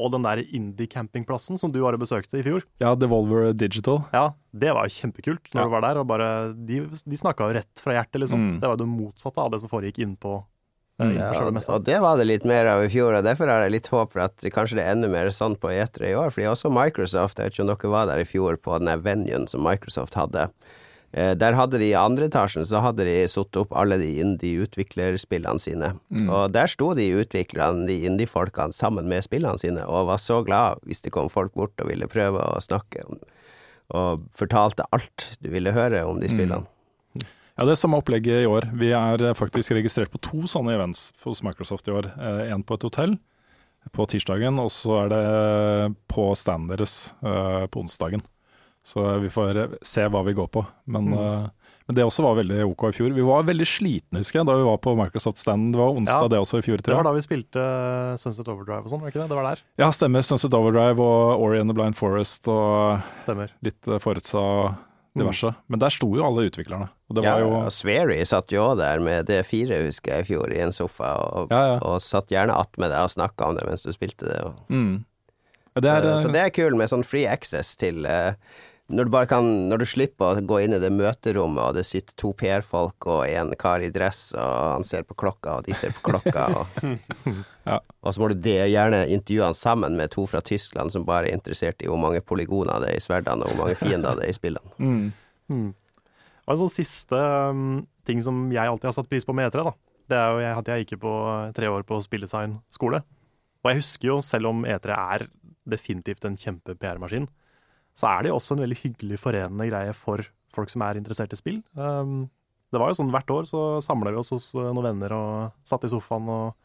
og 0.00 0.14
den 0.14 0.24
der 0.24 0.40
indie-campingplassen 0.46 1.60
som 1.60 1.72
du 1.74 1.82
var 1.84 1.96
og 1.96 2.04
besøkte 2.04 2.40
i 2.40 2.46
fjor. 2.46 2.64
Ja, 2.82 2.94
Devolver 2.98 3.52
Digital. 3.52 4.02
Ja, 4.16 4.30
det 4.50 4.72
var 4.76 4.88
jo 4.88 4.96
kjempekult 4.96 5.52
når 5.52 5.60
ja. 5.60 5.66
du 5.66 5.74
var 5.76 5.84
der. 5.84 6.00
og 6.00 6.08
bare, 6.10 6.30
De, 6.56 6.86
de 6.88 7.20
snakka 7.20 7.50
jo 7.50 7.58
rett 7.60 7.84
fra 7.84 7.98
hjertet, 7.98 8.22
liksom. 8.24 8.46
Mm. 8.46 8.56
Det 8.62 8.68
var 8.68 8.78
jo 8.78 8.82
det 8.84 8.90
motsatte 8.94 9.44
av 9.44 9.52
det 9.52 9.62
som 9.62 9.72
foregikk 9.72 10.00
innpå 10.04 10.20
på 10.20 10.38
ja, 11.16 11.30
og, 11.32 11.84
det 11.86 11.96
var 12.02 12.18
det 12.20 12.26
litt 12.28 12.44
mer 12.44 12.68
av 12.68 12.82
i 12.84 12.90
fjor, 12.92 13.14
og 13.16 13.24
derfor 13.24 13.48
har 13.48 13.64
jeg 13.64 13.72
litt 13.72 13.88
håp 13.88 14.12
for 14.12 14.24
at 14.26 14.44
kanskje 14.52 14.76
det 14.76 14.84
er 14.84 14.92
enda 14.92 15.08
mer 15.08 15.30
sånn 15.32 15.56
på 15.56 15.70
E3 15.72 16.10
i 16.10 16.16
år. 16.18 16.32
Fordi 16.34 16.48
også 16.50 16.72
Microsoft, 16.74 17.40
jeg 17.40 17.48
vet 17.48 17.56
ikke 17.56 17.64
om 17.64 17.70
dere 17.70 17.92
var 17.94 18.10
der 18.10 18.20
i 18.20 18.28
fjor 18.28 18.58
på 18.60 18.76
den 18.82 19.04
venuen 19.04 19.48
som 19.48 19.64
Microsoft 19.64 20.18
hadde. 20.18 20.50
Eh, 21.12 21.32
der 21.34 21.56
hadde 21.58 21.80
de 21.82 21.88
i 21.90 21.98
andre 21.98 22.28
etasjen 22.30 22.66
så 22.66 22.82
hadde 22.84 23.04
de 23.08 23.16
satt 23.30 23.56
opp 23.58 23.72
alle 23.74 23.98
de 23.98 24.10
indie-utviklerspillene 24.22 25.62
sine. 25.62 25.92
Mm. 26.14 26.28
Og 26.28 26.54
der 26.54 26.70
sto 26.70 26.92
de 26.94 27.08
utviklerne, 27.18 27.88
de 27.88 27.98
indie-folkene, 28.06 28.76
sammen 28.76 29.10
med 29.10 29.26
spillene 29.26 29.58
sine, 29.58 29.86
og 29.90 30.06
var 30.12 30.22
så 30.22 30.40
glad 30.46 30.84
hvis 30.86 31.02
det 31.02 31.14
kom 31.16 31.30
folk 31.32 31.56
bort 31.58 31.74
og 31.82 31.90
ville 31.90 32.10
prøve 32.10 32.44
å 32.44 32.62
snakke, 32.62 33.02
om, 33.10 33.18
og 33.90 34.28
fortalte 34.38 34.86
alt 34.94 35.32
du 35.42 35.50
ville 35.50 35.74
høre 35.74 36.04
om 36.06 36.22
de 36.22 36.30
mm. 36.30 36.34
spillene. 36.36 36.62
Mm. 36.62 37.26
Ja, 37.58 37.66
Det 37.66 37.74
er 37.74 37.80
samme 37.82 37.98
opplegget 38.00 38.44
i 38.44 38.48
år. 38.48 38.70
Vi 38.78 38.92
er 38.94 39.26
faktisk 39.36 39.74
registrert 39.74 40.14
på 40.14 40.22
to 40.22 40.46
sånne 40.48 40.78
events 40.78 41.10
hos 41.26 41.42
Microsoft 41.44 41.90
i 41.90 41.92
år. 41.92 42.06
En 42.46 42.62
på 42.64 42.78
et 42.78 42.86
hotell 42.86 43.18
på 43.92 44.06
tirsdagen, 44.08 44.56
og 44.62 44.70
så 44.72 45.02
er 45.02 45.10
det 45.10 45.24
på 46.08 46.30
stand 46.38 46.70
deres 46.70 47.10
på 47.20 47.82
onsdagen. 47.82 48.22
Så 48.86 49.04
vi 49.22 49.30
får 49.30 49.58
se 49.86 50.06
hva 50.08 50.22
vi 50.26 50.34
går 50.36 50.48
på. 50.52 50.62
Men, 50.90 51.10
mm. 51.12 51.18
uh, 51.18 51.72
men, 51.86 51.96
det 51.98 52.06
også 52.06 52.24
var 52.24 52.38
veldig 52.40 52.62
OK 52.70 52.86
i 52.88 52.92
fjor. 52.96 53.14
Vi 53.16 53.24
var 53.26 53.46
veldig 53.48 53.66
slitne, 53.68 54.22
husker 54.22 54.40
jeg, 54.40 54.48
da 54.48 54.56
vi 54.56 54.66
var 54.66 54.80
på 54.82 54.94
Microsoft 54.98 55.42
Stand. 55.42 55.74
Det 55.74 55.80
var 55.82 55.92
onsdag 55.92 56.26
ja, 56.26 56.32
det 56.32 56.42
også 56.42 56.60
i 56.60 56.66
fjor, 56.66 56.80
tror 56.80 56.94
jeg. 56.94 56.96
Det 56.96 57.00
var 57.02 57.10
da 57.10 57.16
vi 57.16 57.24
spilte 57.26 57.64
eh, 57.64 58.20
Sunset 58.22 58.48
Overdrive 58.48 58.86
og 58.86 58.92
sånn, 58.92 59.02
var 59.04 59.12
ikke 59.12 59.22
det? 59.22 59.30
Det 59.32 59.40
var 59.40 59.50
der? 59.50 59.64
Ja, 59.82 59.90
stemmer. 59.94 60.24
Sunset 60.26 60.56
Overdrive 60.56 61.04
og 61.04 61.44
Ori 61.44 61.60
and 61.60 61.72
the 61.72 61.76
Blind 61.76 61.98
Forest 61.98 62.48
og 62.50 63.02
stemmer. 63.24 63.52
litt 63.66 63.92
Forutsa 64.00 64.46
diverse. 65.12 65.46
Mm. 65.46 65.60
Men 65.66 65.82
der 65.82 65.94
sto 65.94 66.08
jo 66.14 66.24
alle 66.26 66.46
utviklerne. 66.48 66.88
Og 67.10 67.18
det 67.18 67.26
ja, 67.26 67.34
var 67.34 67.42
jo 67.42 67.74
Swery 67.74 68.18
satt 68.28 68.52
jo 68.54 68.64
der 68.78 69.02
med 69.02 69.30
D4, 69.30 69.82
husker 69.88 70.14
jeg, 70.14 70.24
i 70.24 70.28
fjor, 70.30 70.54
i 70.54 70.60
en 70.62 70.74
sofa, 70.74 71.12
og, 71.26 71.52
ja, 71.52 71.74
ja. 71.74 71.76
og 71.82 72.00
satt 72.04 72.30
gjerne 72.32 72.56
attmed 72.56 72.92
deg 72.92 73.06
og 73.06 73.14
snakka 73.14 73.50
om 73.50 73.58
det 73.58 73.66
mens 73.66 73.86
du 73.86 73.92
spilte 73.94 74.28
det. 74.30 74.40
Og... 74.46 74.60
Mm. 74.70 75.04
Det 75.80 75.90
er, 75.90 76.06
så 76.20 76.30
det 76.34 76.40
er 76.42 76.50
kult 76.52 76.76
med 76.76 76.90
sånn 76.90 77.06
free 77.06 77.28
access 77.30 77.76
til 77.78 78.02
uh, 78.04 78.34
når 78.90 79.06
du, 79.06 79.16
kan, 79.30 79.48
når 79.70 79.82
du 79.82 79.86
slipper 79.86 80.38
å 80.38 80.42
gå 80.44 80.60
inn 80.64 80.74
i 80.74 80.80
det 80.82 80.90
møterommet, 80.92 81.62
og 81.62 81.76
det 81.78 81.84
sitter 81.86 82.14
to 82.18 82.32
PR-folk 82.36 83.06
og 83.06 83.22
en 83.28 83.52
kar 83.58 83.84
i 83.86 83.90
dress, 83.94 84.32
og 84.34 84.54
han 84.74 84.86
ser 84.86 85.06
på 85.06 85.16
klokka, 85.22 85.60
og 85.60 85.68
de 85.68 85.76
ser 85.78 85.94
på 85.94 86.10
klokka, 86.10 86.46
og, 86.58 86.80
ja. 87.70 87.78
og 87.78 88.14
så 88.14 88.22
må 88.22 88.30
du 88.32 88.38
det, 88.42 88.58
gjerne 88.72 89.04
intervjue 89.06 89.46
han 89.46 89.58
sammen 89.58 89.98
med 89.98 90.10
to 90.14 90.26
fra 90.30 90.42
Tyskland 90.44 90.94
som 90.94 91.06
bare 91.08 91.30
er 91.30 91.38
interessert 91.38 91.82
i 91.84 91.90
hvor 91.90 92.00
mange 92.02 92.22
polygoner 92.24 92.82
det 92.82 92.90
er 92.94 92.98
i 92.98 93.04
sverdene, 93.04 93.46
og 93.46 93.54
hvor 93.54 93.64
mange 93.64 93.78
fiender 93.78 94.18
det 94.18 94.26
er 94.26 94.34
i 94.34 94.38
spillene. 94.40 94.74
Mm. 94.82 95.06
Mm. 95.50 95.68
Sånn 96.50 96.72
siste 96.72 97.18
um, 97.54 97.84
ting 98.08 98.22
som 98.26 98.48
jeg 98.50 98.66
alltid 98.66 98.90
har 98.90 98.96
satt 98.96 99.10
pris 99.10 99.26
på 99.26 99.36
med 99.36 99.52
E3, 99.52 99.68
da. 99.70 99.76
Det 100.10 100.18
er 100.18 100.32
jo 100.34 100.54
at 100.58 100.70
jeg 100.72 100.82
gikk 100.82 101.02
på 101.04 101.12
tre 101.54 101.68
år 101.70 101.84
på 101.86 102.00
spilldesign 102.02 102.58
skole. 102.72 103.04
Og 103.62 103.70
jeg 103.70 103.78
husker 103.84 104.08
jo, 104.08 104.16
selv 104.24 104.50
om 104.50 104.64
E3 104.66 104.96
er 104.96 105.28
definitivt 105.70 106.24
en 106.26 106.38
kjempe-PR-maskin, 106.40 107.28
så 107.98 108.10
er 108.10 108.22
det 108.22 108.30
jo 108.30 108.38
også 108.38 108.56
en 108.56 108.64
veldig 108.64 108.78
hyggelig 108.80 109.18
forenende 109.20 109.66
greie 109.70 109.94
for 109.96 110.22
folk 110.54 110.70
som 110.72 110.84
er 110.86 110.98
interessert 111.00 111.34
i 111.34 111.38
spill. 111.38 111.60
Um, 111.78 112.28
det 112.70 112.78
var 112.80 112.90
jo 112.90 113.00
sånn 113.00 113.12
hvert 113.12 113.30
år 113.34 113.46
så 113.50 113.62
samla 113.82 114.12
vi 114.14 114.20
oss 114.20 114.32
hos 114.34 114.50
uh, 114.56 114.70
noen 114.70 114.92
venner 114.92 115.14
og 115.16 115.54
satt 115.66 115.86
i 115.86 115.90
sofaen 115.90 116.28
og 116.30 116.56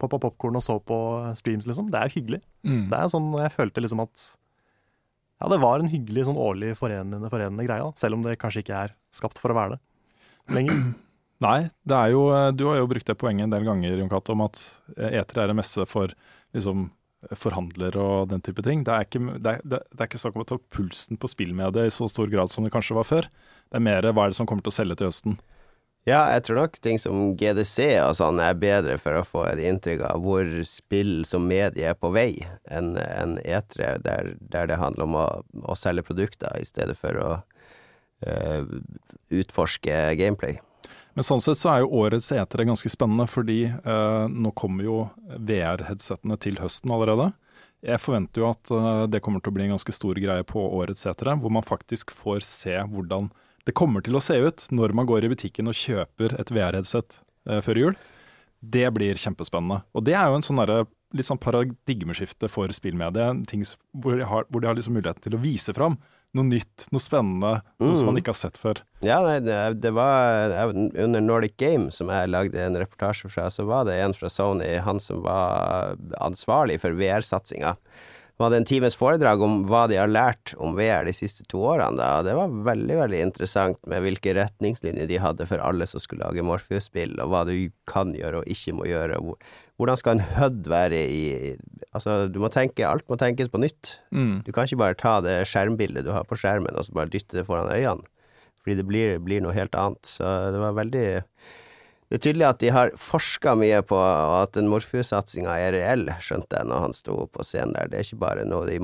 poppa 0.00 0.18
popkorn 0.20 0.58
og 0.58 0.64
så 0.64 0.76
på 0.82 0.96
streams, 1.38 1.68
liksom. 1.68 1.88
Det 1.92 2.00
er 2.00 2.12
hyggelig. 2.12 2.40
Mm. 2.66 2.88
Det 2.90 2.98
er 2.98 3.12
sånn 3.12 3.30
jeg 3.40 3.54
følte 3.54 3.84
liksom 3.84 4.02
at 4.04 4.26
ja, 5.42 5.48
det 5.50 5.60
var 5.62 5.80
en 5.80 5.90
hyggelig 5.90 6.26
sånn 6.28 6.40
årlig 6.40 6.74
forenende, 6.78 7.30
forenende 7.32 7.66
greie, 7.66 7.84
da. 7.84 8.00
selv 8.00 8.18
om 8.18 8.24
det 8.24 8.38
kanskje 8.40 8.64
ikke 8.64 8.84
er 8.86 8.94
skapt 9.14 9.40
for 9.42 9.52
å 9.52 9.58
være 9.58 9.76
det 9.76 10.54
lenger. 10.54 10.82
Nei, 11.44 11.58
det 11.84 11.96
er 11.98 12.12
jo, 12.14 12.26
uh, 12.32 12.50
du 12.54 12.68
har 12.70 12.78
jo 12.80 12.90
brukt 12.90 13.08
det 13.08 13.18
poenget 13.20 13.48
en 13.48 13.54
del 13.54 13.66
ganger, 13.66 13.96
Jon 13.98 14.10
Cato, 14.12 14.36
om 14.36 14.44
at 14.46 14.60
eter 14.94 15.42
er 15.42 15.52
en 15.52 15.58
messe 15.58 15.88
for 15.90 16.12
liksom 16.54 16.88
forhandler 17.38 17.96
og 18.00 18.30
den 18.30 18.44
type 18.44 18.62
ting. 18.66 18.84
Det 18.86 18.92
er 18.94 19.08
ikke, 19.08 19.22
det 19.38 19.56
er, 19.56 19.64
det 19.64 19.98
er 20.00 20.08
ikke 20.08 20.20
snakk 20.22 20.38
om 20.38 20.44
å 20.44 20.50
ta 20.52 20.60
pulsen 20.74 21.20
på 21.20 21.30
spillmediet 21.30 21.90
i 21.90 21.94
så 21.94 22.08
stor 22.10 22.30
grad 22.32 22.52
som 22.52 22.66
det 22.66 22.72
kanskje 22.74 22.98
var 22.98 23.08
før. 23.08 23.28
Det 23.70 23.80
er 23.80 23.84
mer 23.84 24.06
hva 24.10 24.26
er 24.26 24.34
det 24.34 24.38
som 24.38 24.48
kommer 24.48 24.64
til 24.66 24.74
å 24.74 24.78
selge 24.78 24.98
til 25.00 25.10
høsten. 25.10 25.38
Ja, 26.04 26.26
jeg 26.34 26.42
tror 26.44 26.58
nok 26.58 26.74
ting 26.84 26.98
som 27.00 27.30
GDC 27.40 27.86
og 28.02 28.18
sånn 28.18 28.36
er 28.44 28.58
bedre 28.60 28.98
for 29.00 29.16
å 29.16 29.24
få 29.24 29.46
et 29.48 29.62
inntrykk 29.64 30.02
av 30.04 30.20
hvor 30.20 30.50
spill 30.68 31.22
som 31.24 31.46
medie 31.48 31.88
er 31.88 31.96
på 31.96 32.10
vei, 32.12 32.44
enn 32.68 32.92
en 33.00 33.38
E3, 33.40 33.94
der, 34.04 34.34
der, 34.36 34.68
det 34.68 34.76
handler 34.82 35.06
om 35.06 35.16
å, 35.16 35.24
å 35.64 35.76
selge 35.80 36.04
produkter 36.04 36.52
i 36.60 36.68
stedet 36.68 36.98
for 37.00 37.16
å 37.16 37.30
uh, 38.28 38.76
utforske 39.32 40.02
gameplay. 40.20 40.60
Men 41.14 41.26
sånn 41.26 41.42
sett 41.42 41.60
så 41.60 41.70
er 41.70 41.84
jo 41.84 41.92
årets 42.02 42.32
etere 42.34 42.66
ganske 42.66 42.90
spennende, 42.90 43.26
fordi 43.30 43.60
eh, 43.70 44.24
nå 44.30 44.50
kommer 44.58 44.86
jo 44.86 44.96
VR-headsetene 45.38 46.38
til 46.42 46.58
høsten 46.62 46.90
allerede. 46.94 47.30
Jeg 47.84 48.00
forventer 48.00 48.42
jo 48.42 48.48
at 48.50 48.72
eh, 48.74 49.04
det 49.12 49.20
kommer 49.22 49.42
til 49.42 49.52
å 49.52 49.56
bli 49.58 49.68
en 49.68 49.76
ganske 49.76 49.94
stor 49.94 50.18
greie 50.18 50.46
på 50.48 50.64
årets 50.80 51.06
etere, 51.06 51.36
hvor 51.38 51.54
man 51.54 51.66
faktisk 51.66 52.10
får 52.14 52.42
se 52.46 52.74
hvordan 52.90 53.30
det 53.64 53.76
kommer 53.78 54.04
til 54.04 54.18
å 54.18 54.22
se 54.24 54.36
ut 54.42 54.66
når 54.74 54.92
man 54.96 55.06
går 55.08 55.24
i 55.24 55.30
butikken 55.32 55.70
og 55.70 55.78
kjøper 55.78 56.34
et 56.40 56.50
VR-headset 56.52 57.20
eh, 57.48 57.62
før 57.64 57.80
jul. 57.80 57.96
Det 58.64 58.88
blir 58.96 59.20
kjempespennende. 59.20 59.84
Og 59.94 60.06
det 60.08 60.16
er 60.18 60.28
jo 60.28 60.40
en 60.40 60.44
sånn 60.44 60.60
derre 60.60 60.84
litt 61.14 61.28
sånn 61.28 61.40
paradigmeskifte 61.40 62.50
for 62.50 62.72
spillmediet. 62.74 63.44
Ting 63.50 63.62
hvor 64.02 64.18
de 64.18 64.26
har, 64.26 64.48
hvor 64.50 64.64
de 64.64 64.70
har 64.70 64.74
liksom 64.74 64.96
muligheten 64.98 65.28
til 65.28 65.38
å 65.38 65.42
vise 65.44 65.74
fram 65.76 66.00
noe 66.34 66.48
nytt, 66.48 66.86
noe 66.92 67.02
spennende, 67.02 67.52
noe 67.80 67.92
mm. 67.92 67.96
som 67.98 68.08
man 68.10 68.16
mm. 68.16 68.20
ikke 68.22 68.32
har 68.34 68.40
sett 68.40 68.58
før. 68.60 68.80
Ja, 69.04 69.20
nei, 69.24 69.36
det, 69.44 69.58
det, 69.84 69.92
var 69.96 70.72
under 70.74 71.22
Nordic 71.22 71.56
Game, 71.60 71.92
som 71.94 72.10
jeg 72.12 72.32
lagde 72.32 72.60
en 72.60 72.78
reportasje 72.80 73.30
fra, 73.32 73.46
så 73.52 73.66
var 73.68 73.86
det 73.88 74.00
en 74.02 74.16
fra 74.16 74.30
Sony, 74.32 74.74
han 74.84 75.02
som 75.02 75.22
var 75.26 75.94
ansvarlig 76.24 76.80
for 76.82 76.96
VR-satsinga. 76.98 77.76
Han 78.36 78.48
hadde 78.48 78.56
en 78.56 78.66
times 78.66 78.96
foredrag 78.98 79.42
om 79.46 79.60
hva 79.70 79.84
de 79.86 79.94
har 79.94 80.10
lært 80.10 80.56
om 80.58 80.74
VR 80.74 81.06
de 81.06 81.12
siste 81.14 81.44
to 81.46 81.60
årene. 81.62 81.94
Da. 82.00 82.24
Det 82.26 82.34
var 82.34 82.56
veldig 82.66 82.96
veldig 82.98 83.20
interessant 83.28 83.78
med 83.86 84.02
hvilke 84.02 84.34
retningslinjer 84.34 85.06
de 85.06 85.20
hadde 85.22 85.46
for 85.46 85.62
alle 85.62 85.86
som 85.86 86.02
skulle 86.02 86.26
lage 86.26 86.42
Morpheus-spill, 86.42 87.14
og 87.22 87.30
hva 87.30 87.44
du 87.46 87.54
kan 87.86 88.10
gjøre 88.16 88.42
og 88.42 88.50
ikke 88.50 88.74
må 88.74 88.88
gjøre. 88.90 89.20
Hvordan 89.80 89.98
skal 89.98 90.16
en 90.16 90.26
HUD 90.36 90.68
være 90.70 91.00
i 91.10 91.22
Altså, 91.94 92.24
du 92.26 92.40
må 92.42 92.48
tenke 92.50 92.86
Alt 92.86 93.06
må 93.10 93.14
tenkes 93.18 93.50
på 93.50 93.60
nytt. 93.62 93.98
Mm. 94.10 94.42
Du 94.46 94.50
kan 94.50 94.66
ikke 94.66 94.80
bare 94.80 94.98
ta 94.98 95.20
det 95.22 95.44
skjermbildet 95.46 96.06
du 96.06 96.10
har 96.14 96.26
på 96.26 96.38
skjermen, 96.38 96.74
og 96.74 96.86
så 96.86 96.94
bare 96.96 97.12
dytte 97.12 97.38
det 97.38 97.46
foran 97.46 97.70
øynene. 97.70 98.06
Fordi 98.64 98.78
det 98.80 98.86
blir, 98.88 99.20
blir 99.22 99.44
noe 99.44 99.54
helt 99.54 99.76
annet. 99.78 100.02
Så 100.08 100.24
det 100.50 100.62
var 100.62 100.74
veldig 100.78 101.04
det 102.12 102.18
er 102.18 102.22
tydelig 102.28 102.44
at 102.46 102.58
de 102.60 102.68
har 102.70 102.92
forska 103.00 103.54
mye 103.58 103.80
på 103.86 103.96
og 103.96 104.34
at 104.36 104.52
den 104.54 104.68
Morpheus-satsinga 104.70 105.54
er 105.58 105.72
reell, 105.74 106.04
skjønte 106.22 106.60
jeg 106.60 106.68
når 106.68 106.82
han 106.84 106.92
sto 106.94 107.16
på 107.32 107.46
scenen 107.46 107.72
der. 107.74 107.88
Det 107.90 107.98
er 107.98 108.06
ikke 108.06 108.20
bare 108.20 108.44
noe 108.46 108.68
de 108.68 108.76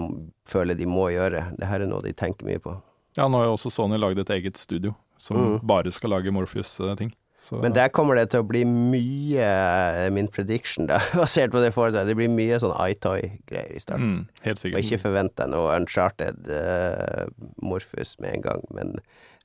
føler 0.49 0.79
de 0.79 0.89
må 0.89 1.11
gjøre, 1.13 1.45
det 1.59 1.69
her 1.69 1.85
er 1.85 1.91
noe 1.91 2.03
de 2.03 2.15
tenker 2.17 2.49
mye 2.49 2.63
på. 2.63 2.75
Ja, 3.19 3.29
nå 3.29 3.39
har 3.39 3.51
jo 3.51 3.57
også 3.59 3.71
Sony 3.75 4.01
lagd 4.01 4.23
et 4.23 4.33
eget 4.35 4.59
studio 4.59 4.97
som 5.21 5.37
mm. 5.37 5.57
bare 5.69 5.93
skal 5.93 6.15
lage 6.15 6.33
Morpheus-ting. 6.33 7.13
Men 7.51 7.73
der 7.75 7.89
kommer 7.89 8.19
det 8.19 8.27
til 8.31 8.43
å 8.43 8.47
bli 8.47 8.61
mye, 8.69 9.47
eh, 9.47 10.11
min 10.13 10.29
prediction, 10.31 10.87
da, 10.91 11.01
basert 11.19 11.55
på 11.55 11.63
det 11.63 11.73
foredraget, 11.75 12.13
det 12.13 12.19
blir 12.19 12.31
mye 12.33 12.61
sånn 12.63 12.77
iToy-greier 12.77 13.73
i 13.75 13.81
starten. 13.83 14.13
Mm, 14.21 14.45
helt 14.45 14.61
sikkert. 14.61 14.77
Og 14.77 14.87
ikke 14.87 15.03
forvent 15.07 15.35
deg 15.41 15.51
noe 15.55 15.73
uncharted 15.79 16.53
uh, 16.53 17.25
Morfus 17.65 18.19
med 18.21 18.37
en 18.37 18.45
gang, 18.45 18.65
men 18.77 18.95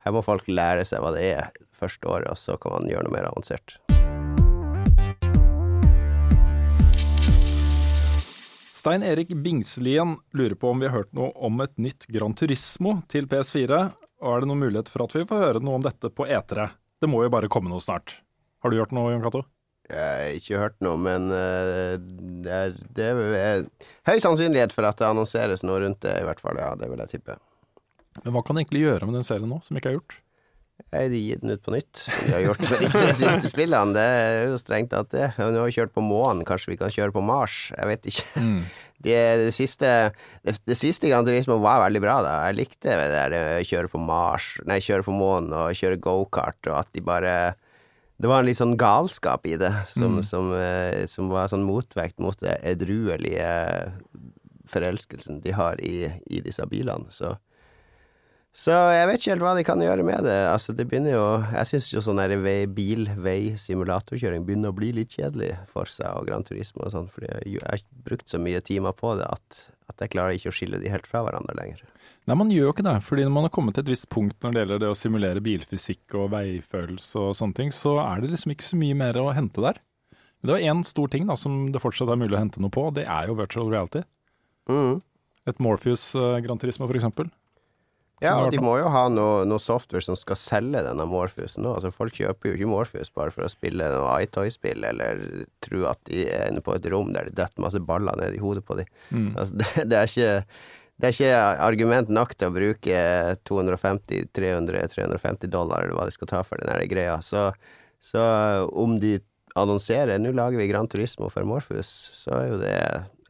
her 0.06 0.14
må 0.14 0.22
folk 0.26 0.46
lære 0.52 0.86
seg 0.86 1.02
hva 1.02 1.16
det 1.16 1.24
er 1.32 1.50
første 1.76 2.12
året, 2.12 2.30
og 2.30 2.38
så 2.38 2.60
kan 2.62 2.76
man 2.76 2.92
gjøre 2.92 3.08
noe 3.08 3.16
mer 3.16 3.30
avansert. 3.32 3.80
Stein 8.76 9.02
Erik 9.08 9.32
Bingslien 9.42 10.18
lurer 10.36 10.54
på 10.60 10.70
om 10.70 10.84
vi 10.84 10.92
har 10.92 11.00
hørt 11.00 11.14
noe 11.18 11.32
om 11.42 11.64
et 11.64 11.74
nytt 11.82 12.06
Gran 12.12 12.36
Turismo 12.38 13.00
til 13.10 13.26
PS4, 13.32 13.86
og 14.22 14.34
er 14.36 14.44
det 14.44 14.50
noen 14.52 14.62
mulighet 14.68 14.92
for 14.94 15.08
at 15.08 15.16
vi 15.16 15.24
får 15.26 15.42
høre 15.42 15.62
noe 15.64 15.80
om 15.80 15.86
dette 15.86 16.12
på 16.14 16.28
E3? 16.28 16.68
Det 17.02 17.10
må 17.12 17.24
jo 17.26 17.34
bare 17.34 17.52
komme 17.52 17.72
noe 17.72 17.84
snart. 17.84 18.18
Har 18.64 18.72
du 18.72 18.80
gjort 18.80 18.94
noe, 18.96 19.12
Jon 19.14 19.24
Cato? 19.26 19.44
Jeg 19.86 20.02
har 20.02 20.38
ikke 20.40 20.58
hørt 20.58 20.78
noe, 20.82 20.98
men 20.98 21.28
eh, 21.30 21.96
det 22.42 22.54
er, 22.56 22.78
det 22.98 23.10
er 23.12 23.66
høy 24.10 24.16
sannsynlighet 24.24 24.74
for 24.74 24.88
at 24.90 24.98
det 24.98 25.06
annonseres 25.12 25.62
noe 25.68 25.84
rundt 25.84 26.02
det, 26.02 26.16
i 26.24 26.26
hvert 26.26 26.42
fall. 26.42 26.58
Ja, 26.58 26.72
det 26.80 26.90
vil 26.90 27.04
jeg 27.04 27.20
tippe. 27.20 27.38
Men 28.24 28.34
hva 28.34 28.42
kan 28.46 28.58
de 28.58 28.64
egentlig 28.64 28.86
gjøre 28.86 29.06
med 29.06 29.20
den 29.20 29.28
serien 29.28 29.52
nå, 29.52 29.60
som 29.62 29.78
ikke 29.78 29.92
er 29.92 30.00
gjort? 30.00 30.18
Jeg 30.92 31.08
har 31.08 31.14
gitt 31.14 31.44
den 31.44 31.54
ut 31.56 31.62
på 31.64 31.72
nytt, 31.72 32.02
som 32.02 32.26
de 32.26 32.34
har 32.34 32.42
gjort 32.44 32.64
med 32.66 32.82
de 32.82 32.90
tre 32.92 33.12
siste 33.16 33.52
spillene. 33.52 33.96
Det 33.96 34.04
er 34.16 34.34
jo 34.50 34.58
strengt 34.60 34.92
tatt 34.92 35.14
det. 35.14 35.30
Nå 35.38 35.62
har 35.62 35.70
vi 35.70 35.76
kjørt 35.78 35.94
på 35.96 36.04
månen, 36.04 36.44
kanskje 36.48 36.74
vi 36.74 36.80
kan 36.82 36.92
kjøre 36.92 37.16
på 37.16 37.24
Mars? 37.24 37.70
Jeg 37.76 37.92
vet 37.92 38.10
ikke. 38.12 38.26
Det, 38.36 38.85
det, 39.06 39.52
siste, 39.54 39.92
det, 40.42 40.56
det 40.66 40.78
siste 40.80 41.12
Gran 41.12 41.28
Turismo 41.28 41.60
var 41.62 41.84
veldig 41.84 42.02
bra, 42.02 42.18
da. 42.26 42.34
Jeg 42.50 42.60
likte 42.62 42.98
det 42.98 43.12
der 43.14 43.68
kjøre 43.68 43.92
på 43.92 44.02
Mars, 44.02 44.56
nei, 44.66 44.82
kjøre 44.84 45.06
på 45.06 45.14
månen 45.14 45.54
og 45.54 45.78
kjøre 45.78 46.02
gokart, 46.02 46.62
og 46.72 46.82
at 46.82 46.92
de 46.96 47.06
bare 47.06 47.36
det 48.16 48.30
var 48.32 48.42
en 48.42 48.48
litt 48.48 48.60
sånn 48.60 48.78
galskap 48.80 49.44
i 49.50 49.58
det, 49.60 49.74
som, 49.92 50.22
som, 50.24 50.54
eh, 50.56 51.04
som 51.12 51.28
var 51.34 51.50
sånn 51.52 51.66
motvekt 51.68 52.22
mot 52.24 52.38
det 52.40 52.56
edruelige 52.64 53.50
forelskelsen 54.72 55.42
de 55.44 55.52
har 55.56 55.82
i, 55.84 56.08
i 56.32 56.40
disse 56.46 56.64
bilene. 56.72 57.12
Så, 57.12 57.34
så 58.56 58.72
jeg 58.96 59.08
vet 59.10 59.20
ikke 59.20 59.32
helt 59.34 59.44
hva 59.44 59.54
de 59.58 59.64
kan 59.68 59.82
gjøre 59.84 60.04
med 60.08 60.24
det. 60.24 60.36
Altså, 60.48 60.72
det 60.72 60.86
begynner 60.88 61.12
jo 61.12 61.24
Jeg 61.44 61.68
syns 61.74 61.90
jo 61.92 62.04
sånn 62.06 62.22
bil-vei-simulatorkjøring 62.78 64.46
begynner 64.48 64.72
å 64.72 64.78
bli 64.78 64.94
litt 64.96 65.12
kjedelig 65.18 65.58
for 65.74 65.92
seg, 65.92 66.08
og 66.16 66.30
Gran 66.30 66.46
Turisme 66.48 66.86
og 66.86 66.94
sånn, 66.94 67.10
fordi 67.12 67.34
jeg, 67.34 67.60
har 67.66 67.84
brukt 68.08 68.32
så 68.32 68.40
mye 68.40 68.64
timer 68.64 68.96
på 68.96 69.18
det 69.20 69.28
at, 69.28 69.66
at 69.92 70.06
jeg 70.06 70.14
klarer 70.16 70.40
ikke 70.40 70.54
å 70.54 70.56
skille 70.56 70.80
de 70.80 70.94
helt 70.94 71.10
fra 71.10 71.26
hverandre 71.28 71.58
lenger. 71.60 71.84
Nei, 72.26 72.38
man 72.40 72.54
gjør 72.54 72.70
jo 72.70 72.74
ikke 72.78 72.88
det. 72.88 72.96
fordi 73.06 73.26
når 73.28 73.36
man 73.36 73.46
har 73.46 73.54
kommet 73.54 73.76
til 73.76 73.84
et 73.84 73.92
visst 73.92 74.08
punkt 74.10 74.40
når 74.42 74.56
det 74.56 74.64
gjelder 74.64 74.82
det 74.86 74.94
å 74.94 74.98
simulere 74.98 75.44
bilfysikk 75.44 76.16
og 76.18 76.32
veifølelse 76.34 77.28
og 77.28 77.36
sånne 77.38 77.60
ting, 77.60 77.76
så 77.76 78.00
er 78.08 78.24
det 78.24 78.32
liksom 78.32 78.56
ikke 78.56 78.70
så 78.72 78.80
mye 78.80 78.96
mer 79.04 79.20
å 79.20 79.34
hente 79.36 79.62
der. 79.68 79.84
Men 80.40 80.48
det 80.48 80.56
var 80.56 80.70
én 80.72 80.88
stor 80.88 81.12
ting 81.12 81.28
da, 81.28 81.36
som 81.38 81.74
det 81.76 81.84
fortsatt 81.84 82.08
er 82.08 82.24
mulig 82.24 82.40
å 82.40 82.42
hente 82.42 82.64
noe 82.64 82.72
på, 82.72 82.88
og 82.88 82.96
det 82.96 83.04
er 83.04 83.28
jo 83.28 83.36
virtual 83.38 83.68
reality. 83.68 84.08
Mm. 84.72 85.04
Et 85.46 85.60
Morpheus 85.62 86.14
Grand 86.16 86.48
Gran 86.48 86.62
Turismo, 86.64 86.88
for 86.88 86.98
eksempel. 86.98 87.30
Ja, 88.24 88.38
og 88.40 88.54
de 88.54 88.60
må 88.64 88.78
jo 88.80 88.88
ha 88.92 89.10
noe, 89.12 89.46
noe 89.48 89.60
software 89.60 90.04
som 90.06 90.16
skal 90.16 90.38
selge 90.40 90.84
denne 90.86 91.06
Morphusen 91.10 91.64
nå. 91.66 91.74
Altså, 91.76 91.92
folk 91.92 92.14
kjøper 92.16 92.50
jo 92.50 92.54
ikke 92.56 92.70
Morphus 92.72 93.10
bare 93.16 93.32
for 93.36 93.44
å 93.44 93.50
spille 93.52 93.90
noe 93.92 94.22
iToy-spill, 94.24 94.82
eller 94.88 95.12
tro 95.66 95.80
at 95.90 96.00
de 96.08 96.20
er 96.32 96.48
inne 96.54 96.64
på 96.64 96.76
et 96.78 96.88
rom 96.94 97.10
der 97.16 97.24
det 97.28 97.36
detter 97.42 97.64
masse 97.66 97.80
baller 97.84 98.16
ned 98.22 98.32
i 98.38 98.44
hodet 98.44 98.64
på 98.68 98.74
dem. 98.80 98.88
Mm. 99.12 99.32
Altså, 99.34 99.54
det, 99.60 99.68
det, 99.92 99.98
er 100.00 100.06
ikke, 100.08 100.34
det 100.96 101.06
er 101.10 101.14
ikke 101.18 101.44
argument 101.68 102.08
nok 102.22 102.32
til 102.38 102.48
å 102.48 102.56
bruke 102.56 102.96
250-300-350 103.52 105.52
dollar, 105.52 105.80
eller 105.84 105.96
hva 106.00 106.08
de 106.08 106.16
skal 106.16 106.32
ta 106.32 106.40
for 106.48 106.56
den 106.64 106.92
greia. 106.92 107.18
Så, 107.26 107.42
så 108.00 108.22
om 108.72 108.92
de 109.04 109.14
annonserer 109.60 110.20
nå 110.20 110.32
lager 110.36 110.60
vi 110.60 110.72
Gran 110.72 110.88
Turismo 110.92 111.28
for 111.32 111.44
Morphus', 111.48 111.96
så 112.16 112.32
er 112.40 112.48
jo 112.48 112.58
det 112.64 112.80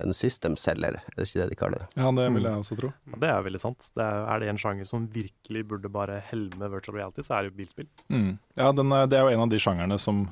en 0.04 0.16
system-selger, 0.16 0.98
er 1.00 1.16
det 1.16 1.28
ikke 1.30 1.42
det 1.42 1.50
de 1.54 1.58
kaller 1.60 1.84
det? 1.84 1.90
Ja, 1.96 2.10
det 2.12 2.26
vil 2.36 2.48
jeg 2.48 2.62
også 2.62 2.76
tro. 2.80 2.90
Mm. 3.08 3.20
Det 3.22 3.30
er 3.32 3.46
veldig 3.46 3.62
sant. 3.62 3.92
Det 3.96 4.04
er, 4.04 4.26
er 4.34 4.42
det 4.42 4.50
en 4.52 4.60
sjanger 4.60 4.90
som 4.90 5.06
virkelig 5.14 5.62
burde 5.70 5.92
bare 5.92 6.18
helme 6.32 6.72
virtual 6.74 6.98
reality, 6.98 7.24
så 7.24 7.38
er 7.38 7.46
det 7.46 7.54
jo 7.54 7.60
bilspill. 7.62 7.88
Mm. 8.12 8.34
Ja, 8.60 8.74
den 8.76 8.92
er, 8.92 9.08
det 9.12 9.20
er 9.20 9.24
jo 9.30 9.38
en 9.38 9.46
av 9.46 9.54
de 9.54 9.62
sjangerne 9.64 10.00
som 10.02 10.26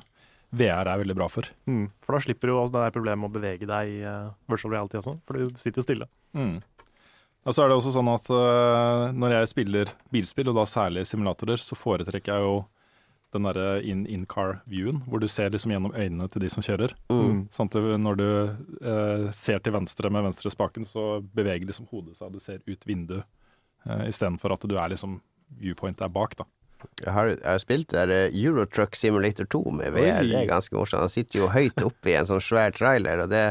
VR 0.54 0.90
er 0.90 1.00
veldig 1.00 1.16
bra 1.16 1.30
for. 1.32 1.48
Mm. 1.70 1.88
For 2.04 2.16
da 2.16 2.22
slipper 2.26 2.50
du 2.50 2.54
også 2.58 2.76
det 2.76 2.84
der 2.84 2.94
problemet 2.94 3.24
med 3.24 3.32
å 3.32 3.38
bevege 3.38 3.70
deg 3.70 3.96
i 3.96 3.98
uh, 4.04 4.30
virtual 4.52 4.76
reality 4.76 5.00
også, 5.00 5.16
for 5.24 5.40
du 5.40 5.58
sitter 5.62 5.86
stille. 5.86 6.10
Mm. 6.36 6.58
Og 7.44 7.56
så 7.56 7.64
er 7.64 7.70
det 7.70 7.78
også 7.80 7.92
sånn 7.96 8.12
at 8.12 8.28
uh, 8.32 9.10
når 9.16 9.38
jeg 9.38 9.50
spiller 9.52 9.96
bilspill, 10.12 10.52
og 10.52 10.60
da 10.60 10.68
særlig 10.68 11.08
simulatorer, 11.08 11.60
så 11.60 11.76
foretrekker 11.76 12.36
jeg 12.36 12.46
jo 12.46 12.54
den 13.34 13.46
derre 13.48 13.68
in-car-viewen, 13.84 15.02
hvor 15.08 15.22
du 15.22 15.28
ser 15.28 15.52
liksom 15.52 15.74
gjennom 15.74 15.94
øynene 15.94 16.28
til 16.32 16.44
de 16.44 16.50
som 16.52 16.64
kjører. 16.64 16.96
Mm. 17.12 17.46
Sånn 17.54 17.70
at 17.70 17.78
når 18.00 18.20
du 18.20 18.28
eh, 18.30 19.30
ser 19.34 19.62
til 19.62 19.74
venstre 19.76 20.10
med 20.14 20.28
venstre 20.30 20.52
spaken, 20.54 20.86
så 20.88 21.18
beveger 21.36 21.68
liksom 21.68 21.90
hodet 21.92 22.16
seg, 22.18 22.32
du 22.32 22.42
ser 22.42 22.62
ut 22.64 22.88
vinduet, 22.88 23.26
Eh, 23.84 24.08
istedenfor 24.08 24.54
at 24.54 24.64
du 24.64 24.76
er 24.78 24.92
liksom 24.92 25.18
viewpoint 25.60 26.00
er 26.02 26.12
bak, 26.12 26.36
da. 26.40 26.46
Jeg 27.00 27.12
har, 27.16 27.30
jeg 27.32 27.48
har 27.48 27.60
spilt 27.62 27.92
der 27.92 28.12
eh, 28.12 28.36
Eurotruck 28.36 28.96
Simulator 28.96 29.48
2 29.48 29.62
med 29.80 29.94
VR. 29.96 30.22
Oi. 30.22 30.30
Det 30.30 30.38
er 30.42 30.50
ganske 30.50 30.76
morsomt. 30.76 31.04
Han 31.04 31.12
sitter 31.12 31.42
jo 31.42 31.50
høyt 31.52 31.80
oppe 31.84 32.12
i 32.12 32.16
en 32.18 32.28
sånn 32.28 32.44
svær 32.44 32.74
trailer, 32.76 33.24
og 33.24 33.32
det 33.32 33.44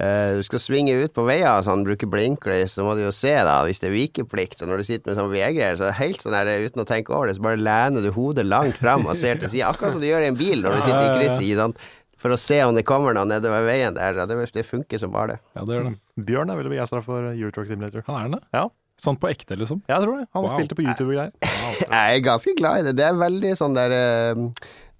eh, 0.00 0.36
Du 0.36 0.42
skal 0.46 0.60
svinge 0.62 0.94
ut 1.04 1.12
på 1.16 1.24
veier 1.26 1.48
og 1.58 1.64
sånn, 1.66 1.84
bruke 1.86 2.08
blinklys, 2.10 2.74
så 2.76 2.84
må 2.86 2.94
du 2.96 3.02
jo 3.04 3.12
se, 3.14 3.32
da, 3.32 3.58
hvis 3.66 3.80
det 3.82 3.90
er 3.90 3.94
vikeplikt. 3.96 4.58
Så 4.60 4.68
når 4.68 4.82
du 4.82 4.88
sitter 4.88 5.10
med 5.12 5.18
sånn 5.20 5.32
VG-er, 5.32 5.76
så 5.78 5.88
er 5.88 5.92
det 5.92 5.98
helt 6.00 6.24
sånn 6.24 6.36
der, 6.36 6.50
uten 6.66 6.82
å 6.84 6.88
tenke 6.88 7.14
over 7.16 7.28
det, 7.30 7.36
så 7.38 7.44
bare 7.46 7.60
lener 7.60 8.04
du 8.06 8.10
hodet 8.16 8.46
langt 8.46 8.76
fram 8.80 9.06
og 9.06 9.16
ser 9.16 9.40
til 9.42 9.52
sida, 9.52 9.70
akkurat 9.72 9.92
som 9.96 10.02
du 10.04 10.08
gjør 10.10 10.26
i 10.26 10.32
en 10.32 10.38
bil 10.40 10.62
når 10.64 10.78
du 10.78 10.82
sitter 10.86 11.04
i 11.06 11.14
krysset, 11.20 11.52
sant. 11.60 11.78
For 12.16 12.32
å 12.32 12.38
se 12.40 12.56
om 12.64 12.72
det 12.74 12.86
kommer 12.88 13.12
noe 13.12 13.28
nedover 13.28 13.66
veien 13.68 13.92
der. 13.94 14.16
og 14.22 14.28
Det, 14.30 14.38
det 14.54 14.64
funker 14.66 14.98
som 14.98 15.12
bare 15.12 15.34
det. 15.34 15.38
Ja, 15.54 15.64
det 15.68 15.74
gjør 15.76 15.84
det. 15.90 15.94
Bjørn 16.26 16.50
er 16.50 16.56
veldig 16.58 16.72
begeistra 16.72 17.02
for 17.04 17.26
Eurotruck 17.28 17.68
Simulator. 17.68 18.02
Han 18.08 18.16
er 18.22 18.30
det? 18.32 18.40
Ja. 18.56 18.62
Sånn 18.96 19.18
på 19.20 19.28
ekte, 19.28 19.52
liksom? 19.60 19.82
Jeg 19.84 20.00
tror 20.00 20.22
det. 20.22 20.24
Han 20.32 20.46
Wow. 20.46 20.48
spilte 20.54 20.74
på 20.78 20.86
YouTube 20.86 21.10
og 21.12 21.18
greier. 21.18 21.32
Jeg 21.92 22.16
er 22.16 22.22
ganske 22.24 22.54
glad 22.56 22.80
i 22.80 22.86
det. 22.88 22.94
Det 22.96 23.04
er 23.04 23.18
veldig 23.20 23.52
sånn 23.60 23.76
der 23.76 23.92
uh, 23.92 24.46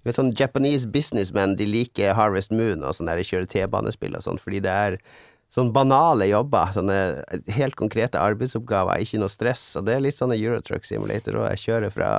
vet 0.07 0.19
sånn 0.19 0.35
Japanese 0.37 0.89
businessmen, 0.89 1.55
de 1.59 1.67
liker 1.69 2.17
Harvest 2.17 2.53
Moon 2.55 2.83
og 2.83 2.95
sånn 2.97 3.09
der 3.09 3.23
kjøre 3.25 3.49
T-banespill 3.51 4.17
og 4.17 4.25
sånn, 4.25 4.41
fordi 4.41 4.63
det 4.65 4.73
er 4.73 5.01
sånn 5.53 5.71
banale 5.75 6.27
jobber. 6.29 6.73
Sånne 6.75 6.97
helt 7.55 7.77
konkrete 7.79 8.19
arbeidsoppgaver, 8.19 9.03
ikke 9.03 9.21
noe 9.21 9.31
stress. 9.31 9.69
Og 9.79 9.87
det 9.87 9.95
er 9.95 10.03
litt 10.03 10.17
sånn 10.17 10.35
Eurotruck 10.35 10.87
Simulator, 10.87 11.39
og 11.39 11.47
jeg 11.53 11.63
kjører 11.67 11.93
fra 11.93 12.09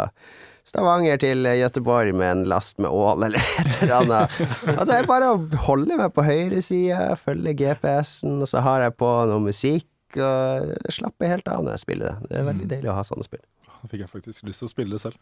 Stavanger 0.69 1.21
til 1.21 1.49
Gøteborg 1.49 2.13
med 2.17 2.29
en 2.29 2.43
last 2.51 2.81
med 2.83 2.93
ål 2.93 3.25
eller 3.29 3.41
et 3.41 3.77
eller 3.83 3.95
annet. 4.03 4.41
Og 4.75 4.83
det 4.89 4.97
er 4.99 5.09
bare 5.09 5.31
å 5.33 5.39
holde 5.65 5.97
meg 5.97 6.13
på 6.17 6.25
høyre 6.27 6.61
side, 6.65 6.99
følge 7.23 7.57
GPS-en, 7.57 8.43
og 8.45 8.51
så 8.51 8.65
har 8.65 8.85
jeg 8.85 8.97
på 9.01 9.13
noe 9.31 9.45
musikk. 9.47 9.89
Og 10.17 10.93
slapper 10.93 11.35
helt 11.35 11.49
av 11.53 11.65
når 11.65 11.75
jeg 11.77 11.85
spiller 11.85 12.07
det. 12.09 12.29
Det 12.31 12.37
er 12.41 12.47
veldig 12.47 12.69
deilig 12.69 12.89
å 12.89 12.97
ha 12.97 13.05
sånne 13.05 13.27
spill. 13.27 13.45
Da 13.69 13.91
fikk 13.91 14.07
jeg 14.07 14.13
faktisk 14.13 14.47
lyst 14.49 14.65
til 14.65 14.69
å 14.69 14.73
spille 14.73 14.97
det 14.97 15.03
selv. 15.05 15.21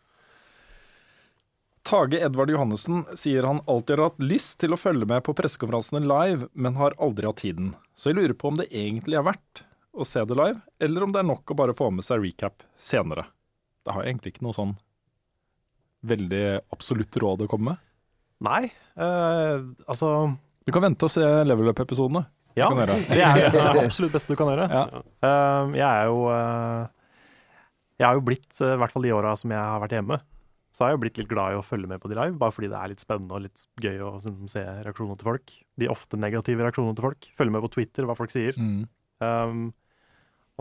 Tage 1.87 2.19
Edvard 2.19 2.51
Johannessen 2.51 3.05
sier 3.15 3.47
han 3.47 3.61
alltid 3.71 3.99
har 3.99 4.09
hatt 4.09 4.23
lyst 4.23 4.57
til 4.59 4.75
å 4.75 4.81
følge 4.81 5.07
med 5.07 5.23
på 5.27 5.35
pressekonferansene 5.39 6.03
live, 6.03 6.49
men 6.59 6.79
har 6.81 6.97
aldri 6.99 7.29
hatt 7.29 7.45
tiden. 7.45 7.77
Så 7.95 8.11
jeg 8.11 8.19
lurer 8.19 8.35
på 8.35 8.51
om 8.51 8.59
det 8.59 8.67
egentlig 8.75 9.21
er 9.21 9.27
verdt 9.29 9.63
å 9.95 10.05
se 10.05 10.25
det 10.27 10.35
live, 10.35 10.59
eller 10.83 11.07
om 11.07 11.15
det 11.15 11.23
er 11.23 11.29
nok 11.31 11.55
å 11.55 11.59
bare 11.59 11.77
få 11.79 11.93
med 11.95 12.07
seg 12.07 12.25
recap 12.25 12.67
senere. 12.75 13.29
Det 13.87 13.95
har 13.95 14.03
egentlig 14.03 14.35
ikke 14.35 14.49
noe 14.49 14.57
sånn 14.57 14.75
veldig 16.07 16.45
absolutt 16.75 17.23
råd 17.23 17.47
å 17.47 17.51
komme 17.51 17.71
med. 17.71 17.85
Nei, 18.47 18.67
eh, 19.01 19.63
altså 19.89 20.11
Du 20.67 20.73
kan 20.75 20.83
vente 20.85 21.07
og 21.07 21.13
se 21.13 21.23
level 21.23 21.71
up-episodene. 21.71 22.27
Ja, 22.57 22.71
det 22.73 22.87
er 22.89 22.93
det 23.07 23.61
er 23.63 23.81
absolutt 23.85 24.15
beste 24.17 24.33
du 24.33 24.39
kan 24.41 24.51
gjøre. 24.51 24.67
Ja. 24.67 25.03
Uh, 25.23 25.75
jeg 25.77 25.87
er 25.87 26.09
jo 26.09 26.23
uh, 26.33 26.89
Jeg 28.01 28.07
har 28.09 28.17
jo 28.19 28.25
blitt, 28.25 28.49
eh, 28.59 28.75
i 28.75 28.81
hvert 28.81 28.93
fall 28.93 29.07
de 29.07 29.13
åra 29.15 29.35
som 29.39 29.53
jeg 29.53 29.61
har 29.61 29.83
vært 29.85 29.95
hjemme, 29.97 30.19
så 30.77 30.85
har 30.85 30.91
jeg 30.93 30.99
jo 30.99 31.03
blitt 31.07 31.19
litt 31.23 31.31
glad 31.31 31.55
i 31.55 31.57
å 31.57 31.65
følge 31.65 31.89
med 31.89 32.03
på 32.03 32.11
de 32.13 32.19
live, 32.19 32.37
bare 32.41 32.53
fordi 32.53 32.69
det 32.69 32.77
er 32.77 32.93
litt 32.93 33.01
spennende 33.01 33.33
og 33.39 33.45
litt 33.47 33.63
gøy 33.81 34.03
å 34.05 34.11
sånn, 34.21 34.43
se 34.53 34.61
reaksjonene 34.85 35.17
til 35.23 35.29
folk. 35.31 35.55
De 35.81 35.89
ofte 35.89 36.21
negative 36.21 36.67
reaksjonene 36.67 36.99
til 36.99 37.07
folk. 37.09 37.29
Følge 37.39 37.55
med 37.57 37.65
på 37.65 37.73
Twitter, 37.79 38.05
hva 38.09 38.17
folk 38.19 38.35
sier. 38.35 38.59
Mm. 38.61 38.85
Um, 39.25 39.65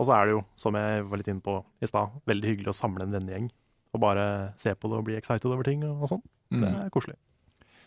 og 0.00 0.08
så 0.08 0.16
er 0.16 0.26
det 0.30 0.34
jo, 0.38 0.40
som 0.60 0.76
jeg 0.80 1.04
var 1.10 1.20
litt 1.20 1.28
inne 1.32 1.44
på 1.44 1.58
i 1.84 1.88
stad, 1.92 2.16
veldig 2.28 2.48
hyggelig 2.54 2.72
å 2.72 2.76
samle 2.80 3.04
en 3.06 3.12
vennegjeng. 3.16 3.50
Og 3.96 4.00
bare 4.02 4.26
se 4.60 4.72
på 4.76 4.88
det 4.92 4.98
og 4.98 5.06
bli 5.08 5.16
excited 5.20 5.46
over 5.52 5.64
ting 5.68 5.84
og, 5.88 6.02
og 6.04 6.12
sånn. 6.14 6.24
Det 6.52 6.60
Mm. 6.62 6.74
er 6.86 6.90
koselig. 6.94 7.16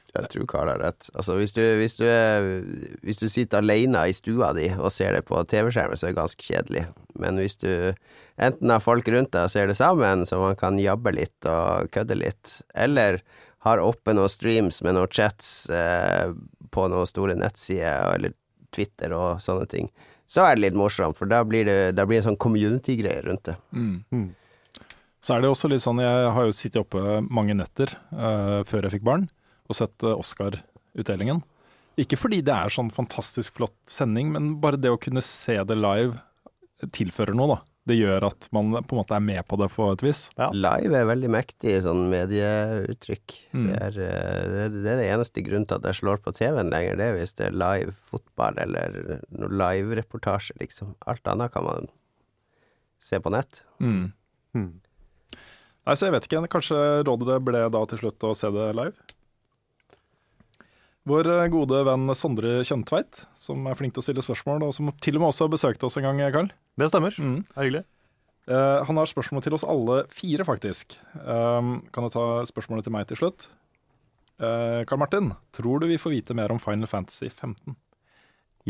Jeg 0.10 0.26
tror 0.34 0.46
Karl 0.50 0.70
har 0.72 0.80
rett. 0.82 1.10
Altså, 1.14 1.36
hvis 1.38 1.54
du, 1.54 1.62
hvis 1.78 1.94
du, 2.00 2.04
er, 2.10 2.48
hvis 3.06 3.20
du 3.22 3.28
sitter 3.30 3.62
alene 3.62 4.08
i 4.10 4.16
stua 4.18 4.54
di 4.58 4.66
og 4.74 4.90
ser 4.92 5.14
det 5.14 5.22
på 5.30 5.38
TV-skjermen, 5.46 5.94
så 6.02 6.08
er 6.08 6.16
det 6.16 6.18
ganske 6.18 6.42
kjedelig. 6.48 6.82
Men 7.22 7.38
hvis 7.38 7.56
du 7.62 7.70
enten 8.40 8.72
har 8.74 8.84
folk 8.84 9.08
rundt 9.12 9.34
deg 9.36 9.48
og 9.48 9.54
ser 9.54 9.70
det 9.70 9.78
sammen, 9.80 10.26
så 10.28 10.40
man 10.42 10.58
kan 10.60 10.80
jabbe 10.82 11.14
litt 11.16 11.48
og 11.50 11.92
kødde 11.94 12.18
litt, 12.20 12.60
eller 12.74 13.22
har 13.68 13.82
oppe 13.84 14.16
noen 14.16 14.32
streams 14.32 14.82
med 14.86 14.96
noen 14.96 15.12
chats 15.12 15.70
eh, 15.70 16.32
på 16.72 16.88
noen 16.92 17.10
store 17.10 17.36
nettsider, 17.40 18.16
eller 18.16 18.36
Twitter 18.76 19.14
og 19.18 19.42
sånne 19.44 19.68
ting, 19.70 19.90
så 20.30 20.46
er 20.46 20.56
det 20.56 20.68
litt 20.68 20.78
morsomt, 20.78 21.18
for 21.18 21.30
da 21.30 21.42
blir 21.48 21.66
det, 21.68 21.80
da 21.98 22.06
blir 22.06 22.20
det 22.20 22.24
en 22.24 22.32
sånn 22.32 22.42
community-greie 22.42 23.24
rundt 23.26 23.50
det. 23.50 23.56
Mm. 23.74 23.96
Mm. 24.14 24.28
Så 25.20 25.36
er 25.36 25.44
det 25.44 25.52
også 25.52 25.72
litt 25.72 25.84
sånn, 25.84 26.00
jeg 26.04 26.34
har 26.36 26.48
jo 26.48 26.56
sittet 26.56 26.84
oppe 26.84 27.20
mange 27.28 27.56
netter 27.58 27.92
eh, 28.14 28.60
før 28.70 28.86
jeg 28.86 29.00
fikk 29.00 29.08
barn, 29.10 29.26
og 29.70 29.78
sett 29.78 30.06
uh, 30.06 30.16
Oscar-utdelingen. 30.16 31.42
Ikke 32.00 32.18
fordi 32.18 32.40
det 32.46 32.54
er 32.56 32.72
sånn 32.72 32.94
fantastisk 32.96 33.58
flott 33.58 33.76
sending, 33.92 34.32
men 34.36 34.54
bare 34.64 34.80
det 34.80 34.94
å 34.94 35.02
kunne 35.02 35.24
se 35.26 35.58
det 35.68 35.76
live 35.78 36.22
tilfører 36.96 37.36
noe, 37.36 37.58
da. 37.58 37.60
Det 37.90 37.98
gjør 37.98 38.26
at 38.30 38.48
man 38.56 38.70
på 38.78 38.94
en 38.96 39.00
måte 39.02 39.16
er 39.18 39.24
med 39.26 39.42
på 39.50 39.58
det 39.60 39.68
på 39.74 39.88
et 39.94 40.04
vis. 40.06 40.22
Ja. 40.38 40.48
Live 40.54 40.96
er 41.00 41.08
veldig 41.10 41.32
mektig 41.34 41.74
sånn 41.86 42.06
medieuttrykk. 42.12 43.36
Mm. 43.58 43.66
Det, 43.68 43.80
er, 43.88 43.98
eh, 44.06 44.44
det, 44.54 44.62
er- 44.94 45.02
det 45.02 45.08
eneste 45.10 45.44
grunnen 45.46 45.68
til 45.70 45.80
at 45.80 45.88
jeg 45.90 46.00
slår 46.02 46.22
på 46.26 46.34
TV-en 46.38 46.72
lenger, 46.74 47.00
det 47.02 47.08
er 47.12 47.18
hvis 47.18 47.36
det 47.40 47.48
er 47.50 47.58
live 47.58 47.96
fotball 48.12 48.60
eller 48.62 49.00
noe 49.34 49.50
live-reportasje, 49.64 50.56
liksom. 50.62 50.94
Alt 51.10 51.28
annet 51.34 51.52
kan 51.56 51.66
man 51.68 51.90
se 53.04 53.20
på 53.24 53.32
nett. 53.34 53.64
Mm. 53.80 54.12
Mm. 54.58 54.72
Nei, 55.88 55.96
så 55.96 56.06
jeg 56.10 56.14
vet 56.18 56.28
ikke. 56.30 56.42
Kanskje 56.52 56.80
rådet 57.08 57.40
ble 57.48 57.62
da 57.74 57.84
til 57.90 58.02
slutt 58.04 58.26
å 58.28 58.36
se 58.38 58.50
det 58.54 58.72
live? 58.78 58.94
Vår 61.10 61.30
eh, 61.34 61.48
gode 61.50 61.84
venn 61.88 62.10
Sondre 62.18 62.60
Kjøntveit, 62.68 63.24
som 63.38 63.66
er 63.70 63.78
flink 63.80 63.96
til 63.96 64.04
å 64.04 64.06
stille 64.06 64.26
spørsmål, 64.26 64.68
og 64.68 64.76
som 64.76 64.92
til 65.02 65.18
og 65.18 65.24
med 65.24 65.32
også 65.32 65.48
har 65.48 65.56
besøkt 65.56 65.86
oss 65.88 65.98
en 65.98 66.06
gang, 66.06 66.22
Karl. 66.34 66.52
Det 66.78 66.92
stemmer. 66.92 67.16
Mm. 67.18 67.40
Det 67.48 67.56
er 67.56 67.68
hyggelig. 67.68 67.86
Eh, 68.50 68.80
han 68.86 68.98
har 69.02 69.10
spørsmål 69.10 69.46
til 69.46 69.58
oss 69.58 69.66
alle 69.68 70.04
fire, 70.14 70.46
faktisk. 70.46 70.98
Um, 71.22 71.80
kan 71.94 72.06
du 72.06 72.14
ta 72.14 72.28
spørsmålet 72.50 72.88
til 72.88 72.96
meg 72.96 73.10
til 73.10 73.20
slutt? 73.22 73.50
Eh, 74.40 74.86
Karl 74.88 75.02
Martin, 75.02 75.34
tror 75.56 75.82
du 75.82 75.90
vi 75.90 76.00
får 76.00 76.16
vite 76.16 76.38
mer 76.38 76.52
om 76.54 76.62
Final 76.62 76.88
Fantasy 76.88 77.28
15? 77.30 77.76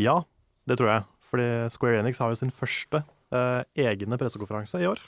Ja, 0.00 0.22
det 0.66 0.80
tror 0.80 0.90
jeg. 0.90 1.06
Fordi 1.30 1.46
Square 1.70 2.00
Enix 2.02 2.18
har 2.18 2.32
jo 2.32 2.38
sin 2.40 2.50
første 2.50 3.04
eh, 3.30 3.62
egne 3.78 4.18
pressekonferanse 4.18 4.82
i 4.82 4.88
år. 4.90 5.00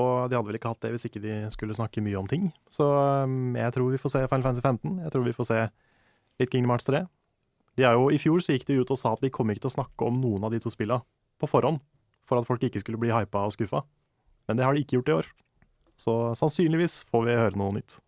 Og 0.00 0.30
de 0.30 0.38
hadde 0.38 0.48
vel 0.48 0.56
ikke 0.56 0.72
hatt 0.72 0.80
det 0.80 0.94
hvis 0.94 1.04
ikke 1.10 1.20
de 1.20 1.34
skulle 1.52 1.76
snakke 1.76 2.00
mye 2.04 2.16
om 2.16 2.28
ting. 2.30 2.48
Så 2.72 2.86
eh, 2.88 3.38
jeg 3.60 3.76
tror 3.76 3.92
vi 3.92 4.00
får 4.00 4.16
se 4.16 4.26
Final 4.26 4.46
Fantasy 4.48 4.64
15. 4.64 5.00
Jeg 5.04 5.14
tror 5.14 5.26
vi 5.28 5.36
får 5.36 5.50
se 5.50 5.60
litt 6.42 6.52
Kingdom 6.52 6.74
Hearts 6.74 6.88
3. 6.90 7.04
De 7.78 7.86
er 7.88 7.96
jo, 7.96 8.10
I 8.12 8.20
fjor 8.20 8.42
så 8.44 8.56
gikk 8.56 8.66
de 8.68 8.80
ut 8.82 8.92
og 8.92 9.00
sa 9.00 9.14
at 9.16 9.22
de 9.24 9.32
kom 9.32 9.48
ikke 9.52 9.64
til 9.64 9.72
å 9.72 9.76
snakke 9.78 10.08
om 10.08 10.20
noen 10.20 10.44
av 10.44 10.52
de 10.52 10.60
to 10.62 10.72
spilla 10.72 11.00
på 11.40 11.48
forhånd. 11.48 11.80
For 12.28 12.38
at 12.38 12.48
folk 12.48 12.62
ikke 12.66 12.82
skulle 12.82 13.00
bli 13.00 13.12
hypa 13.14 13.46
og 13.46 13.54
skuffa. 13.54 13.82
Men 14.48 14.58
det 14.58 14.66
har 14.66 14.76
de 14.76 14.82
ikke 14.84 14.98
gjort 14.98 15.10
i 15.10 15.16
år. 15.20 15.30
Så 16.00 16.12
sannsynligvis 16.38 17.02
får 17.10 17.26
vi 17.26 17.38
høre 17.38 17.58
noe 17.58 17.76
nytt. 17.78 17.98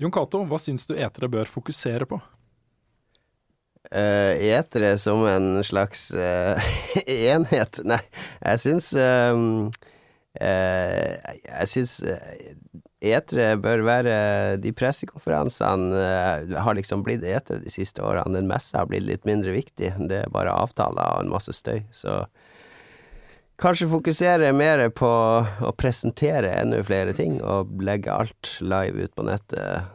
Jon 0.00 0.14
Cato, 0.14 0.44
hva 0.48 0.58
syns 0.62 0.86
du 0.88 0.94
etere 0.94 1.30
bør 1.30 1.50
fokusere 1.50 2.06
på? 2.10 2.20
Uh, 3.92 4.32
etere 4.40 4.94
som 4.98 5.26
en 5.28 5.58
slags 5.66 6.06
uh, 6.16 6.56
enhet 7.04 7.82
Nei, 7.84 7.98
jeg 8.40 8.62
syns 8.62 8.86
eh, 8.96 9.26
Jeg 10.40 11.68
syns 11.68 11.92
etere 13.12 13.58
bør 13.60 13.82
være 13.86 14.14
De 14.62 14.72
pressekonferansene 14.76 16.00
eh, 16.00 16.54
har 16.64 16.78
liksom 16.78 17.04
blitt 17.06 17.24
etere 17.26 17.62
de 17.64 17.72
siste 17.72 18.02
årene. 18.04 18.36
Den 18.38 18.50
messa 18.50 18.80
har 18.80 18.88
blitt 18.90 19.06
litt 19.08 19.28
mindre 19.28 19.54
viktig. 19.54 19.92
Det 20.08 20.24
er 20.24 20.32
bare 20.34 20.54
avtaler 20.54 21.18
og 21.18 21.24
en 21.24 21.32
masse 21.34 21.52
støy. 21.56 21.82
Så 21.94 22.22
kanskje 23.60 23.90
fokusere 23.92 24.52
mer 24.56 24.86
på 24.94 25.10
å 25.10 25.74
presentere 25.78 26.54
enda 26.58 26.82
flere 26.86 27.14
ting, 27.16 27.38
og 27.42 27.74
legge 27.84 28.12
alt 28.12 28.56
live 28.64 29.06
ut 29.06 29.14
på 29.14 29.26
nettet 29.28 29.92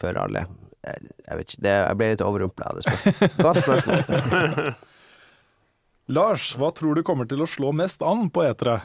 for 0.00 0.16
alle. 0.16 0.46
Jeg, 0.80 1.10
jeg 1.26 1.36
vet 1.38 1.50
ikke, 1.50 1.64
det, 1.66 1.74
jeg 1.76 1.98
ble 2.00 2.12
litt 2.14 2.24
overrumpla 2.24 2.70
av 2.70 2.78
det 2.78 2.86
spørsmålet. 2.86 3.36
Godt 3.44 3.62
spørsmål. 3.66 4.70
Lars, 6.16 6.48
hva 6.58 6.72
tror 6.74 6.96
du 6.98 7.04
kommer 7.06 7.28
til 7.30 7.44
å 7.44 7.46
slå 7.46 7.70
mest 7.76 8.02
an 8.02 8.30
på 8.34 8.42
etere? 8.48 8.80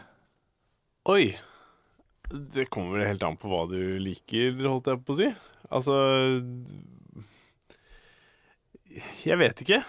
Oi. 1.10 1.34
Det 2.30 2.66
kommer 2.74 2.98
vel 2.98 3.10
helt 3.12 3.24
an 3.26 3.38
på 3.38 3.50
hva 3.52 3.66
du 3.70 3.80
liker, 4.02 4.58
holdt 4.66 4.90
jeg 4.92 5.04
på 5.06 5.16
å 5.16 5.20
si. 5.20 5.30
Altså 5.74 5.96
Jeg 9.26 9.40
vet 9.42 9.64
ikke. 9.66 9.82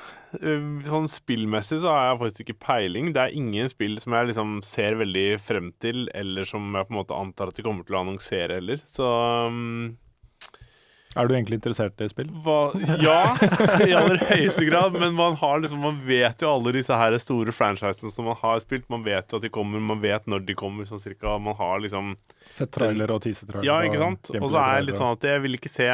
Sånn 0.87 1.07
spillmessig 1.11 1.79
så 1.83 1.93
har 1.93 2.09
jeg 2.11 2.21
faktisk 2.23 2.43
ikke 2.45 2.65
peiling. 2.67 3.13
Det 3.15 3.23
er 3.23 3.37
ingen 3.39 3.71
spill 3.73 3.97
som 4.03 4.17
jeg 4.17 4.33
liksom 4.33 4.57
ser 4.67 4.99
veldig 5.01 5.29
frem 5.43 5.71
til, 5.83 6.09
eller 6.17 6.49
som 6.49 6.67
jeg 6.75 6.89
på 6.89 6.95
en 6.95 7.01
måte 7.01 7.21
antar 7.21 7.53
at 7.53 7.59
de 7.59 7.65
kommer 7.67 7.87
til 7.87 7.97
å 7.97 8.03
annonsere 8.05 8.59
heller. 8.59 8.83
Så 8.85 9.07
um, 9.49 9.95
Er 11.17 11.29
du 11.29 11.35
egentlig 11.37 11.61
interessert 11.61 12.03
i 12.05 12.09
spill? 12.11 12.31
hva, 12.45 12.59
ja, 13.01 13.21
i 13.87 13.95
aller 13.97 14.21
høyeste 14.29 14.67
grad. 14.69 14.97
Men 15.01 15.15
man, 15.17 15.37
har 15.41 15.63
liksom, 15.65 15.81
man 15.83 16.01
vet 16.07 16.45
jo 16.45 16.51
alle 16.53 16.75
disse 16.77 16.97
her 16.97 17.17
store 17.23 17.55
franchisene 17.57 18.13
som 18.13 18.29
man 18.31 18.39
har 18.43 18.61
spilt. 18.65 18.89
Man 18.93 19.07
vet 19.07 19.33
jo 19.33 19.41
at 19.41 19.47
de 19.47 19.53
kommer, 19.53 19.83
man 19.83 20.03
vet 20.05 20.29
når 20.31 20.45
de 20.49 20.59
kommer, 20.59 20.89
sånn 20.89 21.03
cirka. 21.03 21.39
Man 21.43 21.57
har 21.59 21.81
liksom 21.85 22.15
Sett 22.53 22.71
trailer 22.77 23.11
og 23.11 23.25
teaser-trailer. 23.25 23.67
Ja, 23.67 23.81
ikke 23.87 24.03
sant? 24.03 24.31
Og 24.37 24.51
så 24.53 24.61
er 24.63 24.79
det 24.79 24.91
litt 24.91 25.01
sånn 25.01 25.17
at 25.17 25.25
jeg 25.27 25.43
vil 25.47 25.59
ikke 25.59 25.73
se 25.73 25.89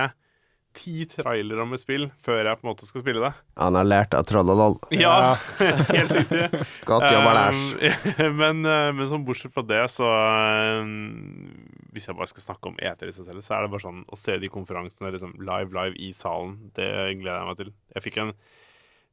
ti 0.72 1.04
trailere 1.08 1.64
om 1.64 1.74
et 1.76 1.82
spill 1.82 2.06
før 2.24 2.46
jeg 2.48 2.58
på 2.58 2.64
en 2.64 2.70
måte 2.70 2.88
skal 2.88 3.04
spille 3.04 3.22
det. 3.22 3.30
Han 3.60 3.76
har 3.76 3.88
lært 3.88 4.16
av 4.16 4.24
Trollolol. 4.28 4.78
Ja, 4.94 5.34
helt 5.92 6.14
riktig. 6.16 6.48
Godt 6.88 7.08
jobba, 7.12 7.34
Lars. 7.36 7.64
Um, 7.76 8.38
men, 8.40 8.62
uh, 8.66 8.88
men 8.96 9.08
sånn 9.10 9.26
bortsett 9.26 9.54
fra 9.54 9.64
det, 9.68 9.82
så 9.92 10.08
um, 10.80 11.61
Hvis 11.92 12.08
jeg 12.08 12.16
bare 12.16 12.30
skal 12.30 12.46
snakke 12.46 12.70
om 12.70 12.78
eter 12.80 13.10
i 13.10 13.14
seg 13.14 13.28
selv, 13.28 13.44
så 13.44 13.56
er 13.56 13.66
det 13.66 13.72
bare 13.74 13.84
sånn 13.84 14.04
å 14.08 14.16
se 14.16 14.38
de 14.40 14.48
konferansene 14.52 15.12
liksom, 15.12 15.34
live, 15.44 15.72
live 15.76 15.98
i 16.00 16.12
salen. 16.16 16.56
Det 16.76 16.88
gleder 17.20 17.42
jeg 17.42 17.48
meg 17.50 17.58
til. 17.58 17.72
Jeg 17.96 18.06
fikk 18.06 18.20
en 18.22 18.36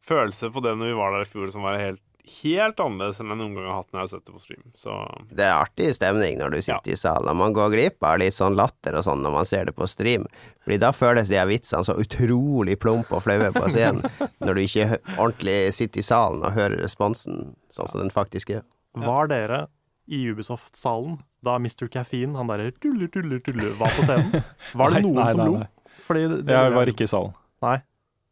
følelse 0.06 0.52
på 0.54 0.64
det 0.64 0.78
når 0.80 0.94
vi 0.94 1.00
var 1.00 1.12
der 1.16 1.26
i 1.26 1.28
fjor 1.28 1.52
som 1.52 1.66
var 1.68 1.80
helt, 1.80 2.00
helt 2.30 2.80
annerledes 2.84 3.20
enn 3.20 3.32
jeg 3.32 3.40
noen 3.40 3.56
gang 3.58 3.68
har 3.68 3.80
hatt 3.80 3.90
når 3.90 4.00
jeg 4.00 4.06
har 4.06 4.12
sett 4.12 4.26
det 4.28 4.36
på 4.36 4.44
stream. 4.44 4.64
Så 4.78 4.96
Det 5.32 5.46
er 5.46 5.56
artig 5.56 5.90
stemning 5.98 6.38
når 6.40 6.54
du 6.54 6.60
sitter 6.62 6.94
i 6.94 7.00
salen. 7.00 7.40
Man 7.40 7.56
går 7.58 7.74
glipp 7.74 8.06
av 8.06 8.20
litt 8.22 8.38
sånn 8.38 8.58
latter 8.60 9.00
og 9.00 9.06
sånn 9.08 9.24
når 9.26 9.36
man 9.36 9.50
ser 9.50 9.68
det 9.68 9.76
på 9.78 9.88
stream. 9.90 10.28
Fordi 10.64 10.78
da 10.84 10.92
føles 10.96 11.32
de 11.32 11.40
her 11.40 11.50
vitsene 11.50 11.88
så 11.88 11.98
utrolig 12.00 12.78
plumpe 12.80 13.18
og 13.18 13.26
flaue 13.26 13.50
på 13.56 13.72
scenen. 13.74 14.06
Når 14.46 14.56
du 14.56 14.62
ikke 14.62 15.00
ordentlig 15.18 15.58
sitter 15.76 16.04
i 16.04 16.06
salen 16.06 16.44
og 16.46 16.56
hører 16.56 16.80
responsen 16.84 17.56
sånn 17.74 17.90
som 17.90 18.04
den 18.04 18.14
faktisk 18.14 18.54
er. 18.60 18.64
Var 19.00 19.32
dere 19.32 19.64
i 20.10 20.24
Ubisoft-salen 20.32 21.20
da 21.46 21.56
Mr. 21.62 21.88
Caffeine, 21.94 22.36
han 22.38 22.50
derre 22.50 22.72
tuller, 22.82 23.12
tuller, 23.14 23.40
tuller, 23.46 23.76
var 23.80 23.94
på 23.96 24.08
scenen? 24.08 24.42
Var 24.80 24.96
det 24.96 25.00
Nei, 25.00 25.06
noen 25.06 25.22
nei, 25.22 25.30
som 25.32 25.44
nei, 25.44 25.52
lo? 25.54 26.02
Fordi 26.10 26.26
det, 26.26 26.42
det, 26.48 26.58
Jeg 26.58 26.76
var 26.76 26.92
ikke 26.96 27.06
i 27.06 27.12
salen. 27.12 27.38
Nei. 27.66 27.78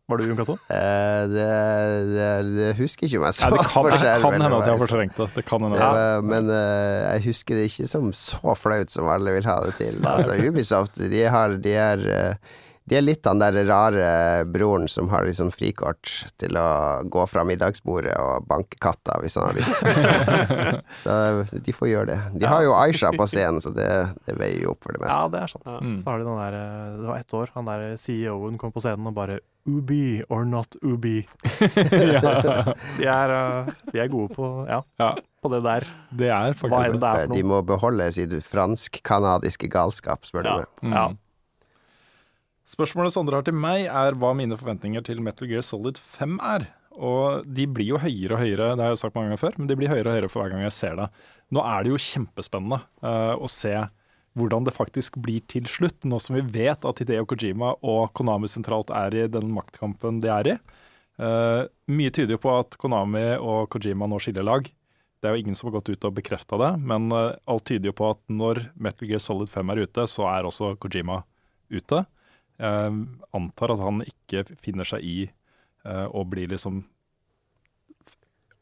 Var 0.07 0.21
du, 0.21 0.23
Jon 0.30 0.38
Cato? 0.39 0.53
Eh, 0.71 1.21
det, 1.28 1.47
det, 2.13 2.28
det 2.55 2.67
husker 2.78 3.09
ikke 3.09 3.19
om 3.19 3.25
jeg 3.28 3.36
sa 3.36 3.49
det 3.51 3.63
kan, 3.67 3.88
det 3.91 3.97
kan 4.23 4.38
hende 4.38 4.47
at 4.55 4.69
jeg 4.69 4.71
har 4.71 4.80
fortrengt 4.80 5.17
det. 5.19 5.28
Det 5.36 5.43
kan 5.49 5.65
hende. 5.65 5.82
Ja, 5.82 6.21
Men 6.23 6.47
uh, 6.47 7.11
jeg 7.11 7.25
husker 7.25 7.59
det 7.59 7.65
ikke 7.67 7.89
som 7.91 8.13
så 8.15 8.55
flaut 8.55 8.93
som 8.93 9.09
alle 9.11 9.36
vil 9.36 9.49
ha 9.49 9.57
det 9.65 9.75
til. 9.82 9.99
Altså, 10.07 10.38
Ubisoft, 10.47 11.01
de, 11.11 11.25
har, 11.28 11.57
de, 11.59 11.75
er, 11.75 12.05
eh, 12.07 12.55
de 12.88 12.95
er 12.95 13.03
litt 13.03 13.25
han 13.27 13.41
der 13.41 13.57
rare 13.67 14.45
broren 14.47 14.85
som 14.88 15.09
har 15.11 15.25
liksom 15.27 15.49
frikort 15.51 16.07
til 16.39 16.55
å 16.55 16.67
gå 17.11 17.25
fra 17.27 17.43
middagsbordet 17.47 18.13
og 18.21 18.45
banke 18.47 18.79
katta 18.79 19.17
hvis 19.23 19.35
han 19.35 19.49
har 19.49 19.57
lyst. 19.59 20.88
så 21.03 21.17
de 21.67 21.75
får 21.75 21.89
gjøre 21.91 22.07
det. 22.13 22.19
De 22.39 22.47
har 22.47 22.63
jo 22.63 22.71
Aisha 22.79 23.11
på 23.11 23.27
scenen, 23.27 23.59
så 23.63 23.73
det, 23.75 23.89
det 24.27 24.38
veier 24.39 24.63
jo 24.63 24.71
opp 24.75 24.88
for 24.88 24.95
det 24.95 25.03
meste. 25.03 25.19
Ja, 25.19 25.27
det 25.33 25.43
er 25.43 25.51
sant. 25.51 25.73
Mm. 25.83 25.97
Så 25.99 26.09
har 26.13 26.23
de 26.23 26.29
den 26.29 26.39
der 26.39 26.57
eh, 26.61 26.95
Det 27.01 27.11
var 27.11 27.19
ett 27.25 27.38
år, 27.41 27.51
han 27.57 27.67
der 27.73 27.85
CEO-en 27.99 28.57
kom 28.61 28.71
på 28.75 28.83
scenen 28.83 29.11
og 29.11 29.17
bare 29.19 29.39
Ubi 29.67 30.23
or 30.31 30.45
not 30.47 30.77
Ubi. 30.79 31.25
de, 31.91 33.03
er, 33.03 33.33
eh, 33.35 33.71
de 33.91 33.99
er 33.99 34.11
gode 34.11 34.31
på, 34.35 34.49
ja, 34.69 34.79
Ja, 35.01 35.11
på 35.43 35.51
det 35.51 35.59
der. 35.67 35.88
det 36.15 36.29
er 36.31 36.39
Hva 36.39 36.47
er 36.47 36.59
faktisk 36.61 36.95
det 36.95 37.01
det 37.03 37.09
er 37.11 37.23
for 37.25 37.33
noe? 37.33 37.38
De 37.38 37.47
må 37.51 37.61
beholde 37.67 38.07
sitt 38.15 38.35
fransk-canadiske 38.47 39.67
galskap, 39.73 40.23
spør 40.27 40.47
du 40.47 40.53
Ja. 40.53 40.57
meg. 40.61 40.67
Mm. 40.88 40.93
Ja. 40.95 41.07
Spørsmålet 42.68 43.13
Sondre 43.15 43.39
har 43.39 43.45
til 43.47 43.55
meg, 43.55 43.86
er 43.88 44.15
hva 44.20 44.34
mine 44.36 44.57
forventninger 44.59 45.03
til 45.07 45.22
Metal 45.24 45.47
Gear 45.47 45.63
Solid 45.63 45.95
5 46.01 46.34
er. 46.43 46.65
Og 46.97 47.45
de 47.47 47.63
blir 47.70 47.93
jo 47.93 47.99
høyere 48.01 48.36
og 48.36 48.41
høyere, 48.41 48.74
det 48.76 48.84
har 48.84 48.91
jeg 48.91 48.99
sagt 49.03 49.15
mange 49.15 49.30
ganger 49.30 49.39
før, 49.39 49.55
men 49.55 49.70
de 49.70 49.78
blir 49.80 49.91
høyere 49.91 50.09
og 50.09 50.18
høyere 50.18 50.30
for 50.34 50.41
hver 50.41 50.51
gang 50.51 50.65
jeg 50.65 50.76
ser 50.76 50.97
det. 50.99 51.05
Nå 51.55 51.63
er 51.63 51.86
det 51.86 51.93
jo 51.93 52.01
kjempespennende 52.01 52.82
uh, 53.05 53.38
å 53.39 53.47
se 53.51 53.72
hvordan 54.38 54.68
det 54.68 54.74
faktisk 54.76 55.15
blir 55.24 55.45
til 55.49 55.70
slutt, 55.72 56.03
nå 56.05 56.20
som 56.22 56.36
vi 56.36 56.43
vet 56.57 56.84
at 56.86 56.99
Hideo 57.01 57.26
Kojima 57.30 57.72
og 57.88 58.11
Konami 58.18 58.49
sentralt 58.51 58.91
er 58.93 59.15
i 59.15 59.24
den 59.32 59.47
maktkampen 59.55 60.20
de 60.22 60.34
er 60.34 60.51
i. 60.51 60.57
Uh, 61.22 61.63
mye 61.88 62.11
tyder 62.11 62.36
jo 62.36 62.43
på 62.43 62.51
at 62.57 62.76
Konami 62.82 63.30
og 63.38 63.72
Kojima 63.72 64.11
nå 64.11 64.20
skiller 64.22 64.45
lag. 64.45 64.68
Det 64.68 65.30
er 65.30 65.38
jo 65.38 65.45
ingen 65.45 65.55
som 65.57 65.70
har 65.70 65.80
gått 65.80 65.93
ut 65.95 66.11
og 66.11 66.20
bekrefta 66.20 66.59
det, 66.59 66.74
men 66.84 67.07
uh, 67.15 67.32
alt 67.47 67.70
tyder 67.72 67.93
jo 67.93 67.97
på 68.01 68.11
at 68.11 68.22
når 68.28 68.65
Metal 68.76 69.07
Gear 69.07 69.24
Solid 69.24 69.55
5 69.55 69.74
er 69.74 69.86
ute, 69.88 70.09
så 70.11 70.28
er 70.36 70.51
også 70.51 70.76
Kojima 70.84 71.24
ute. 71.72 72.03
Jeg 72.57 72.93
antar 73.37 73.73
at 73.73 73.81
han 73.83 74.01
ikke 74.05 74.45
finner 74.57 74.87
seg 74.87 75.03
i 75.05 75.17
eh, 75.27 76.07
å 76.09 76.23
bli 76.25 76.47
liksom 76.49 76.79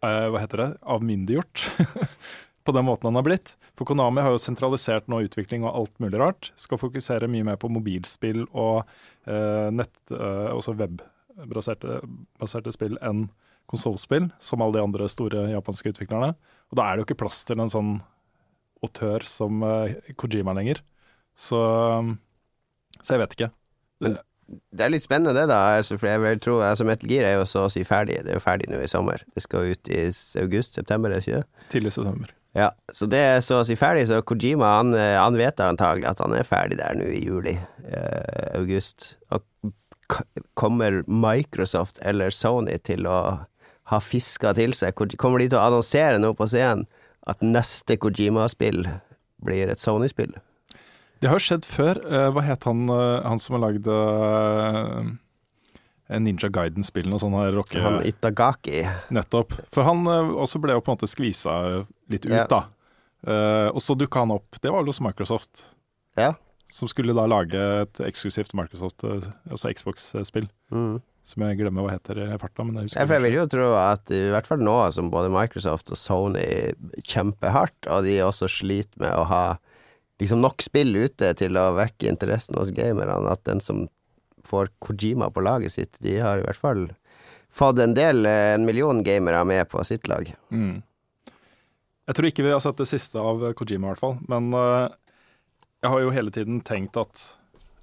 eh, 0.03 0.25
Hva 0.31 0.41
heter 0.41 0.63
det? 0.63 0.69
Avmyndiggjort. 0.95 1.63
på 2.65 2.71
den 2.71 2.85
måten 2.85 3.07
han 3.07 3.15
har 3.15 3.25
blitt. 3.25 3.53
For 3.77 3.85
Konami 3.85 4.23
har 4.25 4.33
jo 4.33 4.41
sentralisert 4.41 5.07
nå 5.11 5.21
utvikling 5.27 5.63
og 5.67 5.75
alt 5.77 5.99
mulig 6.01 6.19
rart. 6.19 6.49
Skal 6.57 6.81
fokusere 6.81 7.29
mye 7.29 7.45
mer 7.45 7.59
på 7.61 7.69
mobilspill 7.69 8.47
og 8.49 8.81
eh, 9.29 9.69
nett, 9.69 9.93
eh, 10.09 10.49
også 10.49 10.73
webbaserte 10.79 12.73
spill 12.73 12.97
enn 13.05 13.27
konsollspill, 13.69 14.31
som 14.41 14.61
alle 14.61 14.79
de 14.79 14.85
andre 14.85 15.09
store 15.09 15.47
japanske 15.51 15.93
utviklerne. 15.93 16.33
Og 16.71 16.79
da 16.79 16.87
er 16.87 16.95
det 16.95 17.03
jo 17.03 17.07
ikke 17.09 17.21
plass 17.21 17.43
til 17.45 17.61
en 17.61 17.71
sånn 17.71 17.93
autør 18.85 19.25
som 19.29 19.61
eh, 19.65 20.13
Kojima 20.17 20.57
lenger. 20.57 20.81
Så, 21.37 21.61
så 22.97 23.13
jeg 23.13 23.21
vet 23.21 23.37
ikke. 23.37 23.51
Det 24.05 24.85
er 24.85 24.91
litt 24.93 25.05
spennende 25.05 25.33
det, 25.33 25.47
da. 25.49 25.57
Altså, 25.79 25.97
for 25.97 26.09
jeg 26.09 26.21
vil 26.21 26.41
tro 26.43 26.59
altså 26.61 26.85
Metal 26.85 27.09
Gear 27.09 27.25
er 27.25 27.37
jo 27.39 27.45
så 27.49 27.65
å 27.65 27.71
si 27.73 27.81
ferdig. 27.87 28.19
Det 28.25 28.33
er 28.33 28.39
jo 28.39 28.43
ferdig 28.43 28.69
nå 28.69 28.81
i 28.83 28.89
sommer. 28.89 29.23
Det 29.33 29.43
skal 29.45 29.71
ut 29.73 29.89
i 29.89 30.03
august-september, 30.41 31.09
er 31.09 31.21
det 31.21 31.25
ikke 31.25 31.39
det? 31.41 31.69
Tidlig 31.73 31.93
september. 31.95 32.33
Ja, 32.55 32.69
så 32.93 33.07
det 33.11 33.19
er 33.19 33.41
så 33.43 33.59
å 33.59 33.65
si 33.67 33.75
ferdig. 33.79 34.05
Så 34.07 34.21
Kojima 34.27 34.77
han, 34.77 34.93
eh, 34.95 35.17
han 35.19 35.35
vet 35.35 35.59
antagelig 35.59 36.07
at 36.13 36.21
han 36.23 36.37
er 36.37 36.47
ferdig 36.47 36.77
der 36.79 36.95
nå 36.95 37.09
i 37.11 37.23
juli, 37.25 37.57
eh, 37.89 38.45
august. 38.55 39.15
Og 39.35 39.73
kommer 40.53 41.01
Microsoft 41.09 41.99
eller 42.05 42.29
Sony 42.29 42.77
til 42.77 43.09
å 43.09 43.17
ha 43.91 43.99
fiska 43.99 44.53
til 44.55 44.77
seg? 44.77 44.95
Kommer 45.17 45.41
de 45.41 45.49
til 45.49 45.59
å 45.59 45.65
annonsere 45.65 46.21
noe 46.21 46.37
på 46.37 46.47
scenen 46.47 46.85
at 47.27 47.41
neste 47.41 47.97
Kojima-spill 47.97 48.85
blir 49.43 49.73
et 49.73 49.81
Sony-spill? 49.81 50.37
Det 51.25 51.31
har 51.31 51.39
jo 51.41 51.45
skjedd 51.47 51.65
før. 51.65 51.97
Eh, 52.05 52.27
hva 52.35 52.41
het 52.45 52.65
han, 52.69 52.83
eh, 52.93 53.23
han 53.25 53.39
som 53.41 53.55
har 53.57 53.63
lagd 53.65 53.87
uh, 53.89 55.07
Ninja 56.21 56.51
Guiden-spillene 56.53 57.17
og 57.17 57.23
sånn 57.23 57.33
her 57.39 57.55
rocke... 57.55 57.81
Han 57.81 57.97
Itagaki. 58.05 58.83
Nettopp. 59.15 59.55
For 59.73 59.87
han 59.87 60.05
eh, 60.05 60.33
også 60.45 60.61
ble 60.61 60.75
jo 60.77 60.83
på 60.85 60.93
en 60.93 60.99
måte 60.99 61.09
skvisa 61.09 61.55
litt 62.13 62.27
ut, 62.27 62.35
Ja. 62.35 62.45
da. 62.51 62.61
Eh, 63.25 63.71
og 63.71 63.81
så 63.81 63.95
dukka 63.97 64.21
han 64.21 64.35
opp, 64.35 64.59
det 64.61 64.69
var 64.69 64.83
vel 64.83 64.93
hos 64.93 65.01
Microsoft, 65.01 65.65
Ja. 66.19 66.35
som 66.69 66.89
skulle 66.91 67.15
da 67.17 67.25
lage 67.25 67.57
et 67.57 68.03
eksklusivt 68.05 68.53
Microsoft, 68.53 69.01
eh, 69.03 69.25
altså 69.49 69.73
Xbox-spill. 69.73 70.45
Mm. 70.69 70.99
Som 71.25 71.41
jeg 71.41 71.57
glemmer 71.57 71.87
hva 71.87 71.95
heter 71.95 72.21
i 72.21 72.37
farta, 72.37 72.61
men 72.61 72.83
jeg 72.83 72.93
jeg, 72.93 73.09
jeg 73.09 73.21
vil 73.23 73.39
jo 73.39 73.47
tro 73.49 73.71
at 73.81 74.13
i 74.13 74.27
hvert 74.29 74.45
fall 74.45 74.61
nå 74.61 74.77
som 74.93 75.09
både 75.09 75.33
Microsoft 75.33 75.89
og 75.89 75.97
Sony 75.97 76.75
kjemper 77.01 77.49
hardt, 77.49 77.89
og 77.89 78.05
de 78.05 78.19
også 78.21 78.45
sliter 78.61 79.01
med 79.01 79.09
å 79.17 79.25
ha 79.25 79.45
liksom 80.21 80.41
nok 80.43 80.63
spill 80.63 80.95
ute 80.95 81.31
til 81.39 81.57
å 81.59 81.73
vekke 81.75 82.09
interessen 82.11 82.57
hos 82.59 82.73
gamerne, 82.75 83.17
at 83.31 83.43
den 83.47 83.61
som 83.63 83.85
får 84.45 84.69
Kojima 84.79 85.31
på 85.33 85.43
laget 85.43 85.75
sitt, 85.75 85.97
de 85.99 86.19
har 86.21 86.39
i 86.39 86.45
hvert 86.45 86.59
fall 86.59 86.83
fått 87.55 87.79
en 87.81 87.95
del, 87.97 88.25
eh, 88.25 88.53
en 88.55 88.65
million 88.67 89.01
gamere 89.03 89.43
med 89.47 89.67
på 89.69 89.83
sitt 89.87 90.07
lag. 90.07 90.27
Mm. 90.51 90.83
Jeg 92.05 92.15
tror 92.15 92.29
ikke 92.29 92.45
vi 92.45 92.53
har 92.53 92.61
sett 92.61 92.77
det 92.77 92.89
siste 92.89 93.17
av 93.17 93.41
Kojima, 93.57 93.87
i 93.87 93.93
hvert 93.93 94.03
fall. 94.03 94.19
Men 94.29 94.51
uh, 94.53 94.93
jeg 95.81 95.89
har 95.89 96.03
jo 96.03 96.13
hele 96.13 96.33
tiden 96.33 96.59
tenkt 96.61 96.99
at 97.01 97.23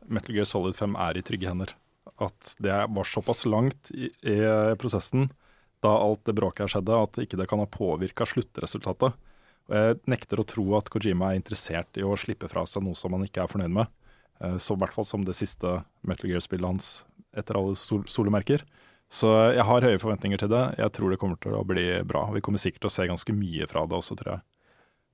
Metal 0.07 0.37
Gear 0.37 0.47
Solid 0.47 0.77
5 0.79 0.95
er 1.09 1.19
i 1.19 1.25
trygge 1.27 1.51
hender. 1.51 1.75
At 2.23 2.55
det 2.63 2.77
var 2.95 3.09
såpass 3.09 3.43
langt 3.51 3.91
i, 3.91 4.13
i 4.23 4.39
prosessen 4.79 5.33
da 5.83 5.97
alt 5.99 6.23
det 6.29 6.37
bråket 6.39 6.65
her 6.65 6.71
skjedde, 6.77 6.95
at 6.95 7.19
ikke 7.25 7.39
det 7.41 7.49
kan 7.51 7.59
ha 7.59 7.67
påvirka 7.67 8.27
sluttresultatet. 8.29 9.17
Og 9.71 9.77
jeg 9.79 9.99
nekter 10.11 10.41
å 10.43 10.47
tro 10.49 10.65
at 10.79 10.91
Kojima 10.93 11.31
er 11.33 11.39
interessert 11.41 11.99
i 12.01 12.05
å 12.05 12.17
slippe 12.19 12.49
fra 12.51 12.65
seg 12.69 12.85
noe 12.85 12.99
som 12.99 13.15
han 13.15 13.25
ikke 13.27 13.45
er 13.45 13.51
fornøyd 13.53 13.75
med. 13.79 13.87
Eh, 14.43 14.57
Så 14.59 14.75
i 14.75 14.81
hvert 14.83 14.95
fall 14.95 15.07
som 15.09 15.25
det 15.25 15.37
siste 15.39 15.83
Metal 16.03 16.31
Gear-spillet 16.31 16.67
hans 16.67 17.05
etter 17.37 17.57
alle 17.57 17.77
sol 17.79 18.03
solemerker. 18.11 18.65
Så 19.13 19.29
jeg 19.53 19.65
har 19.69 19.85
høye 19.85 20.01
forventninger 20.01 20.41
til 20.41 20.49
det. 20.49 20.63
Jeg 20.81 20.93
tror 20.97 21.13
det 21.13 21.19
kommer 21.21 21.37
til 21.41 21.53
å 21.53 21.65
bli 21.69 21.85
bra. 22.09 22.27
Vi 22.33 22.41
kommer 22.41 22.59
sikkert 22.61 22.81
til 22.87 22.89
å 22.91 22.95
se 22.95 23.07
ganske 23.11 23.35
mye 23.37 23.67
fra 23.69 23.85
det 23.87 23.99
også, 23.99 24.17
tror 24.17 24.35
jeg. 24.39 24.45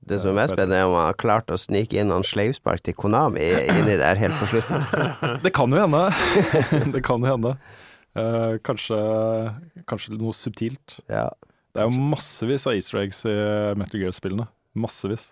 Det 0.07 0.21
som 0.21 0.31
er 0.31 0.37
mest 0.37 0.53
spennende, 0.55 0.77
er 0.79 0.87
om 0.87 0.95
han 0.95 1.09
har 1.09 1.17
klart 1.19 1.51
å 1.51 1.57
snike 1.59 1.99
inn 1.99 2.07
noen 2.07 2.23
sleivspark 2.23 2.79
til 2.87 2.95
Konami 2.95 3.43
inni 3.67 3.97
der 3.99 4.15
helt 4.15 4.37
på 4.39 4.47
slutten. 4.53 4.85
Det 5.43 5.51
kan 5.51 5.75
jo 5.75 5.81
hende. 5.83 6.05
det 6.95 7.01
kan 7.03 7.19
jo 7.19 7.27
hende. 7.33 7.51
Eh, 8.15 8.55
kanskje, 8.63 8.99
kanskje 9.91 10.15
noe 10.15 10.31
subtilt. 10.35 11.01
Ja. 11.11 11.27
Det 11.73 11.83
er 11.83 11.87
jo 11.87 12.09
massevis 12.11 12.65
av 12.67 12.75
easter 12.77 13.01
eggs 13.03 13.21
i 13.29 13.35
Metal 13.77 14.01
Gear-spillene. 14.01 14.47
Massevis. 14.79 15.31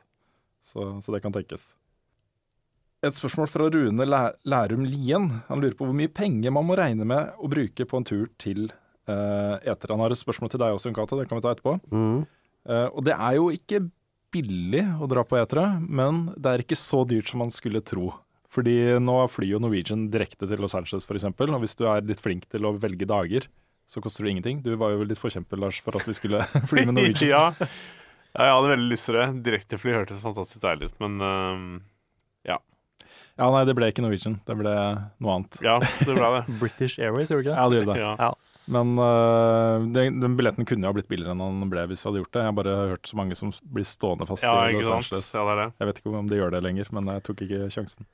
Så, 0.63 0.85
så 1.01 1.13
det 1.13 1.23
kan 1.23 1.33
tenkes. 1.33 1.71
Et 3.05 3.13
spørsmål 3.13 3.49
fra 3.49 3.67
Rune 3.73 4.05
Lærum 4.07 4.85
Lien. 4.89 5.29
Han 5.47 5.61
lurer 5.61 5.77
på 5.77 5.85
hvor 5.87 5.97
mye 5.97 6.11
penger 6.11 6.53
man 6.53 6.65
må 6.67 6.77
regne 6.77 7.05
med 7.07 7.35
å 7.37 7.49
bruke 7.49 7.85
på 7.85 7.99
en 7.99 8.07
tur 8.07 8.25
til 8.41 8.67
uh, 9.09 9.57
eter. 9.61 9.93
Han 9.93 10.01
har 10.01 10.13
et 10.13 10.19
spørsmål 10.19 10.53
til 10.53 10.61
deg 10.63 10.77
også, 10.77 10.91
Jon 10.91 11.21
Det 11.21 11.27
kan 11.29 11.39
vi 11.39 11.45
ta 11.45 11.53
etterpå. 11.53 11.77
Mm. 11.93 12.23
Uh, 12.67 12.87
og 12.89 13.05
det 13.05 13.13
er 13.15 13.37
jo 13.37 13.51
ikke 13.53 13.83
billig 14.33 14.83
å 14.99 15.07
dra 15.09 15.23
på 15.23 15.37
etere, 15.39 15.67
men 15.81 16.27
det 16.35 16.51
er 16.51 16.63
ikke 16.65 16.79
så 16.79 17.03
dyrt 17.07 17.29
som 17.31 17.41
man 17.45 17.53
skulle 17.53 17.85
tro. 17.85 18.11
Fordi 18.51 18.97
nå 19.03 19.19
flyr 19.29 19.53
jo 19.53 19.61
Norwegian 19.61 20.07
direkte 20.11 20.49
til 20.49 20.61
Los 20.63 20.75
Angeles 20.77 21.05
f.eks., 21.07 21.27
og 21.29 21.61
hvis 21.63 21.77
du 21.77 21.85
er 21.89 22.05
litt 22.07 22.23
flink 22.23 22.47
til 22.51 22.65
å 22.67 22.75
velge 22.81 23.07
dager, 23.07 23.47
så 23.87 24.03
koster 24.03 24.25
det 24.25 24.33
ingenting. 24.35 24.61
Du 24.65 24.73
var 24.75 24.91
jo 24.93 25.05
litt 25.07 25.19
forkjemper, 25.21 25.59
Lars, 25.63 25.79
for 25.83 25.95
at 25.97 26.07
vi 26.07 26.15
skulle 26.17 26.43
fly 26.71 26.83
med 26.87 26.95
Norwegian. 26.99 27.29
ja. 27.31 27.69
ja, 28.33 28.49
jeg 28.49 28.55
hadde 28.57 28.73
veldig 28.73 28.89
lyst 28.91 29.09
til 29.09 29.19
det. 29.19 29.27
Direktefly 29.45 29.93
hørtes 29.95 30.23
fantastisk 30.23 30.63
deilig 30.65 30.91
ut, 30.91 30.99
men 31.05 31.21
uh, 31.23 31.85
Ja, 33.37 33.51
nei, 33.53 33.63
det 33.69 33.75
ble 33.77 33.91
ikke 33.91 34.01
Norwegian. 34.01 34.39
Det 34.47 34.55
ble 34.57 34.73
noe 35.21 35.33
annet. 35.35 35.57
ja, 35.61 35.77
det 35.77 36.09
ble 36.09 36.29
det. 36.39 36.43
British 36.61 36.97
Airways, 36.97 37.29
gjorde 37.29 37.43
du 37.43 37.49
ikke 37.49 37.53
det? 37.53 37.59
Ja, 37.59 37.69
det 37.69 37.81
gjorde 37.81 37.97
det. 37.97 38.05
Ja. 38.17 38.29
Men 38.67 38.97
uh, 38.99 39.85
den, 39.95 40.17
den 40.19 40.33
billetten 40.35 40.65
kunne 40.67 40.83
jo 40.83 40.89
ha 40.89 40.95
blitt 40.97 41.07
billigere 41.07 41.37
enn 41.37 41.61
den 41.61 41.69
ble 41.71 41.85
hvis 41.87 42.01
jeg 42.01 42.09
hadde 42.09 42.23
gjort 42.23 42.33
det. 42.33 42.41
Jeg 42.41 42.49
har 42.49 42.55
bare 42.57 42.73
hørt 42.91 43.07
så 43.07 43.19
mange 43.19 43.37
som 43.39 43.53
blir 43.61 43.85
stående 43.87 44.27
fast 44.27 44.43
ja, 44.43 44.55
i 44.67 44.75
Los. 44.75 44.89
Angeles. 44.91 45.29
Ja, 45.37 45.45
det 45.45 45.53
er 45.53 45.61
det. 45.61 45.67
Jeg 45.77 45.91
vet 45.91 46.01
ikke 46.01 46.15
om 46.17 46.31
de 46.31 46.41
gjør 46.41 46.55
det 46.57 46.63
lenger, 46.65 46.89
men 46.97 47.13
jeg 47.13 47.23
tok 47.29 47.45
ikke 47.45 47.69
sjansen. 47.77 48.09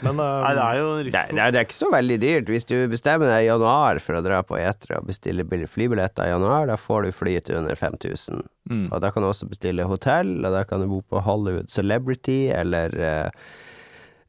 Men 0.00 0.16
eh, 0.16 0.36
Nei, 0.40 0.52
det 0.56 0.62
er 0.64 0.78
jo 0.78 0.84
en 0.94 1.02
risiko. 1.04 1.36
det, 1.36 1.48
det 1.52 1.58
er 1.60 1.66
ikke 1.66 1.76
så 1.76 1.88
veldig 1.92 2.16
dyrt. 2.22 2.52
Hvis 2.54 2.64
du 2.70 2.74
bestemmer 2.88 3.28
deg 3.28 3.42
i 3.44 3.48
januar 3.50 3.98
for 4.00 4.16
å 4.16 4.22
dra 4.24 4.38
på 4.46 4.56
etere 4.56 4.96
og 5.00 5.10
bestille 5.10 5.44
bill- 5.48 5.66
flybilletter 5.68 6.30
i 6.30 6.32
januar, 6.32 6.70
da 6.70 6.78
får 6.80 7.04
du 7.04 7.10
fly 7.12 7.34
til 7.44 7.58
under 7.60 7.76
5000. 7.76 8.46
Mm. 8.70 8.86
Og 8.88 8.96
da 9.04 9.10
kan 9.12 9.24
du 9.24 9.28
også 9.28 9.50
bestille 9.50 9.84
hotell, 9.90 10.38
og 10.40 10.56
da 10.56 10.62
kan 10.64 10.80
du 10.80 10.88
bo 10.88 11.02
på 11.12 11.20
Hollywood 11.26 11.68
Celebrity 11.68 12.46
eller 12.56 12.96
eh, 12.96 13.28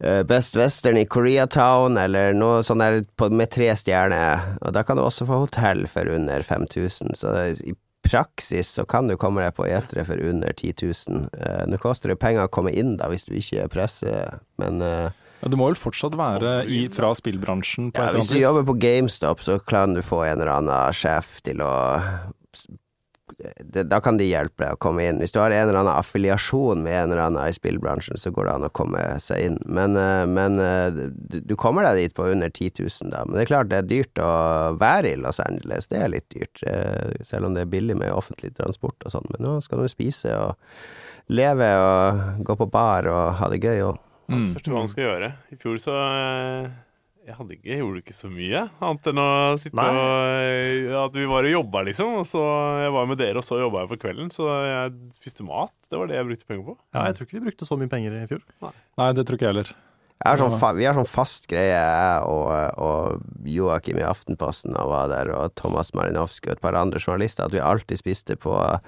eh, 0.03 0.21
Best 0.27 0.59
Western 0.59 0.99
i 0.99 1.05
Koreatown, 1.07 1.95
eller 2.03 2.35
noe 2.35 2.59
sånn 2.67 2.83
der 2.83 2.99
på, 3.15 3.31
med 3.31 3.53
tre 3.55 3.71
stjerner. 3.79 4.57
Og 4.59 4.75
da 4.75 4.83
kan 4.83 4.99
du 4.99 5.05
også 5.07 5.27
få 5.31 5.39
hotell 5.45 5.87
for 5.87 6.11
under 6.11 6.43
5000. 6.43 7.15
Så 7.15 7.31
det, 7.31 7.47
i 7.63 7.77
praksis 8.05 8.75
så 8.75 8.83
kan 8.85 9.07
du 9.07 9.15
komme 9.17 9.41
deg 9.41 9.55
på 9.57 9.65
etere 9.71 10.03
for 10.05 10.19
under 10.21 10.51
10 10.51 10.75
000. 10.83 11.23
Uh, 11.39 11.63
Nå 11.71 11.79
koster 11.81 12.11
det 12.11 12.19
penger 12.21 12.45
å 12.45 12.51
komme 12.53 12.75
inn 12.75 12.97
da, 12.99 13.07
hvis 13.09 13.23
du 13.25 13.31
ikke 13.39 13.69
presser, 13.73 14.35
presse, 14.35 14.41
men 14.61 14.83
eh, 14.85 15.21
Ja, 15.45 15.51
du 15.53 15.59
må 15.61 15.67
vel 15.69 15.77
fortsatt 15.77 16.15
være 16.17 16.63
i, 16.65 16.87
fra 16.89 17.11
spillbransjen 17.13 17.91
på 17.93 18.01
ja, 18.01 18.15
hvis 18.15 18.31
du 18.33 18.39
jobber 18.39 18.65
på 18.65 18.79
GameStop, 18.81 19.43
så 19.45 19.59
kan 19.61 19.93
du 19.93 20.01
få 20.01 20.23
en 20.25 20.39
eller 20.39 20.55
annen 20.55 20.95
sjef 20.97 21.37
til 21.45 21.61
å 21.61 21.69
det, 23.59 23.83
Da 23.91 23.99
kan 24.01 24.17
de 24.17 24.25
hjelpe 24.25 24.63
deg 24.63 24.73
å 24.73 24.79
komme 24.81 25.05
inn. 25.05 25.19
Hvis 25.21 25.33
du 25.35 25.39
har 25.41 25.53
en 25.53 25.67
eller 25.67 25.81
annen 25.81 25.93
affiliasjon 25.93 26.81
med 26.85 26.95
en 26.97 27.13
eller 27.13 27.23
annen 27.27 27.49
i 27.49 27.53
spillbransjen, 27.53 28.17
så 28.17 28.31
går 28.33 28.47
det 28.47 28.55
an 28.55 28.67
å 28.67 28.71
komme 28.79 29.01
seg 29.21 29.43
inn. 29.49 29.59
Men, 29.65 29.97
eh, 29.99 30.23
men 30.29 30.57
eh, 30.61 30.99
du, 31.35 31.55
kommer 31.59 31.85
deg 31.85 31.99
dit 31.99 32.15
på 32.17 32.25
under 32.31 32.49
10 32.49 32.81
000, 32.81 33.11
da. 33.13 33.21
Men 33.25 33.37
det 33.37 33.45
er 33.45 33.51
klart 33.51 33.71
det 33.73 33.81
er 33.83 33.89
dyrt 33.91 34.23
å 34.23 34.31
være 34.81 35.13
i 35.13 35.19
Los 35.21 35.41
Angeles. 35.43 35.89
Det 35.91 36.01
er 36.01 36.13
litt 36.15 36.29
dyrt, 36.33 36.63
eh, 36.65 37.13
selv 37.27 37.49
om 37.49 37.57
det 37.57 37.65
er 37.65 37.73
billig 37.75 37.97
med 38.01 38.13
offentlig 38.15 38.55
transport 38.57 38.97
og 39.05 39.13
sånn. 39.13 39.29
Men 39.35 39.45
nå 39.45 39.59
skal 39.65 39.83
du 39.83 39.91
spise 39.91 40.33
og 40.39 40.57
leve 41.29 41.69
og 41.81 42.41
gå 42.45 42.57
på 42.57 42.69
bar 42.73 43.09
og 43.09 43.37
ha 43.39 43.53
det 43.53 43.61
gøy 43.61 43.85
og 43.91 44.01
Mm. 44.31 44.49
spørs 44.49 44.71
hva 44.71 44.81
han 44.81 44.91
skal 44.91 45.05
gjøre. 45.05 45.31
I 45.53 45.57
fjor 45.61 45.79
så 45.81 45.95
øh, 45.95 46.67
jeg 47.25 47.37
hadde 47.39 47.55
ikke, 47.55 47.69
jeg 47.71 47.81
gjorde 47.81 48.01
ikke 48.03 48.13
så 48.13 48.29
mye, 48.29 48.59
annet 48.85 49.07
enn 49.09 49.21
å 49.21 49.29
sitte 49.57 49.77
Nei. 49.79 49.85
og 49.89 50.89
øh, 50.91 50.97
At 51.01 51.15
vi 51.17 51.25
var 51.29 51.47
og 51.47 51.55
jobba, 51.55 51.81
liksom. 51.87 52.11
Og 52.21 52.27
så 52.29 52.43
Jeg 52.83 52.93
var 52.93 53.07
med 53.09 53.17
dere, 53.21 53.41
og 53.41 53.47
så 53.47 53.57
jobba 53.61 53.81
jeg 53.81 53.91
for 53.95 54.03
kvelden. 54.03 54.29
Så 54.33 54.45
jeg 54.45 54.93
spiste 55.17 55.47
mat. 55.47 55.73
Det 55.89 55.97
var 55.97 56.11
det 56.11 56.19
jeg 56.19 56.29
brukte 56.29 56.49
penger 56.49 56.67
på. 56.69 56.77
ja, 56.93 57.07
jeg 57.09 57.17
tror 57.17 57.27
ikke 57.27 57.39
vi 57.39 57.45
brukte 57.47 57.69
så 57.69 57.77
mye 57.81 57.91
penger 57.91 58.19
i 58.19 58.27
fjor. 58.29 58.45
Nei, 58.61 59.09
det 59.17 59.25
tror 59.25 59.39
ikke 59.39 59.47
jeg 59.49 59.55
heller. 59.55 59.73
Jeg 60.25 60.39
sånn 60.39 60.53
fa 60.61 60.69
vi 60.77 60.85
har 60.87 60.95
sånn 60.95 61.09
fast 61.11 61.49
greie, 61.51 61.73
jeg 61.75 62.21
og, 62.31 62.47
og 62.81 63.49
Joakim 63.51 63.97
i 63.99 64.05
Aftenposten 64.07 64.77
og 64.79 64.93
var 64.93 65.09
der, 65.11 65.29
og 65.35 65.51
Thomas 65.59 65.91
Marinovskij 65.97 66.53
og 66.53 66.55
et 66.55 66.63
par 66.63 66.77
andre 66.79 67.01
journalister, 67.03 67.45
at 67.45 67.53
vi 67.53 67.59
alltid 67.59 67.99
spiste 67.99 68.37
på 68.39 68.55
eh, 68.63 68.79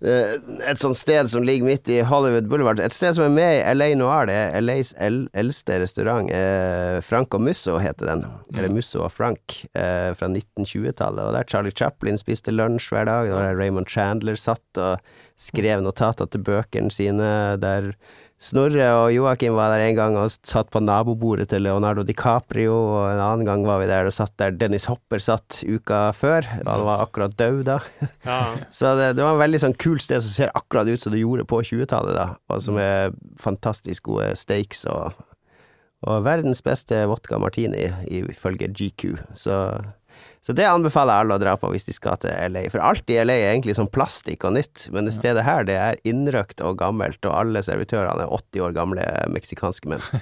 et 0.00 0.80
sånt 0.80 0.98
sted 0.98 1.30
som 1.30 1.44
ligger 1.46 1.66
midt 1.66 1.88
i 1.88 2.00
Hollywood 2.04 2.48
Boulevard. 2.50 2.80
Et 2.80 2.92
sted 2.92 3.14
som 3.16 3.24
er 3.26 3.32
med 3.32 3.52
i 3.56 3.74
LA 3.74 3.88
Noir. 3.98 4.28
Det 4.28 4.36
er 4.36 4.64
LAs 4.64 4.92
el 5.02 5.22
eldste 5.36 5.78
restaurant. 5.82 6.28
Eh, 6.30 6.98
Frank 7.06 7.34
og 7.34 7.44
Musso 7.46 7.78
heter 7.80 8.10
den. 8.10 8.24
Eller 8.54 8.72
Musso 8.72 9.02
og 9.04 9.12
Frank, 9.14 9.62
eh, 9.74 10.12
fra 10.18 10.28
1920-tallet. 10.28 11.22
Og 11.24 11.32
der 11.36 11.48
Charlie 11.48 11.74
Chaplin 11.76 12.20
spiste 12.20 12.54
lunsj 12.54 12.90
hver 12.92 13.08
dag. 13.08 13.26
Det 13.26 13.34
var 13.36 13.48
der 13.48 13.60
Raymond 13.60 13.88
Chandler 13.88 14.36
satt 14.36 14.82
og 14.82 15.00
skrev 15.36 15.82
notater 15.84 16.28
til 16.28 16.44
bøkene 16.44 16.92
sine. 16.92 17.56
Der 17.60 17.92
Snorre 18.36 18.84
og 18.98 19.14
Joakim 19.14 19.54
var 19.56 19.70
der 19.72 19.86
en 19.86 19.96
gang 19.96 20.16
og 20.20 20.28
satt 20.44 20.68
på 20.68 20.82
nabobordet 20.84 21.46
til 21.48 21.62
Leonardo 21.64 22.02
DiCaprio, 22.04 22.74
og 22.74 23.04
en 23.08 23.22
annen 23.24 23.46
gang 23.48 23.62
var 23.64 23.80
vi 23.80 23.86
der 23.88 24.10
og 24.10 24.12
satt 24.12 24.34
der 24.36 24.52
Dennis 24.52 24.84
Hopper 24.90 25.22
satt 25.24 25.62
uka 25.64 26.10
før. 26.12 26.44
Han 26.58 26.84
var 26.84 27.06
akkurat 27.06 27.36
død 27.38 27.62
da. 27.70 27.78
Ja. 28.26 28.40
Så 28.78 28.92
det, 29.00 29.14
det 29.16 29.24
var 29.24 29.38
en 29.38 29.40
veldig 29.40 29.62
sånn 29.64 29.78
kult 29.80 30.04
sted 30.04 30.20
som 30.20 30.34
ser 30.34 30.52
akkurat 30.52 30.90
ut 30.90 31.00
som 31.00 31.16
det 31.16 31.22
gjorde 31.24 31.48
på 31.48 31.62
20-tallet, 31.64 32.12
da. 32.12 32.28
Og 32.52 32.60
som 32.66 32.76
er 32.82 33.16
fantastisk 33.40 34.10
gode 34.12 34.28
steaks 34.36 34.84
og, 34.92 35.16
og 36.04 36.26
verdens 36.28 36.60
beste 36.66 37.06
vodka 37.08 37.40
martini, 37.40 37.88
ifølge 38.20 38.68
GQ. 38.68 39.16
Så, 39.32 39.62
så 40.46 40.54
det 40.54 40.62
anbefaler 40.70 41.10
jeg 41.10 41.24
alle 41.24 41.36
å 41.36 41.42
dra 41.42 41.52
på 41.58 41.68
hvis 41.72 41.88
de 41.88 41.92
skal 41.96 42.20
til 42.22 42.30
LA. 42.54 42.68
For 42.70 42.78
alt 42.78 43.10
i 43.10 43.18
LA 43.18 43.34
er 43.34 43.48
egentlig 43.50 43.74
sånn 43.74 43.90
plastikk 43.90 44.46
og 44.46 44.54
nytt, 44.54 44.84
men 44.94 45.08
det 45.08 45.16
stedet 45.16 45.42
her 45.42 45.66
det 45.66 45.74
er 45.74 45.98
innrøkt 46.06 46.62
og 46.62 46.78
gammelt, 46.78 47.18
og 47.26 47.34
alle 47.34 47.64
servitørene 47.66 48.28
er 48.28 48.30
80 48.30 48.62
år 48.62 48.76
gamle 48.76 49.06
meksikanske 49.34 49.90
menn. 49.90 50.04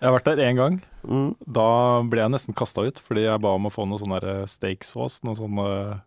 Jeg 0.00 0.08
har 0.08 0.14
vært 0.16 0.30
der 0.30 0.42
én 0.42 0.58
gang. 0.58 0.76
Mm. 1.04 1.32
Da 1.44 1.70
ble 2.08 2.22
jeg 2.22 2.32
nesten 2.32 2.56
kasta 2.56 2.86
ut, 2.88 3.02
fordi 3.04 3.26
jeg 3.26 3.42
ba 3.44 3.50
om 3.52 3.66
å 3.68 3.72
få 3.74 3.84
noe 3.84 4.00
sånn 4.00 4.14
der 4.14 4.46
steaksaus. 4.48 5.18
Noe 5.28 5.36
sånn 5.36 5.60
uh, 5.60 5.98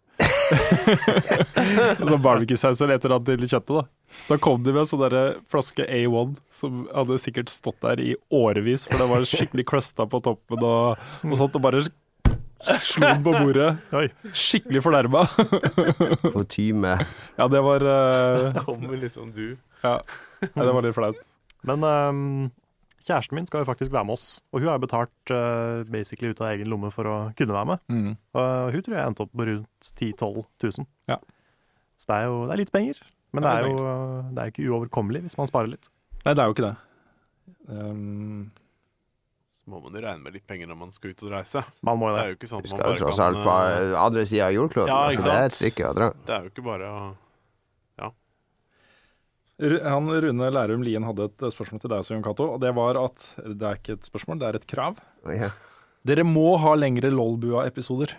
Sånn 1.99 2.21
barbecue-saus 2.23 2.81
eller 2.81 2.97
et 2.97 3.05
eller 3.05 3.19
annet 3.19 3.29
til 3.29 3.45
kjøttet. 3.51 3.75
Da 3.77 3.83
Da 4.31 4.39
kom 4.41 4.65
de 4.65 4.73
med 4.73 4.81
en 4.83 4.89
sånn 4.89 5.03
derre 5.05 5.23
flaske 5.51 5.85
A1 5.85 6.33
som 6.57 6.87
hadde 6.89 7.19
sikkert 7.21 7.53
stått 7.53 7.79
der 7.85 8.01
i 8.01 8.15
årevis, 8.33 8.87
for 8.89 8.97
det 9.01 9.09
var 9.13 9.29
skikkelig 9.29 9.67
crusta 9.69 10.09
på 10.09 10.21
toppen 10.25 10.65
og, 10.65 11.05
og 11.21 11.37
sånt, 11.37 11.57
og 11.57 11.65
bare 11.65 11.85
slo 12.81 13.05
den 13.05 13.23
på 13.25 13.33
bordet. 13.35 13.69
Oi. 13.99 14.07
Skikkelig 14.31 14.81
fornærma. 14.85 15.23
Kutyme. 16.33 16.95
ja, 17.37 17.47
det 17.51 17.61
var 17.65 17.85
uh, 17.87 18.59
Kommer 18.65 18.97
liksom 19.01 19.31
du. 19.35 19.55
Ja, 19.83 19.99
Nei, 20.43 20.65
det 20.65 20.73
var 20.75 20.85
litt 20.85 20.95
flaut. 20.97 21.19
Men 21.67 21.83
um, 21.87 22.21
kjæresten 23.03 23.37
min 23.37 23.47
skal 23.47 23.63
jo 23.63 23.69
faktisk 23.69 23.93
være 23.93 24.07
med 24.07 24.17
oss, 24.17 24.27
og 24.51 24.63
hun 24.63 24.71
har 24.71 24.81
betalt 24.83 25.31
uh, 25.35 25.83
basically 25.91 26.31
ut 26.31 26.41
av 26.43 26.53
egen 26.53 26.71
lomme 26.71 26.91
for 26.91 27.07
å 27.07 27.17
kunne 27.39 27.55
være 27.55 27.71
med. 27.73 27.83
Mm. 27.91 28.15
Og 28.39 28.75
hun 28.75 28.85
tror 28.85 28.97
jeg 28.97 29.11
endte 29.11 29.25
opp 29.27 29.33
på 29.35 29.47
rundt 29.49 29.91
10 29.95 30.13
000-12 30.19 30.43
000. 30.83 30.89
Ja. 31.11 31.19
Så 31.99 32.09
det 32.11 32.17
er 32.19 32.25
jo 32.31 32.41
det 32.47 32.55
er 32.55 32.61
litt 32.63 32.73
penger, 32.75 32.99
men 33.31 33.43
Det 33.45 33.49
det 33.49 33.53
er 33.53 33.63
er 33.63 33.71
jo 33.71 33.85
det 34.33 34.41
er 34.43 34.51
ikke 34.51 34.67
uoverkommelig 34.69 35.23
hvis 35.27 35.37
man 35.39 35.47
sparer 35.51 35.71
litt. 35.75 35.91
Nei, 36.23 36.33
det 36.35 36.43
er 36.43 36.49
jo 36.51 36.55
ikke 36.55 36.67
det. 36.67 36.75
Um, 37.67 38.51
Så 39.63 39.71
må 39.71 39.79
man 39.79 39.93
jo 39.95 40.01
regne 40.03 40.19
med 40.25 40.33
litt 40.35 40.45
penger 40.45 40.67
når 40.67 40.75
man 40.77 40.89
skal 40.91 41.13
ut 41.13 41.21
og 41.23 41.29
reise. 41.31 41.61
Man 41.87 41.97
må 41.99 42.09
jo 42.09 42.15
Det 42.15 42.19
det. 42.19 42.23
er 42.25 42.31
jo 42.33 42.35
ikke 42.35 42.49
sånn 42.51 42.59
at 42.59 42.65
man 42.69 42.71
skal 42.73 42.89
bare 42.89 42.99
tross 42.99 43.19
alt 43.23 43.37
på 43.45 43.53
eh, 43.63 43.93
andre 44.03 44.25
sida 44.27 44.47
av 44.49 44.53
jordkloden. 44.57 44.89
Ja, 44.91 44.97
altså, 45.07 45.23
det 45.23 45.35
er 45.39 45.45
et 45.45 45.55
stykke 45.55 45.85
å 45.87 45.93
dra. 45.95 46.07
Det 46.27 46.33
er 46.35 46.41
jo 46.43 46.49
ikke 46.51 46.65
bare 46.65 46.89
å 46.91 47.03
Ja. 48.01 48.09
han 49.93 50.09
Rune 50.09 50.49
Lærum 50.51 50.83
Lien 50.83 51.03
hadde 51.07 51.29
et 51.29 51.45
spørsmål 51.53 51.79
til 51.83 51.89
deg 51.93 51.99
også, 52.03 52.15
Jon 52.17 52.23
Cato. 52.25 52.49
Og 52.55 52.59
det 52.59 52.73
var 52.75 52.99
at 53.05 53.15
Det 53.39 53.61
er 53.69 53.75
ikke 53.79 53.93
et 53.99 54.09
spørsmål, 54.09 54.39
det 54.39 54.47
er 54.49 54.55
et 54.59 54.67
krav. 54.67 54.97
Ja. 55.31 55.49
Dere 56.03 56.25
må 56.27 56.57
ha 56.59 56.73
lengre 56.75 57.09
Lolbua-episoder. 57.13 58.11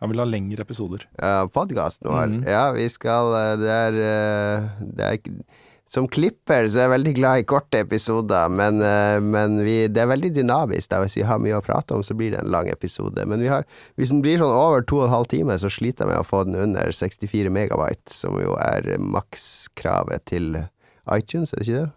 Han 0.00 0.10
vil 0.12 0.18
ha 0.20 0.26
lengre 0.28 0.60
episoder. 0.62 1.06
Uh, 1.18 1.46
Podkasten 1.48 2.06
vår. 2.10 2.26
Mhm. 2.28 2.44
Ja, 2.46 2.70
vi 2.72 2.86
skal 2.88 3.32
eh, 3.34 3.56
Det 3.56 3.72
er, 3.72 3.92
eh, 3.96 4.68
det 4.84 5.00
er 5.08 5.12
ikke- 5.16 5.44
Som 5.88 6.04
klipper 6.12 6.66
så 6.68 6.82
er 6.82 6.84
jeg 6.84 6.92
veldig 6.92 7.12
glad 7.16 7.40
i 7.40 7.44
korte 7.48 7.80
episoder, 7.80 8.50
men, 8.52 8.82
eh, 8.84 9.16
men 9.24 9.54
vi, 9.64 9.76
det 9.88 10.02
er 10.02 10.10
veldig 10.10 10.30
dynamisk. 10.36 10.90
Da. 10.92 10.98
Hvis 11.00 11.16
vi 11.16 11.24
har 11.24 11.40
mye 11.40 11.56
å 11.56 11.64
prate 11.64 11.96
om, 11.96 12.02
så 12.04 12.12
blir 12.18 12.34
det 12.34 12.42
en 12.42 12.50
lang 12.52 12.68
episode. 12.68 13.24
Men 13.24 13.40
vi 13.40 13.48
har, 13.48 13.64
hvis 13.96 14.12
den 14.12 14.20
blir 14.24 14.36
sånn 14.42 14.52
over 14.52 14.84
to 14.84 15.00
og 15.00 15.06
en 15.06 15.14
halv 15.14 15.30
time, 15.32 15.56
så 15.56 15.70
sliter 15.72 16.04
jeg 16.04 16.12
med 16.12 16.20
å 16.20 16.28
få 16.28 16.42
den 16.44 16.58
under 16.60 16.92
64 16.92 17.48
megabyte, 17.54 18.12
som 18.12 18.36
jo 18.42 18.58
er 18.60 18.90
makskravet 19.00 20.26
til 20.28 20.60
iTunes, 21.08 21.54
er 21.54 21.62
det 21.62 21.68
ikke 21.68 21.80
det? 21.80 21.88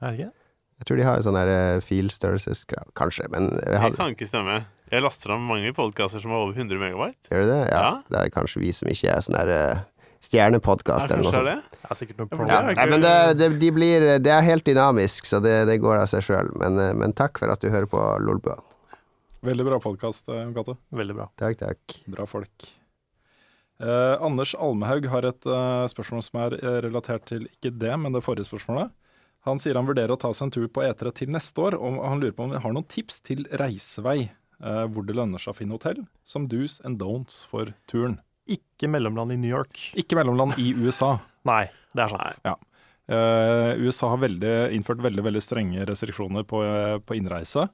Er 0.00 0.08
det 0.08 0.18
ikke? 0.22 0.32
Jeg 0.78 0.86
tror 0.88 0.98
de 1.00 1.06
har 1.08 1.18
en 1.18 1.26
sånn 1.26 1.36
eh, 1.42 1.80
filstørrelseskrav, 1.82 2.90
kanskje, 2.96 3.26
men 3.34 3.50
Det 3.58 3.80
hadde, 3.82 3.98
kan 3.98 4.14
ikke 4.14 4.28
stemme. 4.30 4.60
Jeg 4.88 5.04
laster 5.04 5.34
av 5.34 5.40
mange 5.44 5.72
podkaster 5.76 6.22
som 6.22 6.32
har 6.32 6.46
over 6.46 6.56
100 6.56 6.80
megabyte. 6.80 7.28
gjør 7.28 7.44
du 7.44 7.50
det? 7.50 7.62
Ja, 7.74 7.80
Ja. 7.82 7.94
Det 8.08 8.20
er 8.22 8.32
kanskje 8.32 8.62
vi 8.62 8.72
som 8.72 8.88
ikke 8.88 9.10
er 9.12 9.24
sånn 9.26 9.36
her 9.36 9.50
uh, 9.52 9.82
stjernepodkast 10.24 11.10
eller 11.10 11.24
noe 11.24 11.34
sånt. 11.34 11.50
det? 11.50 11.82
Er 11.88 11.98
sikkert 11.98 12.22
noe 12.22 12.48
Ja, 12.50 12.62
nei, 12.70 12.86
men 12.90 13.04
det, 13.04 13.14
det, 13.38 13.50
de 13.60 13.70
blir, 13.74 14.08
det 14.24 14.32
er 14.34 14.46
helt 14.46 14.66
dynamisk, 14.66 15.28
så 15.30 15.40
det, 15.44 15.60
det 15.70 15.78
går 15.82 16.02
av 16.02 16.08
seg 16.10 16.26
sjøl. 16.26 16.50
Men, 16.60 16.80
eh, 16.82 16.96
men 16.98 17.14
takk 17.16 17.38
for 17.40 17.52
at 17.54 17.62
du 17.62 17.70
hører 17.70 17.88
på 17.90 18.02
Lolbua. 18.24 18.58
Veldig 19.46 19.68
bra 19.68 19.78
podkast, 19.82 20.26
Jon 20.26 20.54
Cato. 20.56 20.74
Veldig 20.90 21.14
bra. 21.14 21.28
Takk, 21.38 21.60
takk. 21.60 22.00
Bra 22.10 22.26
folk. 22.26 22.70
Eh, 23.78 24.14
Anders 24.24 24.56
Almehaug 24.58 25.06
har 25.12 25.26
et 25.28 25.46
eh, 25.46 25.84
spørsmål 25.92 26.24
som 26.26 26.40
er 26.42 26.56
eh, 26.58 26.80
relatert 26.88 27.28
til 27.30 27.46
ikke 27.46 27.70
det, 27.78 27.92
men 28.02 28.16
det 28.16 28.24
forrige 28.26 28.48
spørsmålet. 28.48 28.90
Han 29.46 29.60
sier 29.62 29.78
han 29.78 29.86
vurderer 29.86 30.10
å 30.12 30.18
ta 30.18 30.32
seg 30.34 30.48
en 30.48 30.54
tur 30.56 30.66
på 30.66 30.82
E3 30.82 31.12
til 31.14 31.30
neste 31.30 31.62
år, 31.62 31.78
og 31.78 32.00
han 32.02 32.18
lurer 32.18 32.34
på 32.34 32.48
om 32.48 32.56
vi 32.56 32.62
har 32.64 32.74
noen 32.74 32.88
tips 32.90 33.22
til 33.28 33.46
reisevei 33.60 34.18
eh, 34.26 34.84
hvor 34.90 35.06
det 35.06 35.14
lønner 35.14 35.38
seg 35.42 35.54
å 35.54 35.58
finne 35.60 35.78
hotell, 35.78 36.02
som 36.26 36.48
do's 36.50 36.80
and 36.84 36.98
don'ts 36.98 37.44
for 37.46 37.70
turen. 37.90 38.18
Ikke 38.48 38.88
mellomland 38.90 39.34
i 39.34 39.38
New 39.40 39.50
York. 39.50 39.80
Ikke 39.98 40.16
mellomland 40.18 40.58
i 40.60 40.72
USA. 40.78 41.16
Nei, 41.50 41.66
det 41.94 42.06
er 42.06 42.14
sant. 42.14 42.40
Ja. 42.46 42.56
Uh, 43.08 43.72
USA 43.80 44.10
har 44.12 44.20
veldig, 44.20 44.54
innført 44.76 45.00
veldig 45.00 45.22
veldig 45.24 45.40
strenge 45.40 45.84
restriksjoner 45.88 46.44
på, 46.48 46.60
eh, 46.64 46.96
på 47.00 47.16
innreise. 47.16 47.68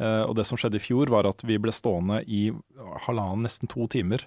Uh, 0.00 0.24
og 0.24 0.32
det 0.38 0.46
som 0.48 0.56
skjedde 0.56 0.78
i 0.80 0.84
fjor, 0.84 1.10
var 1.12 1.28
at 1.28 1.44
vi 1.44 1.58
ble 1.60 1.72
stående 1.76 2.22
i 2.24 2.46
halvannen, 3.04 3.44
nesten 3.44 3.68
to 3.68 3.84
timer. 3.92 4.24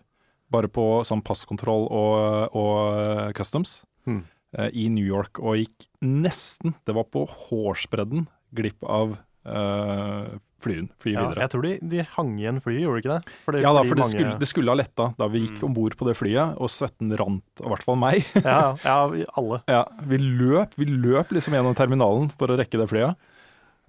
Bare 0.53 0.69
på 0.69 0.85
sånn 1.07 1.23
passkontroll 1.25 1.87
og, 1.89 2.53
og 2.53 2.75
eh, 2.99 3.31
customs 3.37 3.81
Hmm. 4.03 4.25
uh, 4.59 4.67
i 4.75 4.89
New 4.91 5.05
York. 5.07 5.39
Og 5.39 5.61
gikk 5.61 5.87
nesten, 6.03 6.75
det 6.85 6.93
var 6.97 7.07
på 7.09 7.23
hårsbredden, 7.47 8.27
glipp 8.53 8.83
av 8.83 9.15
uh, 9.45 10.27
flyen. 10.63 10.87
Fly 11.01 11.11
Ja, 11.13 11.25
videre. 11.27 11.41
jeg 11.43 11.51
tror 11.51 11.61
de, 11.67 11.73
de 11.91 12.03
hang 12.15 12.31
igjen 12.39 12.61
flyet, 12.63 12.81
gjorde 12.85 13.01
de 13.01 13.03
ikke 13.03 13.15
det? 13.17 13.33
Fordi, 13.45 13.61
Ja 13.65 13.73
da, 13.75 13.83
for 13.83 13.95
det 13.95 14.03
mange- 14.05 14.15
skulle, 14.15 14.39
det 14.39 14.47
skulle 14.47 14.71
ha 14.71 14.75
letta 14.79 15.07
da 15.19 15.27
vi 15.27 15.41
gikk 15.45 15.57
Mm. 15.59 15.63
om 15.67 15.73
bord 15.73 15.97
på 15.99 16.07
det 16.07 16.15
flyet, 16.17 16.55
og 16.57 16.69
svetten 16.71 17.11
rant, 17.19 17.43
i 17.59 17.67
hvert 17.67 17.83
fall 17.83 17.95
meg. 17.99 18.23
Ja, 18.45 18.75
ja, 18.85 19.07
vi- 19.11 19.25
alle. 19.37 19.61
Ja, 19.67 19.83
vi 20.07 20.17
løp, 20.17 20.73
vi 20.79 20.85
løp 20.85 21.29
liksom 21.35 21.53
gjennom 21.53 21.75
terminalen 21.75 22.31
for 22.37 22.47
å 22.47 22.57
rekke 22.57 22.79
det 22.79 22.89
flyet. 22.89 23.15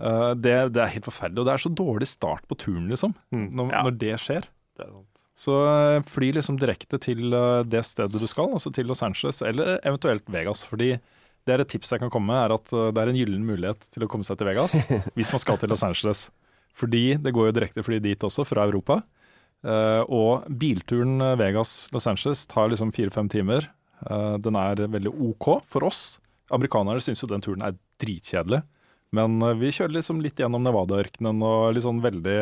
Uh, 0.02 0.34
det, 0.34 0.72
det 0.74 0.82
er 0.82 0.90
helt 0.96 1.06
forferdelig, 1.06 1.38
og 1.38 1.46
det 1.46 1.54
er 1.54 1.62
så 1.62 1.70
dårlig 1.72 2.08
start 2.10 2.42
på 2.50 2.56
turen, 2.58 2.88
liksom, 2.90 3.14
Mm. 3.32 3.52
når, 3.54 3.70
Ja. 3.70 3.82
når 3.86 3.98
det 3.98 4.14
skjer. 4.18 4.42
Det 4.76 4.86
er 4.88 4.90
sant. 4.90 5.10
Så 5.36 5.54
eh, 5.66 6.00
fly 6.06 6.32
liksom 6.32 6.56
direkte 6.58 6.98
til 7.02 7.32
eh, 7.34 7.62
det 7.66 7.84
stedet 7.84 8.20
du 8.20 8.26
skal, 8.26 8.52
altså 8.54 8.72
til 8.72 8.86
Los 8.86 9.02
Angeles, 9.02 9.40
eller 9.42 9.80
eventuelt 9.84 10.22
Vegas. 10.30 10.64
Fordi 10.64 11.00
det 11.44 11.54
er 11.54 11.62
et 11.64 11.70
tips 11.74 11.92
jeg 11.94 12.02
kan 12.02 12.12
komme 12.12 12.32
med, 12.32 12.40
er 12.40 12.54
at 12.56 12.72
eh, 12.72 12.90
det 12.94 13.02
er 13.02 13.12
en 13.12 13.18
gyllen 13.18 13.44
mulighet 13.46 13.86
til 13.94 14.06
å 14.06 14.10
komme 14.10 14.26
seg 14.26 14.40
til 14.40 14.48
Vegas 14.48 14.76
hvis 15.16 15.32
man 15.34 15.42
skal 15.42 15.60
til 15.60 15.72
Los 15.72 15.84
Angeles. 15.86 16.28
Fordi 16.74 17.04
det 17.22 17.34
går 17.34 17.50
jo 17.50 17.56
direkte 17.58 17.84
fly 17.86 18.00
dit 18.02 18.26
også, 18.26 18.46
fra 18.48 18.66
Europa. 18.66 19.02
Eh, 19.64 20.02
og 20.12 20.46
bilturen 20.60 21.20
eh, 21.22 21.36
Vegas-Los 21.40 22.08
Angeles 22.10 22.46
tar 22.50 22.72
liksom 22.72 22.92
fire-fem 22.96 23.30
timer. 23.32 23.70
Den 24.04 24.56
er 24.58 24.82
veldig 24.90 25.14
OK 25.30 25.46
for 25.70 25.86
oss. 25.86 26.18
Amerikanere 26.52 27.00
syns 27.00 27.22
jo 27.22 27.28
den 27.30 27.40
turen 27.40 27.62
er 27.64 27.76
dritkjedelig. 28.02 28.58
Men 29.14 29.38
vi 29.60 29.70
kjører 29.72 29.94
liksom 29.94 30.18
litt 30.20 30.40
gjennom 30.42 30.64
Nevada-ørkenen 30.66 31.38
og 31.46 31.70
litt 31.72 31.86
sånn 31.86 32.02
veldig 32.04 32.34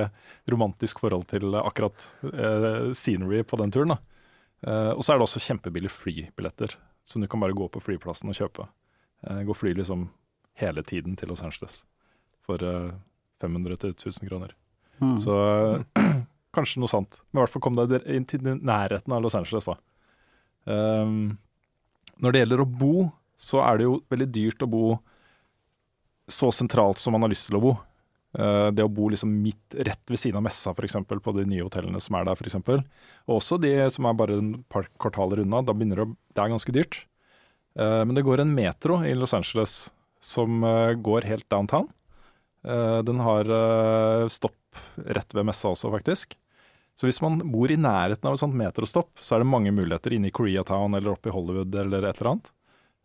romantisk 0.50 1.02
forhold 1.04 1.28
til 1.30 1.52
akkurat 1.60 2.06
eh, 2.32 2.90
scenery 2.96 3.44
på 3.46 3.60
den 3.60 3.74
turen. 3.74 3.94
da. 3.94 4.00
Eh, 4.66 4.92
og 4.94 5.02
så 5.02 5.12
er 5.12 5.20
det 5.20 5.26
også 5.26 5.42
kjempebillige 5.42 5.94
flybilletter, 5.94 6.76
som 7.04 7.22
du 7.22 7.28
kan 7.30 7.42
bare 7.42 7.56
gå 7.56 7.66
på 7.72 7.82
flyplassen 7.82 8.30
og 8.30 8.38
kjøpe. 8.38 8.68
Eh, 9.22 9.42
gå 9.42 9.54
fly 9.54 9.74
liksom 9.74 10.08
hele 10.58 10.82
tiden 10.82 11.16
til 11.16 11.30
Los 11.30 11.42
Angeles 11.42 11.84
for 12.42 12.62
eh, 12.62 12.90
500 13.40 13.76
til 13.84 13.94
1000 13.94 14.28
kroner. 14.28 14.54
Mm. 14.98 15.16
Så 15.22 15.36
eh, 15.98 16.18
kanskje 16.56 16.82
noe 16.82 16.90
sant. 16.90 17.20
Men 17.30 17.40
i 17.40 17.44
hvert 17.44 17.54
fall 17.54 17.64
kom 17.64 17.78
deg 17.78 18.02
inn 18.10 18.26
til 18.28 18.42
nærheten 18.42 19.14
av 19.14 19.22
Los 19.22 19.38
Angeles, 19.38 19.70
da. 19.70 19.78
Um, 20.62 21.38
når 22.22 22.34
det 22.34 22.42
gjelder 22.42 22.60
å 22.62 22.68
bo, 22.68 22.96
så 23.40 23.62
er 23.66 23.80
det 23.80 23.86
jo 23.88 23.96
veldig 24.12 24.28
dyrt 24.30 24.62
å 24.62 24.68
bo 24.70 24.84
så 26.30 26.52
sentralt 26.54 27.00
som 27.02 27.16
man 27.16 27.24
har 27.26 27.32
lyst 27.32 27.48
til 27.48 27.58
å 27.58 27.62
bo. 27.64 27.72
Uh, 28.32 28.70
det 28.72 28.84
å 28.86 28.92
bo 28.92 29.08
liksom 29.12 29.32
midt 29.42 29.74
rett 29.88 30.10
ved 30.10 30.20
siden 30.20 30.38
av 30.38 30.46
messa, 30.46 30.70
f.eks. 30.72 31.00
på 31.08 31.34
de 31.36 31.46
nye 31.48 31.64
hotellene 31.66 32.00
som 32.00 32.16
er 32.18 32.28
der, 32.28 32.38
f.eks. 32.38 32.60
Og 33.26 33.34
også 33.38 33.58
de 33.60 33.74
som 33.92 34.06
er 34.08 34.18
bare 34.18 34.38
en 34.38 34.52
par 34.72 34.86
kvartaler 35.02 35.42
unna. 35.42 35.64
Da 35.66 35.74
begynner 35.74 36.02
det 36.02 36.10
å 36.10 36.14
Det 36.32 36.44
er 36.44 36.54
ganske 36.54 36.74
dyrt. 36.74 37.02
Eh, 37.78 38.04
men 38.04 38.14
det 38.14 38.22
går 38.26 38.42
en 38.42 38.54
metro 38.54 39.00
i 39.04 39.14
Los 39.14 39.34
Angeles 39.34 39.92
som 40.20 40.64
eh, 40.64 40.92
går 40.92 41.28
helt 41.28 41.48
downtown. 41.50 41.88
Eh, 42.64 42.98
den 43.02 43.20
har 43.20 43.48
stopp 44.28 44.58
rett 44.96 45.34
ved 45.34 45.46
messa 45.48 45.72
også, 45.72 45.90
faktisk. 45.92 46.36
Så 46.96 47.08
hvis 47.08 47.22
man 47.24 47.40
bor 47.52 47.72
i 47.72 47.78
nærheten 47.80 48.28
av 48.28 48.36
et 48.36 48.42
sånt 48.42 48.56
metrostopp, 48.56 49.16
så 49.20 49.34
er 49.34 49.42
det 49.42 49.52
mange 49.52 49.72
muligheter 49.72 50.12
inne 50.12 50.28
i 50.28 50.34
Koreatown 50.34 50.94
eller 50.96 51.14
oppe 51.14 51.30
i 51.30 51.34
Hollywood 51.34 51.74
eller 51.80 52.04
et 52.04 52.20
eller 52.20 52.34
annet. 52.34 52.52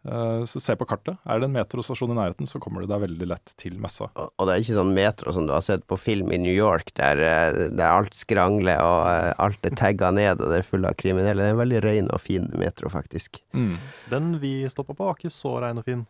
Eh, 0.08 0.44
Så 0.48 0.62
se 0.64 0.76
på 0.80 0.86
kartet. 0.88 1.18
Er 1.28 1.40
det 1.42 1.50
en 1.50 1.56
metrostasjon 1.58 2.14
i 2.14 2.16
nærheten, 2.16 2.48
så 2.48 2.60
kommer 2.64 2.82
du 2.82 2.88
deg 2.88 3.02
veldig 3.04 3.28
lett 3.28 3.54
til 3.60 3.76
messa. 3.84 4.08
Og 4.16 4.30
og 4.38 4.48
det 4.48 4.54
er 4.56 4.64
ikke 4.64 4.78
sånn 4.80 4.94
metro 4.96 5.34
som 5.36 5.48
du 5.48 5.52
har 5.54 5.62
sett 5.66 5.84
på 5.88 5.98
film 6.00 6.32
i 6.32 6.38
New 6.40 6.54
York, 6.56 6.94
der, 6.96 7.20
eh, 7.20 7.68
der 7.76 7.92
alt 7.92 8.14
skrangler 8.16 8.80
og 8.80 9.08
eh, 9.12 9.34
alt 9.44 9.66
er 9.68 9.76
tagga 9.76 10.12
ned 10.16 10.40
og 10.42 10.50
det 10.54 10.60
er 10.62 10.68
full 10.70 10.86
av 10.88 10.96
kriminelle. 10.96 11.42
Det 11.44 11.50
er 11.52 11.58
en 11.58 11.64
veldig 11.64 11.84
ren 11.84 12.10
og 12.16 12.22
fin 12.24 12.48
metro, 12.58 12.90
faktisk. 12.90 13.42
Den 13.54 14.40
vi 14.40 14.64
stoppa 14.70 14.94
på, 14.96 15.04
var 15.06 15.16
ikke 15.20 15.34
så 15.34 15.58
rein 15.62 15.78
og 15.78 15.86
fin. 15.86 16.06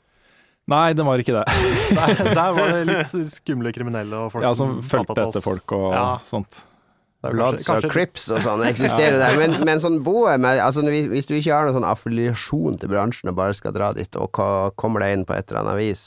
Nei, 0.67 0.91
den 0.93 1.05
var 1.07 1.17
ikke 1.23 1.31
det. 1.31 1.45
Der, 1.97 2.33
der 2.35 2.51
var 2.53 2.67
det 2.75 2.85
litt 2.91 3.29
skumle 3.31 3.71
kriminelle 3.71 4.13
og 4.25 4.33
folk 4.33 4.43
Ja, 4.43 4.53
som 4.53 4.81
som 4.81 4.89
fulgte 4.91 5.23
etter 5.29 5.41
folk 5.45 5.71
og 5.71 5.93
Ja. 5.95 6.07
sånt. 6.27 6.65
Bloods 7.25 7.65
kanskje- 7.65 7.89
og 7.89 7.93
Crips 7.95 8.27
og 8.29 8.43
sånn 8.45 8.63
eksisterer 8.71 9.17
der, 9.17 9.37
men, 9.39 9.55
men 9.65 9.81
sånn 9.81 10.01
boe 10.05 10.35
med 10.41 10.61
altså, 10.61 10.83
hvis 10.85 11.29
du 11.29 11.33
ikke 11.37 11.55
har 11.55 11.65
noen 11.65 11.79
sånn 11.79 11.89
affiliasjon 11.89 12.77
til 12.81 12.91
bransjen 12.93 13.31
og 13.31 13.39
bare 13.39 13.55
skal 13.57 13.73
dra 13.75 13.91
dit 13.97 14.19
og 14.21 14.37
kommer 14.77 15.03
deg 15.05 15.15
inn 15.17 15.25
på 15.27 15.33
et 15.37 15.49
eller 15.49 15.63
annet 15.63 15.79
vis, 15.81 16.03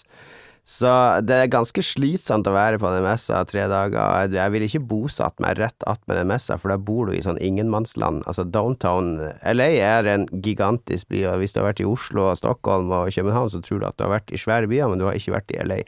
Så 0.66 0.90
det 1.26 1.34
er 1.34 1.50
ganske 1.50 1.82
slitsomt 1.82 2.46
å 2.46 2.52
være 2.54 2.78
på 2.78 2.90
den 2.92 3.02
messa 3.02 3.40
tre 3.48 3.64
dager. 3.70 4.28
Jeg 4.30 4.52
ville 4.54 4.68
ikke 4.68 4.82
bosatt 4.92 5.40
meg 5.42 5.58
rett 5.58 5.86
attmed 5.88 6.20
den 6.20 6.28
messa, 6.30 6.58
for 6.60 6.70
da 6.70 6.76
bor 6.78 7.08
du 7.08 7.16
i 7.16 7.22
sånn 7.24 7.40
ingenmannsland. 7.42 8.22
Altså 8.30 8.44
downtown 8.46 9.16
LA 9.42 9.70
er 9.82 10.10
en 10.12 10.28
gigantisk 10.44 11.10
by, 11.10 11.24
og 11.32 11.40
hvis 11.42 11.56
du 11.56 11.62
har 11.62 11.70
vært 11.72 11.82
i 11.82 11.88
Oslo, 11.88 12.28
og 12.30 12.38
Stockholm 12.38 12.92
og 12.94 13.10
København, 13.16 13.50
så 13.50 13.62
tror 13.64 13.80
du 13.82 13.88
at 13.88 13.98
du 13.98 14.06
har 14.06 14.14
vært 14.18 14.30
i 14.30 14.40
svære 14.40 14.70
byer, 14.70 14.92
men 14.92 15.02
du 15.02 15.08
har 15.08 15.18
ikke 15.18 15.34
vært 15.40 15.56
i 15.56 15.62
LA. 15.64 15.80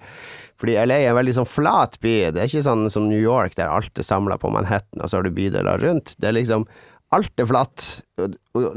Fordi 0.63 0.79
LA 0.79 1.01
er 1.03 1.11
en 1.11 1.19
veldig 1.19 1.37
sånn 1.41 1.51
flat 1.51 1.99
by. 2.03 2.17
Det 2.33 2.43
er 2.43 2.51
ikke 2.51 2.67
sånn 2.67 2.89
som 2.95 3.09
New 3.11 3.21
York, 3.21 3.55
der 3.59 3.71
alt 3.71 3.99
er 3.99 4.07
samla 4.07 4.39
på 4.41 4.51
Manhattan, 4.55 5.03
og 5.03 5.11
så 5.11 5.21
har 5.21 5.29
du 5.29 5.37
bydeler 5.37 5.85
rundt. 5.85 6.17
Det 6.19 6.31
er 6.31 6.39
liksom 6.41 6.67
Alt 7.13 7.41
er 7.43 7.49
flatt. 7.49 7.89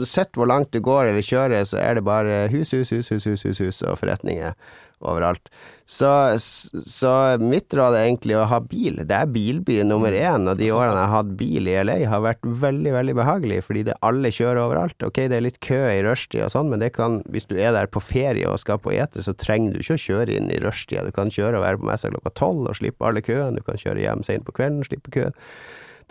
Sett 0.07 0.35
hvor 0.35 0.49
langt 0.49 0.73
du 0.75 0.81
går 0.83 1.11
eller 1.11 1.23
kjører, 1.23 1.63
så 1.67 1.79
er 1.79 1.95
det 1.95 2.07
bare 2.07 2.45
hus, 2.51 2.73
hus, 2.75 2.91
hus, 2.91 3.11
hus, 3.13 3.27
hus, 3.29 3.45
hus, 3.47 3.61
hus 3.63 3.79
og 3.87 3.99
forretninger 4.01 4.57
overalt. 5.05 5.49
Så, 5.85 6.09
så, 6.39 7.11
mitt 7.39 7.73
råd 7.75 7.95
er 7.95 8.07
egentlig 8.07 8.37
å 8.39 8.47
ha 8.49 8.59
bil. 8.63 8.97
Det 9.05 9.15
er 9.15 9.29
bilby 9.29 9.77
nummer 9.85 10.15
én, 10.15 10.47
og 10.49 10.57
de 10.59 10.71
årene 10.73 10.97
jeg 10.97 11.11
har 11.11 11.13
hatt 11.13 11.33
bil 11.39 11.69
i 11.69 11.75
LA, 11.85 11.97
har 12.09 12.23
vært 12.25 12.47
veldig, 12.63 12.93
veldig 12.95 13.15
behagelig, 13.19 13.59
fordi 13.67 13.85
det 13.89 13.97
alle 14.07 14.31
kjører 14.33 14.63
overalt. 14.63 14.97
Ok, 15.05 15.21
det 15.29 15.37
er 15.37 15.45
litt 15.45 15.61
kø 15.65 15.79
i 15.91 16.01
rushtid 16.05 16.45
og 16.47 16.51
sånn, 16.55 16.71
men 16.73 16.81
det 16.83 16.93
kan, 16.97 17.21
hvis 17.31 17.47
du 17.51 17.55
er 17.59 17.75
der 17.75 17.91
på 17.91 18.03
ferie 18.03 18.49
og 18.49 18.59
skal 18.63 18.81
på 18.81 18.95
eter, 18.95 19.23
så 19.25 19.35
trenger 19.37 19.75
du 19.75 19.83
ikke 19.83 19.99
å 19.99 20.05
kjøre 20.07 20.39
inn 20.39 20.51
i 20.51 20.59
rushtida. 20.63 21.05
Du 21.05 21.15
kan 21.15 21.31
kjøre 21.33 21.61
og 21.61 21.67
være 21.67 21.81
på 21.81 21.91
messa 21.91 22.11
klokka 22.11 22.33
tolv 22.39 22.71
og 22.71 22.79
slippe 22.81 23.07
alle 23.07 23.23
køene. 23.25 23.59
Du 23.59 23.67
kan 23.67 23.79
kjøre 23.81 24.03
hjem 24.03 24.25
seint 24.25 24.47
på 24.47 24.55
kvelden 24.57 24.83
og 24.83 24.89
slippe 24.89 25.13
køen. 25.13 25.37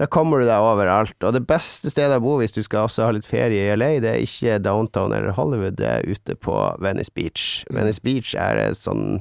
Da 0.01 0.09
kommer 0.11 0.43
du 0.43 0.49
deg 0.49 0.65
overalt. 0.67 1.17
Og 1.23 1.37
det 1.37 1.45
beste 1.47 1.93
stedet 1.93 2.19
å 2.19 2.25
bo 2.25 2.39
hvis 2.41 2.55
du 2.55 2.63
skal 2.67 2.89
også 2.89 3.07
ha 3.07 3.15
litt 3.15 3.29
ferie 3.29 3.69
i 3.69 3.77
LA, 3.79 3.93
det 4.03 4.11
er 4.11 4.25
ikke 4.25 4.61
downtown 4.65 5.15
eller 5.15 5.37
Hollywood, 5.37 5.79
det 5.79 5.91
er 5.91 6.09
ute 6.09 6.35
på 6.35 6.57
Venice 6.83 7.15
Beach. 7.15 7.63
Mm. 7.69 7.79
Venice 7.79 8.03
Beach 8.05 8.35
er 8.35 8.65
sånn 8.79 9.21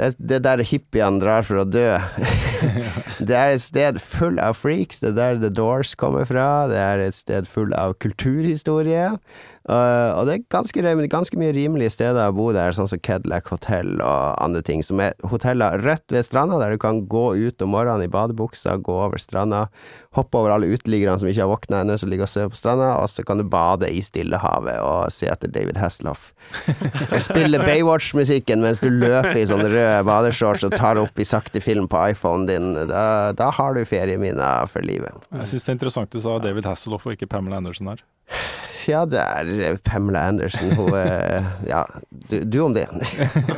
det 0.00 0.06
er, 0.08 0.40
der 0.40 0.62
hippiene 0.64 1.20
drar 1.20 1.44
for 1.44 1.60
å 1.62 1.68
dø. 1.68 1.86
det 3.28 3.36
er 3.38 3.54
et 3.54 3.64
sted 3.64 4.00
full 4.02 4.40
av 4.42 4.58
freaks. 4.60 5.02
Det 5.02 5.12
er 5.12 5.18
der 5.18 5.40
The 5.44 5.52
Doors 5.54 5.94
kommer 5.98 6.26
fra. 6.28 6.68
Det 6.70 6.78
er 6.80 7.06
et 7.06 7.16
sted 7.16 7.48
full 7.50 7.74
av 7.78 7.96
kulturhistorie. 8.02 9.12
Uh, 9.62 10.10
og 10.18 10.26
det 10.26 10.32
er 10.34 10.46
ganske, 10.50 10.82
ganske, 11.06 11.36
mye 11.38 11.52
rimelige 11.54 11.92
steder 11.94 12.32
å 12.32 12.34
bo 12.34 12.48
der, 12.50 12.74
sånn 12.74 12.88
som 12.90 12.98
Cadillac 12.98 13.46
Hotel 13.52 13.92
og 14.02 14.34
andre 14.42 14.58
ting, 14.66 14.80
som 14.82 14.98
er 14.98 15.14
hoteller 15.30 15.78
rett 15.86 16.02
ved 16.10 16.26
stranda, 16.26 16.58
der 16.58 16.74
du 16.74 16.80
kan 16.82 17.04
gå 17.06 17.28
ut 17.38 17.62
om 17.62 17.70
morgenen 17.70 18.02
i 18.02 18.10
badebuksa, 18.10 18.74
gå 18.82 18.96
over 19.04 19.22
stranda, 19.22 19.68
hoppe 20.18 20.40
over 20.40 20.56
alle 20.56 20.72
uteliggerne 20.74 21.22
som 21.22 21.30
ikke 21.30 21.44
har 21.44 21.52
våkna 21.52 21.84
ennå, 21.84 21.94
som 22.00 22.10
ligger 22.10 22.26
og 22.26 22.32
sover 22.32 22.50
på 22.50 22.58
stranda, 22.58 22.88
og 22.98 23.06
så 23.12 23.22
kan 23.26 23.38
du 23.38 23.46
bade 23.46 23.86
i 23.86 24.02
Stillehavet 24.02 24.82
og 24.82 25.14
se 25.14 25.30
etter 25.30 25.54
David 25.54 25.78
Hasselhoff. 25.78 26.32
og 27.12 27.22
spille 27.22 27.62
Baywatch-musikken 27.62 28.66
mens 28.66 28.82
du 28.82 28.90
løper 28.90 29.38
i 29.38 29.46
sånne 29.46 29.70
røde 29.70 30.02
badeshorts 30.10 30.66
og 30.66 30.74
tar 30.74 30.98
opp 30.98 31.22
i 31.22 31.28
sakte 31.28 31.62
film 31.62 31.86
på 31.86 32.02
iPhonen 32.10 32.50
din. 32.52 32.72
Da, 32.90 33.04
da 33.36 33.50
har 33.56 33.74
du 33.76 33.82
ferieminner 33.88 34.68
for 34.70 34.84
livet. 34.86 35.26
Jeg 35.32 35.50
syns 35.52 35.66
det 35.66 35.72
er 35.72 35.78
interessant 35.80 36.12
du 36.14 36.20
sa 36.22 36.38
David 36.42 36.68
Hasselhoff 36.68 37.08
og 37.08 37.16
ikke 37.16 37.30
Pamela 37.32 37.58
Andersen 37.62 37.90
her. 37.90 38.04
Ja, 38.88 39.04
det 39.06 39.20
er 39.22 39.76
Pamela 39.84 40.26
Andersen. 40.32 40.72
Hun 40.78 40.94
er 40.98 41.44
Ja, 41.72 41.84
du, 42.30 42.40
du 42.44 42.58
om 42.64 42.74
det. 42.74 42.86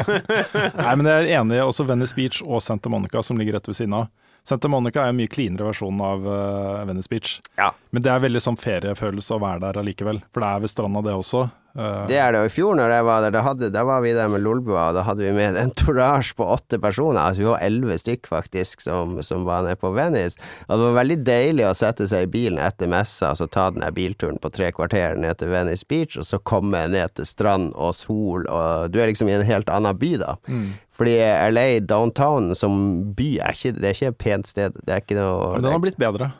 Nei, 0.81 0.95
men 0.99 1.09
jeg 1.09 1.15
er 1.15 1.31
enig. 1.39 1.63
Også 1.65 1.87
Venice 1.89 2.17
Beach 2.17 2.43
og 2.45 2.63
Santa 2.65 2.93
Monica, 2.93 3.23
som 3.25 3.41
ligger 3.41 3.59
rett 3.59 3.71
ved 3.71 3.79
siden 3.79 3.97
av. 4.01 4.11
Santa 4.45 4.69
Monica 4.69 5.01
er 5.01 5.15
en 5.15 5.17
mye 5.17 5.31
cleanere 5.33 5.71
versjon 5.71 6.01
av 6.05 6.27
uh, 6.29 6.85
Venice 6.85 7.09
Beach. 7.09 7.39
Ja. 7.57 7.71
Men 7.97 8.05
det 8.05 8.11
er 8.13 8.25
veldig 8.27 8.43
sånn 8.45 8.61
feriefølelse 8.61 9.39
å 9.39 9.41
være 9.41 9.63
der 9.63 9.79
allikevel. 9.81 10.21
For 10.35 10.45
det 10.45 10.51
er 10.51 10.65
ved 10.65 10.73
stranda, 10.73 11.01
det 11.07 11.15
også. 11.17 11.47
Uh, 11.75 12.05
det 12.11 12.19
er 12.21 12.35
det. 12.35 12.43
Og 12.43 12.51
i 12.51 12.53
fjor 12.53 12.77
når 12.77 12.93
jeg 12.93 13.07
var 13.09 13.25
der, 13.25 13.33
da, 13.33 13.41
hadde, 13.47 13.71
da 13.73 13.87
var 13.89 14.05
vi 14.05 14.13
der 14.13 14.29
med 14.29 14.45
Lolbua, 14.45 14.91
og 14.91 14.99
da 14.99 15.07
hadde 15.07 15.25
vi 15.25 15.33
med 15.33 15.55
en 15.55 15.63
entourage 15.65 16.37
på 16.37 16.45
åtte 16.45 16.77
personer. 16.83 17.23
Altså 17.23 17.41
vi 17.41 17.49
var 17.49 17.65
elleve 17.65 17.97
stykk, 18.03 18.29
faktisk, 18.29 18.85
som, 18.85 19.17
som, 19.25 19.49
var 19.49 19.65
nede 19.65 19.81
på 19.81 19.95
Venice. 19.97 20.37
Og 20.69 20.77
det 20.77 20.91
var 20.91 21.01
veldig 21.01 21.19
deilig 21.25 21.65
å 21.71 21.75
sette 21.81 22.11
seg 22.13 22.29
i 22.29 22.33
bilen 22.37 22.61
etter 22.61 22.93
messa, 22.93 23.33
og 23.33 23.41
så 23.41 23.49
ta 23.49 23.71
den 23.73 23.89
bilturen 23.97 24.37
på 24.45 24.53
tre 24.53 24.69
kvarter 24.77 25.17
ned 25.25 25.41
til 25.41 25.57
Venice 25.57 25.89
Beach, 25.89 26.21
og 26.21 26.29
så 26.29 26.43
komme 26.45 26.85
ned 26.93 27.17
til 27.17 27.33
strand 27.33 27.73
og 27.73 27.97
sol, 27.97 28.45
og 28.45 28.93
du 28.93 29.01
er 29.01 29.09
liksom 29.09 29.33
i 29.33 29.39
en 29.41 29.49
helt 29.49 29.73
annen 29.73 29.97
by 29.97 30.17
da. 30.21 30.37
Mm. 30.53 30.75
Fordi 30.95 31.15
LA 31.51 31.81
downtown 31.83 32.53
som 32.55 32.75
by 33.19 33.29
er 33.43 33.57
ikke, 33.57 33.75
det 33.81 33.89
er 33.89 33.97
ikke 33.97 34.13
et 34.13 34.21
pent 34.23 34.51
sted. 34.51 34.77
Det 34.87 34.95
er 34.95 35.03
ikke 35.03 35.19
noe 35.19 35.55
Men 35.57 35.67
den 35.67 35.75
har 35.75 35.83
blitt 35.83 35.99
bedre? 35.99 36.31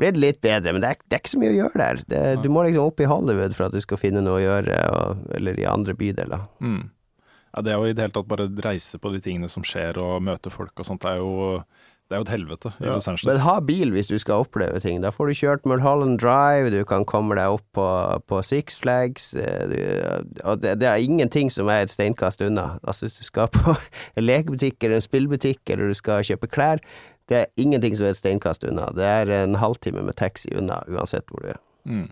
Blitt 0.00 0.18
litt 0.20 0.40
bedre, 0.44 0.72
men 0.74 0.82
det 0.84 0.90
er, 0.90 0.98
det 1.06 1.16
er, 1.16 1.22
ikke 1.22 1.32
så 1.32 1.40
mye 1.40 1.52
å 1.52 1.56
gjøre 1.56 1.80
der. 1.80 2.02
Det, 2.10 2.20
du 2.44 2.48
må 2.52 2.64
liksom 2.66 2.90
opp 2.90 3.00
i 3.00 3.08
Hollywood 3.08 3.54
for 3.56 3.68
at 3.68 3.76
du 3.76 3.80
skal 3.84 4.00
finne 4.00 4.24
noe 4.24 4.40
å 4.40 4.42
gjøre, 4.42 4.76
og, 4.98 5.22
eller 5.36 5.60
i 5.60 5.68
andre 5.68 5.94
bydeler. 5.96 6.44
Mm. 6.64 6.82
Ja, 7.52 7.62
det 7.64 7.76
jo 7.76 7.88
i 7.88 7.92
det 7.92 8.06
hele 8.06 8.16
tatt 8.16 8.28
bare 8.30 8.48
reise 8.64 9.00
på 9.00 9.12
de 9.12 9.20
tingene 9.24 9.48
som 9.52 9.64
skjer, 9.64 10.00
og 10.00 10.24
møte 10.24 10.52
folk 10.52 10.72
og 10.80 10.88
sånt. 10.88 11.04
Det 11.04 11.12
er 11.12 11.20
jo 11.20 11.60
det 12.12 12.18
er 12.18 12.20
jo 12.20 12.26
et 12.26 12.32
helvete 12.34 12.70
i 12.76 12.84
ja. 12.84 12.92
Los 12.92 13.06
Angeles. 13.08 13.24
Men 13.30 13.38
ha 13.40 13.54
bil 13.64 13.92
hvis 13.94 14.10
du 14.10 14.18
skal 14.20 14.44
oppleve 14.44 14.80
ting. 14.84 14.98
Da 15.00 15.08
får 15.14 15.30
du 15.30 15.38
kjørt 15.38 15.68
Mulholland 15.68 16.18
Drive, 16.20 16.68
du 16.74 16.82
kan 16.84 17.06
komme 17.08 17.38
deg 17.38 17.54
opp 17.56 17.64
på, 17.72 17.86
på 18.28 18.40
Six 18.44 18.76
Flags. 18.82 19.30
Eh, 19.32 19.62
du, 19.70 19.78
og 20.44 20.60
det, 20.60 20.74
det, 20.82 20.90
er 20.90 21.00
ingenting 21.00 21.48
som 21.48 21.70
er 21.72 21.86
et 21.86 21.94
steinkast 21.94 22.44
unna. 22.44 22.74
Altså 22.84 23.08
hvis 23.08 23.16
du 23.16 23.24
skal 23.24 23.48
på 23.54 23.78
en 24.20 24.26
lekebutikk 24.28 24.84
eller 24.84 25.00
en 25.00 25.06
spillbutikk, 25.06 25.62
eller 25.72 25.88
du 25.88 25.96
skal 25.96 26.26
kjøpe 26.28 26.50
klær, 26.52 26.84
det 27.32 27.38
er 27.38 27.64
ingenting 27.64 27.96
som 27.96 28.10
er 28.10 28.12
et 28.12 28.20
steinkast 28.20 28.68
unna. 28.68 28.90
Det 28.92 29.08
er 29.08 29.32
en 29.38 29.56
halvtime 29.62 30.04
med 30.04 30.18
taxi 30.20 30.52
unna, 30.52 30.82
uansett 30.92 31.24
hvor 31.32 31.40
du 31.46 31.54
er. 31.54 31.62
Mm. 31.88 32.10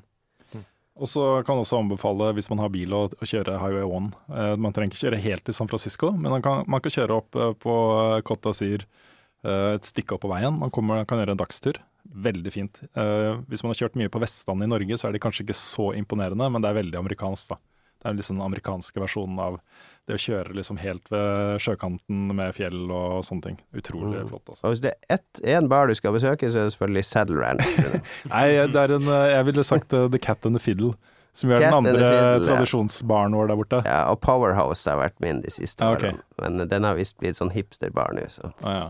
Og 1.00 1.12
så 1.12 1.26
kan 1.44 1.58
jeg 1.58 1.66
også 1.66 1.82
anbefale, 1.84 2.32
hvis 2.36 2.48
man 2.52 2.64
har 2.64 2.72
bil, 2.72 2.96
å, 2.96 3.04
kjøre 3.20 3.60
Highway 3.60 3.84
1. 3.84 4.08
Eh, 4.32 4.56
man 4.64 4.72
trenger 4.72 4.96
ikke 4.96 5.04
kjøre 5.04 5.20
helt 5.28 5.44
til 5.44 5.60
San 5.60 5.68
Francisco, 5.68 6.14
men 6.16 6.32
man 6.38 6.44
kan, 6.44 6.64
man 6.72 6.80
kan 6.80 6.96
kjøre 6.96 7.20
opp 7.20 7.36
eh, 7.36 7.52
på 7.60 7.76
Cotta 8.24 8.56
Syr 8.56 8.88
et 9.46 9.86
stykke 9.88 10.16
opp 10.16 10.24
på 10.26 10.32
veien. 10.32 10.58
Man 10.60 10.72
kommer, 10.74 11.06
kan 11.08 11.20
gjøre 11.22 11.36
en 11.36 11.40
dagstur. 11.40 11.80
Veldig 12.10 12.52
fint. 12.52 12.80
Eh, 12.94 13.40
hvis 13.48 13.62
man 13.62 13.72
har 13.72 13.84
kjørt 13.84 13.98
mye 14.00 14.10
på 14.10 14.20
Vestlandet 14.22 14.66
i 14.66 14.72
Norge, 14.72 14.98
så 14.98 15.08
er 15.08 15.14
det 15.14 15.22
kanskje 15.22 15.44
ikke 15.46 15.58
så 15.58 15.90
imponerende, 15.98 16.48
men 16.50 16.62
det 16.62 16.70
er 16.70 16.80
veldig 16.80 16.98
amerikansk. 16.98 17.52
da. 17.52 17.60
Det 18.00 18.08
er 18.08 18.16
liksom 18.16 18.38
den 18.38 18.46
amerikanske 18.46 19.02
versjonen 19.02 19.38
av 19.44 19.58
det 20.08 20.16
å 20.16 20.22
kjøre 20.24 20.56
liksom 20.56 20.78
helt 20.80 21.10
ved 21.12 21.60
sjøkanten 21.60 22.32
med 22.34 22.54
fjell 22.56 22.88
og 22.88 23.20
sånne 23.28 23.44
ting. 23.44 23.58
Utrolig 23.76 24.24
mm. 24.24 24.30
flott. 24.32 24.46
Altså. 24.48 24.64
Og 24.64 24.72
hvis 24.72 24.82
det 24.86 24.94
er 25.12 25.20
én 25.54 25.68
bar 25.70 25.90
du 25.90 25.94
skal 25.94 26.16
besøke, 26.16 26.48
så 26.48 26.62
er 26.62 26.70
det 26.70 26.74
selvfølgelig 26.74 27.06
Saddle 27.06 27.44
Ranch. 27.44 28.02
Nei, 28.32 28.46
det 28.72 28.84
er 28.86 28.96
en 28.96 29.10
Jeg 29.10 29.48
ville 29.50 29.66
sagt 29.68 29.92
uh, 29.92 30.08
The 30.08 30.18
Cat 30.18 30.48
and 30.48 30.56
the 30.56 30.62
Fiddle. 30.62 30.94
Som 31.36 31.52
gjør 31.52 31.62
Cat 31.62 31.70
den 31.70 31.78
andre 31.78 31.92
fiddle, 32.00 32.46
tradisjonsbaren 32.48 33.36
vår 33.38 33.52
der 33.52 33.58
borte. 33.60 33.82
Ja, 33.86 34.00
og 34.10 34.18
Powerhouse 34.24 34.88
har 34.90 34.98
vært 34.98 35.20
min 35.22 35.44
de 35.44 35.52
siste 35.54 35.84
ah, 35.86 35.94
okay. 35.94 36.16
årene. 36.16 36.56
Men 36.58 36.72
den 36.72 36.88
har 36.88 36.96
visst 36.98 37.20
blitt 37.20 37.38
sånn 37.38 37.52
hipsterbar 37.54 38.16
nå, 38.16 38.24
så. 38.32 38.50
Ah, 38.64 38.74
ja. 38.74 38.88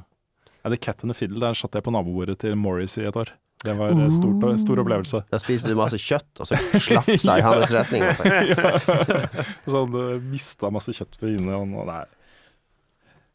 Ja, 0.61 0.71
The 0.71 0.77
Cat 0.77 1.05
and 1.05 1.13
the 1.13 1.17
Fiddle, 1.17 1.41
der 1.41 1.57
satt 1.57 1.77
jeg 1.77 1.85
på 1.87 1.93
nabobordet 1.95 2.39
til 2.43 2.57
Morris 2.61 2.99
i 3.01 3.07
et 3.09 3.17
år. 3.17 3.33
Det 3.65 3.75
var 3.77 3.93
en 3.93 4.13
stor, 4.13 4.57
stor 4.61 4.81
opplevelse. 4.81 5.23
Da 5.29 5.41
spiste 5.41 5.69
du 5.69 5.77
masse 5.77 5.99
kjøtt, 6.01 6.31
og 6.41 6.49
så 6.49 6.57
slafsa 6.81 7.35
i 7.37 7.45
hans 7.45 7.73
retning. 7.77 8.07
ja. 8.09 8.71
Så 9.69 9.83
han 9.83 9.93
du 9.93 10.31
mista 10.31 10.71
masse 10.73 10.95
kjøtt 10.97 11.19
på 11.21 11.29
inne, 11.35 11.59
og 11.59 11.91
nei. 11.91 12.05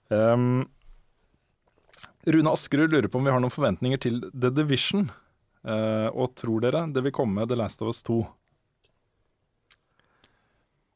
Um, 0.09 0.63
Rune 2.25 2.53
Askerud 2.53 2.93
lurer 2.93 3.09
på 3.09 3.21
om 3.21 3.29
vi 3.29 3.33
har 3.33 3.41
noen 3.41 3.53
forventninger 3.53 4.01
til 4.01 4.23
The 4.33 4.49
Division. 4.53 5.11
Uh, 5.65 6.09
og 6.13 6.33
tror 6.37 6.61
dere 6.65 6.83
det 6.93 7.01
vil 7.05 7.13
komme 7.13 7.45
The 7.49 7.57
Last 7.57 7.81
of 7.85 7.93
Us 7.93 8.01
2? 8.05 8.19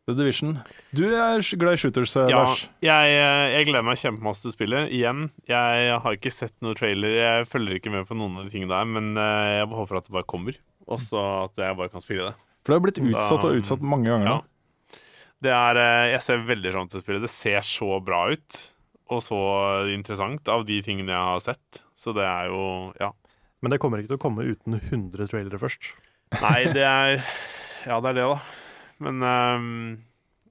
The 0.10 0.16
Division. 0.18 0.56
Du 0.96 1.04
er 1.06 1.44
glad 1.62 1.78
i 1.78 1.80
shooters, 1.80 2.16
eh, 2.18 2.30
ja, 2.32 2.42
Lars? 2.42 2.64
Jeg, 2.82 3.12
eh, 3.14 3.46
jeg 3.54 3.68
gleder 3.70 3.86
meg 3.86 4.00
kjempemasse 4.02 4.42
til 4.46 4.56
spillet. 4.56 4.90
Igjen, 4.96 5.28
jeg 5.50 6.00
har 6.02 6.18
ikke 6.18 6.32
sett 6.34 6.56
noen 6.66 6.78
trailer. 6.80 7.14
Jeg 7.14 7.50
følger 7.52 7.78
ikke 7.78 7.94
med 7.94 8.08
på 8.10 8.18
noen 8.18 8.40
av 8.40 8.48
de 8.48 8.54
tingene 8.56 8.74
der, 8.74 8.88
men 8.90 9.12
eh, 9.14 9.50
jeg 9.60 9.70
håper 9.70 10.00
at 10.00 10.10
det 10.10 10.16
bare 10.18 10.30
kommer. 10.34 10.58
Og 10.90 11.02
så 11.04 11.22
at 11.46 11.62
jeg 11.62 11.78
bare 11.78 11.94
kan 11.94 12.02
spille 12.02 12.32
det. 12.32 12.48
For 12.66 12.74
det 12.74 12.80
har 12.80 12.86
blitt 12.88 13.02
utsatt 13.06 13.46
og 13.46 13.60
utsatt 13.62 13.86
mange 13.86 14.10
ganger 14.10 14.28
ja. 14.28 14.40
Det 15.40 15.52
er 15.56 15.78
Jeg 16.12 16.22
ser 16.26 16.42
veldig 16.50 16.72
fram 16.74 16.90
til 16.92 17.04
spillet. 17.04 17.24
Det 17.24 17.32
ser 17.32 17.62
så 17.64 18.00
bra 18.04 18.26
ut, 18.34 18.58
og 19.14 19.22
så 19.24 19.38
interessant 19.94 20.50
av 20.52 20.66
de 20.68 20.82
tingene 20.84 21.14
jeg 21.14 21.30
har 21.30 21.46
sett. 21.46 21.84
Så 21.96 22.12
det 22.18 22.26
er 22.26 22.50
jo 22.52 22.64
Ja. 23.00 23.14
Men 23.62 23.72
det 23.74 23.80
kommer 23.84 24.00
ikke 24.02 24.14
til 24.14 24.20
å 24.20 24.24
komme 24.24 24.48
uten 24.48 24.80
100 24.80 25.30
trailere 25.32 25.60
først? 25.62 25.94
Nei, 26.42 26.66
det 26.74 26.84
er 26.84 27.22
Ja, 27.88 28.00
det 28.04 28.12
er 28.12 28.18
det, 28.20 28.28
da. 28.34 28.40
Men 29.04 29.24
um, 29.24 29.70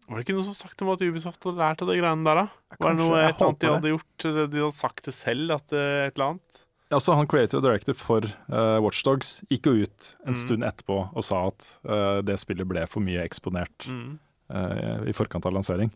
var 0.09 0.17
det 0.17 0.25
ikke 0.25 0.39
noe 0.39 0.47
som 0.47 0.57
sagt 0.57 0.81
om 0.85 0.93
at 0.95 1.03
Ubisoft 1.05 1.43
hadde 1.45 1.61
lært 1.61 1.85
av 1.85 1.91
de 1.91 1.99
greiene 1.99 2.25
der, 2.25 2.41
da? 2.41 2.77
Var 2.79 2.95
det 2.95 3.03
noe 3.03 3.19
et 3.21 3.35
eller 3.35 3.51
annet 3.51 3.61
de 3.61 3.73
hadde 3.75 3.93
gjort? 3.93 4.25
De 4.25 4.63
hadde 4.65 4.77
sagt 4.79 5.05
det 5.05 5.15
selv, 5.17 5.53
at 5.59 5.69
det 5.75 5.85
et 5.85 6.17
eller 6.17 6.31
annet? 6.33 6.65
Altså, 6.89 7.13
han 7.13 7.29
creative 7.29 7.61
director 7.61 7.97
for 7.99 8.25
uh, 8.49 8.79
Watchdogs 8.81 9.43
gikk 9.53 9.69
jo 9.69 9.85
ut 9.85 10.13
en 10.25 10.33
mm. 10.33 10.39
stund 10.41 10.65
etterpå 10.65 11.03
og 11.13 11.25
sa 11.27 11.43
at 11.51 11.67
uh, 11.85 12.21
det 12.25 12.39
spillet 12.41 12.69
ble 12.69 12.87
for 12.89 13.05
mye 13.05 13.21
eksponert 13.27 13.85
mm. 13.85 14.15
uh, 14.55 15.03
i 15.05 15.13
forkant 15.17 15.45
av 15.45 15.53
lansering. 15.53 15.93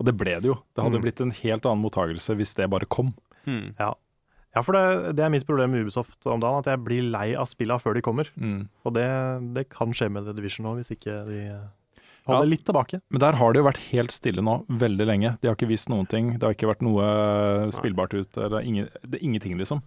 Og 0.00 0.08
det 0.08 0.14
ble 0.16 0.38
det 0.40 0.48
jo. 0.48 0.56
Det 0.72 0.80
hadde 0.86 0.96
mm. 0.96 1.04
blitt 1.04 1.20
en 1.20 1.34
helt 1.42 1.68
annen 1.68 1.84
mottagelse 1.84 2.38
hvis 2.38 2.54
det 2.56 2.70
bare 2.72 2.88
kom. 2.88 3.12
Mm. 3.44 3.74
Ja. 3.76 3.90
ja. 4.56 4.62
for 4.64 4.78
det, 4.78 5.12
det, 5.18 5.26
er 5.26 5.34
mitt 5.34 5.44
problem 5.48 5.74
med 5.74 5.84
Ubisoft 5.84 6.24
om 6.24 6.40
dagen, 6.40 6.64
at 6.64 6.72
jeg 6.72 6.80
blir 6.86 7.12
lei 7.12 7.34
av 7.36 7.50
spillene 7.50 7.84
før 7.84 7.98
de 7.98 8.04
kommer. 8.08 8.32
Mm. 8.40 8.62
Og 8.88 8.96
det, 8.96 9.10
det, 9.58 9.68
kan 9.76 9.92
skje 9.92 10.08
med 10.08 10.24
The 10.24 10.32
Division 10.40 10.64
nå, 10.64 10.78
hvis 10.80 10.94
ikke 10.96 11.20
de 11.28 11.42
Hold 12.30 12.38
Ja. 12.38 12.40
det 12.46 12.50
litt 12.54 12.64
tilbake. 12.70 13.00
Men 13.10 13.20
der 13.26 13.38
har 13.40 13.52
det 13.52 13.60
jo 13.60 13.66
vært 13.66 13.82
helt 13.90 14.14
stille 14.14 14.42
nå, 14.46 14.54
veldig 14.70 15.06
lenge. 15.10 15.34
De 15.42 15.48
har 15.50 15.56
ikke 15.58 15.68
vist 15.70 15.90
noen 15.92 16.06
ting. 16.08 16.32
Det 16.38 16.42
har 16.46 16.54
ikke 16.56 16.70
vært 16.70 16.82
noe 16.86 17.04
eh, 17.04 17.70
spillbart 17.74 18.14
ut. 18.14 18.30
Det 18.32 18.46
er, 18.48 18.60
ingen, 18.64 18.88
det 19.04 19.18
er 19.20 19.24
ingenting, 19.26 19.58
liksom. 19.60 19.82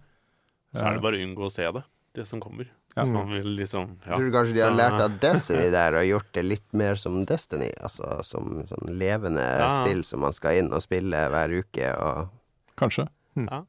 Så 0.74 0.84
er 0.86 0.96
det 0.98 1.02
bare 1.04 1.18
å 1.20 1.24
unngå 1.26 1.46
å 1.46 1.52
se 1.54 1.66
det, 1.70 1.84
det 2.18 2.26
som 2.28 2.40
kommer. 2.42 2.68
Ja. 2.94 3.02
Hvis 3.02 3.10
man 3.14 3.30
vil 3.34 3.48
liksom 3.58 3.88
ja. 4.06 4.14
Tror 4.14 4.24
du 4.28 4.32
kanskje 4.34 4.54
de 4.54 4.60
har 4.62 4.74
lært 4.74 5.00
av 5.02 5.16
Destiny 5.18 5.70
der 5.74 5.96
og 5.98 6.04
gjort 6.06 6.28
det 6.36 6.44
litt 6.46 6.66
mer 6.78 6.94
som 6.94 7.16
Destiny? 7.26 7.72
Altså 7.82 8.20
som 8.22 8.60
sånn 8.70 8.92
levende 8.98 9.42
Ja. 9.42 9.68
spill 9.82 10.04
som 10.06 10.20
man 10.22 10.32
skal 10.36 10.60
inn 10.60 10.72
og 10.72 10.82
spille 10.84 11.24
hver 11.30 11.50
uke 11.58 11.90
og 11.98 12.28
Kanskje. 12.78 13.08
Mm. 13.38 13.48
Ja. 13.50 13.60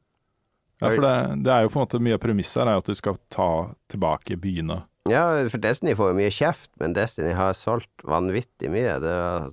Ja, 0.82 0.88
for 0.90 1.00
det, 1.00 1.42
det 1.46 1.52
er 1.54 1.62
jo 1.62 1.70
på 1.72 1.78
en 1.80 1.86
måte 1.86 2.00
mye 2.02 2.14
av 2.18 2.20
premisset 2.20 2.60
her 2.62 2.68
er 2.74 2.78
at 2.82 2.84
du 2.90 2.94
skal 2.94 3.16
ta 3.30 3.48
tilbake 3.88 4.36
byene. 4.38 4.82
Ja, 5.10 5.24
for 5.52 5.62
Destiny 5.62 5.94
får 5.98 6.12
jo 6.12 6.18
mye 6.18 6.34
kjeft, 6.34 6.70
men 6.82 6.94
Destiny 6.96 7.32
har 7.36 7.56
solgt 7.58 8.04
vanvittig 8.06 8.70
mye. 8.72 8.98
Det 9.02 9.14
var 9.16 9.50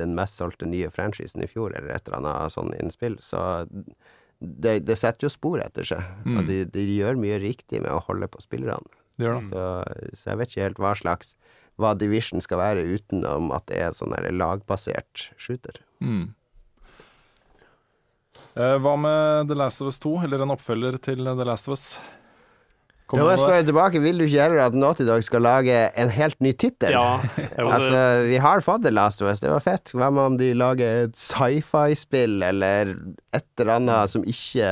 den 0.00 0.14
mest 0.16 0.38
solgte 0.40 0.68
nye 0.68 0.90
franchisen 0.92 1.44
i 1.44 1.50
fjor, 1.50 1.74
eller 1.74 1.92
et 1.94 2.08
eller 2.08 2.20
annet 2.20 2.54
sånn 2.54 2.72
innspill. 2.78 3.18
Så 3.24 3.40
det, 4.40 4.78
det 4.88 4.96
setter 4.96 5.28
jo 5.28 5.32
spor 5.32 5.60
etter 5.62 5.86
seg. 5.86 6.04
Mm. 6.24 6.38
Og 6.38 6.48
de, 6.48 6.62
de 6.72 6.86
gjør 6.94 7.20
mye 7.20 7.40
riktig 7.42 7.82
med 7.84 7.92
å 7.92 8.02
holde 8.06 8.30
på 8.30 8.42
spillerne. 8.42 8.96
Så, 9.20 9.64
så 10.16 10.30
jeg 10.30 10.40
vet 10.40 10.52
ikke 10.52 10.64
helt 10.64 10.78
hva 10.80 10.94
slags 10.96 11.34
hva 11.80 11.94
Division 11.96 12.42
skal 12.44 12.60
være 12.60 12.84
utenom 12.84 13.50
at 13.56 13.66
det 13.70 13.80
er 13.80 13.96
sånn 13.96 14.14
lagbasert 14.36 15.30
shooter. 15.40 15.80
Mm. 16.04 16.32
Eh, 18.54 18.76
hva 18.82 18.94
med 19.00 19.50
The 19.50 19.56
Last 19.56 19.82
of 19.82 19.90
Us 19.90 20.00
2, 20.02 20.16
eller 20.26 20.44
en 20.44 20.54
oppfølger 20.56 20.98
til 21.02 21.24
The 21.24 21.46
Last 21.46 21.70
of 21.70 21.76
Us? 21.76 21.86
Da 23.18 23.24
må 23.24 23.30
jeg 23.32 23.40
spørre 23.42 23.64
tilbake, 23.66 24.00
vil 24.04 24.20
du 24.20 24.24
ikke 24.26 24.44
heller 24.44 24.60
at 24.68 24.76
Naughty 24.78 25.02
Dog 25.08 25.24
skal 25.26 25.42
lage 25.42 25.78
en 25.98 26.12
helt 26.14 26.36
ny 26.44 26.52
tittel? 26.54 26.94
Ja, 26.94 27.18
Altså, 27.58 28.02
vi 28.28 28.36
har 28.42 28.62
fått 28.62 28.84
The 28.84 28.92
Last 28.94 29.22
of 29.24 29.30
Us, 29.32 29.42
det 29.42 29.50
var 29.50 29.64
fett. 29.64 29.90
Hva 29.96 30.12
med 30.14 30.22
om 30.22 30.36
de 30.38 30.52
lager 30.54 31.06
et 31.08 31.18
sci-fi-spill, 31.18 32.38
eller 32.46 32.94
et 33.34 33.46
eller 33.58 33.74
annet 33.80 34.12
som 34.12 34.22
ikke 34.22 34.70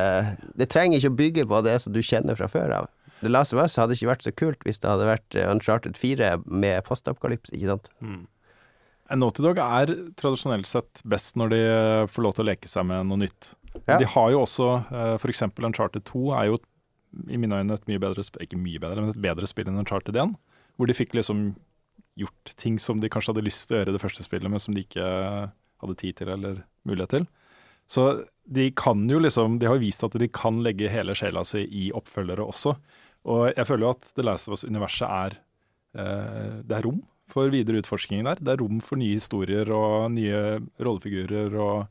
Det 0.61 0.69
trenger 0.71 1.01
ikke 1.01 1.11
å 1.11 1.19
bygge 1.19 1.47
på 1.51 1.61
det 1.67 1.77
som 1.83 1.93
du 1.97 2.01
kjenner 2.05 2.39
fra 2.39 2.49
før 2.53 2.77
av. 2.83 2.89
The 3.21 3.29
Last 3.33 3.55
of 3.55 3.59
Us 3.63 3.75
hadde 3.81 3.97
ikke 3.99 4.13
vært 4.13 4.27
så 4.29 4.33
kult 4.39 4.63
hvis 4.67 4.79
det 4.79 4.91
hadde 4.93 5.09
vært 5.09 5.35
eh, 5.35 5.49
Uncharted 5.51 5.97
4 5.99 6.37
med 6.47 6.85
postapokalypse, 6.87 7.51
ikke 7.57 7.73
sant? 7.75 7.89
mm. 7.99 8.27
Eh, 9.09 9.17
Naughty 9.17 9.43
Dog 9.43 9.59
er 9.59 9.91
tradisjonelt 10.21 10.69
sett 10.69 11.01
best 11.09 11.35
når 11.41 11.55
de 11.55 11.61
eh, 11.65 12.07
får 12.13 12.27
lov 12.27 12.37
til 12.37 12.45
å 12.45 12.51
leke 12.53 12.71
seg 12.71 12.87
med 12.87 13.09
noe 13.09 13.23
nytt. 13.25 13.55
Ja. 13.89 13.97
De 13.99 14.07
har 14.11 14.31
jo 14.35 14.43
også 14.45 14.69
f.eks. 15.19 15.43
Uncharted 15.65 16.05
2 16.09 16.23
er 16.39 16.51
jo 16.51 16.59
i 17.29 17.39
mine 17.41 17.61
øyne 17.61 17.75
et 17.75 17.89
mye 17.89 18.01
bedre 18.03 18.25
Ikke 18.43 18.61
mye 18.61 18.81
bedre, 18.81 19.01
men 19.01 19.11
et 19.15 19.23
bedre 19.23 19.49
spill 19.49 19.71
enn 19.71 19.81
Uncharted 19.81 20.17
1. 20.17 20.35
Hvor 20.77 20.87
de 20.87 20.97
fikk 20.97 21.17
liksom 21.17 21.53
gjort 22.19 22.53
ting 22.59 22.79
som 22.83 23.01
de 23.01 23.11
kanskje 23.11 23.33
hadde 23.33 23.47
lyst 23.47 23.69
til 23.69 23.77
å 23.77 23.81
gjøre 23.81 23.95
i 23.95 23.97
det 23.97 24.03
første 24.03 24.25
spillet, 24.27 24.51
men 24.51 24.63
som 24.63 24.75
de 24.75 24.83
ikke 24.83 25.07
hadde 25.83 25.99
tid 26.01 26.19
til 26.19 26.33
eller 26.35 26.63
mulighet 26.89 27.15
til. 27.15 27.29
Så 27.89 28.07
de 28.45 28.69
kan 28.77 29.07
jo 29.09 29.21
liksom 29.21 29.59
De 29.61 29.69
har 29.69 29.81
vist 29.81 30.05
at 30.05 30.17
de 30.21 30.29
kan 30.29 30.59
legge 30.65 30.91
hele 30.93 31.15
sjela 31.17 31.45
si 31.47 31.63
i 31.65 31.89
oppfølgere 31.97 32.45
også. 32.45 32.75
Og 33.29 33.45
jeg 33.53 33.69
føler 33.69 33.87
jo 33.87 33.95
at 33.97 34.11
The 34.17 34.25
Last 34.25 34.49
of 34.49 34.59
Us-universet 34.59 35.09
er 35.09 35.39
eh, 35.97 36.59
Det 36.65 36.77
er 36.77 36.85
rom 36.87 37.01
for 37.29 37.53
videre 37.53 37.83
utforskning 37.83 38.25
der. 38.25 38.41
Det 38.41 38.55
er 38.55 38.63
rom 38.63 38.81
for 38.85 39.01
nye 39.01 39.19
historier 39.19 39.69
og 39.75 40.13
nye 40.15 40.61
rollefigurer 40.81 41.57
og 41.57 41.89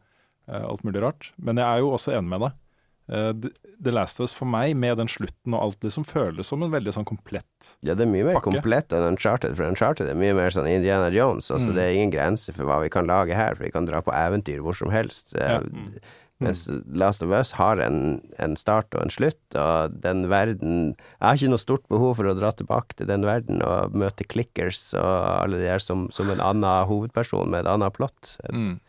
eh, 0.50 0.64
alt 0.64 0.86
mulig 0.86 1.04
rart. 1.04 1.32
Men 1.38 1.62
jeg 1.62 1.68
er 1.68 1.84
jo 1.84 1.92
også 1.94 2.16
enig 2.18 2.34
med 2.34 2.46
deg. 2.48 2.64
Eh, 3.10 3.32
The- 3.34 3.92
Last 3.92 4.20
of 4.20 4.26
Us 4.28 4.34
for 4.36 4.46
meg, 4.46 4.76
med 4.76 4.98
den 4.98 5.08
slutten 5.08 5.54
og 5.56 5.62
alt 5.64 5.80
liksom 5.86 6.04
føles 6.06 6.46
som 6.50 6.64
en 6.64 6.72
veldig 6.74 6.92
sånn 6.96 7.06
komplett 7.08 7.46
pakke. 7.62 7.76
Ja, 7.88 7.94
det 7.96 8.04
er 8.08 8.12
mye 8.12 8.26
mer 8.26 8.36
Pakke. 8.40 8.52
komplett 8.52 8.90
enn 8.92 9.06
Uncharted, 9.14 9.56
for 9.56 9.64
Uncharted 9.70 10.10
er 10.10 10.16
mye 10.20 10.34
mer 10.36 10.50
sånn 10.50 10.68
Indiana 10.68 11.10
Jones. 11.14 11.50
Altså, 11.52 11.70
Mm. 11.72 11.76
Det 11.76 11.84
er 11.84 11.94
ingen 11.96 12.12
grense 12.12 12.54
for 12.54 12.66
hva 12.66 12.82
vi 12.84 12.90
kan 12.90 13.08
lage 13.08 13.34
her, 13.36 13.56
for 13.56 13.64
vi 13.64 13.72
kan 13.72 13.86
dra 13.86 14.02
på 14.02 14.12
eventyr 14.12 14.60
hvor 14.60 14.76
som 14.76 14.90
helst. 14.90 15.34
Ja. 15.38 15.60
Mm. 15.60 16.00
Mens 16.40 16.68
Last 16.94 17.24
of 17.24 17.32
Us 17.32 17.52
har 17.58 17.80
en, 17.82 18.22
en 18.38 18.56
start 18.56 18.94
og 18.94 19.02
en 19.02 19.10
slutt, 19.10 19.40
og 19.56 19.96
den 20.02 20.28
verden 20.30 20.94
Jeg 20.96 21.22
har 21.26 21.34
ikke 21.40 21.50
noe 21.50 21.58
stort 21.58 21.88
behov 21.90 22.16
for 22.18 22.26
å 22.30 22.36
dra 22.38 22.52
tilbake 22.52 22.94
til 22.96 23.08
den 23.08 23.24
verden 23.26 23.64
og 23.66 23.94
møte 23.98 24.22
clickers 24.28 24.94
og 24.94 25.42
alle 25.44 25.58
de 25.58 25.64
der 25.66 25.80
som, 25.80 26.10
som 26.12 26.30
en 26.30 26.40
annen 26.40 26.86
hovedperson 26.88 27.50
med 27.50 27.66
et 27.66 27.72
annet 27.72 27.94
plott. 27.94 28.38
mm. 28.54 28.80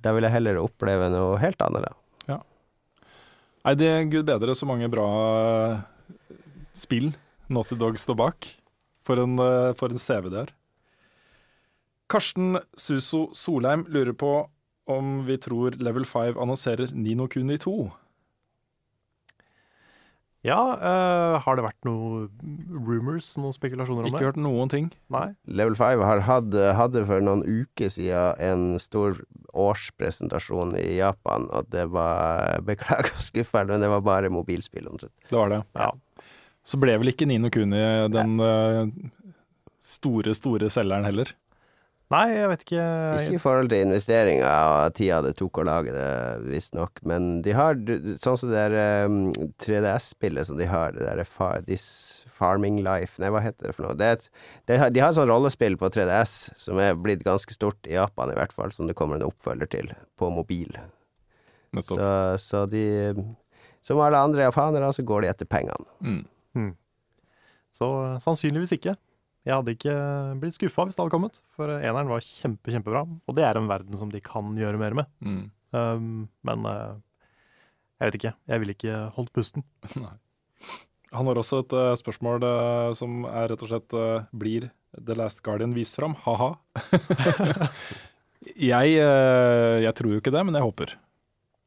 Da 0.00 0.12
vil 0.12 0.22
jeg 0.22 0.30
heller 0.36 0.60
oppleve 0.62 1.10
noe 1.10 1.38
helt 1.42 1.58
annet. 1.64 1.82
da. 1.88 1.92
Nei, 3.66 3.72
det 3.74 3.86
er 3.90 4.04
gud 4.06 4.28
bedre 4.28 4.54
så 4.54 4.66
mange 4.68 4.86
bra 4.86 5.04
eh, 5.26 6.36
spill 6.70 7.08
Naughty 7.50 7.74
Dog 7.74 7.96
står 7.98 8.14
bak. 8.20 8.46
For 9.02 9.18
en, 9.18 9.34
eh, 9.42 9.72
for 9.74 9.90
en 9.90 9.98
CV 9.98 10.28
det 10.30 10.44
er. 10.44 10.52
Karsten 12.06 12.60
Suso 12.78 13.24
Solheim 13.34 13.82
lurer 13.90 14.14
på 14.14 14.30
om 14.86 15.24
vi 15.26 15.34
tror 15.42 15.74
Level 15.82 16.06
5 16.06 16.38
annonserer 16.38 16.94
Nino 16.94 17.26
Kuni 17.26 17.58
2. 17.58 17.74
Ja, 20.44 20.60
uh, 20.78 21.36
har 21.42 21.56
det 21.58 21.64
vært 21.64 21.86
noen 21.88 22.28
rumors, 22.86 23.32
noen 23.40 23.54
spekulasjoner 23.56 24.04
om 24.04 24.10
Ikke 24.10 24.20
det? 24.20 24.28
hørt 24.28 24.40
noen 24.44 24.70
ting. 24.70 24.90
Nei. 25.10 25.30
Level 25.48 25.74
5 25.78 26.04
har 26.06 26.22
hatt, 26.26 26.54
hadde 26.78 27.02
for 27.08 27.24
noen 27.24 27.42
uker 27.42 27.90
siden 27.90 28.36
en 28.38 28.66
stor 28.82 29.18
årspresentasjon 29.56 30.76
i 30.78 30.98
Japan, 31.00 31.48
og 31.50 31.70
det 31.72 31.88
var 31.94 32.60
Beklager 32.66 33.16
skuffer, 33.30 33.66
men 33.70 33.82
det 33.82 33.90
var 33.90 34.04
bare 34.06 34.30
mobilspill 34.32 34.86
omtrent. 34.90 35.14
Det 35.30 35.38
var 35.38 35.50
det. 35.54 35.62
Ja. 35.74 35.90
Så 36.66 36.78
ble 36.82 36.96
vel 36.98 37.12
ikke 37.12 37.28
Nino 37.30 37.50
Kuni 37.54 37.80
den 38.10 38.40
eh, 38.42 38.80
store, 39.86 40.34
store 40.34 40.70
selgeren 40.72 41.06
heller. 41.06 41.30
Nei, 42.14 42.26
jeg 42.36 42.50
vet 42.52 42.60
ikke. 42.62 42.82
Ikke 43.18 43.34
i 43.34 43.40
forhold 43.42 43.70
til 43.72 43.80
investeringer 43.82 44.46
og 44.46 44.92
tida 44.94 45.18
det 45.24 45.32
tok 45.40 45.58
å 45.58 45.64
lage 45.66 45.94
det, 45.94 46.10
visstnok, 46.46 47.00
men 47.08 47.40
de 47.42 47.54
har 47.56 47.74
sånn 48.22 48.38
som 48.38 48.52
det 48.52 48.60
der 48.68 49.08
um, 49.10 49.32
3DS-spillet 49.64 50.46
som 50.46 50.60
de 50.60 50.68
har, 50.70 50.94
det 50.94 51.02
der 51.02 51.26
far, 51.26 51.64
This 51.66 51.88
Farming 52.36 52.78
Life 52.84 53.18
Nei, 53.22 53.32
hva 53.32 53.40
heter 53.42 53.70
det 53.70 53.74
for 53.74 53.88
noe? 53.88 53.96
Det 53.98 54.06
er 54.06 54.18
et, 54.20 54.28
det 54.68 54.78
har, 54.78 54.92
de 54.94 55.02
har 55.02 55.10
et 55.10 55.18
sånt 55.18 55.30
rollespill 55.32 55.78
på 55.80 55.90
3DS 55.96 56.36
som 56.62 56.78
er 56.82 56.94
blitt 56.94 57.24
ganske 57.26 57.56
stort 57.56 57.90
i 57.90 57.96
Japan, 57.96 58.30
i 58.30 58.38
hvert 58.38 58.54
fall, 58.54 58.70
som 58.76 58.86
det 58.86 58.94
kommer 58.98 59.18
en 59.18 59.26
oppfølger 59.26 59.72
til 59.74 59.90
på 60.20 60.30
mobil. 60.30 60.78
Så, 61.82 61.98
så 62.40 62.62
de 62.70 63.12
Som 63.84 64.00
alle 64.00 64.18
andre 64.18 64.46
japanere, 64.46 64.92
så 64.94 65.02
går 65.06 65.24
de 65.24 65.28
etter 65.32 65.48
pengene. 65.50 65.90
Mm. 66.00 66.22
Så 67.76 67.88
eh, 68.04 68.16
sannsynligvis 68.22 68.76
ikke. 68.78 68.96
Jeg 69.46 69.54
hadde 69.54 69.74
ikke 69.76 69.96
blitt 70.42 70.56
skuffa 70.56 70.86
hvis 70.86 70.98
det 70.98 71.04
hadde 71.04 71.14
kommet, 71.14 71.40
for 71.54 71.70
eh, 71.70 71.84
eneren 71.86 72.10
var 72.10 72.24
kjempe, 72.24 72.72
kjempebra. 72.74 73.04
Og 73.06 73.38
det 73.38 73.46
er 73.46 73.60
en 73.60 73.70
verden 73.70 73.98
som 73.98 74.10
de 74.12 74.22
kan 74.24 74.56
gjøre 74.58 74.80
mer 74.80 74.96
med. 74.98 75.12
Mm. 75.22 75.44
Um, 75.76 76.26
men 76.46 76.66
uh, 76.66 76.96
jeg 78.00 78.10
vet 78.10 78.18
ikke. 78.20 78.34
Jeg 78.50 78.62
ville 78.62 78.76
ikke 78.76 78.98
holdt 79.16 79.34
pusten. 79.36 79.66
Han 81.16 81.30
har 81.30 81.38
også 81.38 81.62
et 81.62 81.72
uh, 81.78 81.92
spørsmål 81.96 82.42
uh, 82.42 82.90
som 82.98 83.22
er 83.30 83.52
rett 83.52 83.62
og 83.62 83.70
slett 83.70 83.94
eh, 83.96 84.26
Blir 84.36 84.66
The 84.96 85.14
Last 85.14 85.42
Guardian 85.42 85.74
vist 85.74 85.96
fram? 85.96 86.14
Ha-ha. 86.24 86.54
jeg, 88.72 88.96
eh, 88.96 89.76
jeg 89.84 89.94
tror 89.96 90.14
jo 90.14 90.22
ikke 90.22 90.32
det, 90.34 90.44
men 90.48 90.56
jeg 90.56 90.66
håper. 90.66 90.94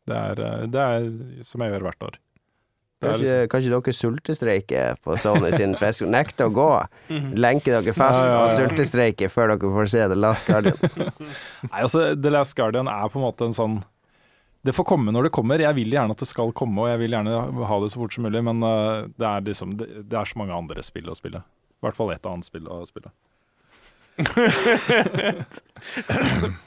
Det 0.10 0.18
er, 0.18 0.42
eh, 0.46 0.66
det 0.72 0.86
er 0.86 1.46
som 1.48 1.64
jeg 1.64 1.74
gjør 1.76 1.88
hvert 1.90 2.08
år. 2.10 2.20
Kanskje, 3.00 3.24
liksom- 3.24 3.50
kanskje 3.54 3.70
dere 3.72 3.94
sultestreiker 3.96 4.98
på 5.04 5.16
Sony 5.18 5.52
sin 5.56 5.76
presse... 5.80 6.04
Nekter 6.06 6.50
å 6.50 6.52
gå. 6.52 6.72
Lenker 7.40 7.78
dere 7.78 7.94
fast 7.96 8.26
Ja, 8.26 8.32
ja, 8.32 8.34
ja. 8.34 8.42
og 8.44 8.52
sultestreiker 8.58 9.32
før 9.32 9.54
dere 9.54 9.72
får 9.78 9.88
se 9.94 10.08
The 10.12 10.18
Last 10.20 10.50
Guardian. 10.50 10.76
Nei, 11.70 11.80
altså, 11.80 12.04
The 12.20 12.34
Last 12.34 12.58
Guardian 12.60 12.92
er 12.92 13.08
på 13.08 13.22
en 13.22 13.26
måte 13.30 13.48
en 13.48 13.56
sånn 13.56 13.78
Det 14.68 14.74
får 14.76 14.84
komme 14.90 15.14
når 15.16 15.30
det 15.30 15.32
kommer. 15.38 15.64
Jeg 15.64 15.78
vil 15.78 15.96
gjerne 15.96 16.12
at 16.12 16.20
det 16.20 16.28
skal 16.28 16.52
komme, 16.52 16.82
og 16.84 16.90
jeg 16.92 17.00
vil 17.06 17.16
gjerne 17.16 17.38
ha 17.70 17.78
det 17.80 17.92
så 17.94 18.02
fort 18.02 18.14
som 18.18 18.28
mulig, 18.28 18.42
men 18.44 18.60
eh, 18.68 19.08
det 19.16 19.28
er 19.30 19.46
liksom 19.48 19.78
det, 19.80 19.88
det 20.12 20.18
er 20.20 20.28
så 20.28 20.42
mange 20.42 20.58
andre 20.58 20.84
spill 20.84 21.08
å 21.08 21.16
spille. 21.16 21.40
I 21.80 21.86
hvert 21.88 21.96
fall 21.96 22.12
ett 22.12 22.28
annet 22.28 22.44
spill 22.50 22.68
å 22.68 22.82
spille. 22.90 23.14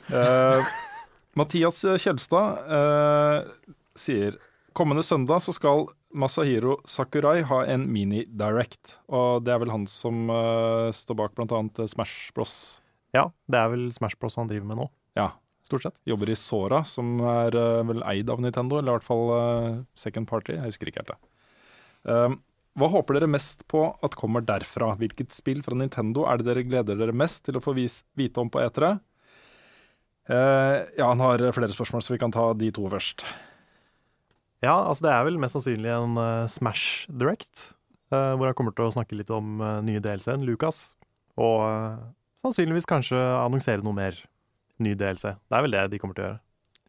uh, 0.08 0.72
Mathias 1.36 1.82
Kjelstad 2.00 2.64
uh, 2.72 3.44
sier 3.92 4.40
Kommende 4.72 5.02
søndag 5.04 5.42
så 5.44 5.52
skal 5.52 5.86
Masahiro 6.16 6.78
Sakurai 6.88 7.42
ha 7.48 7.58
en 7.68 7.84
mini-direct. 7.92 8.96
Og 9.12 9.44
det 9.44 9.52
er 9.52 9.60
vel 9.62 9.72
han 9.72 9.84
som 9.90 10.30
uh, 10.32 10.88
står 10.94 11.18
bak 11.18 11.34
blant 11.36 11.52
annet 11.56 11.82
Smash 11.92 12.32
Bros. 12.36 12.54
Ja, 13.12 13.26
det 13.52 13.60
er 13.60 13.72
vel 13.74 13.90
Smash 13.92 14.16
Bros 14.20 14.38
han 14.40 14.48
driver 14.48 14.70
med 14.70 14.80
nå, 14.80 14.88
Ja, 15.18 15.34
stort 15.66 15.84
sett. 15.84 16.00
jobber 16.08 16.32
i 16.32 16.38
Sora, 16.38 16.80
som 16.88 17.20
er 17.20 17.58
uh, 17.58 17.82
vel 17.90 18.00
eid 18.08 18.32
av 18.32 18.40
Nintendo, 18.40 18.80
eller 18.80 18.94
i 18.94 18.96
hvert 18.96 19.10
fall 19.10 19.34
uh, 19.34 19.82
second 19.98 20.30
party. 20.30 20.56
Jeg 20.56 20.72
husker 20.72 20.88
ikke 20.88 21.04
helt 21.04 21.14
det. 21.14 21.20
Um, 22.08 22.40
hva 22.80 22.88
håper 22.88 23.18
dere 23.18 23.28
mest 23.28 23.66
på 23.68 23.84
at 24.00 24.16
kommer 24.16 24.44
derfra? 24.48 24.94
Hvilket 24.96 25.34
spill 25.36 25.60
fra 25.64 25.76
Nintendo 25.76 26.24
er 26.24 26.40
det 26.40 26.48
dere 26.48 26.64
gleder 26.64 26.96
dere 26.96 27.12
mest 27.12 27.44
til 27.44 27.58
å 27.58 27.64
få 27.64 27.74
vite 27.76 28.40
om 28.40 28.48
på 28.48 28.62
E3? 28.64 28.94
Eh, 30.32 30.76
ja, 30.96 31.08
han 31.08 31.20
har 31.20 31.42
flere 31.52 31.74
spørsmål, 31.74 32.02
så 32.02 32.14
vi 32.14 32.20
kan 32.22 32.32
ta 32.32 32.46
de 32.56 32.70
to 32.72 32.86
først. 32.88 33.26
Ja, 34.62 34.76
altså 34.86 35.08
det 35.08 35.12
er 35.12 35.24
vel 35.26 35.40
mest 35.42 35.56
sannsynlig 35.56 35.90
en 35.90 36.18
uh, 36.20 36.46
Smash 36.50 37.08
Direct, 37.10 37.72
uh, 38.14 38.38
hvor 38.38 38.46
jeg 38.46 38.58
kommer 38.58 38.74
til 38.76 38.86
å 38.86 38.94
snakke 38.94 39.18
litt 39.18 39.32
om 39.34 39.58
uh, 39.58 39.80
nye 39.82 40.02
DLC-en, 40.02 40.44
Lucas, 40.46 40.92
og 41.40 41.62
eh, 41.64 42.00
sannsynligvis 42.44 42.84
kanskje 42.84 43.16
annonsere 43.16 43.80
noe 43.80 43.96
mer 43.96 44.18
ny 44.82 44.92
DLC. 45.00 45.30
Det 45.32 45.56
er 45.56 45.64
vel 45.64 45.72
det 45.72 45.84
de 45.94 46.00
kommer 46.02 46.18
til 46.18 46.26
å 46.26 46.26
gjøre. 46.26 46.42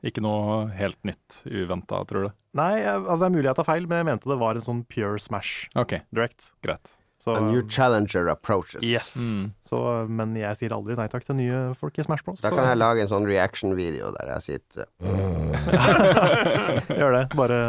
Ikke 0.03 0.23
noe 0.25 0.57
helt 0.75 0.99
nytt 1.07 1.37
uventa, 1.47 2.01
tror 2.09 2.27
du? 2.27 2.33
Nei, 2.59 2.83
altså 2.83 3.21
det 3.21 3.29
er 3.29 3.35
mulig 3.37 3.47
jeg 3.47 3.59
tar 3.61 3.69
feil, 3.69 3.87
men 3.87 4.01
jeg 4.01 4.09
mente 4.09 4.27
det 4.33 4.37
var 4.41 4.59
en 4.59 4.65
sånn 4.65 4.83
pure 4.91 5.15
Smash 5.23 5.69
OK, 5.79 5.95
direct. 6.11 6.51
greit. 6.65 6.91
Så, 7.23 7.31
A 7.37 7.43
new 7.45 7.61
challenger 7.71 8.27
approaches. 8.27 8.83
yes. 8.83 9.13
Mm. 9.15 9.45
Så, 9.63 9.77
men 10.11 10.33
jeg 10.35 10.57
sier 10.59 10.73
aldri 10.75 10.97
nei 10.99 11.05
takk 11.07 11.23
til 11.23 11.37
nye 11.39 11.59
folk 11.79 11.95
i 11.95 12.03
Smash 12.03 12.25
Bros. 12.25 12.41
Da 12.43 12.49
kan 12.51 12.65
jeg 12.67 12.79
lage 12.81 13.05
en 13.05 13.11
sånn 13.13 13.27
reaction-video 13.29 14.09
der 14.17 14.33
jeg 14.33 14.43
sitter 14.49 14.89
Gjør 16.99 17.15
det. 17.15 17.23
Bare 17.39 17.59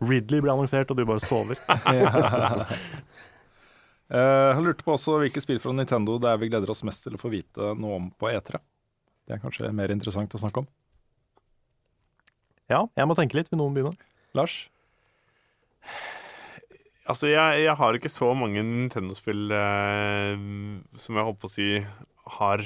Ridley 0.00 0.40
blir 0.40 0.54
annonsert, 0.54 0.88
og 0.88 0.96
du 0.96 1.04
bare 1.08 1.20
sover. 1.20 1.60
Eh, 4.08 4.16
Jeg 4.56 4.62
lurte 4.64 4.84
på 4.86 4.94
også 4.94 5.18
hvilke 5.20 5.36
spill 5.44 5.58
fra 5.60 5.68
Nintendo 5.76 6.14
det 6.16 6.30
er 6.30 6.38
vi 6.40 6.46
gleder 6.48 6.70
oss 6.72 6.80
mest 6.88 7.02
til 7.04 7.12
å 7.12 7.20
få 7.20 7.28
vite 7.28 7.74
noe 7.76 7.98
om 7.98 8.06
på 8.16 8.30
E3. 8.32 8.56
Det 9.28 9.34
er 9.36 9.42
kanskje 9.42 9.68
mer 9.76 9.92
interessant 9.92 10.32
å 10.32 10.40
snakke 10.40 10.62
om. 10.62 10.68
Ja, 12.72 12.86
jeg 12.96 13.04
må 13.10 13.12
tenke 13.18 13.36
litt. 13.36 13.50
Vil 13.52 13.60
noen 13.60 13.76
begynne? 13.76 13.92
Lars? 14.32 14.54
Altså, 17.08 17.30
jeg, 17.30 17.62
jeg 17.64 17.74
har 17.80 17.96
ikke 17.96 18.12
så 18.12 18.28
mange 18.36 18.60
Nintendo-spill 18.60 19.54
eh, 19.56 20.34
som 21.00 21.16
jeg 21.16 21.24
holdt 21.24 21.40
på 21.40 21.48
å 21.48 21.54
si 21.54 21.68
har 22.38 22.64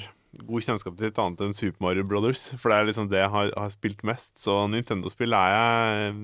god 0.48 0.64
kjennskap 0.64 0.96
til, 0.98 1.12
annet 1.22 1.44
enn 1.44 1.54
Super 1.54 1.84
Mario 1.84 2.06
Brothers. 2.08 2.48
For 2.58 2.72
det 2.72 2.78
er 2.78 2.88
liksom 2.88 3.10
det 3.12 3.20
jeg 3.20 3.30
har, 3.30 3.52
har 3.54 3.70
spilt 3.70 4.02
mest. 4.08 4.32
Så 4.42 4.56
Nintendo-spill 4.72 5.36
er 5.36 5.54
jeg 5.54 6.16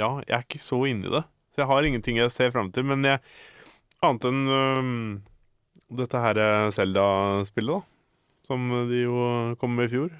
Ja, 0.00 0.16
jeg 0.24 0.36
er 0.38 0.46
ikke 0.46 0.62
så 0.62 0.80
inni 0.90 1.12
det. 1.12 1.22
Så 1.52 1.62
jeg 1.62 1.70
har 1.70 1.86
ingenting 1.86 2.18
jeg 2.18 2.34
ser 2.34 2.50
fram 2.54 2.72
til. 2.74 2.88
Men 2.88 3.06
jeg, 3.06 3.22
annet 4.02 4.26
enn 4.26 4.42
øhm, 4.58 5.06
dette 6.02 6.24
her 6.24 6.42
Zelda-spillet, 6.74 7.78
da. 7.78 8.38
Som 8.48 8.66
de 8.90 9.04
jo 9.04 9.22
kom 9.60 9.76
med 9.76 9.86
i 9.86 9.92
fjor. 9.92 10.10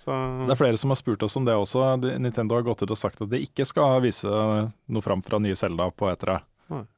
Så 0.00 0.12
Det 0.44 0.52
er 0.52 0.58
flere 0.58 0.80
som 0.80 0.92
har 0.92 0.98
spurt 1.00 1.22
oss 1.24 1.36
om 1.36 1.46
det 1.48 1.56
også. 1.56 1.94
Nintendo 2.20 2.58
har 2.58 2.66
gått 2.66 2.82
ut 2.84 2.92
og 2.92 2.98
sagt 2.98 3.20
at 3.24 3.30
de 3.32 3.40
ikke 3.44 3.64
skal 3.68 4.02
vise 4.04 4.28
noe 4.28 5.04
fram 5.04 5.22
fra 5.24 5.40
nye 5.40 5.56
Zelda 5.56 5.88
på 5.92 6.08
E3. 6.10 6.40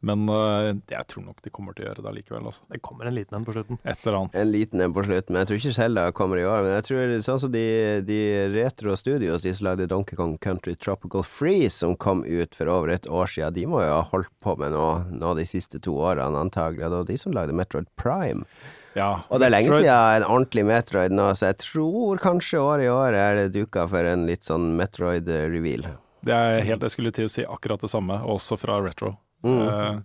Men 0.05 0.25
uh, 0.29 0.71
jeg 0.93 1.07
tror 1.09 1.25
nok 1.25 1.43
de 1.45 1.51
kommer 1.55 1.75
til 1.77 1.87
å 1.87 1.89
gjøre 1.89 2.05
det 2.05 2.13
likevel. 2.19 2.49
Altså. 2.51 2.65
Det 2.73 2.81
kommer 2.85 3.09
en 3.09 3.17
liten 3.17 3.39
en 3.39 3.47
på 3.47 3.55
slutten. 3.57 3.79
Et 3.85 4.03
eller 4.07 4.19
annet. 4.19 4.35
en 4.43 4.51
liten 4.53 4.85
en 4.85 4.93
på 4.97 5.05
slutten. 5.07 5.33
Men 5.33 5.41
jeg 5.43 5.49
tror 5.51 5.61
ikke 5.63 5.75
Selda 5.79 6.05
kommer 6.19 6.41
i 6.43 6.45
år. 6.49 6.61
Men 6.67 6.77
jeg 6.77 6.87
tror 6.91 7.15
sånn 7.29 7.41
som 7.47 7.55
de, 7.55 7.65
de 8.09 8.21
retro 8.53 8.97
studios, 9.01 9.47
de 9.47 9.55
som 9.57 9.71
lagde 9.71 9.89
Donkey 9.91 10.19
Kong 10.19 10.37
Country 10.45 10.75
Tropical 10.77 11.25
Freeze, 11.25 11.79
som 11.81 11.97
kom 11.97 12.23
ut 12.27 12.55
for 12.59 12.69
over 12.73 12.93
et 12.95 13.09
år 13.09 13.33
siden, 13.33 13.57
de 13.57 13.67
må 13.73 13.81
jo 13.83 13.97
ha 13.97 14.05
holdt 14.13 14.31
på 14.45 14.57
med 14.61 14.77
noe, 14.77 15.03
nå 15.11 15.35
de 15.41 15.49
siste 15.49 15.81
to 15.83 15.97
årene, 15.97 16.37
antagelig. 16.47 16.91
Og 16.93 17.09
de 17.09 17.19
som 17.21 17.33
lagde 17.33 17.57
Metroid 17.57 17.89
Prime. 17.97 18.45
Ja, 18.93 19.23
Og 19.33 19.41
det 19.41 19.47
er 19.49 19.55
lenge 19.55 19.71
Metroid- 19.73 19.87
siden 19.89 20.17
en 20.21 20.29
ordentlig 20.29 20.65
Metroid 20.69 21.13
nå, 21.17 21.31
så 21.33 21.49
jeg 21.49 21.63
tror 21.65 22.21
kanskje 22.21 22.61
året 22.61 22.85
i 22.85 22.93
år 22.93 23.17
er 23.17 23.39
det 23.39 23.53
duka 23.55 23.87
for 23.89 24.05
en 24.05 24.27
litt 24.29 24.45
sånn 24.45 24.75
Metroid-reveal. 24.77 25.87
Det 26.23 26.35
er 26.37 26.61
helt, 26.63 26.85
jeg 26.87 26.93
skulle 26.95 27.11
til 27.17 27.27
å 27.27 27.33
si 27.33 27.43
akkurat 27.49 27.81
det 27.83 27.91
samme, 27.91 28.21
også 28.31 28.59
fra 28.61 28.77
Retro. 28.85 29.15
Mm. 29.43 30.03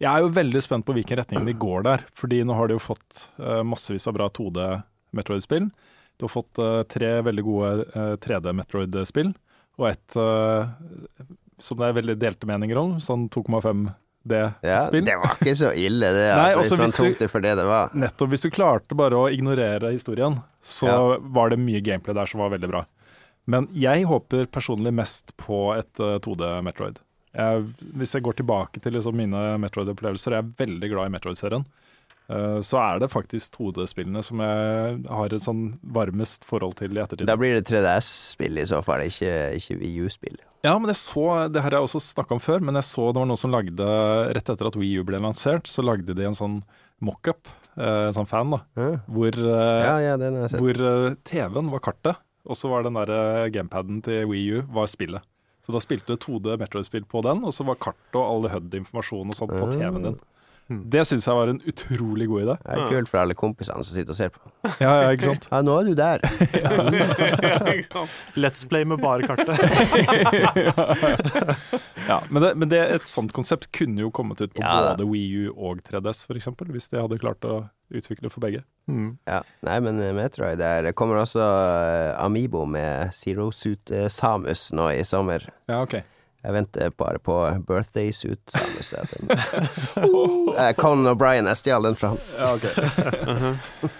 Jeg 0.00 0.08
er 0.08 0.22
jo 0.24 0.30
veldig 0.32 0.62
spent 0.64 0.86
på 0.88 0.94
hvilken 0.96 1.18
retning 1.20 1.44
de 1.44 1.52
går 1.60 1.82
der, 1.84 2.04
fordi 2.16 2.40
nå 2.48 2.54
har 2.56 2.70
de 2.70 2.78
jo 2.78 2.82
fått 2.82 3.26
eh, 3.38 3.60
massevis 3.68 4.06
av 4.08 4.16
bra 4.16 4.30
2D 4.32 4.68
Metroid-spill. 5.18 5.66
Du 6.16 6.24
har 6.24 6.32
fått 6.32 6.58
eh, 6.60 6.82
tre 6.88 7.10
veldig 7.26 7.44
gode 7.44 7.72
eh, 7.92 8.14
3D 8.24 8.54
Metroid-spill, 8.56 9.34
og 9.80 9.86
et 9.90 10.16
eh, 10.16 11.26
som 11.60 11.80
det 11.80 11.90
er 11.90 11.98
veldig 11.98 12.16
delte 12.20 12.48
meninger 12.48 12.80
om, 12.80 12.94
sånn 13.04 13.26
2,5D-spill. 13.32 14.64
Ja, 14.64 14.80
det 15.10 15.16
var 15.20 15.34
ikke 15.36 15.54
så 15.60 15.72
ille, 15.76 16.12
det. 16.16 16.24
Nei, 16.36 16.54
altså, 16.56 16.78
hvis 16.80 16.96
man 16.96 16.96
tok 16.96 17.20
det 17.20 17.28
for 17.32 17.44
det 17.44 17.52
det 17.60 17.66
var. 17.68 17.92
Nettopp. 17.96 18.32
Hvis 18.32 18.46
du 18.46 18.50
klarte 18.54 18.96
bare 18.96 19.20
å 19.20 19.28
ignorere 19.32 19.92
historien, 19.92 20.40
så 20.64 20.88
Ja. 20.88 21.18
var 21.20 21.52
det 21.52 21.60
mye 21.60 21.80
gameplay 21.84 22.16
der 22.16 22.26
som 22.32 22.40
var 22.40 22.52
veldig 22.56 22.68
bra. 22.72 22.84
Men 23.50 23.68
jeg 23.72 24.04
håper 24.08 24.48
personlig 24.52 24.92
mest 24.94 25.36
på 25.40 25.74
et 25.76 26.00
uh, 26.00 26.16
2D 26.20 26.62
Metroid. 26.64 27.00
Jeg, 27.30 27.68
hvis 27.94 28.16
jeg 28.16 28.24
går 28.26 28.40
tilbake 28.40 28.82
til 28.82 28.96
liksom 28.96 29.14
mine 29.14 29.40
Metroid-opplevelser, 29.62 30.34
jeg 30.34 30.42
er 30.42 30.58
veldig 30.58 30.90
glad 30.90 31.10
i 31.10 31.14
Metroid-serien. 31.14 31.64
uh, 32.30 32.58
så 32.66 32.78
er 32.82 32.98
det 33.02 33.10
faktisk 33.12 33.54
2D-spillene 33.58 34.22
som 34.26 34.42
jeg 34.42 34.98
har 35.06 35.34
et 35.34 35.44
sånn 35.44 35.62
varmest 35.82 36.46
forhold 36.48 36.74
til 36.80 36.96
i 36.96 37.02
ettertid. 37.02 37.28
Da 37.30 37.38
blir 37.38 37.54
det 37.54 37.68
3DS-spill 37.70 38.58
i 38.58 38.66
så 38.66 38.82
fall, 38.86 39.06
ikke, 39.06 39.32
ikke 39.58 39.78
VU-spill. 39.78 40.40
Ja, 40.66 40.74
men 40.76 40.90
jeg 40.92 40.98
så, 41.00 41.26
det 41.48 41.62
her 41.62 41.70
har 41.70 41.78
jeg 41.78 41.88
også 41.88 42.02
snakka 42.10 42.36
om 42.36 42.42
før, 42.42 42.60
men 42.66 42.78
jeg 42.80 42.88
så 42.90 43.08
det 43.12 43.22
var 43.22 43.30
noen 43.30 43.40
som 43.40 43.54
lagde, 43.54 43.90
rett 44.36 44.50
etter 44.52 44.68
at 44.68 44.78
Wii 44.78 45.00
U 45.00 45.06
ble 45.08 45.22
lansert, 45.22 45.70
så 45.70 45.86
lagde 45.86 46.16
de 46.16 46.26
en 46.26 46.36
sånn 46.36 46.58
mockup, 47.00 47.48
eh, 47.78 48.08
en 48.10 48.16
sånn 48.18 48.28
fan, 48.28 48.52
da, 48.52 48.60
mm. 48.76 48.98
hvor 49.14 49.38
eh, 49.40 49.86
ja, 49.86 49.94
ja 50.18 50.50
hvor 50.58 50.82
TV-en 51.30 51.70
var 51.72 51.86
kartet, 51.86 52.20
og 52.44 52.58
så 52.58 52.68
var 52.72 52.84
den 52.84 52.98
der 52.98 53.48
gamepaden 53.54 54.02
til 54.04 54.26
Wii 54.28 54.58
U 54.58 54.62
var 54.74 54.90
spillet. 54.90 55.24
Så 55.70 55.76
da 55.78 55.82
spilte 55.84 56.16
du 56.16 56.18
2D 56.18 56.56
Metroid-spill 56.58 57.04
på 57.06 57.22
den, 57.22 57.44
og 57.46 57.54
så 57.54 57.62
var 57.68 57.78
kartet 57.78 58.16
og 58.18 58.26
alle 58.26 58.50
HUD-informasjon 58.50 59.30
og 59.30 59.36
sånt 59.38 59.52
på 59.54 59.68
Ah. 59.68 59.70
TV-en 59.76 60.02
din. 60.02 60.16
Hmm. 60.70 60.84
Det 60.86 61.02
syns 61.08 61.24
jeg 61.26 61.34
var 61.34 61.50
en 61.50 61.60
utrolig 61.66 62.28
god 62.30 62.42
idé. 62.44 62.54
Det 62.62 62.74
er 62.76 62.92
kult 62.92 63.10
for 63.10 63.18
alle 63.24 63.34
kompisene 63.34 63.82
som 63.82 63.96
sitter 63.96 64.14
og 64.14 64.18
ser 64.20 64.30
på. 64.30 64.38
Ja, 64.78 64.92
ja, 65.02 65.08
ikke 65.16 65.32
sant? 65.32 65.48
Ja, 65.50 65.58
nå 65.66 65.74
er 65.80 65.84
du 65.88 65.94
der. 65.98 66.22
Let's 68.38 68.62
play 68.70 68.86
med 68.86 69.02
bare 69.02 69.26
kartet. 69.26 69.50
Ja, 72.10 72.22
men 72.30 72.42
det, 72.42 72.54
men 72.58 72.70
det, 72.70 72.78
et 72.94 73.06
sånt 73.06 73.30
konsept 73.36 73.68
kunne 73.76 74.00
jo 74.02 74.08
kommet 74.14 74.40
ut 74.40 74.54
på 74.54 74.62
Ja, 74.62 74.80
både 74.90 75.04
Wii 75.06 75.44
U 75.44 75.52
og 75.52 75.82
3DS, 75.86 76.24
f.eks., 76.26 76.48
hvis 76.72 76.88
de 76.90 76.98
hadde 76.98 77.18
klart 77.22 77.44
å 77.46 77.60
utvikle 77.94 78.30
for 78.32 78.42
begge. 78.42 78.64
Mm. 78.90 79.12
Ja. 79.28 79.42
Nei, 79.66 79.76
men 79.84 80.00
eh, 80.02 80.14
Metroid 80.16 80.58
der 80.58 80.88
det 80.88 80.94
kommer 80.98 81.20
også 81.20 81.42
eh, 81.42 82.14
Amibo 82.18 82.64
med 82.66 83.14
Zero 83.14 83.50
Suit 83.54 83.92
eh, 83.94 84.08
Samus 84.10 84.70
nå 84.74 84.88
i 84.94 85.04
sommer. 85.06 85.46
Ja, 85.70 85.82
ok. 85.84 86.00
Jeg 86.44 86.52
venter 86.56 86.90
bare 86.96 87.18
på 87.20 87.34
Birthday 87.68 88.10
Suit. 88.16 88.40
Eh, 90.56 90.72
Conan 90.78 91.10
O'Brien, 91.12 91.48
jeg 91.50 91.56
stjal 91.60 91.84
den 91.84 91.96
fra 92.00 92.14
han. 92.14 92.20
Ja, 92.38 92.54
ok. 92.54 92.64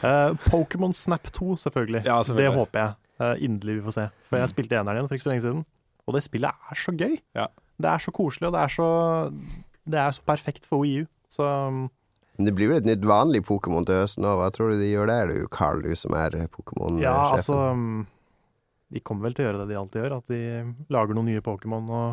uh, 0.00 0.32
Pokémon 0.52 0.92
Snap 0.96 1.28
2, 1.36 1.56
selvfølgelig. 1.56 2.02
Ja, 2.06 2.22
selvfølgelig. 2.22 2.50
Det 2.50 2.58
håper 2.58 2.80
jeg 2.80 2.92
uh, 3.20 3.44
inderlig 3.44 3.76
vi 3.80 3.84
får 3.88 3.96
se. 3.98 4.06
For 4.28 4.36
jeg 4.40 4.48
Mm. 4.48 4.52
spilte 4.54 4.76
eneren 4.80 4.96
igjen 5.00 5.08
for 5.10 5.14
ikke 5.18 5.26
så 5.26 5.32
lenge 5.34 5.44
siden, 5.46 5.64
og 6.06 6.14
det 6.16 6.22
spillet 6.24 6.50
er 6.70 6.74
så 6.84 6.92
gøy. 6.96 7.16
Ja. 7.36 7.46
Det 7.80 7.88
er 7.90 7.98
så 7.98 8.10
koselig, 8.12 8.46
og 8.48 8.52
det 8.56 8.60
er 8.60 8.68
så, 8.68 8.88
det 9.90 9.98
er 10.00 10.10
så 10.16 10.22
perfekt 10.26 10.66
for 10.68 10.82
Wii 10.84 11.02
U. 11.02 11.06
Så 11.30 11.44
um, 11.68 11.90
Men 12.38 12.46
det 12.48 12.54
blir 12.56 12.68
vel 12.72 12.80
et 12.80 12.88
nytt 12.88 13.04
vanlig 13.06 13.42
Pokémon 13.48 13.84
til 13.86 14.00
høsten 14.00 14.24
òg. 14.24 14.38
Hva 14.40 14.48
tror 14.56 14.72
du 14.72 14.80
de 14.80 14.88
gjør 14.94 15.06
der, 15.12 15.26
du 15.36 15.46
Carl, 15.52 15.82
du 15.84 15.92
som 15.96 16.12
er 16.16 16.30
Pokémon-sjefen? 16.48 17.02
ja, 17.04 17.14
altså 17.36 17.54
um, 17.76 18.06
De 18.90 19.02
kommer 19.06 19.28
vel 19.28 19.36
til 19.36 19.44
å 19.44 19.48
gjøre 19.48 19.62
det 19.62 19.70
de 19.70 19.78
alltid 19.78 20.02
gjør, 20.02 20.16
at 20.18 20.32
de 20.32 20.40
lager 20.90 21.16
noen 21.16 21.28
nye 21.30 21.44
Pokémon 21.44 21.90
og 21.94 22.08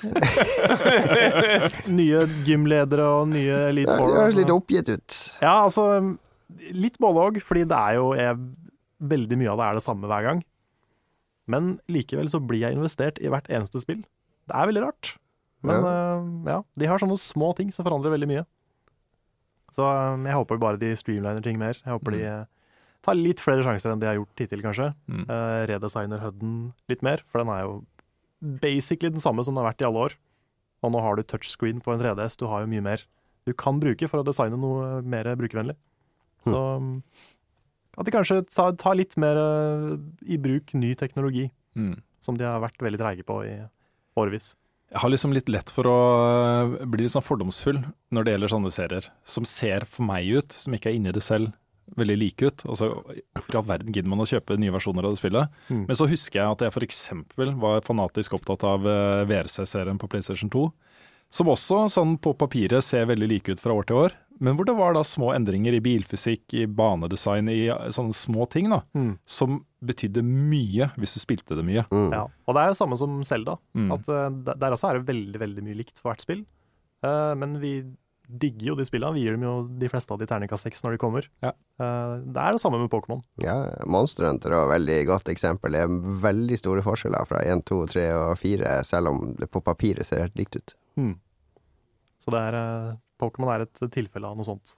Nye 2.00 2.20
gymledere 2.46 3.06
og 3.18 3.26
nye 3.32 3.56
Elite 3.68 3.92
Four. 3.92 4.08
Det 4.08 4.20
høres 4.20 4.36
og 4.36 4.40
litt 4.40 4.52
oppgitt 4.54 4.88
ut. 4.88 5.16
Ja, 5.42 5.54
altså 5.66 5.86
Litt 6.74 6.96
både 7.02 7.24
òg, 7.26 7.40
fordi 7.46 7.66
det 7.68 7.78
er 7.78 7.98
jo 7.98 8.06
jeg, 8.18 8.38
Veldig 9.10 9.36
mye 9.40 9.52
av 9.52 9.60
det 9.60 9.66
er 9.66 9.78
det 9.78 9.84
samme 9.84 10.08
hver 10.10 10.24
gang. 10.26 10.40
Men 11.50 11.74
likevel 11.90 12.28
så 12.32 12.40
blir 12.42 12.62
jeg 12.64 12.76
investert 12.76 13.20
i 13.22 13.30
hvert 13.32 13.48
eneste 13.52 13.80
spill. 13.82 14.02
Det 14.48 14.56
er 14.56 14.70
veldig 14.70 14.82
rart. 14.84 15.14
Men 15.66 15.84
ja, 15.84 16.16
ja 16.54 16.58
de 16.80 16.88
har 16.88 17.00
sånne 17.02 17.18
små 17.20 17.52
ting 17.58 17.72
som 17.74 17.86
forandrer 17.86 18.14
veldig 18.14 18.28
mye. 18.30 18.44
Så 19.74 19.86
um, 19.86 20.26
jeg 20.26 20.36
håper 20.36 20.60
bare 20.60 20.80
de 20.80 20.90
streamliner 20.98 21.42
ting 21.44 21.58
mer. 21.60 21.78
Jeg 21.78 21.92
håper 21.94 22.16
de 22.16 22.22
eh, 22.26 22.48
tar 23.06 23.16
litt 23.16 23.40
flere 23.42 23.64
sjanser 23.64 23.92
enn 23.92 24.02
de 24.02 24.08
har 24.08 24.18
gjort 24.18 24.42
hittil, 24.42 24.64
kanskje. 24.64 24.90
Mm. 25.10 25.24
Uh, 25.28 25.60
redesigner 25.70 26.20
HUD-en 26.24 26.56
litt 26.92 27.04
mer, 27.06 27.24
for 27.30 27.42
den 27.42 27.52
er 27.54 27.64
jo 27.64 27.78
basically 28.60 29.12
den 29.12 29.22
samme 29.22 29.44
som 29.44 29.54
den 29.54 29.64
har 29.64 29.72
vært 29.72 29.84
i 29.84 29.88
alle 29.88 30.04
år. 30.08 30.18
Og 30.84 30.92
nå 30.94 31.00
har 31.04 31.16
du 31.16 31.24
touchscreen 31.24 31.82
på 31.84 31.92
en 31.92 32.00
3DS, 32.00 32.38
du 32.40 32.46
har 32.48 32.64
jo 32.64 32.70
mye 32.72 32.84
mer 32.84 33.04
du 33.48 33.54
kan 33.56 33.80
bruke 33.80 34.08
for 34.10 34.20
å 34.20 34.26
designe 34.26 34.58
noe 34.60 35.00
mer 35.00 35.28
brukervennlig. 35.38 35.76
Så 36.44 36.56
mm. 36.56 36.90
at 38.00 38.08
de 38.08 38.14
kanskje 38.14 38.42
tar, 38.52 38.76
tar 38.80 38.96
litt 38.98 39.16
mer 39.20 39.40
uh, 39.40 39.96
i 40.28 40.40
bruk 40.40 40.74
ny 40.76 40.94
teknologi, 40.98 41.48
Mm. 41.78 42.00
som 42.18 42.34
de 42.34 42.42
har 42.42 42.58
vært 42.58 42.82
veldig 42.82 42.98
treige 42.98 43.22
på 43.22 43.36
i 43.46 43.52
årevis. 44.18 44.56
Jeg 44.90 44.98
har 45.04 45.12
liksom 45.12 45.30
litt 45.30 45.48
lett 45.48 45.70
for 45.70 45.86
å 45.86 45.98
øh, 46.26 46.72
bli 46.90 47.04
litt 47.04 47.14
sånn 47.14 47.22
fordomsfull 47.22 47.78
når 48.10 48.26
det 48.26 48.32
gjelder 48.34 48.50
sånne 48.50 48.72
serier, 48.74 49.06
som 49.22 49.46
ser 49.46 49.86
for 49.86 50.02
meg 50.08 50.26
ut, 50.34 50.50
som 50.50 50.74
ikke 50.74 50.90
er 50.90 50.98
inni 50.98 51.14
det 51.14 51.22
selv, 51.22 51.52
veldig 51.96 52.16
like 52.20 52.46
ut. 52.50 52.62
Altså, 52.68 52.90
For 53.42 53.56
all 53.60 53.66
verden 53.68 53.92
gidder 53.92 54.08
man 54.12 54.20
å 54.22 54.28
kjøpe 54.28 54.58
nye 54.60 54.70
versjoner 54.74 55.04
av 55.06 55.14
det 55.14 55.20
spillet. 55.22 55.48
Mm. 55.70 55.84
Men 55.88 55.96
så 55.98 56.06
husker 56.10 56.40
jeg 56.42 56.50
at 56.54 56.60
jeg 56.66 56.74
f.eks. 56.74 57.00
var 57.60 57.80
fanatisk 57.86 58.34
opptatt 58.38 58.64
av 58.64 58.86
øh, 58.86 59.24
VRC-serien 59.30 59.98
på 59.98 60.08
PlayStation 60.12 60.50
2. 60.52 60.66
Som 61.30 61.46
også 61.52 61.84
sånn 61.94 62.16
på 62.18 62.32
papiret 62.34 62.82
ser 62.82 63.06
veldig 63.06 63.28
like 63.30 63.52
ut 63.54 63.60
fra 63.62 63.72
år 63.78 63.86
til 63.86 63.96
år, 64.04 64.16
men 64.40 64.56
hvor 64.56 64.64
det 64.66 64.72
var 64.74 64.94
da 64.96 65.02
små 65.04 65.34
endringer 65.36 65.74
i 65.76 65.82
bilfysikk, 65.84 66.42
i 66.56 66.64
banedesign, 66.66 67.46
i 67.52 67.68
øh, 67.70 67.90
sånne 67.94 68.16
små 68.16 68.46
ting 68.50 68.70
da, 68.72 68.80
Mm. 68.96 69.12
som 69.28 69.60
betydde 69.84 70.22
mye 70.26 70.88
hvis 70.98 71.14
du 71.14 71.20
spilte 71.22 71.54
det 71.56 71.64
mye. 71.64 71.84
Mm. 71.92 72.08
Ja. 72.12 72.24
Og 72.48 72.56
det 72.56 72.62
er 72.64 72.72
jo 72.72 72.78
samme 72.80 72.96
som 72.98 73.20
Selda. 73.24 73.58
Mm. 73.76 73.92
At 73.94 74.08
eh, 74.08 74.28
der- 74.48 74.58
der 74.64 74.72
også 74.74 74.90
er 74.90 74.98
det 74.98 75.06
veldig 75.12 75.38
veldig 75.44 75.62
mye 75.68 75.76
likt 75.84 75.98
for 76.00 76.10
hvert 76.10 76.24
spill. 76.24 76.42
Uh, 77.04 77.32
men 77.38 77.54
vi 77.62 77.84
digger 78.38 78.70
jo 78.70 78.76
de 78.78 78.86
spillene. 78.86 79.16
Vi 79.16 79.24
gir 79.24 79.36
dem 79.36 79.44
jo 79.46 79.54
de 79.80 79.88
fleste 79.90 80.14
av 80.14 80.20
de 80.20 80.28
terningkast 80.30 80.66
seks 80.66 80.84
når 80.84 80.94
de 80.94 81.00
kommer. 81.02 81.26
Ja. 81.44 81.52
Eh, 81.80 82.14
det 82.24 82.42
er 82.42 82.56
det 82.56 82.62
samme 82.62 82.80
med 82.82 82.90
Pokémon. 82.92 83.22
Ja, 83.42 83.56
Monster 83.90 84.28
Hunter 84.28 84.54
er 84.54 84.62
et 84.64 84.74
veldig 84.74 84.98
godt 85.10 85.32
eksempel. 85.32 85.74
Det 85.74 85.84
er 85.84 85.96
veldig 86.26 86.58
store 86.60 86.84
forskjeller 86.86 87.28
fra 87.28 87.42
1, 87.42 87.64
2, 87.70 87.80
3 87.94 88.06
og 88.18 88.34
4, 88.40 88.76
selv 88.88 89.12
om 89.12 89.34
det 89.40 89.50
på 89.50 89.62
papiret 89.64 90.06
ser 90.06 90.24
helt 90.24 90.38
likt 90.38 90.60
ut. 90.60 90.76
Hmm. 91.00 91.16
Så 92.20 92.32
det 92.34 92.44
er 92.50 92.60
eh, 92.60 92.94
Pokémon 93.20 93.52
er 93.54 93.66
et 93.66 93.84
tilfelle 93.92 94.28
av 94.28 94.38
noe 94.38 94.48
sånt. 94.48 94.76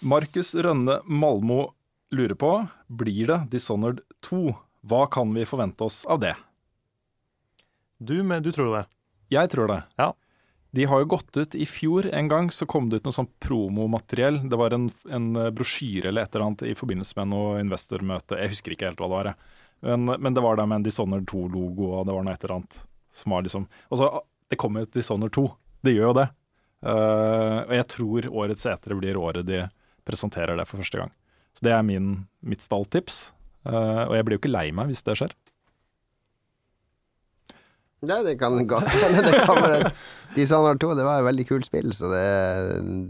Markus 0.00 0.54
Rønne 0.56 1.02
Malmo 1.04 1.74
lurer 2.10 2.34
på 2.34 2.54
blir 2.88 3.26
det 3.28 3.40
Dishonored 3.52 4.00
2. 4.24 4.54
Hva 4.88 5.04
kan 5.12 5.34
vi 5.36 5.44
forvente 5.44 5.84
oss 5.84 6.06
av 6.08 6.22
det? 6.22 6.32
Du, 8.00 8.16
men, 8.24 8.42
du 8.42 8.50
tror 8.52 8.72
det? 8.74 8.82
Jeg 9.30 9.52
tror 9.52 9.68
det. 9.70 9.82
Ja. 10.00 10.10
De 10.74 10.86
har 10.86 11.02
jo 11.02 11.10
gått 11.12 11.36
ut 11.36 11.54
i 11.58 11.66
fjor 11.66 12.06
en 12.14 12.28
gang, 12.30 12.50
så 12.54 12.66
kom 12.66 12.88
det 12.88 13.00
ut 13.00 13.08
noe 13.08 13.14
sånn 13.14 13.28
promomateriell. 13.42 14.40
Det 14.50 14.58
var 14.58 14.74
en, 14.74 14.88
en 15.10 15.32
brosjyre 15.54 16.08
eller 16.10 16.24
et 16.24 16.34
eller 16.34 16.46
annet 16.46 16.64
i 16.70 16.76
forbindelse 16.78 17.18
med 17.18 17.32
noe 17.32 17.56
investormøte. 17.62 18.38
Jeg 18.38 18.54
husker 18.54 18.74
ikke 18.74 18.88
helt 18.88 19.02
hva 19.02 19.10
det 19.10 19.18
var. 19.18 19.32
Men, 19.84 20.14
men 20.22 20.36
det 20.36 20.44
var 20.44 20.58
da 20.58 20.66
med 20.68 20.80
en 20.80 20.86
Dishonored 20.86 21.26
2-logo, 21.30 21.90
og 21.98 22.06
det 22.06 22.14
var 22.14 22.26
noe 22.26 22.36
et 22.36 22.46
eller 22.46 22.60
annet 22.60 22.80
som 23.12 23.34
var 23.34 23.42
liksom 23.42 23.64
Og 23.88 23.98
så, 23.98 24.08
det 24.50 24.58
kommer 24.60 24.82
jo 24.82 24.88
et 24.88 24.94
Dishonored 24.94 25.34
2. 25.34 25.46
Det 25.82 25.94
gjør 25.96 26.10
jo 26.10 26.16
det. 26.20 26.28
Uh, 26.80 27.58
og 27.66 27.74
jeg 27.76 27.88
tror 27.92 28.28
årets 28.44 28.66
etere 28.70 28.96
blir 28.96 29.18
året 29.20 29.44
de 29.48 29.64
presenterer 30.08 30.56
det 30.56 30.66
for 30.68 30.80
første 30.80 31.02
gang. 31.02 31.12
Så 31.56 31.66
det 31.66 31.74
er 31.76 31.84
min, 31.84 32.12
mitt 32.40 32.64
stalltips. 32.64 33.30
Uh, 33.66 34.08
og 34.08 34.14
jeg 34.16 34.26
blir 34.26 34.38
jo 34.38 34.42
ikke 34.44 34.54
lei 34.54 34.68
meg 34.76 34.92
hvis 34.92 35.04
det 35.06 35.18
skjer. 35.20 35.34
Nei, 38.06 38.22
det 38.24 38.38
kan 38.40 38.56
godt 38.68 38.88
hende 38.94 39.26
det 39.26 39.42
kommer 39.44 39.90
Dishonored 40.36 40.80
2 40.80 40.94
det 40.96 41.04
var 41.04 41.20
et 41.20 41.26
veldig 41.26 41.46
kult 41.48 41.66
spill, 41.66 41.90
så 41.96 42.08
det, 42.12 42.26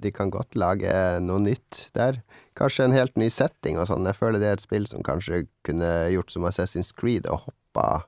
de 0.03 0.13
kan 0.15 0.33
godt 0.33 0.57
lage 0.59 0.93
noe 1.21 1.43
nytt 1.45 1.91
der. 1.97 2.23
Kanskje 2.59 2.87
en 2.87 2.97
helt 2.97 3.19
ny 3.21 3.29
setting 3.33 3.77
og 3.79 3.91
sånn. 3.91 4.09
Jeg 4.09 4.17
føler 4.17 4.41
det 4.41 4.49
er 4.49 4.57
et 4.57 4.65
spill 4.65 4.89
som 4.89 5.05
kanskje 5.05 5.45
kunne 5.67 5.91
gjort 6.15 6.33
som 6.33 6.49
Assassin's 6.49 6.95
Creed 6.97 7.29
og 7.29 7.45
hoppa 7.45 8.07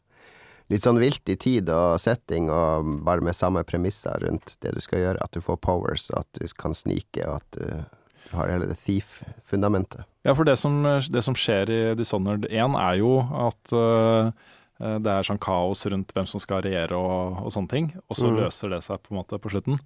litt 0.73 0.87
sånn 0.87 1.01
vilt 1.03 1.29
i 1.29 1.37
tid 1.37 1.69
og 1.73 2.01
setting, 2.01 2.49
og 2.49 2.89
bare 3.05 3.25
med 3.25 3.37
samme 3.37 3.61
premisser 3.69 4.25
rundt 4.25 4.57
det 4.65 4.73
du 4.73 4.81
skal 4.81 5.05
gjøre. 5.05 5.21
At 5.21 5.37
du 5.37 5.45
får 5.45 5.61
powers, 5.61 6.09
og 6.15 6.23
at 6.23 6.41
du 6.41 6.49
kan 6.57 6.73
snike, 6.77 7.27
og 7.27 7.43
at 7.43 7.59
du 7.59 8.33
har 8.33 8.49
hele 8.49 8.71
det 8.71 8.79
thief-fundamentet. 8.87 10.09
Ja, 10.25 10.33
for 10.39 10.49
det 10.49 10.57
som, 10.61 10.81
det 10.87 11.25
som 11.27 11.37
skjer 11.37 11.69
i 11.69 11.81
Dishonored 11.99 12.49
1 12.49 12.79
er 12.81 12.99
jo 13.03 13.19
at 13.21 13.77
uh, 13.77 14.33
det 14.83 15.13
er 15.13 15.23
sånn 15.29 15.39
kaos 15.39 15.85
rundt 15.87 16.11
hvem 16.17 16.27
som 16.27 16.41
skal 16.43 16.63
regjere 16.65 16.97
og, 16.99 17.37
og 17.47 17.53
sånne 17.55 17.71
ting, 17.71 17.85
og 18.11 18.17
så 18.19 18.27
Mm. 18.31 18.37
løser 18.41 18.73
det 18.73 18.81
seg 18.83 18.99
på 19.05 19.13
en 19.15 19.21
måte 19.21 19.39
på 19.39 19.53
slutten. 19.53 19.79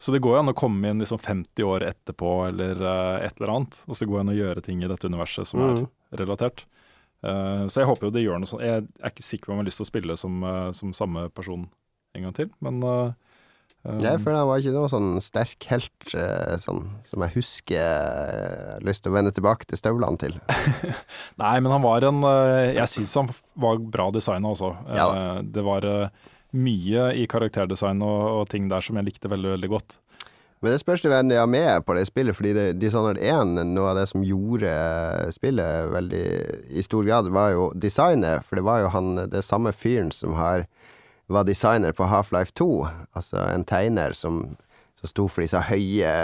Så 0.00 0.10
det 0.14 0.20
går 0.24 0.34
jo 0.36 0.40
an 0.40 0.50
å 0.50 0.56
komme 0.58 0.90
inn 0.90 0.98
liksom 0.98 1.20
50 1.22 1.62
år 1.62 1.84
etterpå 1.86 2.48
eller 2.48 2.80
uh, 2.82 3.20
et 3.22 3.36
eller 3.38 3.52
annet, 3.54 3.78
og 3.86 3.94
så 3.94 4.08
går 4.10 4.16
det 4.18 4.24
an 4.26 4.32
å 4.34 4.38
gjøre 4.40 4.62
ting 4.66 4.82
i 4.82 4.88
dette 4.90 5.06
universet 5.06 5.46
som 5.46 5.60
Mm. 5.60 5.86
er 6.12 6.22
relatert. 6.24 6.64
Uh, 7.22 7.68
så 7.68 7.82
jeg 7.82 7.86
håper 7.90 8.08
jo 8.08 8.10
det 8.16 8.22
gjør 8.24 8.40
noe 8.40 8.48
sånn. 8.48 8.62
Jeg 8.64 8.86
er 9.04 9.10
ikke 9.12 9.22
sikker 9.26 9.46
på 9.46 9.52
om 9.52 9.58
jeg 9.58 9.64
har 9.66 9.68
lyst 9.70 9.82
til 9.82 9.86
å 9.86 9.92
spille 9.92 10.16
som, 10.16 10.42
uh, 10.42 10.72
som 10.72 10.92
samme 10.96 11.28
person 11.30 11.68
en 12.16 12.22
gang 12.26 12.32
til, 12.34 12.50
men 12.64 12.82
uh, 12.82 13.12
um, 13.84 14.00
Jeg 14.02 14.20
føler 14.22 14.38
han 14.40 14.48
var 14.50 14.60
ikke 14.62 14.74
noe 14.74 14.90
sånn 14.92 15.10
sterk 15.24 15.66
helt 15.70 16.14
eh, 16.14 16.56
sånn, 16.62 16.82
som 17.08 17.24
jeg 17.26 17.34
husker 17.38 17.76
jeg 17.78 18.74
har 18.74 18.84
lyst 18.86 19.04
til 19.04 19.12
å 19.12 19.16
vende 19.16 19.32
tilbake 19.36 19.68
til 19.70 19.80
støvlene 19.80 20.20
til. 20.20 20.36
Nei, 21.42 21.54
men 21.60 21.72
han 21.72 21.84
var 21.86 22.04
en 22.08 22.20
eh, 22.26 22.74
Jeg 22.76 22.88
syns 22.96 23.16
han 23.20 23.32
var 23.60 23.80
bra 23.80 24.10
designa 24.14 24.52
også. 24.52 24.74
Ja 24.96 25.08
Eh, 25.14 25.40
Det 25.56 25.64
var 25.66 25.84
eh, 25.88 26.08
mye 26.52 27.10
i 27.14 27.26
karakterdesign 27.30 28.00
og, 28.02 28.22
og 28.40 28.48
ting 28.50 28.68
der 28.70 28.82
som 28.82 28.96
jeg 28.98 29.06
likte 29.06 29.30
veldig, 29.30 29.52
veldig 29.56 29.68
godt. 29.70 29.98
Men 30.60 30.74
det 30.74 30.80
spørs 30.82 31.00
hvem 31.00 31.30
de 31.30 31.38
har 31.40 31.46
med 31.48 31.86
på 31.86 31.94
det 31.96 32.02
spillet, 32.04 32.36
fordi 32.36 32.50
det, 32.52 32.64
Dishonored 32.82 33.16
1, 33.16 33.54
noe 33.70 33.92
av 33.94 33.96
det 33.96 34.02
som 34.10 34.20
gjorde 34.20 34.68
spillet 35.32 35.86
veldig 35.94 36.24
i 36.76 36.82
stor 36.84 37.06
grad, 37.06 37.30
var 37.32 37.54
jo 37.54 37.70
designet. 37.80 38.44
For 38.44 38.60
det 38.60 38.64
var 38.66 38.82
jo 38.82 38.90
han, 38.92 39.08
det 39.32 39.40
samme 39.46 39.72
fyren 39.72 40.10
som 40.12 40.34
har, 40.36 40.66
var 41.32 41.44
designer 41.48 41.92
på 41.92 42.04
Half-Life 42.10 42.52
2. 42.58 42.68
Altså 43.16 43.42
en 43.54 43.64
tegner 43.64 44.12
som, 44.16 44.40
som 44.98 45.10
sto 45.10 45.28
for 45.30 45.44
disse 45.44 45.60
høye 45.70 46.14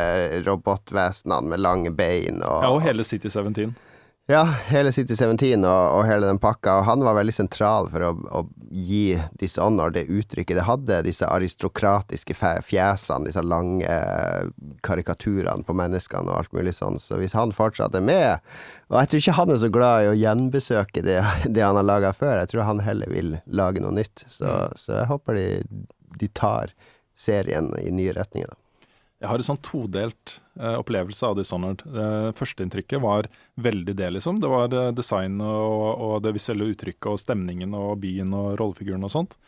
robotvesenene 0.46 1.52
med 1.52 1.62
lange 1.62 1.92
bein. 1.94 2.42
Og, 2.42 2.64
Ja, 2.64 2.70
og 2.74 2.82
hele 2.84 3.04
City 3.06 3.28
17. 3.30 3.74
Ja, 4.28 4.42
hele 4.66 4.90
City 4.92 5.14
17 5.14 5.62
og, 5.62 5.82
og 5.94 6.00
hele 6.08 6.26
den 6.26 6.40
pakka. 6.42 6.80
Og 6.80 6.86
han 6.88 7.02
var 7.06 7.14
veldig 7.14 7.34
sentral 7.34 7.86
for 7.92 8.02
å, 8.02 8.08
å 8.26 8.40
gi 8.74 9.14
Dishonor 9.38 9.92
det 9.94 10.08
uttrykket 10.10 10.58
det 10.58 10.64
hadde. 10.66 10.98
Disse 11.06 11.28
aristokratiske 11.30 12.34
fjesene, 12.34 13.28
disse 13.28 13.44
lange 13.46 13.86
eh, 13.86 14.48
karikaturene 14.82 15.62
på 15.62 15.76
menneskene 15.78 16.26
og 16.26 16.40
alt 16.40 16.58
mulig 16.58 16.74
sånn. 16.74 16.98
Så 16.98 17.20
hvis 17.22 17.38
han 17.38 17.54
fortsatt 17.54 17.94
er 17.94 18.02
med 18.02 18.42
Og 18.90 18.98
jeg 18.98 19.12
tror 19.12 19.22
ikke 19.22 19.38
han 19.38 19.54
er 19.54 19.62
så 19.62 19.70
glad 19.78 20.02
i 20.02 20.10
å 20.10 20.18
gjenbesøke 20.18 21.06
det, 21.06 21.20
det 21.46 21.62
han 21.62 21.78
har 21.78 21.86
laga 21.86 22.10
før. 22.16 22.40
Jeg 22.42 22.50
tror 22.50 22.66
han 22.66 22.82
heller 22.82 23.14
vil 23.14 23.36
lage 23.46 23.84
noe 23.84 23.94
nytt. 23.94 24.26
Så, 24.26 24.58
så 24.74 25.04
jeg 25.04 25.10
håper 25.12 25.38
de, 25.38 25.48
de 26.18 26.34
tar 26.34 26.74
serien 27.14 27.70
i 27.78 27.94
nye 27.94 28.18
retninger, 28.18 28.50
da. 28.50 28.65
Jeg 29.16 29.30
har 29.30 29.40
en 29.40 29.46
sånn 29.46 29.62
todelt 29.64 30.34
eh, 30.60 30.76
opplevelse 30.76 31.24
av 31.24 31.38
Dishonored. 31.38 31.86
Uh, 31.88 32.30
Førsteinntrykket 32.36 33.00
var 33.00 33.30
veldig 33.56 33.94
det, 33.96 34.10
liksom. 34.18 34.42
Det 34.42 34.50
var 34.52 34.74
uh, 34.76 34.90
design 34.92 35.38
og, 35.40 35.86
og 36.04 36.16
det 36.26 36.34
visuelle 36.36 36.68
uttrykket 36.74 37.08
og 37.14 37.22
stemningen 37.22 37.72
og 37.78 37.94
byen 38.02 38.34
og 38.36 38.58
rollefiguren 38.60 39.08
og 39.08 39.14
sånt. 39.14 39.38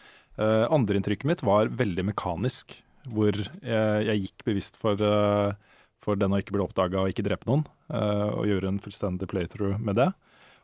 Uh, 0.40 0.64
Andreinntrykket 0.72 1.28
mitt 1.28 1.44
var 1.44 1.68
veldig 1.76 2.06
mekanisk, 2.14 2.78
hvor 3.12 3.34
jeg, 3.34 4.06
jeg 4.08 4.22
gikk 4.24 4.46
bevisst 4.46 4.78
for, 4.80 5.00
eh, 5.00 5.82
for 6.04 6.18
den 6.18 6.34
å 6.34 6.40
ikke 6.40 6.56
bli 6.56 6.64
oppdaga 6.64 7.02
og 7.02 7.12
ikke 7.12 7.26
drepe 7.26 7.48
noen, 7.48 7.66
eh, 7.92 8.30
og 8.34 8.48
gjøre 8.48 8.72
en 8.72 8.80
fullstendig 8.82 9.28
playthrough 9.30 9.78
med 9.82 9.98
det. 10.00 10.10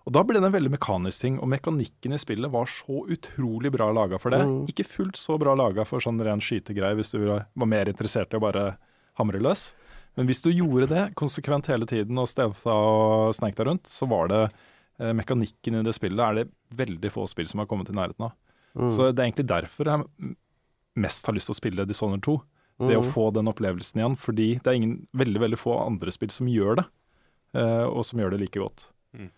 Og 0.05 0.13
da 0.13 0.21
ble 0.27 0.37
det 0.37 0.51
en 0.51 0.57
veldig 0.57 0.75
mekanisk 0.75 1.25
ting, 1.25 1.39
og 1.41 1.49
mekanikken 1.49 2.13
i 2.13 2.21
spillet 2.21 2.53
var 2.53 2.69
så 2.69 3.07
utrolig 3.09 3.73
bra 3.73 3.89
laga 3.97 4.19
for 4.21 4.35
det. 4.35 4.43
Mm. 4.45 4.67
Ikke 4.69 4.85
fullt 4.85 5.17
så 5.17 5.39
bra 5.41 5.55
laga 5.57 5.87
for 5.89 6.05
sånn 6.05 6.21
ren 6.21 6.45
skytegreie, 6.45 6.97
hvis 6.99 7.15
du 7.15 7.23
var 7.25 7.71
mer 7.71 7.89
interessert 7.89 8.35
i 8.35 8.37
å 8.37 8.45
bare 8.45 8.75
hamre 9.19 9.41
løs. 9.43 9.73
Men 10.17 10.29
hvis 10.29 10.43
du 10.45 10.51
gjorde 10.55 10.89
det 10.93 11.05
konsekvent 11.19 11.67
hele 11.73 11.87
tiden 11.91 12.19
og 12.23 12.29
stealtha 12.31 12.71
og 12.75 13.35
sneik 13.35 13.57
deg 13.59 13.67
rundt, 13.67 13.87
så 13.91 14.07
var 14.11 14.29
det 14.31 14.41
eh, 15.01 15.13
mekanikken 15.17 15.81
i 15.81 15.85
det 15.87 15.95
spillet 15.97 16.23
er 16.23 16.35
det 16.43 16.49
veldig 16.79 17.11
få 17.11 17.27
spill 17.31 17.49
som 17.51 17.63
har 17.63 17.67
kommet 17.71 17.91
i 17.91 17.97
nærheten 17.97 18.29
av. 18.29 18.35
Mm. 18.79 18.91
Så 18.95 19.09
det 19.11 19.19
er 19.23 19.29
egentlig 19.29 19.49
derfor 19.51 19.91
jeg 19.91 20.35
mest 20.97 21.27
har 21.27 21.35
lyst 21.35 21.51
til 21.51 21.55
å 21.57 21.59
spille 21.59 21.87
Dishonored 21.87 22.23
2. 22.27 22.37
Det 22.89 22.97
å 22.99 23.03
Mm. 23.05 23.11
få 23.15 23.29
den 23.35 23.47
opplevelsen 23.47 24.01
igjen, 24.01 24.17
fordi 24.19 24.47
det 24.59 24.67
er 24.67 24.75
ingen, 24.75 25.07
veldig 25.15 25.41
veldig 25.41 25.59
få 25.59 25.77
andre 25.87 26.11
spill 26.11 26.31
som 26.35 26.47
gjør 26.51 26.77
det, 26.81 26.85
eh, 27.55 27.85
og 27.87 28.03
som 28.05 28.19
gjør 28.19 28.33
det 28.35 28.41
like 28.41 28.59
godt. 28.59 28.89
Mm. 29.15 29.31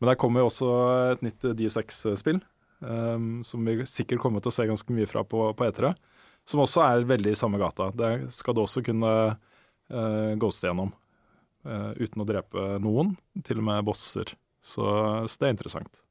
Men 0.00 0.08
der 0.10 0.14
kommer 0.14 0.40
jo 0.40 0.46
også 0.46 1.12
et 1.12 1.22
nytt 1.22 1.40
DSX-spill, 1.58 2.40
um, 2.82 3.42
som 3.42 3.64
vi 3.64 3.78
sikkert 3.82 4.20
kommer 4.22 4.40
til 4.42 4.50
å 4.50 4.54
se 4.54 4.66
ganske 4.66 4.90
mye 4.94 5.06
fra 5.10 5.24
på, 5.24 5.54
på 5.56 5.66
E3, 5.72 5.94
som 6.48 6.62
også 6.64 6.82
er 6.84 7.08
veldig 7.08 7.32
i 7.32 7.38
samme 7.38 7.60
gata. 7.60 7.90
Det 7.96 8.12
skal 8.36 8.56
du 8.56 8.62
også 8.64 8.84
kunne 8.84 9.14
uh, 9.34 10.30
ghoste 10.40 10.70
gjennom, 10.70 10.94
Uh, 11.64 11.94
uten 11.96 12.20
å 12.20 12.26
drepe 12.28 12.62
noen, 12.84 13.14
til 13.40 13.62
og 13.62 13.64
med 13.64 13.86
bosser. 13.88 14.34
Så, 14.60 14.84
så 15.24 15.40
det 15.40 15.46
er 15.46 15.54
interessant. 15.54 16.02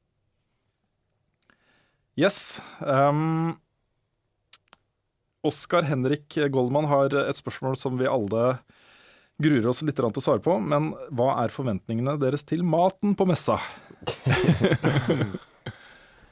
Yes. 2.18 2.58
Um, 2.82 3.54
Oskar 5.46 5.86
Henrik 5.86 6.40
Goldman 6.50 6.90
har 6.90 7.14
et 7.22 7.38
spørsmål 7.38 7.78
som 7.78 7.94
vi 8.00 8.10
alle 8.10 8.56
gruer 9.42 9.70
oss 9.70 9.82
litt 9.86 9.98
til 9.98 10.10
å 10.10 10.24
svare 10.24 10.42
på. 10.42 10.58
Men 10.58 10.92
hva 11.14 11.36
er 11.42 11.54
forventningene 11.54 12.16
deres 12.18 12.46
til 12.46 12.66
maten 12.66 13.14
på 13.18 13.26
messa? 13.30 13.60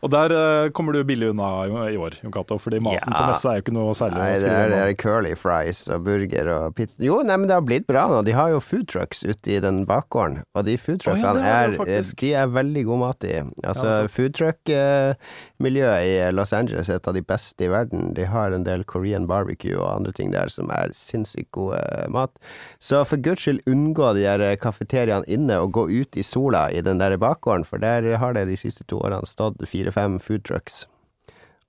Og 0.02 0.10
der 0.10 0.32
uh, 0.34 0.70
kommer 0.74 0.96
du 0.96 1.04
billig 1.06 1.28
unna 1.30 1.48
i 1.86 1.96
år, 1.96 2.16
Jon 2.24 2.32
Cato, 2.34 2.56
fordi 2.58 2.80
maten 2.82 3.06
Ja. 3.06 3.20
på 3.20 3.26
messa 3.30 3.52
er 3.52 3.60
jo 3.60 3.62
ikke 3.62 3.74
noe 3.76 3.92
særlig 3.94 4.18
Nei, 4.18 4.32
det 4.42 4.50
er, 4.50 4.72
det 4.72 4.80
er 4.82 4.94
curly 4.98 5.34
fries 5.38 5.84
og 5.94 6.02
burger 6.08 6.50
og 6.50 6.74
pizza 6.74 6.98
Jo, 7.06 7.20
nei, 7.26 7.36
men 7.38 7.46
det 7.50 7.54
har 7.54 7.62
blitt 7.66 7.86
bra 7.86 8.08
nå. 8.10 8.22
De 8.26 8.34
har 8.34 8.50
jo 8.50 8.58
food 8.62 8.88
trucks 8.90 9.22
ute 9.22 9.54
i 9.54 9.60
den 9.62 9.84
bakgården, 9.86 10.40
og 10.58 10.66
de 10.66 10.74
food 10.80 10.98
ja, 10.98 11.04
truckene 11.06 11.34
det 11.38 11.44
har 11.46 11.76
de 11.76 11.96
er, 12.00 12.08
de 12.22 12.32
er 12.42 12.50
veldig 12.58 12.84
god 12.90 13.02
mat 13.04 13.28
i. 13.28 13.36
Altså, 13.62 13.86
Ja, 13.92 14.10
food 14.10 14.34
truck-miljøet 14.38 16.08
i 16.08 16.12
Los 16.34 16.52
Angeles 16.56 16.90
er 16.90 16.98
et 16.98 17.08
av 17.08 17.14
de 17.16 17.22
beste 17.26 17.66
i 17.66 17.70
verden. 17.70 18.10
De 18.16 18.26
har 18.28 18.52
en 18.54 18.66
del 18.66 18.84
Korean 18.88 19.26
barbecue 19.30 19.78
og 19.78 19.86
andre 19.92 20.12
ting 20.16 20.32
der 20.34 20.50
som 20.52 20.70
er 20.74 20.92
sinnssykt 20.96 21.50
gode 21.54 21.78
eh, 21.78 22.08
mat. 22.12 22.34
Så 22.82 23.02
for 23.08 23.20
guds 23.22 23.44
skyld 23.46 23.62
unngå 23.70 24.12
de 24.18 24.26
der 24.26 24.56
kafeteriaene 24.60 25.26
inne 25.30 25.60
og 25.62 25.72
gå 25.78 25.86
ut 25.90 26.18
i 26.18 26.26
sola 26.26 26.66
i 26.74 26.82
den 26.84 26.98
der 27.02 27.16
bakgården, 27.22 27.64
for 27.68 27.78
der 27.82 28.10
har 28.18 28.34
det 28.36 28.46
de 28.50 28.58
siste 28.58 28.84
to 28.90 28.98
årene 29.02 29.26
stått 29.28 29.60
fire-fem 29.92 30.18
food 30.20 30.44
trucks. 30.48 30.86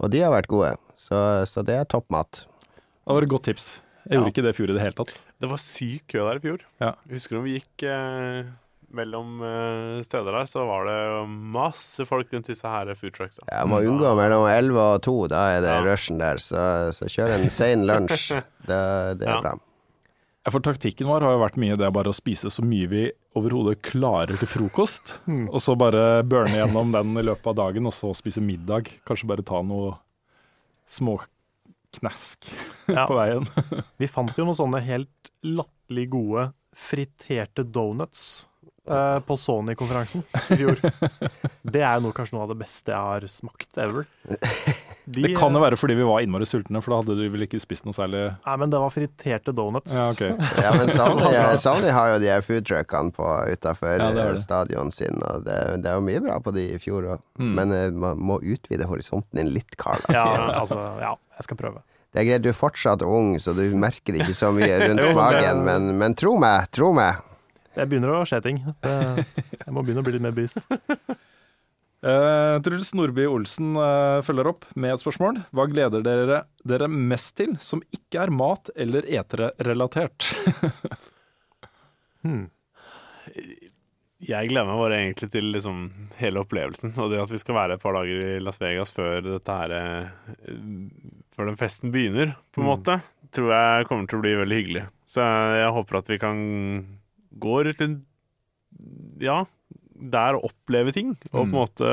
Og 0.01 0.11
de 0.11 0.19
har 0.23 0.31
vært 0.33 0.47
gode, 0.51 0.73
så, 0.99 1.43
så 1.47 1.63
det 1.63 1.75
er 1.79 1.85
topp 1.85 2.09
mat. 2.11 2.45
Det 3.03 3.13
var 3.13 3.21
et 3.27 3.29
godt 3.29 3.43
tips. 3.51 3.81
Jeg 4.03 4.17
Ja. 4.17 4.19
gjorde 4.19 4.31
ikke 4.33 4.43
det 4.43 4.51
i 4.53 4.57
fjor 4.57 4.69
i 4.69 4.73
det 4.75 4.81
hele 4.83 4.97
tatt. 4.97 5.13
Det 5.39 5.49
var 5.49 5.57
syk 5.57 6.07
kø 6.11 6.19
der 6.27 6.35
i 6.39 6.43
fjor. 6.43 6.59
Ja. 6.81 6.93
Jeg 7.07 7.15
husker 7.19 7.35
når 7.37 7.43
vi 7.45 7.53
gikk 7.59 7.83
eh, 7.87 8.49
mellom 8.93 9.41
eh, 9.43 10.01
steder 10.03 10.31
der, 10.35 10.45
så 10.49 10.65
var 10.67 10.85
det 10.89 11.29
masse 11.29 12.05
folk 12.05 12.31
rundt 12.33 12.47
disse 12.51 12.67
her 12.67 12.91
food 12.99 13.13
trucks. 13.15 13.39
Da. 13.39 13.47
Jeg 13.59 13.67
må 13.71 13.79
unngå 13.83 14.11
mellom 14.19 14.47
11 14.47 14.79
og 14.79 15.01
2, 15.07 15.15
da 15.31 15.43
er 15.55 15.61
det 15.63 15.71
Ja. 15.71 15.83
rushen 15.87 16.19
der. 16.19 16.37
Så, 16.43 16.91
så 16.95 17.07
kjør 17.07 17.35
en 17.37 17.49
sein 17.49 17.85
lunsj. 17.87 18.33
Det, 18.67 18.79
det 19.19 19.27
er 19.27 19.37
Ja. 19.37 19.41
bra. 19.41 19.55
Ja, 20.43 20.51
For 20.51 20.59
taktikken 20.59 21.07
vår 21.07 21.23
har 21.23 21.35
jo 21.37 21.41
vært 21.43 21.55
mye 21.61 21.75
det 21.79 21.87
bare 21.95 22.11
å 22.11 22.15
spise 22.15 22.49
så 22.51 22.63
mye 22.67 22.87
vi 22.91 23.03
overhodet 23.39 23.77
klarer 23.85 24.35
til 24.41 24.49
frokost. 24.51 25.13
Mm. 25.23 25.45
Og 25.47 25.61
så 25.63 25.75
bare 25.79 26.23
burne 26.27 26.57
gjennom 26.59 26.91
den 26.91 27.13
i 27.15 27.23
løpet 27.23 27.47
av 27.53 27.55
dagen, 27.61 27.87
og 27.87 27.95
så 27.95 28.11
spise 28.17 28.43
middag. 28.43 28.89
Kanskje 29.07 29.29
bare 29.31 29.45
ta 29.47 29.61
noe 29.63 29.93
småknask 30.91 32.49
Ja. 32.91 33.05
på 33.07 33.15
veien. 33.15 33.47
Vi 34.01 34.09
fant 34.11 34.35
jo 34.37 34.43
noen 34.47 34.57
sånne 34.59 34.81
helt 34.83 35.31
latterlig 35.47 36.09
gode 36.11 36.49
friterte 36.75 37.63
donuts 37.63 38.47
eh, 38.89 39.19
på 39.27 39.37
Sony-konferansen 39.39 40.23
i 40.51 40.57
fjor. 40.59 40.79
Det 41.63 41.81
er 41.81 41.99
jo 41.99 42.07
noe, 42.07 42.15
kanskje 42.15 42.35
noe 42.37 42.47
av 42.47 42.51
det 42.53 42.59
beste 42.59 42.91
jeg 42.93 42.99
har 42.99 43.27
smakt 43.31 43.79
ever. 43.81 44.07
De, 45.03 45.19
Det 45.19 45.33
kan 45.35 45.51
jo 45.51 45.59
være 45.59 45.75
fordi 45.75 45.97
vi 45.99 46.05
var 46.07 46.23
innmari 46.23 46.45
sultne, 46.47 46.79
for 46.79 46.93
da 46.93 46.97
hadde 47.01 47.17
du 47.19 47.23
vel 47.33 47.43
ikke 47.43 47.59
spist 47.59 47.83
noe 47.83 47.91
særlig 47.95 48.21
Nei, 48.45 48.53
men 48.61 48.71
det 48.71 48.79
var 48.79 48.93
friterte 48.93 49.51
donuts. 49.55 49.91
Ja, 49.91 50.05
okay. 50.13 50.31
Ja, 50.63 50.71
men 50.77 50.91
Sony, 50.95 51.25
Sony 51.59 51.89
har 51.91 52.13
jo 52.13 52.21
de 52.23 52.29
her 52.31 52.45
foodtruckene 52.45 53.11
på 53.11 53.27
utafor 53.51 53.97
Ja, 53.99 54.11
det 54.15 54.23
er 54.23 54.37
det. 54.37 54.43
stadion 54.45 54.93
sin, 54.95 55.19
og 55.27 55.43
det, 55.43 55.57
det 55.83 55.91
er 55.91 55.99
jo 55.99 56.05
mye 56.07 56.21
bra 56.23 56.37
på 56.39 56.53
de 56.55 56.69
i 56.77 56.79
fjor 56.79 57.09
òg. 57.17 57.25
Mm. 57.35 57.51
Men 57.59 57.75
eh, 57.75 57.89
man 58.05 58.21
må 58.23 58.39
utvide 58.39 58.87
horisonten 58.87 59.41
din 59.41 59.51
litt, 59.51 59.75
Carl. 59.75 59.99
Ja, 60.07 60.23
altså, 60.61 60.79
ja, 61.03 61.11
jeg 61.35 61.49
skal 61.49 61.59
prøve. 61.59 61.83
Det 62.13 62.21
er 62.21 62.29
greit, 62.29 62.43
du 62.45 62.51
er 62.53 62.55
fortsatt 62.55 63.03
ung, 63.03 63.33
så 63.41 63.55
du 63.57 63.63
merker 63.75 64.15
ikke 64.21 64.35
så 64.37 64.53
mye 64.55 64.71
rundt 64.87 65.03
magen, 65.17 65.63
men, 65.67 65.91
men 65.99 66.15
tro 66.15 66.37
meg, 66.39 66.69
tro 66.71 66.93
meg. 66.95 67.19
Det 67.73 67.85
begynner 67.89 68.11
å 68.13 68.23
skje 68.29 68.39
ting. 68.45 68.59
Det, 68.83 69.25
jeg 69.57 69.73
må 69.73 69.81
begynne 69.83 70.03
å 70.03 70.05
bli 70.05 70.13
litt 70.15 70.23
mer 70.25 70.35
bevisst. 70.35 70.67
Uh, 72.03 72.59
Truls 72.65 72.91
Nordby 72.97 73.25
Olsen 73.31 73.73
uh, 73.79 74.19
følger 74.27 74.49
opp 74.51 74.67
med 74.77 74.93
et 74.93 75.01
spørsmål. 75.01 75.39
Hva 75.55 75.65
gleder 75.71 76.03
dere 76.05 76.43
dere 76.67 76.89
mest 76.91 77.33
til 77.39 77.55
som 77.63 77.81
ikke 77.95 78.25
er 78.27 78.33
mat- 78.33 78.73
eller 78.75 79.07
etere-relatert? 79.09 80.29
Hmm. 82.23 82.45
Jeg 84.23 84.47
gleder 84.47 84.63
meg 84.69 84.77
bare 84.79 84.97
egentlig 85.01 85.27
til 85.33 85.49
liksom 85.51 85.81
hele 86.15 86.39
opplevelsen, 86.39 86.93
og 87.03 87.09
det 87.11 87.17
at 87.19 87.33
vi 87.33 87.39
skal 87.41 87.57
være 87.57 87.75
et 87.75 87.81
par 87.83 87.97
dager 87.97 88.21
i 88.29 88.37
Las 88.39 88.61
Vegas 88.61 88.93
før 88.95 89.17
dette 89.25 89.57
her 89.57 89.73
eh, 89.75 90.53
Før 91.35 91.49
den 91.49 91.59
festen 91.59 91.91
begynner, 91.91 92.31
på 92.55 92.61
en 92.61 92.69
Mm. 92.69 92.69
måte, 92.71 92.95
tror 93.35 93.51
jeg 93.51 93.89
kommer 93.89 94.07
til 94.07 94.21
å 94.21 94.23
bli 94.23 94.31
veldig 94.39 94.59
hyggelig. 94.61 94.85
Så 95.03 95.19
jeg 95.59 95.73
håper 95.75 95.99
at 95.99 96.11
vi 96.13 96.19
kan 96.23 96.39
gå 97.39 97.61
ut 97.67 97.77
til 97.79 97.93
Ja, 99.23 99.43
der 99.93 100.35
og 100.35 100.43
oppleve 100.49 100.91
ting, 100.93 101.13
og 101.31 101.31
på 101.31 101.41
en 101.43 101.49
Mm. 101.49 101.53
måte 101.53 101.85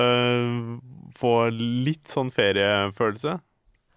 få 1.21 1.33
litt 1.53 2.09
sånn 2.09 2.31
feriefølelse. 2.33 3.35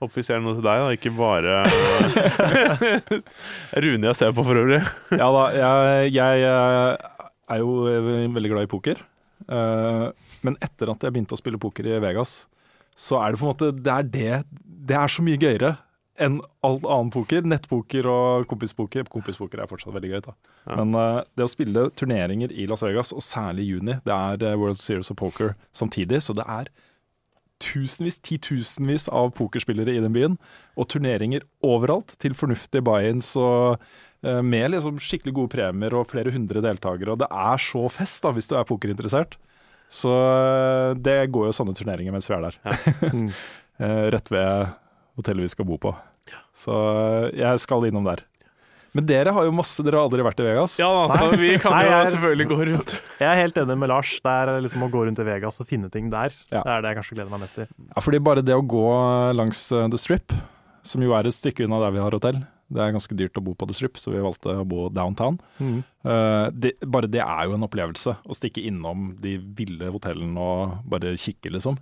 Håper 0.02 0.16
vi 0.20 0.24
ser 0.28 0.40
noe 0.44 0.54
til 0.58 0.66
deg, 0.66 0.78
da, 0.84 0.90
ikke 0.98 1.12
bare 1.16 1.64
Rune 3.84 4.10
jeg 4.10 4.18
ser 4.20 4.34
på 4.36 4.44
for 4.46 4.60
øvrig. 4.60 4.82
Ja 5.16 5.30
da, 5.34 5.44
jeg, 5.56 6.14
jeg 6.18 6.44
eh, 6.50 6.92
er 7.54 7.58
jo 7.62 7.70
eh, 7.90 8.28
veldig 8.36 8.52
glad 8.54 8.68
i 8.68 8.72
poker. 8.72 8.98
Eh, 9.48 10.06
men 10.44 10.58
etter 10.64 10.92
at 10.92 11.04
jeg 11.08 11.14
begynte 11.16 11.36
å 11.38 11.42
spille 11.42 11.60
poker 11.62 11.88
i 11.88 12.00
Vegas, 12.04 12.32
så 13.00 13.14
er 13.24 13.34
det 13.34 13.40
på 13.42 13.48
en 13.48 13.54
måte 13.56 13.72
Det 13.74 13.94
er, 13.94 14.04
det, 14.14 14.34
det 14.92 14.98
er 15.00 15.10
så 15.10 15.24
mye 15.26 15.40
gøyere 15.42 15.72
enn 16.22 16.40
alt 16.66 16.86
annen 16.86 17.12
poker. 17.14 17.46
Nettpoker 17.48 18.08
og 18.10 18.48
kompispoker. 18.52 19.08
Kompispoker 19.12 19.64
er 19.64 19.70
fortsatt 19.70 19.96
veldig 19.96 20.12
gøy, 20.14 20.22
da. 20.28 20.36
Ja. 20.68 20.78
Men 20.80 20.96
uh, 20.98 21.22
det 21.38 21.48
å 21.48 21.52
spille 21.52 21.88
turneringer 21.98 22.54
i 22.54 22.68
Las 22.70 22.86
Vegas, 22.86 23.14
og 23.16 23.26
særlig 23.26 23.66
i 23.66 23.74
juni, 23.74 23.98
det 24.06 24.16
er 24.16 24.46
eh, 24.46 24.58
World 24.60 24.82
Series 24.82 25.12
of 25.14 25.18
Poker 25.20 25.56
samtidig, 25.76 26.22
så 26.26 26.36
det 26.38 26.46
er 26.46 26.70
tusenvis, 27.64 28.20
titusenvis 28.26 29.08
av 29.14 29.32
pokerspillere 29.38 29.96
i 29.96 30.02
den 30.04 30.14
byen, 30.16 30.38
og 30.76 30.90
turneringer 30.92 31.46
overalt 31.66 32.14
til 32.22 32.36
fornuftige 32.38 32.84
buy-ins 32.86 33.32
og 33.40 33.80
uh, 33.80 34.42
med 34.46 34.74
liksom 34.76 35.02
skikkelig 35.02 35.36
gode 35.40 35.56
premier 35.56 35.98
og 35.98 36.12
flere 36.14 36.34
hundre 36.36 36.62
deltakere. 36.66 37.16
Og 37.16 37.24
det 37.24 37.32
er 37.32 37.66
så 37.66 37.88
fest 37.94 38.22
da, 38.26 38.36
hvis 38.36 38.52
du 38.52 38.58
er 38.60 38.70
pokerinteressert. 38.70 39.40
Så 39.94 40.14
uh, 40.14 40.94
det 40.98 41.24
går 41.34 41.50
jo 41.50 41.58
sånne 41.58 41.76
turneringer 41.78 42.14
mens 42.14 42.30
vi 42.30 42.38
er 42.38 42.50
der. 42.52 42.62
Mm. 43.14 43.28
Eh, 43.82 44.06
Rett 44.14 44.32
ved 44.32 44.74
hotellet 45.20 45.46
vi 45.48 45.54
skal 45.54 45.68
bo 45.70 45.78
på. 45.82 45.94
Så 46.56 46.74
eh, 46.74 47.32
jeg 47.42 47.60
skal 47.64 47.86
innom 47.90 48.06
der. 48.08 48.24
Men 48.94 49.08
dere 49.10 49.32
har 49.34 49.48
jo 49.48 49.54
masse, 49.58 49.82
dere 49.82 49.98
har 49.98 50.06
aldri 50.06 50.22
vært 50.22 50.42
i 50.44 50.46
Vegas. 50.46 50.76
Ja 50.78 50.86
altså, 51.08 51.32
så 51.32 51.38
vi 51.42 51.56
kan 51.58 51.74
Nei, 51.74 51.86
jo 51.88 51.94
er- 51.98 52.12
selvfølgelig 52.14 52.46
gå 52.52 52.58
rundt. 52.70 52.92
Jeg 53.24 53.26
er 53.32 53.40
helt 53.42 53.56
enig 53.58 53.78
med 53.82 53.90
Lars. 53.90 54.12
Det 54.22 54.34
er 54.38 54.52
liksom 54.62 54.86
å 54.86 54.90
gå 54.94 55.06
rundt 55.08 55.22
i 55.24 55.26
Vegas 55.26 55.58
og 55.64 55.70
finne 55.70 55.90
ting 55.94 56.12
der. 56.14 56.36
Ja. 56.54 56.62
Det 56.62 56.70
er 56.76 56.84
det 56.86 56.92
jeg 56.92 57.00
kanskje 57.00 57.18
gleder 57.18 57.34
meg 57.34 57.42
mest 57.42 57.58
til. 57.58 57.72
Ja, 57.90 58.04
fordi 58.06 58.20
bare 58.22 58.44
det 58.46 58.54
å 58.54 58.62
gå 58.62 58.84
langs 59.34 59.64
eh, 59.74 59.88
The 59.90 59.98
Strip, 59.98 60.36
som 60.86 61.02
jo 61.02 61.16
er 61.18 61.26
et 61.26 61.34
stykke 61.40 61.66
unna 61.66 61.80
der 61.82 61.96
vi 61.96 62.04
har 62.06 62.14
hotell, 62.14 62.44
det 62.74 62.82
er 62.82 62.94
ganske 62.94 63.18
dyrt 63.18 63.38
å 63.38 63.44
bo 63.46 63.54
på 63.58 63.66
The 63.70 63.76
Strip, 63.78 63.98
så 64.02 64.14
vi 64.14 64.22
valgte 64.22 64.54
å 64.62 64.66
bo 64.66 64.86
downtown. 64.94 65.40
Eh, 65.60 66.46
det, 66.54 66.76
bare 66.86 67.10
det 67.10 67.22
er 67.26 67.50
jo 67.50 67.58
en 67.58 67.66
opplevelse, 67.66 68.14
å 68.30 68.38
stikke 68.38 68.62
innom 68.70 69.16
de 69.22 69.36
ville 69.58 69.90
hotellene 69.94 70.38
og 70.38 70.78
bare 70.90 71.16
kikke, 71.18 71.50
liksom. 71.58 71.82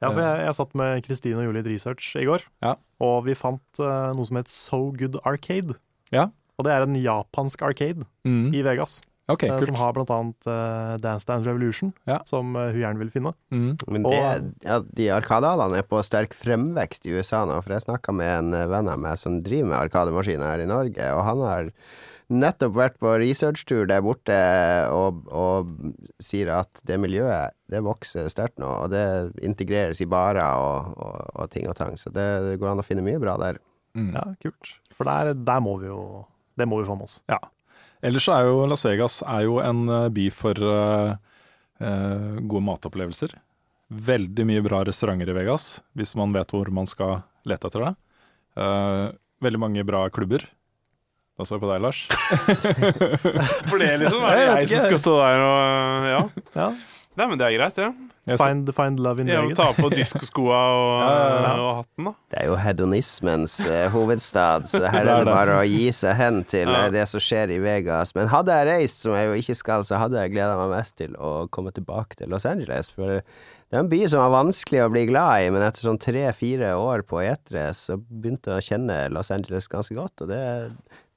Ja, 0.00 0.08
for 0.10 0.20
jeg, 0.24 0.40
jeg 0.46 0.56
satt 0.56 0.74
med 0.80 1.02
Kristine 1.04 1.36
og 1.42 1.44
gjorde 1.48 1.60
litt 1.60 1.70
research 1.74 2.14
i 2.16 2.24
går, 2.24 2.44
Ja. 2.64 2.74
og 3.04 3.24
vi 3.26 3.34
fant 3.36 3.80
uh, 3.84 4.10
noe 4.16 4.24
som 4.28 4.38
het 4.40 4.48
So 4.48 4.90
Good 4.96 5.18
Arcade. 5.28 5.76
Ja. 6.14 6.30
Og 6.58 6.64
det 6.66 6.72
er 6.72 6.84
en 6.84 6.96
japansk 6.96 7.62
arcade 7.64 8.04
i 8.26 8.60
Vegas, 8.66 8.98
Okay, 9.30 9.46
uh, 9.48 9.60
som 9.62 9.76
har 9.78 9.92
blant 9.94 10.10
annet 10.10 10.48
uh, 10.50 10.96
Dance 11.00 11.24
Dance 11.28 11.46
Revolution, 11.46 11.92
Ja. 12.08 12.18
som 12.26 12.56
eh, 12.58 12.72
hun 12.74 12.80
gjerne 12.80 12.98
vil 12.98 13.12
finne. 13.14 13.30
Mm. 13.54 13.76
Men 13.86 14.02
det, 14.08 14.18
ja, 14.66 14.80
de 14.82 15.06
arkadehallene 15.14 15.78
er 15.78 15.86
på 15.86 16.00
sterk 16.02 16.34
fremvekst 16.34 17.06
i 17.06 17.14
USA 17.14 17.44
nå, 17.46 17.60
for 17.62 17.76
jeg 17.76 17.84
snakka 17.86 18.12
med 18.16 18.32
en 18.40 18.56
eh, 18.58 18.66
venn 18.72 18.90
av 18.90 18.98
meg 18.98 19.16
som 19.22 19.38
driver 19.46 19.70
med 19.70 19.78
arkademaskiner 19.84 20.50
her 20.50 20.64
i 20.64 20.68
Norge, 20.68 21.12
og 21.14 21.22
han 21.28 21.44
har 21.46 21.70
nettopp 22.30 22.76
vært 22.76 22.98
på 23.02 23.12
researchtur 23.20 23.88
der 23.90 24.02
borte 24.04 24.36
og, 24.94 25.24
og 25.34 25.70
sier 26.22 26.52
at 26.60 26.82
det 26.86 26.98
miljøet 27.02 27.56
det 27.70 27.82
vokser 27.86 28.28
sterkt 28.30 28.58
nå, 28.62 28.68
og 28.84 28.90
det 28.94 29.04
integreres 29.46 30.00
i 30.02 30.08
barer 30.10 30.42
og, 30.42 30.94
og, 30.98 31.18
og 31.34 31.50
ting 31.52 31.68
og 31.70 31.76
tang, 31.78 31.96
så 31.98 32.12
det, 32.14 32.26
det 32.46 32.58
går 32.62 32.72
an 32.72 32.82
å 32.82 32.86
finne 32.86 33.04
mye 33.06 33.20
bra 33.22 33.36
der. 33.40 33.60
Mm. 33.98 34.12
Ja, 34.14 34.24
kult. 34.42 34.74
For 34.94 35.08
der, 35.08 35.32
der 35.34 35.62
må 35.64 35.74
vi 35.80 35.88
jo 35.88 36.26
Det 36.58 36.66
må 36.68 36.78
vi 36.78 36.86
få 36.86 36.94
med 36.98 37.08
oss. 37.08 37.20
Ja. 37.30 37.40
Ellers 38.04 38.26
er 38.32 38.46
jo 38.46 38.66
Las 38.68 38.84
Vegas 38.86 39.20
er 39.24 39.46
jo 39.46 39.58
en 39.64 39.86
eh, 39.88 40.08
by 40.12 40.26
for 40.32 40.60
uh, 40.60 41.14
uh, 41.80 42.36
gode 42.40 42.64
matopplevelser. 42.66 43.34
Veldig 43.90 44.46
mye 44.48 44.62
bra 44.64 44.82
restauranter 44.86 45.32
i 45.32 45.36
Vegas, 45.36 45.80
hvis 45.98 46.14
man 46.18 46.32
vet 46.36 46.52
hvor 46.54 46.68
man 46.72 46.88
skal 46.88 47.22
lete 47.48 47.68
etter 47.68 47.86
det. 47.86 47.92
Uh, 48.60 49.16
veldig 49.44 49.60
mange 49.62 49.84
bra 49.88 50.04
klubber. 50.12 50.44
Da 51.40 51.46
står 51.48 51.56
jeg 51.56 51.64
på 51.64 51.72
deg, 51.72 51.80
Lars. 51.86 52.04
For 53.70 53.80
det 53.80 53.90
liksom 54.02 54.24
er 54.28 54.36
det 54.36 54.46
Jeg 54.46 54.62
jeg 54.62 54.70
som 54.76 54.86
skal 54.90 55.02
stå 55.06 55.16
der 55.24 55.44
og 55.48 56.08
Ja. 56.10 56.22
Ja. 56.60 56.70
Nei, 57.18 57.26
men 57.26 57.40
det 57.40 57.46
er 57.48 57.54
greit, 57.58 57.74
det. 57.76 57.86
Ja. 58.30 58.36
Find, 58.38 58.68
find 58.76 59.00
love 59.02 59.20
in 59.20 59.26
Vegas. 59.28 59.58
Ja. 59.58 59.64
Ta 59.66 59.82
på 59.82 59.88
diskoskoa 59.92 60.58
og, 60.76 60.92
Ja, 61.44 61.54
og 61.58 61.70
hatten, 61.80 62.06
da. 62.06 62.12
Det 62.30 62.38
er 62.38 62.46
jo 62.52 62.58
hedonismens 62.60 63.56
eh, 63.66 63.88
hovedstad, 63.92 64.68
så 64.70 64.84
her 64.86 65.04
Det 65.08 65.10
er 65.10 65.16
er 65.16 65.24
det 65.24 65.26
det. 65.26 65.34
bare 65.34 65.56
å 65.58 65.64
gi 65.66 65.88
seg 65.96 66.14
hen 66.20 66.38
til 66.48 66.70
Ja. 66.70 66.84
eh, 66.86 66.92
det 66.94 67.02
som 67.10 67.20
skjer 67.24 67.50
i 67.56 67.58
Vegas. 67.64 68.14
Men 68.16 68.30
hadde 68.30 68.54
jeg 68.60 68.68
reist, 68.70 69.02
som 69.02 69.16
jeg 69.18 69.26
jo 69.32 69.40
ikke 69.42 69.58
skal, 69.58 69.84
så 69.88 69.98
hadde 70.00 70.22
jeg 70.22 70.32
gleda 70.36 70.54
meg 70.60 70.70
mest 70.78 70.96
til 71.02 71.16
å 71.18 71.32
komme 71.52 71.74
tilbake 71.76 72.20
til 72.20 72.30
Los 72.32 72.46
Angeles. 72.48 72.92
For 72.94 73.18
det 73.18 73.74
er 73.74 73.82
en 73.82 73.90
by 73.90 74.00
som 74.14 74.22
var 74.22 74.32
vanskelig 74.38 74.84
å 74.86 74.88
bli 74.94 75.04
glad 75.10 75.44
i, 75.48 75.50
men 75.52 75.66
etter 75.66 75.88
sånn 75.90 76.00
tre-fire 76.00 76.72
år 76.78 77.02
på 77.10 77.20
etere, 77.26 77.68
så 77.76 77.98
begynte 77.98 78.54
jeg 78.54 78.62
å 78.62 78.68
kjenne 78.70 79.02
Los 79.12 79.34
Angeles 79.34 79.68
ganske 79.70 79.98
godt. 79.98 80.24
Og 80.24 80.30
det, 80.30 80.40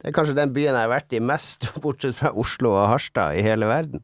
det 0.03 0.11
er 0.11 0.15
kanskje 0.19 0.35
den 0.35 0.51
byen 0.55 0.75
jeg 0.75 0.83
har 0.83 0.91
vært 0.91 1.15
i 1.15 1.21
mest, 1.23 1.69
bortsett 1.83 2.17
fra 2.19 2.33
Oslo 2.35 2.75
og 2.75 2.89
Harstad, 2.91 3.37
i 3.39 3.45
hele 3.45 3.65
verden. 3.71 4.03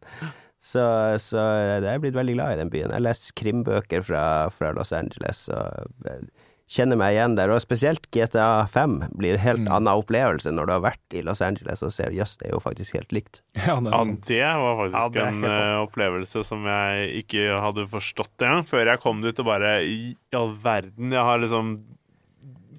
Så, 0.60 0.82
så 1.24 1.40
jeg 1.40 1.86
er 1.88 2.02
blitt 2.04 2.16
veldig 2.18 2.34
glad 2.36 2.56
i 2.58 2.60
den 2.64 2.72
byen. 2.74 2.92
Jeg 2.92 3.04
lest 3.06 3.30
krimbøker 3.40 4.02
fra, 4.04 4.24
fra 4.52 4.74
Los 4.76 4.92
Angeles 4.96 5.46
og 5.56 5.88
eh, 6.12 6.26
kjenner 6.70 7.00
meg 7.00 7.16
igjen 7.16 7.38
der. 7.38 7.50
Og 7.56 7.62
spesielt 7.64 8.04
GTA 8.14 8.66
5 8.70 8.98
blir 9.18 9.38
en 9.38 9.44
helt 9.46 9.64
Mm. 9.64 9.70
annen 9.78 9.90
opplevelse 10.04 10.52
når 10.54 10.68
du 10.70 10.74
har 10.76 10.84
vært 10.84 11.16
i 11.18 11.24
Los 11.26 11.40
Angeles 11.42 11.82
og 11.84 11.92
ser 11.96 12.12
jøss, 12.14 12.36
det 12.42 12.50
er 12.50 12.54
jo 12.58 12.60
faktisk 12.64 12.96
helt 13.00 13.16
likt. 13.16 13.40
Ja, 13.66 13.80
det 13.80 13.92
Ja, 13.96 14.04
det 14.04 14.44
var 14.60 14.70
Ja, 14.70 14.76
faktisk 14.84 15.16
det 15.16 15.24
er 15.24 15.32
en 15.32 15.48
eh, 15.48 15.78
opplevelse 15.86 16.44
som 16.46 16.68
jeg 16.70 17.24
ikke 17.24 17.48
hadde 17.64 17.88
forstått 17.96 18.36
engang, 18.46 18.68
før 18.68 18.92
jeg 18.94 19.02
kom 19.08 19.24
dit 19.26 19.40
og 19.40 19.48
bare 19.50 19.78
I 19.88 19.98
all 20.36 20.54
verden, 20.64 21.16
jeg 21.16 21.24
har 21.32 21.40
liksom 21.42 21.72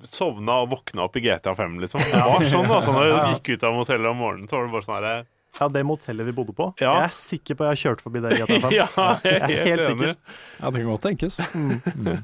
sovna 0.09 0.61
og 0.65 0.71
våkna 0.73 1.05
opp 1.07 1.19
i 1.19 1.23
GTA 1.25 1.55
5, 1.59 1.77
liksom. 1.85 2.03
Det 2.13 2.23
var 2.25 2.47
sånn, 2.49 2.71
altså. 2.71 2.95
Når 2.97 3.07
jeg 3.11 3.37
gikk 3.37 3.53
ut 3.55 3.69
av 3.69 3.77
motellet 3.77 4.11
om 4.11 4.19
morgenen, 4.25 4.49
så 4.51 4.59
var 4.59 4.67
det 4.67 4.75
bare 4.75 4.87
sånn 4.87 4.97
herre 4.99 5.15
Ja, 5.59 5.69
det 5.75 5.85
motellet 5.87 6.29
vi 6.31 6.35
bodde 6.37 6.57
på. 6.57 6.69
Ja. 6.81 6.97
Jeg 7.03 7.11
er 7.11 7.17
sikker 7.21 7.59
på 7.59 7.67
at 7.67 7.71
jeg 7.71 7.77
har 7.77 7.81
kjørt 7.85 8.05
forbi 8.07 8.25
det 8.25 8.35
i 8.35 8.43
GTA5. 8.43 8.69
Ja, 8.81 8.91
jeg 9.27 9.41
er 9.41 9.73
helt 9.73 9.87
sikker. 9.87 10.13
Ja, 10.61 10.71
det 10.71 10.85
kan 10.85 10.93
godt 10.93 11.09
tenkes. 11.09 11.41
Mm. 11.55 12.21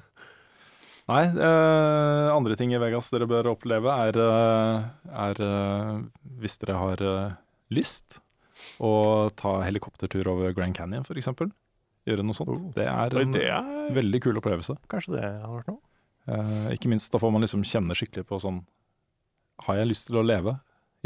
Nei, 1.07 1.23
eh, 1.31 2.29
andre 2.35 2.57
ting 2.59 2.73
i 2.75 2.81
Vegas 2.83 3.13
dere 3.15 3.29
bør 3.31 3.53
oppleve 3.53 3.93
er, 3.95 4.17
eh, 4.19 4.87
er 5.27 5.43
eh, 5.47 5.93
hvis 6.43 6.59
dere 6.63 6.79
har 6.81 7.03
eh, 7.05 7.37
lyst, 7.71 8.19
å 8.83 9.29
ta 9.39 9.61
helikoptertur 9.63 10.27
over 10.33 10.55
Grand 10.57 10.75
Canyon, 10.75 11.07
f.eks. 11.07 11.31
Gjøre 12.07 12.23
noe 12.27 12.39
sånt. 12.39 12.51
Oh. 12.55 12.71
Det 12.75 12.87
er 12.87 13.15
en 13.19 13.35
det 13.35 13.47
er 13.51 13.95
veldig 13.95 14.23
kul 14.23 14.39
opplevelse. 14.41 14.77
Kanskje 14.91 15.17
det 15.17 15.25
har 15.27 15.51
vært 15.51 15.71
noe? 15.71 15.81
Eh, 16.27 16.69
ikke 16.75 16.89
minst 16.91 17.13
da 17.13 17.19
får 17.23 17.31
man 17.33 17.45
liksom 17.45 17.63
kjenne 17.63 17.95
skikkelig 17.95 18.25
på 18.27 18.41
sånn 18.43 18.65
Har 19.67 19.77
jeg 19.79 19.87
lyst 19.93 20.09
til 20.09 20.19
å 20.19 20.25
leve? 20.27 20.57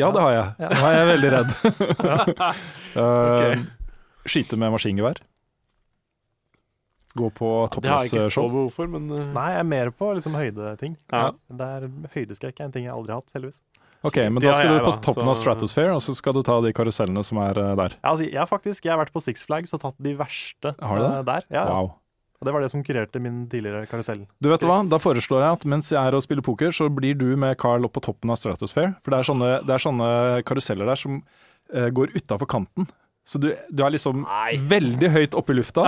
Ja, 0.00 0.08
det 0.14 0.20
har 0.24 0.32
jeg. 0.32 0.70
Nå 0.70 0.86
er 0.88 0.94
jeg 0.96 1.08
veldig 1.10 1.30
redd. 1.34 1.50
Eh, 3.00 3.60
Skyte 4.26 4.56
med 4.58 4.72
maskingevær. 4.74 5.20
Gå 7.18 7.26
på 7.34 7.48
Det 7.82 7.90
har 7.90 8.04
jeg 8.04 8.12
ikke 8.12 8.30
så 8.30 8.42
behov 8.50 8.68
for, 8.74 8.86
men 8.90 9.08
eh, 9.14 9.28
Nei, 9.34 9.46
jeg 9.54 9.62
er 9.64 9.68
mer 9.70 9.90
på 9.94 10.08
liksom 10.14 10.34
høydeting. 10.38 10.96
Ja. 11.10 11.30
Høydeskrekk 12.14 12.60
er 12.62 12.68
en 12.68 12.74
ting 12.74 12.86
jeg 12.86 12.94
aldri 12.94 13.14
har 13.14 13.22
hatt, 13.22 13.32
heldigvis. 13.34 13.62
Ok, 14.06 14.16
men 14.32 14.38
Det 14.40 14.48
da 14.48 14.54
skal 14.56 14.70
jeg, 14.70 14.78
du 14.80 14.84
på 14.86 14.92
da, 14.94 15.00
toppen 15.04 15.26
så- 15.26 15.30
av 15.34 15.38
Stratosphere, 15.42 15.94
og 15.98 16.02
så 16.06 16.14
skal 16.16 16.32
du 16.38 16.42
ta 16.46 16.58
de 16.64 16.70
karusellene 16.72 17.24
som 17.26 17.38
er 17.42 17.58
der. 17.76 17.96
Ja, 17.98 18.12
altså, 18.14 18.24
jeg, 18.30 18.38
har 18.38 18.46
faktisk, 18.48 18.84
jeg 18.86 18.94
har 18.94 19.00
vært 19.02 19.12
på 19.12 19.20
Six 19.22 19.44
Flags 19.44 19.74
og 19.76 19.82
tatt 19.82 19.98
de 20.00 20.14
verste 20.16 20.72
Har 20.80 20.96
du 20.96 21.02
det? 21.04 21.24
der. 21.26 21.44
Ja, 21.50 21.64
ja. 21.66 21.74
Wow. 21.74 21.90
Og 22.40 22.46
Det 22.48 22.52
var 22.56 22.62
det 22.64 22.70
som 22.72 22.80
kurerte 22.84 23.20
min 23.20 23.42
tidligere 23.52 23.84
karusell. 23.90 24.22
Du 24.40 24.48
vet 24.48 24.62
hva, 24.64 24.78
Da 24.88 24.96
foreslår 24.96 25.42
jeg 25.44 25.58
at 25.58 25.66
mens 25.68 25.90
jeg 25.92 26.00
er 26.00 26.16
og 26.16 26.22
spiller 26.24 26.42
poker, 26.46 26.72
så 26.72 26.88
blir 26.88 27.18
du 27.20 27.34
med 27.36 27.58
Carl 27.60 27.84
opp 27.84 27.92
på 27.98 28.00
toppen 28.06 28.32
av 28.32 28.40
Stratosphere. 28.40 28.94
For 29.04 29.12
det 29.12 29.18
er 29.20 29.28
sånne, 29.28 29.50
det 29.68 29.74
er 29.76 29.84
sånne 29.84 30.08
karuseller 30.48 30.88
der 30.88 30.96
som 30.96 31.20
eh, 31.74 31.90
går 31.92 32.14
utafor 32.16 32.48
kanten. 32.48 32.88
Så 33.28 33.36
du, 33.38 33.50
du 33.68 33.82
er 33.84 33.92
liksom 33.92 34.22
veldig 34.72 35.10
høyt 35.12 35.34
oppe 35.38 35.52
i 35.52 35.58
lufta. 35.58 35.84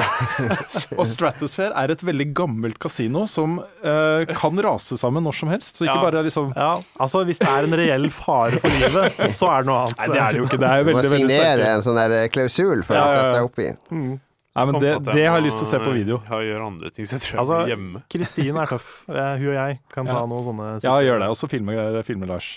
og 1.00 1.06
Stratosphere 1.08 1.72
er 1.80 1.90
et 1.94 2.02
veldig 2.04 2.26
gammelt 2.36 2.76
kasino 2.78 3.24
som 3.26 3.56
eh, 3.80 4.28
kan 4.36 4.60
rase 4.62 4.98
sammen 5.00 5.24
når 5.24 5.38
som 5.40 5.50
helst. 5.50 5.80
Så 5.80 5.86
ikke 5.88 5.96
Ja. 5.96 6.02
bare 6.04 6.22
liksom 6.28 6.52
Ja, 6.54 6.74
altså 7.00 7.24
Hvis 7.26 7.40
det 7.40 7.48
er 7.48 7.64
en 7.70 7.78
reell 7.80 8.10
fare 8.12 8.60
for 8.60 8.76
livet, 8.76 9.16
så 9.32 9.48
er 9.56 9.64
det 9.64 9.72
noe 9.72 9.86
annet. 9.86 9.96
Nei, 10.04 10.10
det 10.12 10.20
er 10.20 10.36
det 10.36 10.42
jo 10.44 10.50
ikke. 10.50 10.60
Det 10.60 10.68
er 10.68 10.76
jo 10.76 10.84
Du 10.84 10.92
må 10.92 10.98
veldig, 11.00 11.14
veldig 11.16 11.32
signere 11.32 11.72
en 11.72 11.86
sånn 11.88 11.98
der 12.02 12.28
klausul 12.36 12.84
for 12.84 13.00
Ja, 13.00 13.06
å 13.08 13.08
ja, 13.08 13.16
sette 13.16 13.32
deg 13.40 13.48
oppi. 13.48 14.20
Nei, 14.52 14.64
men 14.68 14.76
det, 14.82 14.90
det 15.06 15.22
har 15.24 15.38
jeg 15.38 15.46
lyst 15.46 15.62
til 15.62 15.64
å 15.64 15.70
se 15.70 15.78
på 15.80 15.92
video. 15.96 16.18
Ja, 16.28 16.38
gjør 16.44 16.66
andre 16.66 16.90
ting, 16.92 17.06
så 17.08 17.16
jeg 17.16 17.22
tror 17.24 17.32
jeg 17.32 17.40
Altså, 17.40 17.58
blir 17.62 17.72
hjemme. 17.72 18.02
Kristine 18.12 18.60
er 18.66 18.72
tøff. 18.74 18.88
Eh, 19.08 19.34
hun 19.40 19.48
og 19.48 19.54
jeg 19.56 19.78
kan 19.94 20.08
ta 20.10 20.16
Ja. 20.18 20.24
noen 20.28 20.44
sånne 20.50 20.70
Ja, 20.84 20.96
gjør 21.06 21.22
det. 21.24 21.28
Og 21.32 21.38
så 21.40 21.48
filmer, 21.48 22.02
filmer 22.04 22.28
Lars. 22.34 22.48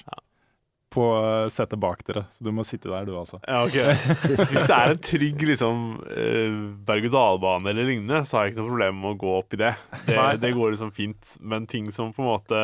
På 0.96 1.06
eh, 1.22 1.48
setet 1.56 1.80
bak 1.80 2.04
dere. 2.08 2.26
Så 2.36 2.44
du 2.44 2.52
må 2.56 2.66
sitte 2.68 2.92
der, 2.92 3.08
du 3.08 3.14
altså. 3.20 3.40
Ja, 3.48 3.62
ok. 3.64 3.78
Hvis 4.52 4.68
det 4.68 4.76
er 4.76 4.92
en 4.92 5.00
trygg 5.08 5.46
liksom, 5.54 5.86
eh, 6.12 6.58
berg-og-dal-bane 6.88 7.72
eller 7.72 7.88
lignende, 7.88 8.22
så 8.28 8.38
har 8.42 8.46
jeg 8.50 8.56
ikke 8.58 8.64
noe 8.66 8.74
problem 8.74 9.00
med 9.00 9.14
å 9.14 9.20
gå 9.24 9.36
opp 9.40 9.56
i 9.56 9.62
det. 9.64 9.74
Det, 10.10 10.18
det 10.44 10.52
går 10.56 10.76
liksom 10.76 10.92
fint. 10.96 11.38
Men 11.40 11.64
ting 11.72 11.88
som 11.96 12.12
på 12.16 12.24
en 12.24 12.28
måte 12.34 12.60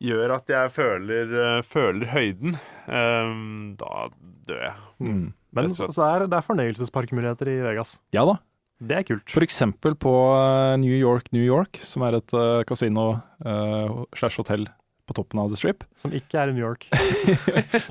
gjør 0.00 0.32
at 0.38 0.48
jeg 0.48 0.72
føler, 0.72 1.60
føler 1.68 2.08
høyden, 2.14 2.56
um, 2.88 3.74
da 3.76 4.06
dør 4.48 4.62
jeg. 4.64 4.76
Mm. 5.04 5.26
Men 5.56 5.74
så, 5.74 5.88
er, 6.06 6.26
det 6.30 6.38
er 6.38 6.46
fornøyelsesparkmuligheter 6.46 7.50
i 7.50 7.58
Vegas. 7.64 7.98
Ja 8.14 8.24
da. 8.28 8.38
Det 8.80 8.96
er 8.96 9.04
kult. 9.04 9.28
For 9.28 9.44
eksempel 9.44 9.96
på 10.00 10.12
eh, 10.38 10.76
New 10.80 10.94
York, 10.96 11.28
New 11.36 11.44
York, 11.44 11.80
som 11.84 12.06
er 12.06 12.16
et 12.16 12.32
uh, 12.32 12.62
kasino 12.68 13.10
uh, 13.44 14.04
slash 14.16 14.40
hotell 14.40 14.64
på 15.10 15.16
toppen 15.18 15.42
av 15.42 15.50
The 15.52 15.58
Strip. 15.58 15.84
Som 16.00 16.14
ikke 16.16 16.38
er 16.40 16.52
i 16.52 16.56
New 16.56 16.64
York. 16.64 16.86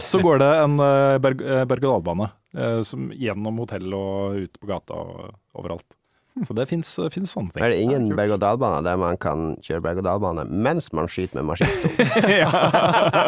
Så 0.08 0.22
går 0.24 0.42
det 0.42 0.50
en 0.64 0.80
uh, 0.82 1.20
berg- 1.22 1.46
berg-og-dal-bane 1.70 2.32
berg 2.56 2.82
uh, 2.90 3.14
gjennom 3.20 3.62
hotellet 3.62 4.00
og 4.00 4.40
ut 4.48 4.60
på 4.64 4.72
gata 4.72 4.98
og 4.98 5.60
overalt. 5.60 5.99
Så 6.48 6.56
det 6.58 6.66
fins 6.72 6.90
sånne 6.98 7.52
ting. 7.52 7.64
Er 7.64 7.74
det 7.74 7.80
ingen 7.84 8.10
berg-og-dal-bane 8.18 8.84
der 8.86 8.98
man 9.02 9.18
kan 9.22 9.56
kjøre 9.66 9.82
berg-og-dal-bane 9.86 10.46
mens 10.50 10.92
man 10.96 11.10
skyter 11.12 11.40
med 11.40 11.50
maskinpistol? 11.52 12.06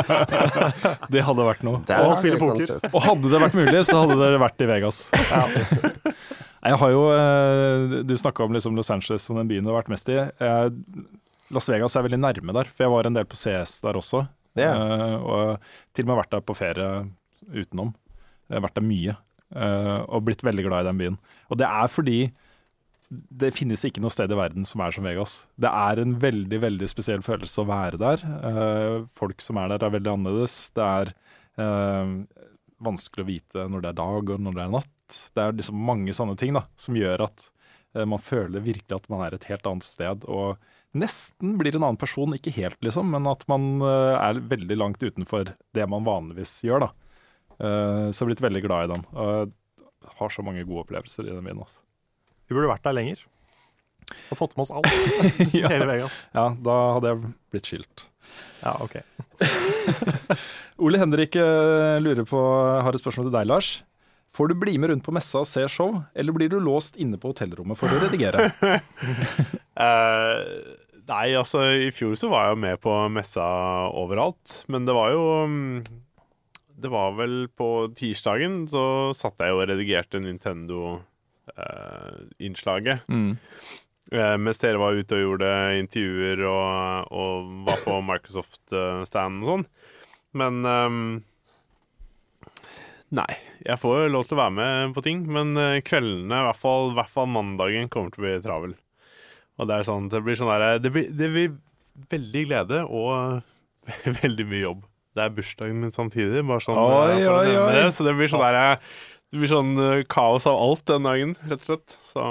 det 1.13 1.23
hadde 1.27 1.47
vært 1.47 1.63
noe. 1.67 1.81
Der 1.89 2.05
Og 2.07 2.15
spille 2.19 2.39
poker. 2.41 2.59
konsept. 2.61 2.87
Og 2.91 3.05
hadde 3.05 3.31
det 3.33 3.41
vært 3.45 3.57
mulig, 3.57 3.83
så 3.87 4.01
hadde 4.03 4.17
det 4.21 4.41
vært 4.41 4.63
i 4.63 4.69
Vegas. 4.71 5.01
Jeg 6.61 6.77
har 6.77 6.91
jo 6.93 7.01
eh, 7.15 7.95
Du 8.05 8.13
snakka 8.19 8.45
om 8.45 8.53
liksom 8.53 8.75
Los 8.77 8.91
Angeles 8.93 9.25
som 9.25 9.39
den 9.39 9.49
byen 9.49 9.65
du 9.65 9.71
har 9.73 9.79
vært 9.81 9.91
mest 9.93 10.11
i. 10.13 10.19
Las 11.51 11.67
Vegas 11.71 11.97
er 11.97 12.05
veldig 12.05 12.21
nærme 12.21 12.53
der, 12.55 12.69
for 12.71 12.85
jeg 12.85 12.93
var 12.93 13.09
en 13.09 13.17
del 13.17 13.27
på 13.27 13.39
CS 13.39 13.79
der 13.83 13.97
også. 13.99 14.23
Ja. 14.59 14.71
Eh, 14.75 15.17
og 15.19 15.65
til 15.95 16.05
og 16.05 16.11
med 16.11 16.21
vært 16.23 16.35
der 16.37 16.45
på 16.45 16.55
ferie 16.57 16.91
utenom. 17.51 17.91
Jeg 18.51 18.59
har 18.59 18.65
vært 18.67 18.77
der 18.79 18.85
mye, 18.87 19.17
eh, 19.55 19.97
og 20.07 20.25
blitt 20.27 20.43
veldig 20.45 20.65
glad 20.67 20.85
i 20.85 20.89
den 20.91 21.01
byen. 21.01 21.17
Og 21.51 21.59
det 21.59 21.67
er 21.67 21.91
fordi 21.91 22.19
det 23.11 23.51
finnes 23.51 23.81
ikke 23.83 24.01
noe 24.03 24.13
sted 24.13 24.31
i 24.31 24.37
verden 24.39 24.65
som 24.67 24.81
er 24.85 24.95
som 24.95 25.03
Vegas. 25.03 25.33
Det 25.59 25.67
er 25.67 25.99
en 25.99 26.15
veldig 26.21 26.59
veldig 26.63 26.87
spesiell 26.87 27.23
følelse 27.25 27.63
å 27.63 27.67
være 27.67 27.99
der. 27.99 28.23
Eh, 28.23 28.97
folk 29.17 29.43
som 29.43 29.59
er 29.59 29.73
der 29.73 29.83
er 29.83 29.95
veldig 29.97 30.13
annerledes. 30.13 30.57
Det 30.77 30.85
er 30.85 31.11
eh, 31.59 32.13
vanskelig 32.87 33.25
å 33.25 33.29
vite 33.29 33.65
når 33.67 33.83
det 33.83 33.91
er 33.91 33.99
dag 33.99 34.31
og 34.35 34.45
når 34.45 34.55
det 34.57 34.63
er 34.63 34.75
natt. 34.77 35.17
Det 35.35 35.43
er 35.43 35.57
liksom 35.57 35.83
mange 35.91 36.15
sånne 36.15 36.37
ting 36.39 36.55
da, 36.55 36.63
som 36.79 36.95
gjør 36.95 37.25
at 37.27 37.45
eh, 37.97 38.07
man 38.07 38.23
føler 38.23 38.63
virkelig 38.63 39.01
at 39.01 39.11
man 39.11 39.25
er 39.27 39.35
et 39.35 39.49
helt 39.51 39.67
annet 39.67 39.89
sted. 39.89 40.23
Og 40.31 40.55
nesten 40.95 41.57
blir 41.59 41.75
en 41.75 41.89
annen 41.89 41.99
person, 41.99 42.31
ikke 42.37 42.55
helt 42.61 42.79
liksom, 42.79 43.11
men 43.11 43.27
at 43.27 43.43
man 43.51 43.73
eh, 43.83 44.15
er 44.15 44.43
veldig 44.55 44.79
langt 44.79 45.03
utenfor 45.03 45.51
det 45.75 45.91
man 45.91 46.07
vanligvis 46.07 46.61
gjør. 46.63 46.87
da. 46.87 46.93
Eh, 47.59 48.07
så 48.09 48.21
jeg 48.21 48.23
har 48.23 48.33
blitt 48.33 48.47
veldig 48.47 48.65
glad 48.65 48.87
i 48.87 48.93
den. 48.95 49.07
Uh, 49.13 49.45
har 50.17 50.31
så 50.33 50.43
mange 50.45 50.63
gode 50.65 50.87
opplevelser 50.87 51.27
i 51.27 51.33
den 51.33 51.43
vinen. 51.45 51.65
Altså. 51.67 51.83
Vi 52.51 52.55
burde 52.57 52.67
vært 52.67 52.83
der 52.83 52.97
lenger. 52.97 53.19
Og 54.27 54.35
fått 54.35 54.57
med 54.57 54.65
oss 54.65 54.73
alt. 54.75 54.89
Ja. 55.55 55.69
Hele 55.71 55.85
Vegas. 55.87 56.17
Ja, 56.35 56.49
da 56.59 56.73
hadde 56.97 57.13
jeg 57.13 57.29
blitt 57.53 57.69
skilt. 57.69 58.03
Ja, 58.59 58.73
ok. 58.83 58.97
Ole 60.83 60.99
Henrik 60.99 61.37
eh, 61.39 61.95
lurer 62.03 62.27
på, 62.27 62.41
har 62.83 62.91
et 62.91 62.99
spørsmål 62.99 63.29
til 63.29 63.37
deg, 63.37 63.47
Lars. 63.47 63.69
Får 64.35 64.51
du 64.51 64.57
bli 64.59 64.75
med 64.79 64.91
rundt 64.91 65.05
på 65.05 65.13
messa 65.15 65.45
og 65.45 65.47
se 65.47 65.63
show, 65.71 65.95
eller 66.11 66.35
blir 66.35 66.51
du 66.51 66.57
låst 66.59 66.99
inne 66.99 67.15
på 67.19 67.31
hotellrommet 67.31 67.79
for 67.79 67.87
å 67.87 68.01
redigere? 68.03 68.49
uh, 69.79 70.43
nei, 71.11 71.25
altså 71.39 71.63
i 71.87 71.87
fjor 71.95 72.19
så 72.19 72.31
var 72.31 72.49
jeg 72.49 72.57
jo 72.57 72.61
med 72.63 72.83
på 72.83 72.95
messa 73.15 73.45
overalt, 73.95 74.61
men 74.71 74.87
det 74.87 74.95
var 74.95 75.15
jo 75.15 75.23
mm, 75.51 75.83
Det 76.83 76.91
var 76.91 77.15
vel 77.19 77.35
på 77.55 77.71
tirsdagen 77.95 78.63
så 78.71 78.83
satt 79.15 79.39
jeg 79.39 79.55
og 79.55 79.67
redigerte 79.71 80.23
Nintendo-innslaget. 81.57 82.99
Mm. 83.07 83.37
Eh, 84.11 84.37
mens 84.37 84.59
dere 84.59 84.79
var 84.79 84.93
ute 84.93 85.15
og 85.15 85.21
gjorde 85.21 85.49
intervjuer 85.79 86.43
og, 86.49 87.11
og 87.11 87.51
var 87.67 87.83
på 87.85 87.97
Microsoft-stand 88.03 89.43
og 89.43 89.51
sånn. 89.51 89.67
Men 90.33 90.65
um, 90.65 91.23
Nei, 93.11 93.27
jeg 93.65 93.75
får 93.75 94.05
jo 94.05 94.11
lov 94.13 94.23
til 94.23 94.37
å 94.37 94.39
være 94.39 94.55
med 94.55 94.93
på 94.95 95.01
ting, 95.03 95.25
men 95.27 95.51
eh, 95.59 95.81
kveldene, 95.83 96.31
i 96.31 96.45
hvert 96.47 96.59
fall, 96.59 96.93
i 96.93 96.95
hvert 96.95 97.11
fall 97.11 97.27
mandagen, 97.27 97.89
kommer 97.91 98.13
til 98.13 98.23
å 98.23 98.23
bli 98.23 98.37
travel. 98.45 98.75
Og 99.59 99.67
det 99.67 99.75
er 99.75 99.83
sånn, 99.83 100.07
det 100.13 100.21
blir 100.23 100.39
sånn 100.39 100.47
der, 100.47 100.79
det 100.79 100.93
blir, 100.95 101.09
det 101.11 101.27
blir 101.33 101.57
veldig 102.11 102.43
glede 102.47 102.79
og 102.87 103.43
veldig 104.21 104.45
mye 104.47 104.63
jobb. 104.63 104.87
Det 105.11 105.25
er 105.25 105.33
bursdagen 105.35 105.81
min 105.83 105.91
samtidig, 105.91 106.45
bare 106.47 106.63
sånn 106.63 106.79
Oi, 106.79 107.17
eh, 107.17 107.27
oi, 107.27 107.51
oi. 107.59 107.83
Så 107.91 108.07
det 108.07 108.15
blir 108.15 108.31
sånn 108.31 108.45
der, 108.45 108.79
det 109.31 109.39
blir 109.39 109.51
sånn 109.51 109.71
uh, 109.79 110.01
kaos 110.11 110.47
av 110.49 110.59
alt 110.59 110.83
den 110.91 111.07
dagen, 111.07 111.37
rett 111.47 111.63
og 111.63 111.69
slett. 111.69 111.95
Så 112.11 112.25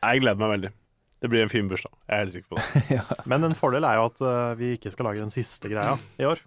jeg 0.00 0.22
gleder 0.22 0.40
meg 0.40 0.54
veldig. 0.54 0.72
Det 1.20 1.28
blir 1.28 1.44
en 1.44 1.52
fin 1.52 1.68
bursdag. 1.68 1.92
Jeg 2.06 2.14
er 2.14 2.22
helt 2.22 2.36
sikker 2.36 2.54
på 2.54 2.60
det. 2.62 3.02
Men 3.30 3.50
en 3.50 3.58
fordel 3.58 3.84
er 3.84 3.98
jo 3.98 4.06
at 4.08 4.22
uh, 4.24 4.54
vi 4.56 4.72
ikke 4.78 4.92
skal 4.94 5.10
lage 5.10 5.20
den 5.20 5.34
siste 5.34 5.68
greia 5.68 5.98
i 6.22 6.28
år. 6.28 6.40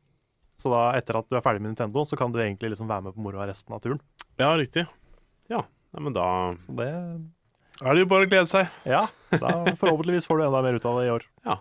Så 0.57 0.71
da, 0.71 0.87
etter 0.97 1.19
at 1.19 1.27
du 1.29 1.37
er 1.37 1.43
ferdig 1.45 1.61
med 1.61 1.73
Nintendo, 1.73 2.05
så 2.07 2.17
kan 2.17 2.33
du 2.33 2.39
egentlig 2.41 2.71
liksom 2.71 2.89
være 2.89 3.09
med 3.09 3.15
på 3.17 3.25
moroa 3.25 3.49
resten 3.49 3.75
av 3.75 3.83
turen. 3.83 3.99
Ja, 4.39 4.53
riktig. 4.57 4.87
Ja, 5.51 5.65
Nei, 5.93 6.01
men 6.07 6.15
da 6.15 6.25
Så 6.61 6.73
det 6.77 6.89
er 6.89 7.95
det 7.97 8.03
jo 8.03 8.09
bare 8.09 8.25
å 8.25 8.29
glede 8.29 8.47
seg. 8.49 8.69
Ja, 8.87 9.07
da 9.31 9.51
forhåpentligvis 9.81 10.27
får 10.29 10.39
du 10.39 10.43
enda 10.45 10.61
mer 10.63 10.77
ut 10.77 10.85
av 10.87 10.99
det 10.99 11.07
i 11.07 11.13
år. 11.13 11.23
Ja. 11.43 11.55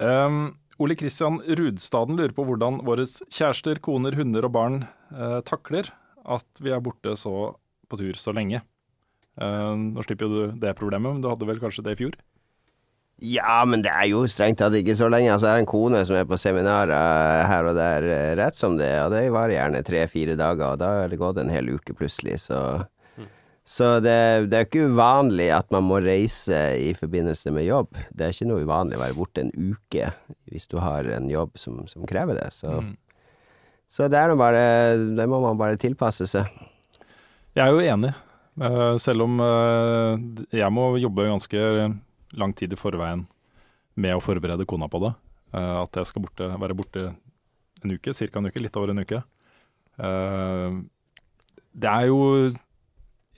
Um, 0.00 0.36
Ole 0.80 0.96
Kristian 0.96 1.42
Rudstaden 1.44 2.16
lurer 2.16 2.32
på 2.32 2.44
hvordan 2.48 2.80
våre 2.86 3.04
kjærester, 3.04 3.82
koner, 3.84 4.16
hunder 4.16 4.46
og 4.48 4.54
barn 4.54 4.78
eh, 5.12 5.40
takler 5.44 5.90
at 6.24 6.62
vi 6.62 6.72
er 6.72 6.80
borte 6.84 7.12
så 7.20 7.52
på 7.90 7.98
tur 8.00 8.16
så 8.16 8.32
lenge. 8.32 8.62
Eh, 9.40 9.72
nå 9.76 10.04
slipper 10.06 10.26
jo 10.26 10.30
du 10.48 10.60
det 10.62 10.72
problemet, 10.78 11.12
men 11.12 11.20
du 11.24 11.28
hadde 11.28 11.48
vel 11.48 11.60
kanskje 11.60 11.84
det 11.84 11.96
i 11.96 12.00
fjor? 12.00 12.16
Ja, 13.20 13.58
men 13.68 13.82
det 13.84 13.92
er 13.92 14.06
jo 14.08 14.22
strengt 14.30 14.62
tatt 14.62 14.72
ikke 14.78 14.96
så 14.96 15.10
lenge. 15.12 15.28
Altså, 15.34 15.50
jeg 15.50 15.58
har 15.58 15.64
en 15.66 15.68
kone 15.68 16.00
som 16.08 16.16
er 16.16 16.28
på 16.28 16.38
seminarer 16.40 17.44
her 17.50 17.68
og 17.68 17.76
der 17.76 18.06
eh, 18.08 18.30
rett 18.40 18.56
som 18.56 18.78
det, 18.80 18.94
og 19.04 19.12
det 19.12 19.26
varer 19.34 19.58
gjerne 19.58 19.84
tre-fire 19.84 20.38
dager, 20.40 20.72
og 20.72 20.80
da 20.80 20.94
er 21.02 21.12
det 21.12 21.20
gått 21.20 21.42
en 21.42 21.52
hel 21.52 21.68
uke 21.76 21.96
plutselig, 21.98 22.40
så 22.46 22.62
Så 23.70 23.86
det, 24.02 24.14
det 24.50 24.56
er 24.58 24.64
ikke 24.66 24.88
uvanlig 24.90 25.46
at 25.54 25.68
man 25.70 25.84
må 25.86 26.00
reise 26.02 26.58
i 26.82 26.88
forbindelse 26.98 27.52
med 27.54 27.68
jobb. 27.68 27.94
Det 28.10 28.26
er 28.26 28.32
ikke 28.34 28.48
noe 28.50 28.64
uvanlig 28.66 28.96
å 28.98 29.02
være 29.04 29.14
borte 29.14 29.44
en 29.44 29.52
uke 29.54 30.08
hvis 30.50 30.66
du 30.66 30.80
har 30.82 31.06
en 31.14 31.28
jobb 31.30 31.54
som, 31.60 31.76
som 31.90 32.06
krever 32.08 32.40
det. 32.40 32.48
Så, 32.56 32.72
Mm. 32.80 32.96
så 33.86 34.08
det 34.10 34.24
bare 34.38 34.64
Det 34.98 35.26
må 35.30 35.38
man 35.44 35.58
bare 35.60 35.78
tilpasse 35.78 36.26
seg. 36.26 36.50
Jeg 37.54 37.62
er 37.62 37.70
jo 37.70 37.84
enig, 37.94 38.10
eh, 38.58 38.96
selv 38.98 39.22
om 39.28 39.38
eh, 39.40 40.18
jeg 40.58 40.70
må 40.74 40.96
jobbe 40.98 41.28
ganske 41.30 41.62
lang 42.42 42.54
tid 42.58 42.72
i 42.74 42.78
forveien 42.78 43.22
med 43.94 44.16
å 44.16 44.22
forberede 44.22 44.66
kona 44.66 44.88
på 44.90 44.98
det. 45.04 45.12
Eh, 45.54 45.76
at 45.84 45.94
jeg 45.94 46.06
skal 46.10 46.24
borte, 46.26 46.48
være 46.58 46.74
borte 46.78 47.04
en 47.84 47.94
uke, 47.94 48.10
ca. 48.18 48.38
en 48.38 48.50
uke, 48.50 48.62
litt 48.66 48.76
over 48.76 48.90
en 48.90 49.02
uke. 49.04 49.22
Det 51.70 51.88
er 51.90 52.06
jo 52.10 52.50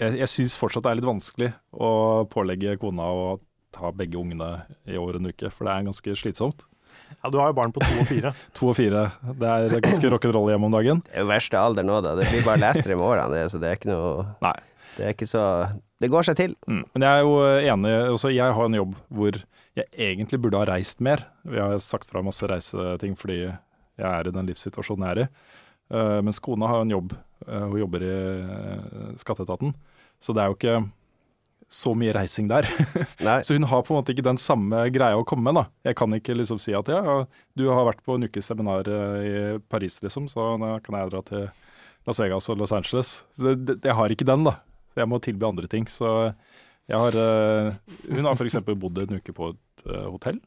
Jeg, 0.02 0.18
jeg 0.18 0.30
syns 0.30 0.58
fortsatt 0.58 0.84
det 0.86 0.92
er 0.92 0.98
litt 0.98 1.06
vanskelig 1.06 1.52
å 1.72 1.90
pålegge 2.32 2.74
kona 2.82 3.06
å 3.06 3.26
ta 3.72 3.92
begge 3.94 4.18
ungene 4.20 4.50
i 4.90 4.98
over 5.00 5.18
en 5.18 5.30
uke, 5.30 5.50
for 5.52 5.68
det 5.68 5.74
er 5.74 5.86
ganske 5.88 6.16
slitsomt. 6.18 6.66
Ja, 7.20 7.30
du 7.30 7.38
har 7.38 7.52
jo 7.52 7.56
barn 7.56 7.72
på 7.74 7.82
to 7.84 8.00
og 8.00 8.08
fire. 8.08 8.32
To 8.58 8.72
og 8.72 8.76
fire, 8.78 9.06
det 9.38 9.48
er 9.48 9.84
ganske 9.84 10.10
rock'n'roll 10.12 10.50
hjemme 10.52 10.68
om 10.68 10.74
dagen. 10.74 11.00
Det 11.06 11.16
er 11.16 11.24
jo 11.24 11.30
verste 11.30 11.60
alder 11.60 11.86
nå, 11.86 12.00
da. 12.04 12.16
Det 12.18 12.28
blir 12.32 12.44
bare 12.46 12.62
lettere 12.64 12.98
med 12.98 13.06
årene, 13.06 13.46
så 13.52 13.60
det 13.62 13.70
er 13.70 13.80
ikke 13.80 13.92
noe 13.92 14.28
Nei. 14.44 14.58
Det 14.92 15.06
er 15.06 15.14
ikke 15.14 15.28
så 15.30 15.42
Det 16.02 16.10
går 16.12 16.26
seg 16.28 16.36
til. 16.36 16.54
Mm. 16.68 16.82
Men 16.92 17.06
jeg 17.06 17.16
er 17.16 17.22
jo 17.24 17.36
enig, 17.72 17.92
også 18.12 18.32
jeg 18.34 18.56
har 18.58 18.68
en 18.68 18.76
jobb 18.76 18.96
hvor 19.08 19.38
jeg 19.78 19.88
egentlig 20.10 20.40
burde 20.42 20.60
ha 20.60 20.68
reist 20.68 21.00
mer. 21.04 21.24
Vi 21.48 21.60
har 21.60 21.78
sagt 21.80 22.10
fra 22.10 22.24
masse 22.24 22.44
reiseting 22.48 23.14
fordi 23.16 23.38
jeg 23.46 24.08
er 24.08 24.28
i 24.28 24.34
den 24.34 24.50
livssituasjonen 24.50 25.06
jeg 25.06 25.14
er 25.14 25.22
i. 25.22 25.28
Uh, 25.92 26.18
mens 26.24 26.40
kona 26.40 26.68
har 26.68 26.84
en 26.84 26.92
jobb, 26.92 27.14
uh, 27.46 27.64
hun 27.68 27.80
jobber 27.82 28.04
i 28.04 28.12
uh, 28.12 29.08
skatteetaten. 29.20 29.72
Så 30.22 30.34
det 30.36 30.42
er 30.42 30.50
jo 30.52 30.58
ikke 30.58 30.76
så 31.72 31.94
mye 31.96 32.12
reising 32.12 32.50
der. 32.50 32.66
Så 33.46 33.56
hun 33.56 33.64
har 33.64 33.82
på 33.84 33.94
en 33.94 34.02
måte 34.02 34.12
ikke 34.12 34.26
den 34.26 34.40
samme 34.40 34.84
greia 34.92 35.16
å 35.16 35.24
komme 35.28 35.48
med. 35.48 35.56
da. 35.56 35.64
Jeg 35.88 35.96
kan 35.98 36.12
ikke 36.14 36.36
liksom 36.36 36.60
si 36.60 36.74
at 36.76 36.90
ja, 36.92 37.00
du 37.56 37.64
har 37.70 37.88
vært 37.88 38.02
på 38.04 38.18
en 38.18 38.28
ukes 38.28 38.50
seminar 38.50 38.88
i 39.24 39.32
Paris, 39.72 39.96
liksom, 40.04 40.28
så 40.28 40.52
da 40.60 40.74
kan 40.84 40.98
jeg 40.98 41.12
dra 41.14 41.22
til 41.30 41.46
Las 42.08 42.20
Vegas 42.20 42.50
og 42.52 42.60
Los 42.60 42.74
Angeles. 42.76 43.14
Så 43.38 43.54
det, 43.56 43.78
jeg 43.80 43.96
har 43.96 44.12
ikke 44.12 44.28
den, 44.28 44.44
da. 44.50 44.58
Jeg 44.98 45.08
må 45.08 45.20
tilby 45.24 45.48
andre 45.48 45.70
ting. 45.72 45.88
Så 45.88 46.10
jeg 46.90 46.98
har 46.98 47.16
Hun 48.10 48.26
har 48.28 48.36
f.eks. 48.36 48.60
bodd 48.68 49.04
en 49.06 49.16
uke 49.16 49.32
på 49.32 49.52
et 49.54 49.86
hotell. 50.12 50.42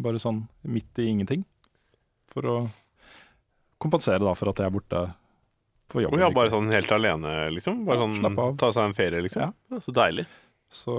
bare 0.00 0.22
sånn 0.22 0.46
midt 0.64 1.02
i 1.02 1.10
ingenting. 1.12 1.44
For 2.32 2.48
å 2.48 2.56
kompensere 3.82 4.22
da 4.22 4.32
for 4.38 4.52
at 4.52 4.62
jeg 4.62 4.70
er 4.70 4.74
borte 4.74 5.02
på 5.92 6.02
jobb. 6.06 6.18
Ja, 6.20 6.30
bare 6.34 6.50
sånn 6.54 6.70
helt 6.72 6.92
alene, 6.96 7.36
liksom? 7.54 7.84
Bare 7.88 8.00
Ja, 8.00 8.06
sånn 8.06 8.16
slapp 8.20 8.38
av. 8.46 8.56
ta 8.62 8.72
seg 8.72 8.88
en 8.90 8.94
ferie, 8.98 9.22
liksom? 9.24 9.42
Ja. 9.48 9.52
Ja, 9.76 9.80
så 9.84 9.92
deilig. 9.96 10.26
Så, 10.72 10.94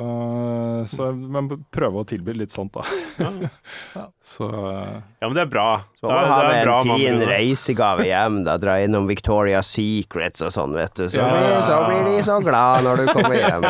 så 0.86 1.08
men 1.18 1.48
prøve 1.74 2.04
å 2.04 2.06
tilby 2.06 2.36
litt 2.38 2.52
sånt, 2.54 2.76
da. 2.76 2.84
Ja. 3.18 4.04
Så 4.22 4.46
Ja, 4.46 5.26
men 5.26 5.34
det 5.34 5.42
er 5.48 5.50
bra. 5.50 5.64
Så 5.98 6.06
må 6.06 6.12
du 6.14 6.20
man 6.20 6.30
ha 6.30 6.44
med 6.46 6.60
bra 6.68 6.76
en 6.84 6.88
med 6.92 7.00
fin 7.02 7.24
reisegave 7.26 8.06
hjem, 8.06 8.38
da. 8.46 8.54
Dra 8.62 8.76
innom 8.86 9.08
Victoria's 9.10 9.72
Secrets 9.74 10.46
og 10.46 10.54
sånn, 10.54 10.76
vet 10.78 10.94
du. 11.02 11.08
Så, 11.10 11.18
Ja. 11.18 11.32
blir, 11.34 11.58
så 11.66 11.80
blir 11.90 12.06
de 12.06 12.22
så 12.30 12.38
glad 12.46 12.86
når 12.86 13.02
du 13.02 13.12
kommer 13.18 13.36
hjem. 13.40 13.68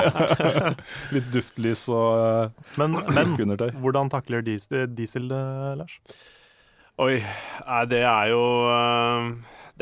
litt 1.16 1.32
duftlys 1.32 1.86
og 1.88 2.52
Men, 2.76 2.98
men 3.00 3.08
silkeundertøy. 3.08 3.72
hvordan 3.80 4.12
takler 4.12 4.44
diesel, 4.44 4.84
diesel 4.92 5.32
eh, 5.32 5.72
Lars? 5.80 5.96
Oi, 7.00 7.16
det 7.90 8.04
er 8.04 8.28
jo 8.36 8.44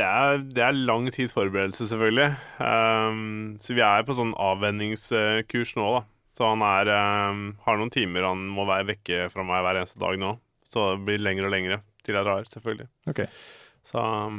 det 0.01 0.07
er, 0.09 0.41
det 0.57 0.63
er 0.65 0.77
lang 0.89 1.07
tids 1.13 1.33
forberedelse, 1.37 1.85
selvfølgelig. 1.91 2.31
Um, 2.59 3.57
så 3.61 3.75
vi 3.77 3.83
er 3.85 4.03
på 4.07 4.15
sånn 4.17 4.33
avvenningskurs 4.41 5.75
nå, 5.77 5.87
da. 5.99 6.01
Så 6.35 6.47
han 6.47 6.61
er, 6.63 6.89
um, 7.31 7.41
har 7.65 7.77
noen 7.79 7.91
timer 7.91 8.23
han 8.29 8.45
må 8.55 8.63
være 8.69 8.87
vekke 8.93 9.25
fra 9.33 9.43
meg 9.45 9.61
hver 9.65 9.81
eneste 9.81 9.99
dag 10.01 10.17
nå. 10.21 10.35
Så 10.71 10.93
det 10.93 11.01
blir 11.09 11.19
lengre 11.23 11.49
og 11.49 11.53
lengre 11.53 11.81
til 12.07 12.15
jeg 12.17 12.25
drar, 12.27 12.47
selvfølgelig. 12.49 12.87
Ok. 13.11 13.19
Så 13.85 13.99
um, 13.99 14.37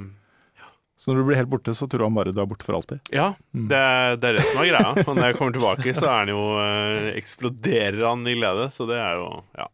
Så 0.96 1.10
når 1.12 1.20
du 1.20 1.26
blir 1.28 1.38
helt 1.42 1.50
borte, 1.52 1.74
så 1.76 1.88
tror 1.90 2.06
han 2.06 2.14
bare 2.16 2.32
du 2.32 2.40
er 2.40 2.48
borte 2.48 2.64
for 2.66 2.78
alltid. 2.78 3.00
ja, 3.12 3.32
Mm. 3.52 3.66
det, 3.68 3.82
det 4.22 4.28
er 4.30 4.36
det 4.38 4.44
som 4.48 4.62
er 4.62 4.70
greia. 4.72 4.92
Og 5.04 5.12
når 5.18 5.26
jeg 5.28 5.36
kommer 5.38 5.52
tilbake, 5.58 5.94
så 5.98 6.06
er 6.08 6.18
han 6.22 6.30
jo 6.32 6.42
øh, 6.62 7.08
eksploderer 7.18 8.00
han 8.08 8.22
i 8.30 8.36
glede. 8.38 8.70
Så 8.72 8.86
det 8.88 8.96
er 9.02 9.18
jo 9.20 9.28
Ja. 9.58 9.66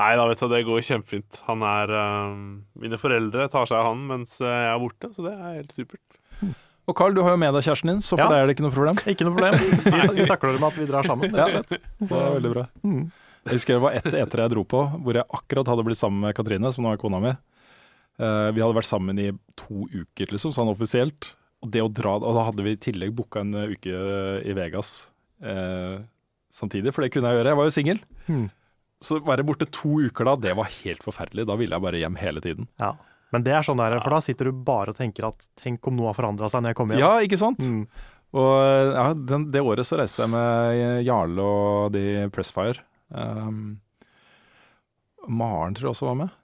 Nei 0.00 0.10
da, 0.18 0.24
vet 0.26 0.40
du, 0.42 0.48
det 0.50 0.64
går 0.66 0.80
kjempefint. 0.82 1.36
Han 1.46 1.62
er 1.62 1.92
øhm, 1.94 2.38
Mine 2.82 2.98
foreldre 2.98 3.46
tar 3.52 3.68
seg 3.70 3.78
av 3.78 3.92
han 3.92 4.00
mens 4.08 4.40
øh, 4.42 4.48
jeg 4.50 4.70
er 4.72 4.80
borte, 4.82 5.10
så 5.14 5.26
det 5.28 5.34
er 5.36 5.58
helt 5.60 5.74
supert. 5.76 6.16
Og 6.84 6.96
Carl, 6.98 7.14
du 7.16 7.22
har 7.24 7.32
jo 7.36 7.40
med 7.40 7.54
deg 7.56 7.62
kjæresten 7.64 7.92
din, 7.94 8.00
så 8.04 8.18
for 8.18 8.24
Ja. 8.24 8.32
deg 8.32 8.42
er 8.42 8.48
det 8.50 8.56
ikke 8.56 8.64
noe 8.66 8.74
problem. 8.74 8.98
Ikke 9.12 9.24
noe 9.28 9.36
problem. 9.36 9.54
Vi, 9.94 10.18
vi 10.18 10.26
takler 10.28 10.56
det 10.56 10.60
med 10.60 10.66
at 10.68 10.80
vi 10.82 10.88
drar 10.90 11.06
sammen. 11.08 11.30
Rett 11.32 11.46
og 11.46 11.54
slett. 11.54 11.86
Så 12.02 12.10
det 12.10 12.24
er 12.26 12.34
veldig 12.40 12.52
bra. 12.56 12.64
Mm. 12.84 13.04
Jeg 13.44 13.58
husker 13.58 13.76
det 13.76 13.84
var 13.84 13.96
ett 14.00 14.08
etter 14.10 14.40
jeg 14.42 14.52
dro 14.54 14.64
på, 14.68 14.80
hvor 15.04 15.16
jeg 15.20 15.28
akkurat 15.38 15.70
hadde 15.70 15.84
blitt 15.86 16.00
sammen 16.00 16.20
med 16.26 16.34
Katrine, 16.36 16.72
som 16.74 16.84
nå 16.84 16.92
er 16.92 17.00
kona 17.00 17.20
mi. 17.24 17.32
Uh, 18.20 18.50
vi 18.54 18.62
hadde 18.62 18.76
vært 18.76 18.88
sammen 18.88 19.18
i 19.20 19.30
to 19.58 19.86
uker, 19.94 20.30
liksom, 20.34 20.52
sånn 20.54 20.70
offisielt. 20.72 21.30
Og 21.64 21.70
det 21.72 21.82
å 21.84 21.88
dra, 21.92 22.18
og 22.18 22.36
da 22.36 22.44
hadde 22.50 22.64
vi 22.66 22.74
i 22.76 22.80
tillegg 22.80 23.14
booka 23.16 23.40
en 23.40 23.54
eh, 23.56 23.72
uke 23.72 24.02
i 24.44 24.52
Vegas 24.56 24.90
uh, 25.40 25.96
samtidig, 26.52 26.92
for 26.92 27.04
det 27.06 27.14
kunne 27.14 27.30
jeg 27.32 27.40
gjøre. 27.40 27.52
Jeg 27.54 27.60
var 27.62 27.68
jo 27.70 27.74
singel. 27.78 28.02
Mm. 28.28 28.44
Så 29.02 29.18
være 29.24 29.44
borte 29.46 29.66
to 29.72 29.98
uker 30.06 30.28
da, 30.30 30.36
det 30.40 30.54
var 30.58 30.70
helt 30.82 31.02
forferdelig. 31.04 31.46
Da 31.48 31.58
ville 31.60 31.76
jeg 31.76 31.84
bare 31.84 32.00
hjem 32.00 32.16
hele 32.20 32.42
tiden. 32.44 32.68
Ja. 32.80 32.94
Men 33.34 33.42
det 33.42 33.54
er 33.56 33.66
sånn 33.66 33.80
der, 33.80 33.98
for 33.98 34.14
da 34.14 34.20
sitter 34.22 34.48
du 34.48 34.64
bare 34.64 34.92
og 34.94 34.98
tenker 34.98 35.26
at 35.26 35.48
tenk 35.58 35.86
om 35.90 35.96
noe 35.98 36.12
har 36.12 36.18
forandra 36.18 36.48
seg 36.50 36.62
når 36.62 36.72
jeg 36.72 36.78
kommer 36.78 36.96
hjem. 36.96 37.04
Ja, 37.04 37.26
ikke 37.26 37.40
sant? 37.40 37.64
Mm. 37.64 37.82
Og 38.34 38.52
ja, 38.94 39.08
den, 39.14 39.48
det 39.54 39.62
året 39.62 39.86
så 39.86 39.98
reiste 39.98 40.24
jeg 40.24 40.32
med 40.32 41.02
Jarle 41.06 41.42
og 41.42 41.94
de 41.94 42.28
Pressfire. 42.34 42.82
Um, 43.14 43.80
Maren 45.26 45.76
tror 45.76 45.88
jeg 45.88 45.94
også 45.96 46.10
var 46.10 46.18
med. 46.24 46.34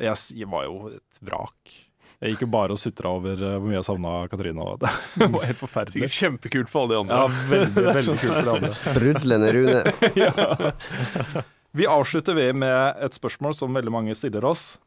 Jeg, 0.00 0.18
jeg 0.38 0.50
var 0.50 0.66
jo 0.66 0.90
et 0.94 1.22
vrak. 1.26 1.76
Jeg 2.20 2.34
gikk 2.34 2.42
jo 2.44 2.50
bare 2.52 2.74
og 2.74 2.80
sutra 2.80 3.14
over 3.16 3.32
eh, 3.32 3.54
hvor 3.56 3.64
mye 3.64 3.78
jeg 3.78 3.86
savna 3.86 4.10
Katrine. 4.28 4.64
Og 4.64 4.82
det 5.22 5.30
var 5.32 5.46
helt 5.48 5.60
forferdelig. 5.60 6.02
Sikkert 6.02 6.18
kjempekult 6.18 6.72
for 6.72 6.84
alle 6.84 6.92
de 6.92 7.00
andre. 7.04 7.20
Ja, 7.22 7.46
veldig, 7.54 7.86
veldig 7.86 8.18
kult 8.20 8.34
for 8.34 8.50
de 8.50 8.56
andre. 8.56 8.72
Sprudlende 8.76 9.54
Rune. 9.56 9.80
ja. 10.20 11.46
Vi 11.70 11.86
avslutter 11.86 12.34
ved 12.34 12.56
med 12.58 12.98
et 12.98 13.14
spørsmål 13.14 13.54
som 13.54 13.74
veldig 13.76 13.92
mange 13.94 14.14
stiller 14.18 14.44
oss. 14.48 14.80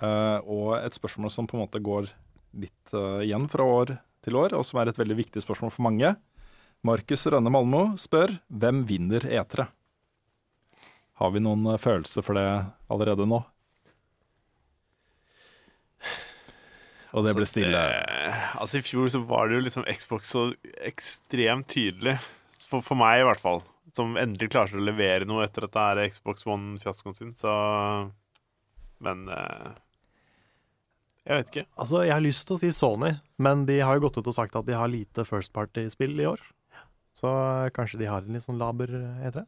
Uh, 0.00 0.40
og 0.48 0.70
et 0.80 0.96
spørsmål 0.96 1.32
som 1.32 1.48
på 1.48 1.56
en 1.56 1.66
måte 1.66 1.82
går 1.84 2.08
litt 2.56 2.94
uh, 2.96 3.20
igjen 3.24 3.44
fra 3.52 3.64
år 3.64 3.96
til 4.24 4.38
år, 4.40 4.56
og 4.56 4.64
som 4.66 4.80
er 4.80 4.90
et 4.90 4.98
veldig 4.98 5.18
viktig 5.20 5.42
spørsmål 5.44 5.72
for 5.74 5.86
mange. 5.86 6.14
Markus 6.86 7.26
Rønne 7.28 7.52
Malmo 7.52 7.90
spør 8.00 8.38
hvem 8.48 8.84
vinner 8.88 9.28
etere? 9.28 9.68
Har 11.20 11.32
vi 11.36 11.44
noen 11.44 11.68
uh, 11.68 11.78
følelse 11.80 12.24
for 12.24 12.40
det 12.40 12.48
allerede 12.92 13.28
nå? 13.28 13.42
Og 17.16 17.24
det 17.24 17.36
ble 17.36 17.46
stille. 17.48 17.72
Det, 17.72 18.32
altså 18.60 18.80
I 18.80 18.84
fjor 18.84 19.12
så 19.12 19.22
var 19.24 19.48
det 19.48 19.60
jo 19.60 19.68
liksom 19.68 19.86
Xbox 19.88 20.32
så 20.34 20.48
ekstremt 20.84 21.68
tydelig, 21.72 22.18
for, 22.66 22.82
for 22.84 22.98
meg 22.98 23.22
i 23.22 23.28
hvert 23.28 23.40
fall, 23.40 23.62
som 23.96 24.16
endelig 24.20 24.50
klarer 24.52 24.74
seg 24.74 24.82
å 24.82 24.86
levere 24.86 25.28
noe 25.28 25.46
etter 25.46 25.66
at 25.66 25.74
det 25.74 25.88
er 25.88 26.12
Xbox 26.12 26.46
One-fiaskoen 26.46 27.16
sin. 27.16 27.34
Så 27.40 27.52
Men 29.04 29.26
eh, 29.32 29.74
jeg 31.26 31.40
vet 31.40 31.48
ikke. 31.50 31.66
Altså, 31.74 32.04
Jeg 32.04 32.14
har 32.14 32.22
lyst 32.22 32.46
til 32.46 32.54
å 32.54 32.60
si 32.60 32.70
Sony, 32.70 33.16
men 33.42 33.64
de 33.66 33.80
har 33.82 33.96
jo 33.96 34.06
gått 34.06 34.20
ut 34.20 34.28
og 34.30 34.36
sagt 34.36 34.54
at 34.58 34.66
de 34.68 34.76
har 34.78 34.90
lite 34.90 35.24
First 35.26 35.52
Party-spill 35.56 36.14
i 36.22 36.28
år. 36.30 36.42
Så 37.16 37.26
eh, 37.26 37.70
kanskje 37.74 37.98
de 38.04 38.10
har 38.10 38.22
en 38.22 38.36
litt 38.36 38.46
sånn 38.46 38.60
laber 38.60 38.92
eh, 38.94 39.26
E3? 39.30 39.46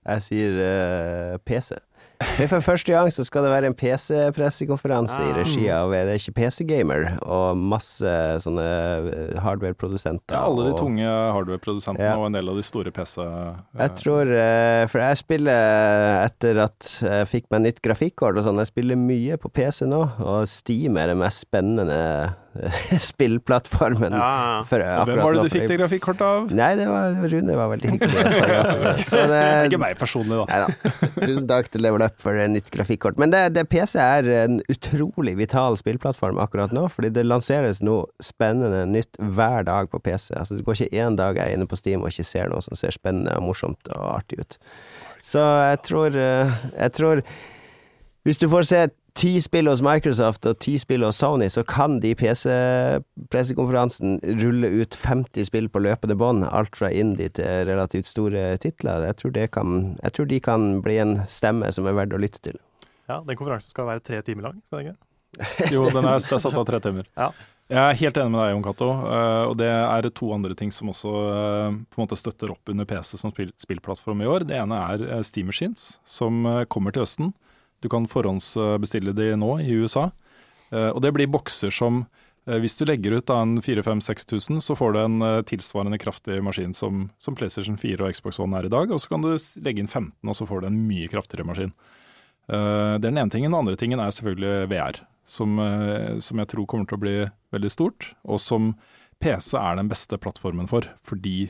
Jeg 0.00 0.24
sier 0.24 0.54
uh, 0.56 1.34
PC. 1.44 1.76
For 2.50 2.60
første 2.60 2.92
gang 2.92 3.08
så 3.12 3.24
skal 3.24 3.44
det 3.46 3.50
være 3.52 3.68
en 3.70 3.74
PC-pressekonferanse 3.76 5.16
i 5.24 5.30
Ah. 5.30 5.36
regi 5.38 5.68
av 5.72 5.90
Det 5.92 6.00
er 6.04 6.18
ikke 6.20 6.34
PC-gamer, 6.36 7.06
og 7.24 7.56
masse 7.56 8.12
sånne 8.44 8.66
eh, 9.08 9.40
hardware-produsenter. 9.40 10.34
Ja, 10.36 10.42
alle 10.44 10.66
de 10.68 10.72
og- 10.74 10.78
tunge 10.82 11.06
hardware-produsentene 11.08 12.04
Ja. 12.10 12.16
og 12.18 12.26
en 12.26 12.32
del 12.36 12.48
av 12.52 12.56
de 12.56 12.62
store 12.62 12.90
PC. 12.92 13.24
Jeg 13.78 13.94
tror 13.96 14.26
eh, 14.36 14.86
For 14.86 14.98
jeg 15.00 15.16
spiller 15.16 16.24
etter 16.26 16.58
at 16.64 16.90
jeg 17.00 17.26
fikk 17.28 17.44
meg 17.50 17.62
nytt 17.62 17.80
grafikkort 17.82 18.36
og 18.36 18.44
sånn, 18.44 18.58
jeg 18.58 18.66
spiller 18.68 18.96
mye 18.96 19.36
på 19.40 19.48
PC 19.52 19.86
nå, 19.88 20.02
og 20.20 20.46
Steam 20.48 20.96
er 21.00 21.06
det 21.08 21.16
mest 21.16 21.46
spennende 21.46 21.90
eh, 21.90 22.49
spillplattformen. 23.10 24.12
Ja, 24.12 24.62
For 24.66 24.82
Og 24.82 25.06
Hvem 25.10 25.20
var 25.22 25.36
det 25.36 25.44
du 25.46 25.52
fikk 25.54 25.66
det 25.70 25.76
grafikkortet 25.78 26.24
av? 26.26 26.48
Nei, 26.54 26.70
det 26.78 26.86
var 26.90 27.14
Rune 27.30 27.56
var 27.58 27.70
veldig 27.72 27.92
hyggelig. 27.94 28.24
å 28.24 28.32
si 28.32 28.40
ja 28.54 28.62
til 28.66 28.82
det. 28.84 28.94
Så 29.10 29.22
det, 29.30 29.42
Ikke 29.68 29.80
meg 29.82 30.00
personlig, 30.00 30.40
da. 30.40 30.46
Neida. 30.50 30.94
Tusen 31.20 31.46
takk 31.50 31.70
til 31.70 31.84
Level 31.86 32.04
Up 32.06 32.16
for 32.22 32.40
et 32.40 32.50
nytt 32.52 32.72
grafikkort. 32.74 33.20
Men 33.22 33.32
det, 33.34 33.44
det 33.54 33.66
PC 33.70 33.96
er 34.02 34.30
en 34.42 34.58
utrolig 34.72 35.36
vital 35.38 35.78
spillplattform 35.80 36.40
akkurat 36.42 36.74
nå, 36.74 36.88
fordi 36.92 37.12
det 37.14 37.26
lanseres 37.28 37.82
noe 37.86 38.08
spennende 38.24 38.82
nytt 38.90 39.20
hver 39.20 39.68
dag 39.68 39.90
på 39.92 40.02
PC. 40.02 40.32
Altså, 40.34 40.58
det 40.58 40.66
går 40.66 40.80
ikke 40.80 41.04
én 41.04 41.18
dag 41.20 41.38
jeg 41.38 41.54
er 41.54 41.60
inne 41.60 41.70
på 41.70 41.78
Steam 41.78 42.02
og 42.02 42.10
ikke 42.10 42.26
ser 42.26 42.50
noe 42.50 42.64
som 42.66 42.78
ser 42.78 42.94
spennende 42.96 43.36
og 43.38 43.46
morsomt 43.46 43.94
og 43.94 44.08
artig 44.16 44.42
ut. 44.42 44.58
Så 45.22 45.40
jeg 45.40 45.82
tror, 45.86 46.14
eh, 46.16 46.52
jeg 46.80 46.92
tror 46.96 47.22
Hvis 48.24 48.36
du 48.36 48.48
får 48.52 48.66
se 48.68 48.80
ti 49.14 49.40
spill 49.42 49.68
hos 49.70 49.82
Microsoft 49.84 50.46
og 50.48 50.58
ti 50.62 50.76
spill 50.80 51.04
hos 51.06 51.20
Sony, 51.22 51.48
så 51.52 51.62
kan 51.66 51.98
de 52.02 52.14
PC-pressekonferansen 52.18 54.18
rulle 54.42 54.68
ut 54.80 54.92
50 55.04 55.44
spill 55.50 55.68
på 55.72 55.82
løpende 55.82 56.16
bånd, 56.18 56.44
alt 56.46 56.76
fra 56.78 56.88
indie 56.92 57.30
til 57.36 57.66
relativt 57.68 58.08
store 58.10 58.42
titler. 58.62 59.06
Jeg 59.10 59.16
tror, 59.20 59.30
det 59.36 59.46
kan, 59.56 59.68
jeg 60.02 60.12
tror 60.16 60.26
de 60.30 60.38
kan 60.44 60.60
bli 60.84 60.96
en 61.02 61.14
stemme 61.30 61.66
som 61.74 61.88
er 61.88 61.98
verdt 61.98 62.16
å 62.16 62.22
lytte 62.22 62.42
til. 62.50 62.58
Ja, 63.10 63.16
Den 63.26 63.38
konferansen 63.38 63.72
skal 63.72 63.88
være 63.90 64.04
tre 64.06 64.18
timer 64.26 64.50
lang, 64.50 64.60
skal 64.66 64.82
den 64.82 64.92
ikke? 64.92 65.00
Jo, 65.70 65.84
den 65.94 66.04
er, 66.04 66.18
er 66.18 66.42
satt 66.42 66.58
av 66.58 66.66
tre 66.66 66.80
timer. 66.82 67.06
Ja. 67.18 67.30
Jeg 67.70 67.78
er 67.78 67.98
helt 68.00 68.16
enig 68.18 68.32
med 68.34 68.40
deg, 68.42 68.50
Jon 68.50 68.64
Cato. 68.66 68.86
eh, 68.90 69.44
og 69.46 69.52
det 69.60 69.68
er 69.70 70.08
to 70.10 70.32
andre 70.34 70.56
ting 70.58 70.72
som 70.74 70.88
også 70.90 71.10
eh, 71.30 71.76
på 71.86 72.00
en 72.00 72.02
måte 72.02 72.18
støtter 72.18 72.50
opp 72.50 72.72
under 72.72 72.88
PC 72.88 73.14
som 73.20 73.30
spill, 73.30 73.52
spillplattform 73.62 74.24
i 74.24 74.30
år. 74.30 74.42
Det 74.48 74.56
ene 74.58 74.80
er 74.90 75.04
eh, 75.06 75.22
Steam 75.26 75.46
Machines, 75.52 75.92
som 76.02 76.42
kommer 76.72 76.96
til 76.96 77.04
høsten. 77.04 77.30
Du 77.80 77.88
kan 77.92 78.08
forhåndsbestille 78.08 79.14
de 79.16 79.32
nå 79.40 79.54
i 79.64 79.76
USA. 79.80 80.10
Eh, 80.70 80.90
og 80.90 81.00
det 81.04 81.14
blir 81.16 81.30
bokser 81.30 81.72
som 81.74 82.04
Eh, 82.48 82.58
Hvis 82.60 82.76
du 82.78 82.86
legger 82.88 83.18
ut 83.18 83.28
da 83.28 83.40
en 83.42 83.58
4000-6000, 83.62 84.60
så 84.64 84.76
får 84.78 84.94
du 84.94 85.00
en 85.02 85.22
eh, 85.22 85.42
tilsvarende 85.48 86.00
kraftig 86.00 86.40
maskin 86.44 86.74
som, 86.74 87.08
som 87.18 87.36
PlayStation 87.36 87.78
4 87.78 88.04
og 88.04 88.16
Xbox 88.16 88.40
One 88.40 88.58
er 88.58 88.68
i 88.68 88.72
dag, 88.72 88.90
og 88.90 89.02
så 89.02 89.12
kan 89.12 89.24
du 89.24 89.32
legge 89.64 89.82
inn 89.82 89.90
15, 89.90 90.14
og 90.26 90.36
så 90.38 90.48
får 90.48 90.62
du 90.62 90.70
en 90.70 90.80
mye 90.88 91.10
kraftigere 91.12 91.48
maskin. 91.48 91.74
Det 92.50 92.56
er 92.58 93.02
den 93.04 93.18
ene 93.20 93.30
tingen. 93.30 93.52
Den 93.52 93.60
andre 93.60 93.76
tingen 93.78 94.00
er 94.02 94.10
selvfølgelig 94.10 94.70
VR, 94.72 94.96
som, 95.22 95.52
som 96.18 96.40
jeg 96.42 96.48
tror 96.50 96.64
kommer 96.66 96.88
til 96.88 96.96
å 96.96 97.02
bli 97.04 97.12
veldig 97.54 97.70
stort, 97.70 98.08
og 98.26 98.40
som 98.42 98.72
PC 99.22 99.52
er 99.60 99.76
den 99.78 99.90
beste 99.92 100.18
plattformen 100.18 100.66
for, 100.66 100.88
fordi 101.06 101.44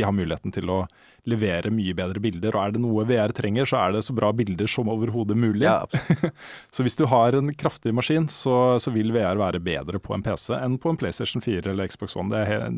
de 0.00 0.06
har 0.08 0.16
muligheten 0.16 0.54
til 0.56 0.72
å 0.72 0.80
levere 1.28 1.72
mye 1.74 1.92
bedre 1.96 2.22
bilder. 2.24 2.56
Og 2.56 2.62
er 2.64 2.74
det 2.74 2.82
noe 2.82 3.04
VR 3.08 3.34
trenger, 3.36 3.68
så 3.68 3.82
er 3.82 3.94
det 3.96 4.04
så 4.06 4.16
bra 4.16 4.32
bilder 4.36 4.70
som 4.70 4.88
overhodet 4.88 5.36
mulig. 5.36 5.66
Ja. 5.68 5.84
Så 6.74 6.86
hvis 6.86 6.96
du 6.96 7.04
har 7.10 7.36
en 7.36 7.52
kraftig 7.58 7.92
maskin, 7.96 8.28
så, 8.32 8.78
så 8.80 8.92
vil 8.94 9.12
VR 9.12 9.38
være 9.40 9.60
bedre 9.62 10.00
på 10.00 10.14
en 10.16 10.24
PC 10.24 10.54
enn 10.56 10.78
på 10.80 10.92
en 10.92 10.98
PlayStation 11.00 11.42
4 11.44 11.72
eller 11.74 11.90
Xbox 11.90 12.16
One. 12.16 12.32
Det 12.32 12.40
er 12.46 12.70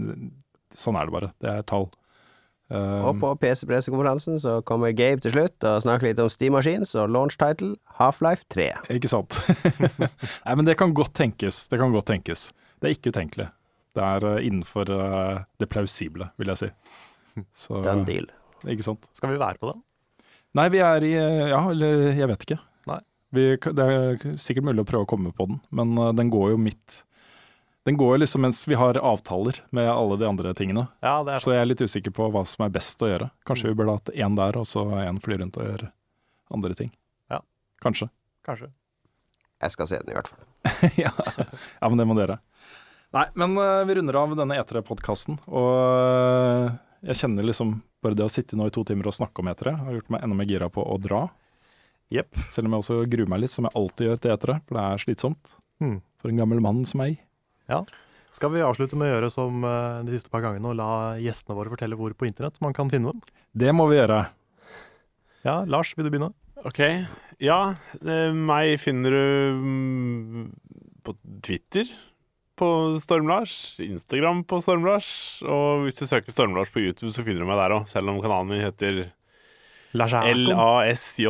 sånn 0.79 0.97
er 0.99 1.09
det 1.09 1.15
bare. 1.15 1.31
Det 1.43 1.51
er 1.53 1.67
tall. 1.69 1.91
Um, 2.73 3.05
Og 3.11 3.19
på 3.21 3.31
PC-pressekonferansen 3.43 4.39
så 4.41 4.57
kommer 4.65 4.95
Gabe 4.97 5.21
til 5.21 5.35
slutt 5.35 5.67
og 5.69 5.83
snakker 5.85 6.09
litt 6.09 6.21
om 6.23 6.31
Steam 6.33 6.55
Machines 6.57 6.95
og 6.97 7.11
launch 7.13 7.37
title 7.41 7.75
Half-Life 7.99 8.47
3. 8.55 8.71
Ikke 8.97 9.11
sant? 9.13 9.37
Nei, 10.47 10.55
men 10.57 10.65
det 10.69 10.79
kan 10.81 10.95
godt 10.97 11.13
tenkes. 11.19 11.67
Det 11.69 11.81
kan 11.83 11.93
godt 11.93 12.09
tenkes. 12.09 12.49
Det 12.81 12.89
er 12.89 12.97
ikke 12.97 13.13
utenkelig. 13.13 13.51
Det 13.93 14.05
er 14.09 14.25
eh, 14.31 14.47
innenfor 14.49 14.89
eh, 14.89 15.43
det 15.61 15.69
plausible, 15.69 16.31
vil 16.41 16.53
jeg 16.55 16.63
si. 16.63 16.71
Så, 17.57 17.81
en 17.89 18.05
deal. 18.09 18.29
Ikke 18.69 18.87
sant? 18.87 19.07
Skal 19.17 19.35
vi 19.35 19.41
være 19.41 19.61
på 19.61 19.71
den? 19.73 19.81
Nei, 20.59 20.67
vi 20.73 20.83
er 20.85 21.07
i 21.07 21.15
Ja, 21.15 21.63
eller 21.71 22.13
jeg 22.13 22.29
vet 22.29 22.45
ikke. 22.47 22.59
Nei. 22.91 22.99
Vi, 23.33 23.47
det 23.57 23.87
er 23.87 24.27
sikkert 24.41 24.69
mulig 24.69 24.85
å 24.85 24.89
prøve 24.89 25.07
å 25.07 25.11
komme 25.15 25.33
på 25.37 25.49
den, 25.49 25.63
men 25.73 25.97
eh, 25.97 26.13
den 26.19 26.31
går 26.33 26.53
jo 26.53 26.61
midt 26.61 26.99
Den 27.89 27.97
går 27.99 28.15
jo 28.15 28.21
liksom 28.23 28.45
mens 28.45 28.61
vi 28.69 28.77
har 28.79 29.01
avtaler 29.01 29.63
med 29.75 29.89
alle 29.91 30.19
de 30.21 30.29
andre 30.29 30.53
tingene. 30.55 30.85
Ja, 31.03 31.17
det 31.27 31.39
er 31.39 31.43
Så 31.43 31.55
jeg 31.55 31.65
er 31.65 31.71
litt 31.71 31.83
usikker 31.83 32.15
på 32.15 32.29
hva 32.31 32.45
som 32.47 32.67
er 32.67 32.75
best 32.75 33.01
å 33.03 33.09
gjøre. 33.11 33.33
Kanskje 33.49 33.73
vi 33.73 33.79
burde 33.81 33.97
hatt 33.97 34.13
én 34.15 34.37
der, 34.39 34.61
og 34.61 34.69
så 34.71 34.85
én 35.03 35.19
fly 35.25 35.41
rundt 35.41 35.59
og 35.59 35.67
gjøre 35.67 35.91
andre 36.55 36.77
ting. 36.79 36.93
Ja. 37.33 37.41
Kanskje. 37.83 38.07
Kanskje. 38.47 38.71
Jeg 39.63 39.75
skal 39.75 39.89
se 39.91 39.99
den 40.03 40.13
i 40.13 40.17
hvert 40.19 40.31
fall. 40.31 40.47
ja. 41.05 41.11
ja, 41.49 41.89
men 41.89 41.99
det 41.99 42.07
må 42.07 42.15
dere. 42.19 42.39
Nei, 43.13 43.27
men 43.41 43.59
eh, 43.61 43.83
vi 43.89 43.99
runder 43.99 44.21
av 44.21 44.39
denne 44.39 44.63
E3-podkasten, 44.63 45.41
og 45.51 46.71
jeg 47.03 47.19
kjenner 47.19 47.47
liksom 47.47 47.77
bare 48.03 48.19
det 48.19 48.27
å 48.27 48.33
sitte 48.33 48.59
nå 48.59 48.69
i 48.69 48.75
to 48.75 48.85
timer 48.87 49.09
og 49.11 49.17
snakke 49.17 49.43
om 49.43 49.51
E3 49.51 49.75
har 49.81 49.97
gjort 49.97 50.13
meg 50.15 50.23
enda 50.23 50.39
mer 50.39 50.49
gira 50.51 50.69
på 50.73 50.85
å 50.87 50.99
dra. 51.03 51.25
Yep. 52.13 52.39
Selv 52.53 52.69
om 52.69 52.77
jeg 52.77 52.85
også 52.85 52.99
gruer 53.11 53.31
meg 53.31 53.43
litt, 53.43 53.53
som 53.53 53.67
jeg 53.67 53.75
alltid 53.79 54.09
gjør 54.09 54.23
til 54.23 54.35
E3, 54.35 54.57
for 54.69 54.79
det 54.79 54.85
er 54.85 55.03
slitsomt. 55.03 55.55
Hmm. 55.83 55.99
For 56.23 56.31
en 56.31 56.43
gammel 56.43 56.63
mann 56.63 56.83
som 56.89 57.03
meg. 57.03 57.19
Ja. 57.71 57.83
Skal 58.33 58.53
vi 58.55 58.63
avslutte 58.65 58.97
med 58.97 59.11
å 59.11 59.17
gjøre 59.17 59.33
som 59.33 59.65
eh, 59.67 60.05
de 60.07 60.15
siste 60.15 60.33
par 60.33 60.45
gangene 60.45 60.71
og 60.71 60.79
la 60.79 60.93
gjestene 61.21 61.57
våre 61.59 61.73
fortelle 61.73 61.99
hvor 61.99 62.15
på 62.17 62.29
internett 62.29 62.61
man 62.65 62.77
kan 62.77 62.93
finne 62.93 63.13
dem? 63.13 63.35
Det 63.53 63.75
må 63.77 63.89
vi 63.91 63.99
gjøre. 63.99 64.23
Ja, 65.43 65.59
Lars, 65.69 65.93
vil 65.97 66.07
du 66.07 66.13
begynne? 66.13 66.31
OK. 66.63 66.81
Ja, 67.43 67.75
eh, 67.99 68.31
meg 68.33 68.77
finner 68.81 69.17
du 69.17 69.59
mm, 69.59 70.47
på 71.03 71.17
Twitter 71.43 71.91
på 72.63 72.69
Storm-Lars, 73.03 73.57
Instagram 73.83 74.45
på 74.47 74.61
Storm-Lars, 74.63 75.09
og 75.43 75.83
hvis 75.87 75.99
du 75.99 76.07
søker 76.07 76.31
Storm-Lars 76.31 76.71
på 76.71 76.83
YouTube, 76.85 77.11
så 77.11 77.25
finner 77.27 77.43
du 77.43 77.49
meg 77.51 77.59
der 77.59 77.75
òg, 77.81 77.89
selv 77.91 78.13
om 78.13 78.23
kanalen 78.23 78.53
min 78.55 78.63
heter 78.63 79.03
L-A-S-J-A-A-K-O-N. 79.99 81.25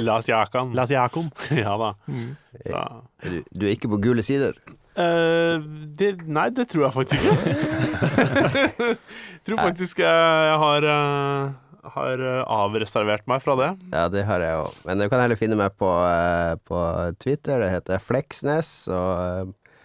Las 0.00 0.28
Jakan. 0.32 0.72
Lars 0.72 0.90
Jakon. 0.90 1.30
Ja 1.50 1.76
da. 1.78 1.94
Mm. 2.06 2.36
Så. 2.64 3.02
Du, 3.22 3.42
du 3.50 3.66
er 3.66 3.70
ikke 3.74 3.88
på 3.92 3.96
gule 4.00 4.22
sider? 4.24 4.52
Uh, 4.94 5.58
det, 5.98 6.22
nei, 6.30 6.50
det 6.54 6.68
tror 6.70 6.84
jeg 6.86 6.94
faktisk 6.94 7.22
ikke. 7.26 7.54
tror 9.44 9.58
faktisk 9.58 9.98
jeg, 9.98 10.08
jeg 10.48 10.58
har, 10.62 10.80
eh, 10.86 11.50
har 11.94 12.20
eh, 12.22 12.40
avreservert 12.50 13.26
meg 13.30 13.42
fra 13.44 13.54
det. 13.60 13.68
Ja, 13.92 14.06
det 14.12 14.24
har 14.28 14.40
jeg 14.44 14.60
òg. 14.62 14.78
Men 14.88 15.02
du 15.02 15.06
kan 15.12 15.20
heller 15.22 15.38
finne 15.38 15.58
meg 15.58 15.74
på, 15.80 15.88
eh, 16.08 16.54
på 16.64 16.80
Twitter. 17.22 17.60
Det 17.60 17.70
heter 17.72 18.00
Fleksnes. 18.02 18.70
Og 18.88 19.10
eh, 19.20 19.76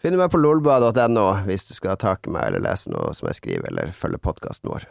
finne 0.00 0.20
meg 0.20 0.30
på 0.32 0.40
lolbua.no 0.40 1.26
hvis 1.48 1.68
du 1.68 1.74
skal 1.76 1.94
ha 1.94 2.00
tak 2.00 2.26
i 2.28 2.32
meg 2.34 2.48
eller 2.50 2.64
lese 2.64 2.92
noe 2.92 3.12
som 3.18 3.28
jeg 3.30 3.40
skriver, 3.40 3.68
eller 3.72 3.92
følge 3.96 4.20
podkasten 4.24 4.70
vår. 4.72 4.88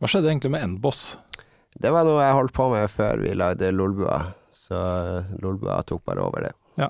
Hva 0.00 0.08
skjedde 0.08 0.30
egentlig 0.32 0.54
med 0.54 0.64
Endboss? 0.64 1.04
Det 1.80 1.92
var 1.94 2.06
noe 2.08 2.22
jeg 2.24 2.38
holdt 2.38 2.56
på 2.56 2.66
med 2.72 2.88
før 2.90 3.20
vi 3.22 3.36
lagde 3.36 3.68
Lolbua, 3.74 4.18
så 4.54 4.80
Lolbua 5.42 5.82
tok 5.86 6.02
bare 6.08 6.24
over 6.24 6.48
det. 6.48 6.54
Ja. 6.80 6.88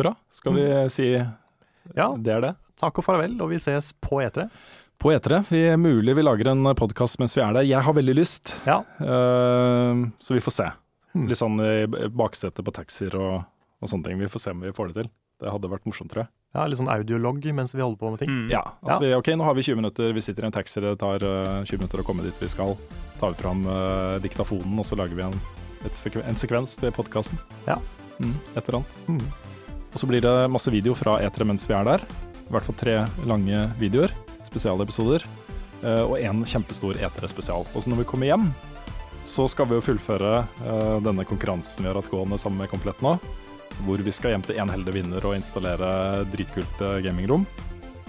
Bra. 0.00 0.14
Skal 0.32 0.54
vi 0.56 0.64
si 0.94 1.10
Ja, 1.18 2.06
det 2.16 2.32
er 2.38 2.44
det? 2.46 2.54
takk 2.80 2.96
og 2.96 3.04
farvel, 3.04 3.34
og 3.44 3.50
vi 3.52 3.58
ses 3.60 3.90
på 4.00 4.22
E3. 4.24 4.46
På 5.00 5.12
E3. 5.12 5.44
Vi 5.48 5.60
er 5.72 5.78
mulig 5.80 6.12
vi 6.18 6.22
lager 6.24 6.50
en 6.52 6.66
podkast 6.76 7.18
mens 7.22 7.32
vi 7.36 7.40
er 7.40 7.54
der. 7.56 7.64
Jeg 7.68 7.80
har 7.86 7.94
veldig 7.96 8.14
lyst, 8.18 8.56
Ja. 8.66 8.82
uh, 9.00 10.04
så 10.20 10.36
vi 10.36 10.42
får 10.44 10.52
se. 10.58 10.66
Hmm. 11.14 11.26
Litt 11.26 11.40
sånn 11.40 11.56
i 11.64 11.86
baksetet 12.14 12.62
på 12.62 12.72
taxier 12.74 13.16
og, 13.18 13.40
og 13.80 13.88
sånne 13.90 14.04
ting. 14.10 14.20
Vi 14.20 14.28
får 14.30 14.44
se 14.44 14.52
om 14.52 14.60
vi 14.62 14.72
får 14.76 14.90
det 14.92 14.98
til. 15.00 15.08
Det 15.40 15.48
hadde 15.50 15.70
vært 15.72 15.86
morsomt, 15.88 16.10
tror 16.12 16.26
jeg. 16.26 16.30
ja, 16.52 16.66
litt 16.68 16.76
sånn 16.78 16.90
audiolog 16.92 17.46
mens 17.56 17.72
vi 17.74 17.80
holder 17.80 17.96
på 18.02 18.10
med 18.12 18.20
ting. 18.20 18.28
Mm. 18.30 18.50
Ja, 18.52 18.60
at 18.84 18.90
Ja. 18.92 18.98
Vi, 19.00 19.14
ok, 19.16 19.30
nå 19.40 19.44
har 19.48 19.54
vi 19.56 19.62
20 19.64 19.80
minutter, 19.80 20.12
vi 20.12 20.20
sitter 20.20 20.44
i 20.44 20.46
en 20.50 20.52
taxi, 20.52 20.80
det 20.84 20.98
tar 21.00 21.24
uh, 21.24 21.64
20 21.64 21.78
minutter 21.80 22.02
å 22.02 22.04
komme 22.04 22.22
dit 22.26 22.36
vi 22.44 22.48
skal. 22.52 22.76
Tar 23.18 23.32
vi 23.32 23.40
fram 23.40 23.64
uh, 23.66 24.18
diktafonen, 24.20 24.76
og 24.78 24.84
så 24.84 24.98
lager 25.00 25.16
vi 25.16 25.24
en, 25.24 25.38
et 25.88 25.96
sekve, 25.96 26.22
en 26.28 26.36
sekvens 26.36 26.76
til 26.76 26.92
podkasten. 26.92 27.40
Ja. 27.66 27.78
Mm, 28.20 28.36
et 28.52 28.60
eller 28.68 28.82
annet. 28.82 28.98
Mm. 29.08 29.24
Og 29.94 29.98
så 29.98 30.06
blir 30.06 30.20
det 30.20 30.36
masse 30.52 30.70
video 30.70 30.92
fra 30.94 31.16
E3 31.24 31.48
mens 31.48 31.64
vi 31.66 31.74
er 31.74 31.88
der. 31.88 32.04
I 32.44 32.52
hvert 32.52 32.68
fall 32.68 32.76
tre 32.76 32.98
lange 33.24 33.64
videoer, 33.80 34.12
spesialepisoder, 34.50 35.24
eh, 35.82 36.02
og 36.02 36.18
én 36.18 36.42
kjempestor 36.46 36.98
E3-spesial. 37.00 37.66
Og 37.72 37.82
så 37.82 37.90
når 37.90 38.02
vi 38.02 38.08
kommer 38.10 38.30
hjem, 38.30 38.50
så 39.28 39.46
skal 39.50 39.68
vi 39.70 39.78
jo 39.78 39.84
fullføre 39.84 40.42
eh, 40.42 40.98
denne 41.04 41.26
konkurransen 41.28 41.84
vi 41.84 41.90
har 41.90 41.98
hatt 42.00 42.10
gående 42.10 42.40
sammen 42.40 42.64
med 42.64 42.72
Komplett 42.72 43.02
nå. 43.04 43.16
Hvor 43.86 44.02
vi 44.04 44.12
skal 44.12 44.34
hjem 44.34 44.44
til 44.44 44.58
én 44.60 44.70
heldig 44.72 44.94
vinner 44.96 45.24
og 45.24 45.36
installere 45.38 45.90
dritkult 46.32 46.82
eh, 46.84 47.00
gamingrom. 47.06 47.46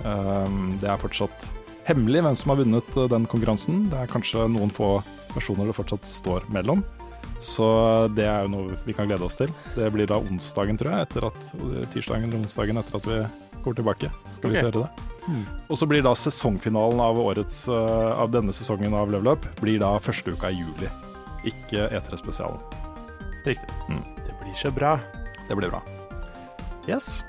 Det 0.01 0.88
er 0.89 0.97
fortsatt 0.97 1.43
hemmelig 1.85 2.23
hvem 2.26 2.38
som 2.39 2.49
har 2.49 2.57
vunnet 2.63 2.95
den 3.11 3.27
konkurransen. 3.30 3.84
Det 3.91 3.99
er 4.01 4.09
kanskje 4.09 4.47
noen 4.49 4.73
få 4.73 4.95
personer 5.35 5.69
det 5.69 5.76
fortsatt 5.77 6.09
står 6.09 6.47
mellom. 6.49 6.81
Så 7.38 7.68
det 8.18 8.26
er 8.26 8.47
jo 8.47 8.51
noe 8.55 8.80
vi 8.88 8.97
kan 8.97 9.05
glede 9.09 9.27
oss 9.30 9.38
til. 9.38 9.53
Det 9.77 9.91
blir 9.93 10.09
da 10.09 10.18
onsdagen, 10.18 10.81
tror 10.81 10.95
jeg, 10.95 11.05
etter 11.05 11.30
at, 11.30 11.39
tirsdagen 11.93 12.31
eller 12.31 12.41
onsdagen 12.41 12.81
etter 12.81 12.97
at 12.97 13.13
vi 13.13 13.22
går 13.61 13.81
tilbake. 13.81 14.13
Skal 14.39 14.55
vi 14.55 14.61
gjøre 14.61 14.88
det. 14.88 15.11
Mm. 15.27 15.45
Og 15.69 15.77
så 15.77 15.88
blir 15.89 16.03
da 16.06 16.14
sesongfinalen 16.18 17.02
av, 17.03 17.19
årets, 17.22 17.68
eh, 17.69 18.11
av 18.11 18.31
denne 18.34 18.53
sesongen 18.56 18.93
av 18.98 19.11
Level 19.11 19.34
Up 19.35 19.45
blir 19.61 19.80
da 19.81 19.93
første 20.02 20.34
uka 20.34 20.49
i 20.52 20.61
juli. 20.61 20.89
Ikke 21.48 21.88
E3-spesialen. 21.89 22.60
Riktig. 23.45 23.69
Mm. 23.89 24.03
Det 24.26 24.38
blir 24.41 24.56
så 24.57 24.72
bra. 24.73 24.98
Det 25.48 25.57
blir 25.57 25.69
bra. 25.69 25.81
Yes. 26.89 27.23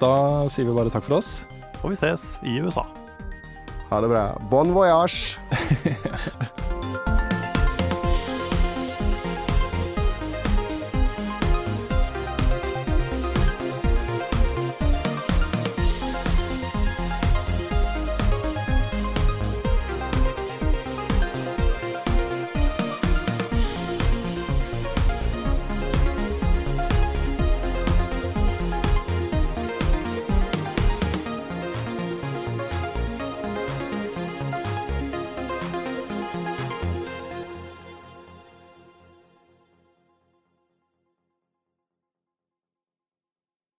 Da 0.00 0.46
sier 0.52 0.68
vi 0.68 0.76
bare 0.76 0.92
takk 0.92 1.06
for 1.06 1.18
oss. 1.20 1.44
Og 1.82 1.92
vi 1.92 1.98
ses 1.98 2.36
i 2.46 2.58
USA. 2.60 2.86
Ha 3.90 4.00
det 4.02 4.10
bra. 4.10 4.28
Bon 4.50 4.74
voyage! 4.74 5.38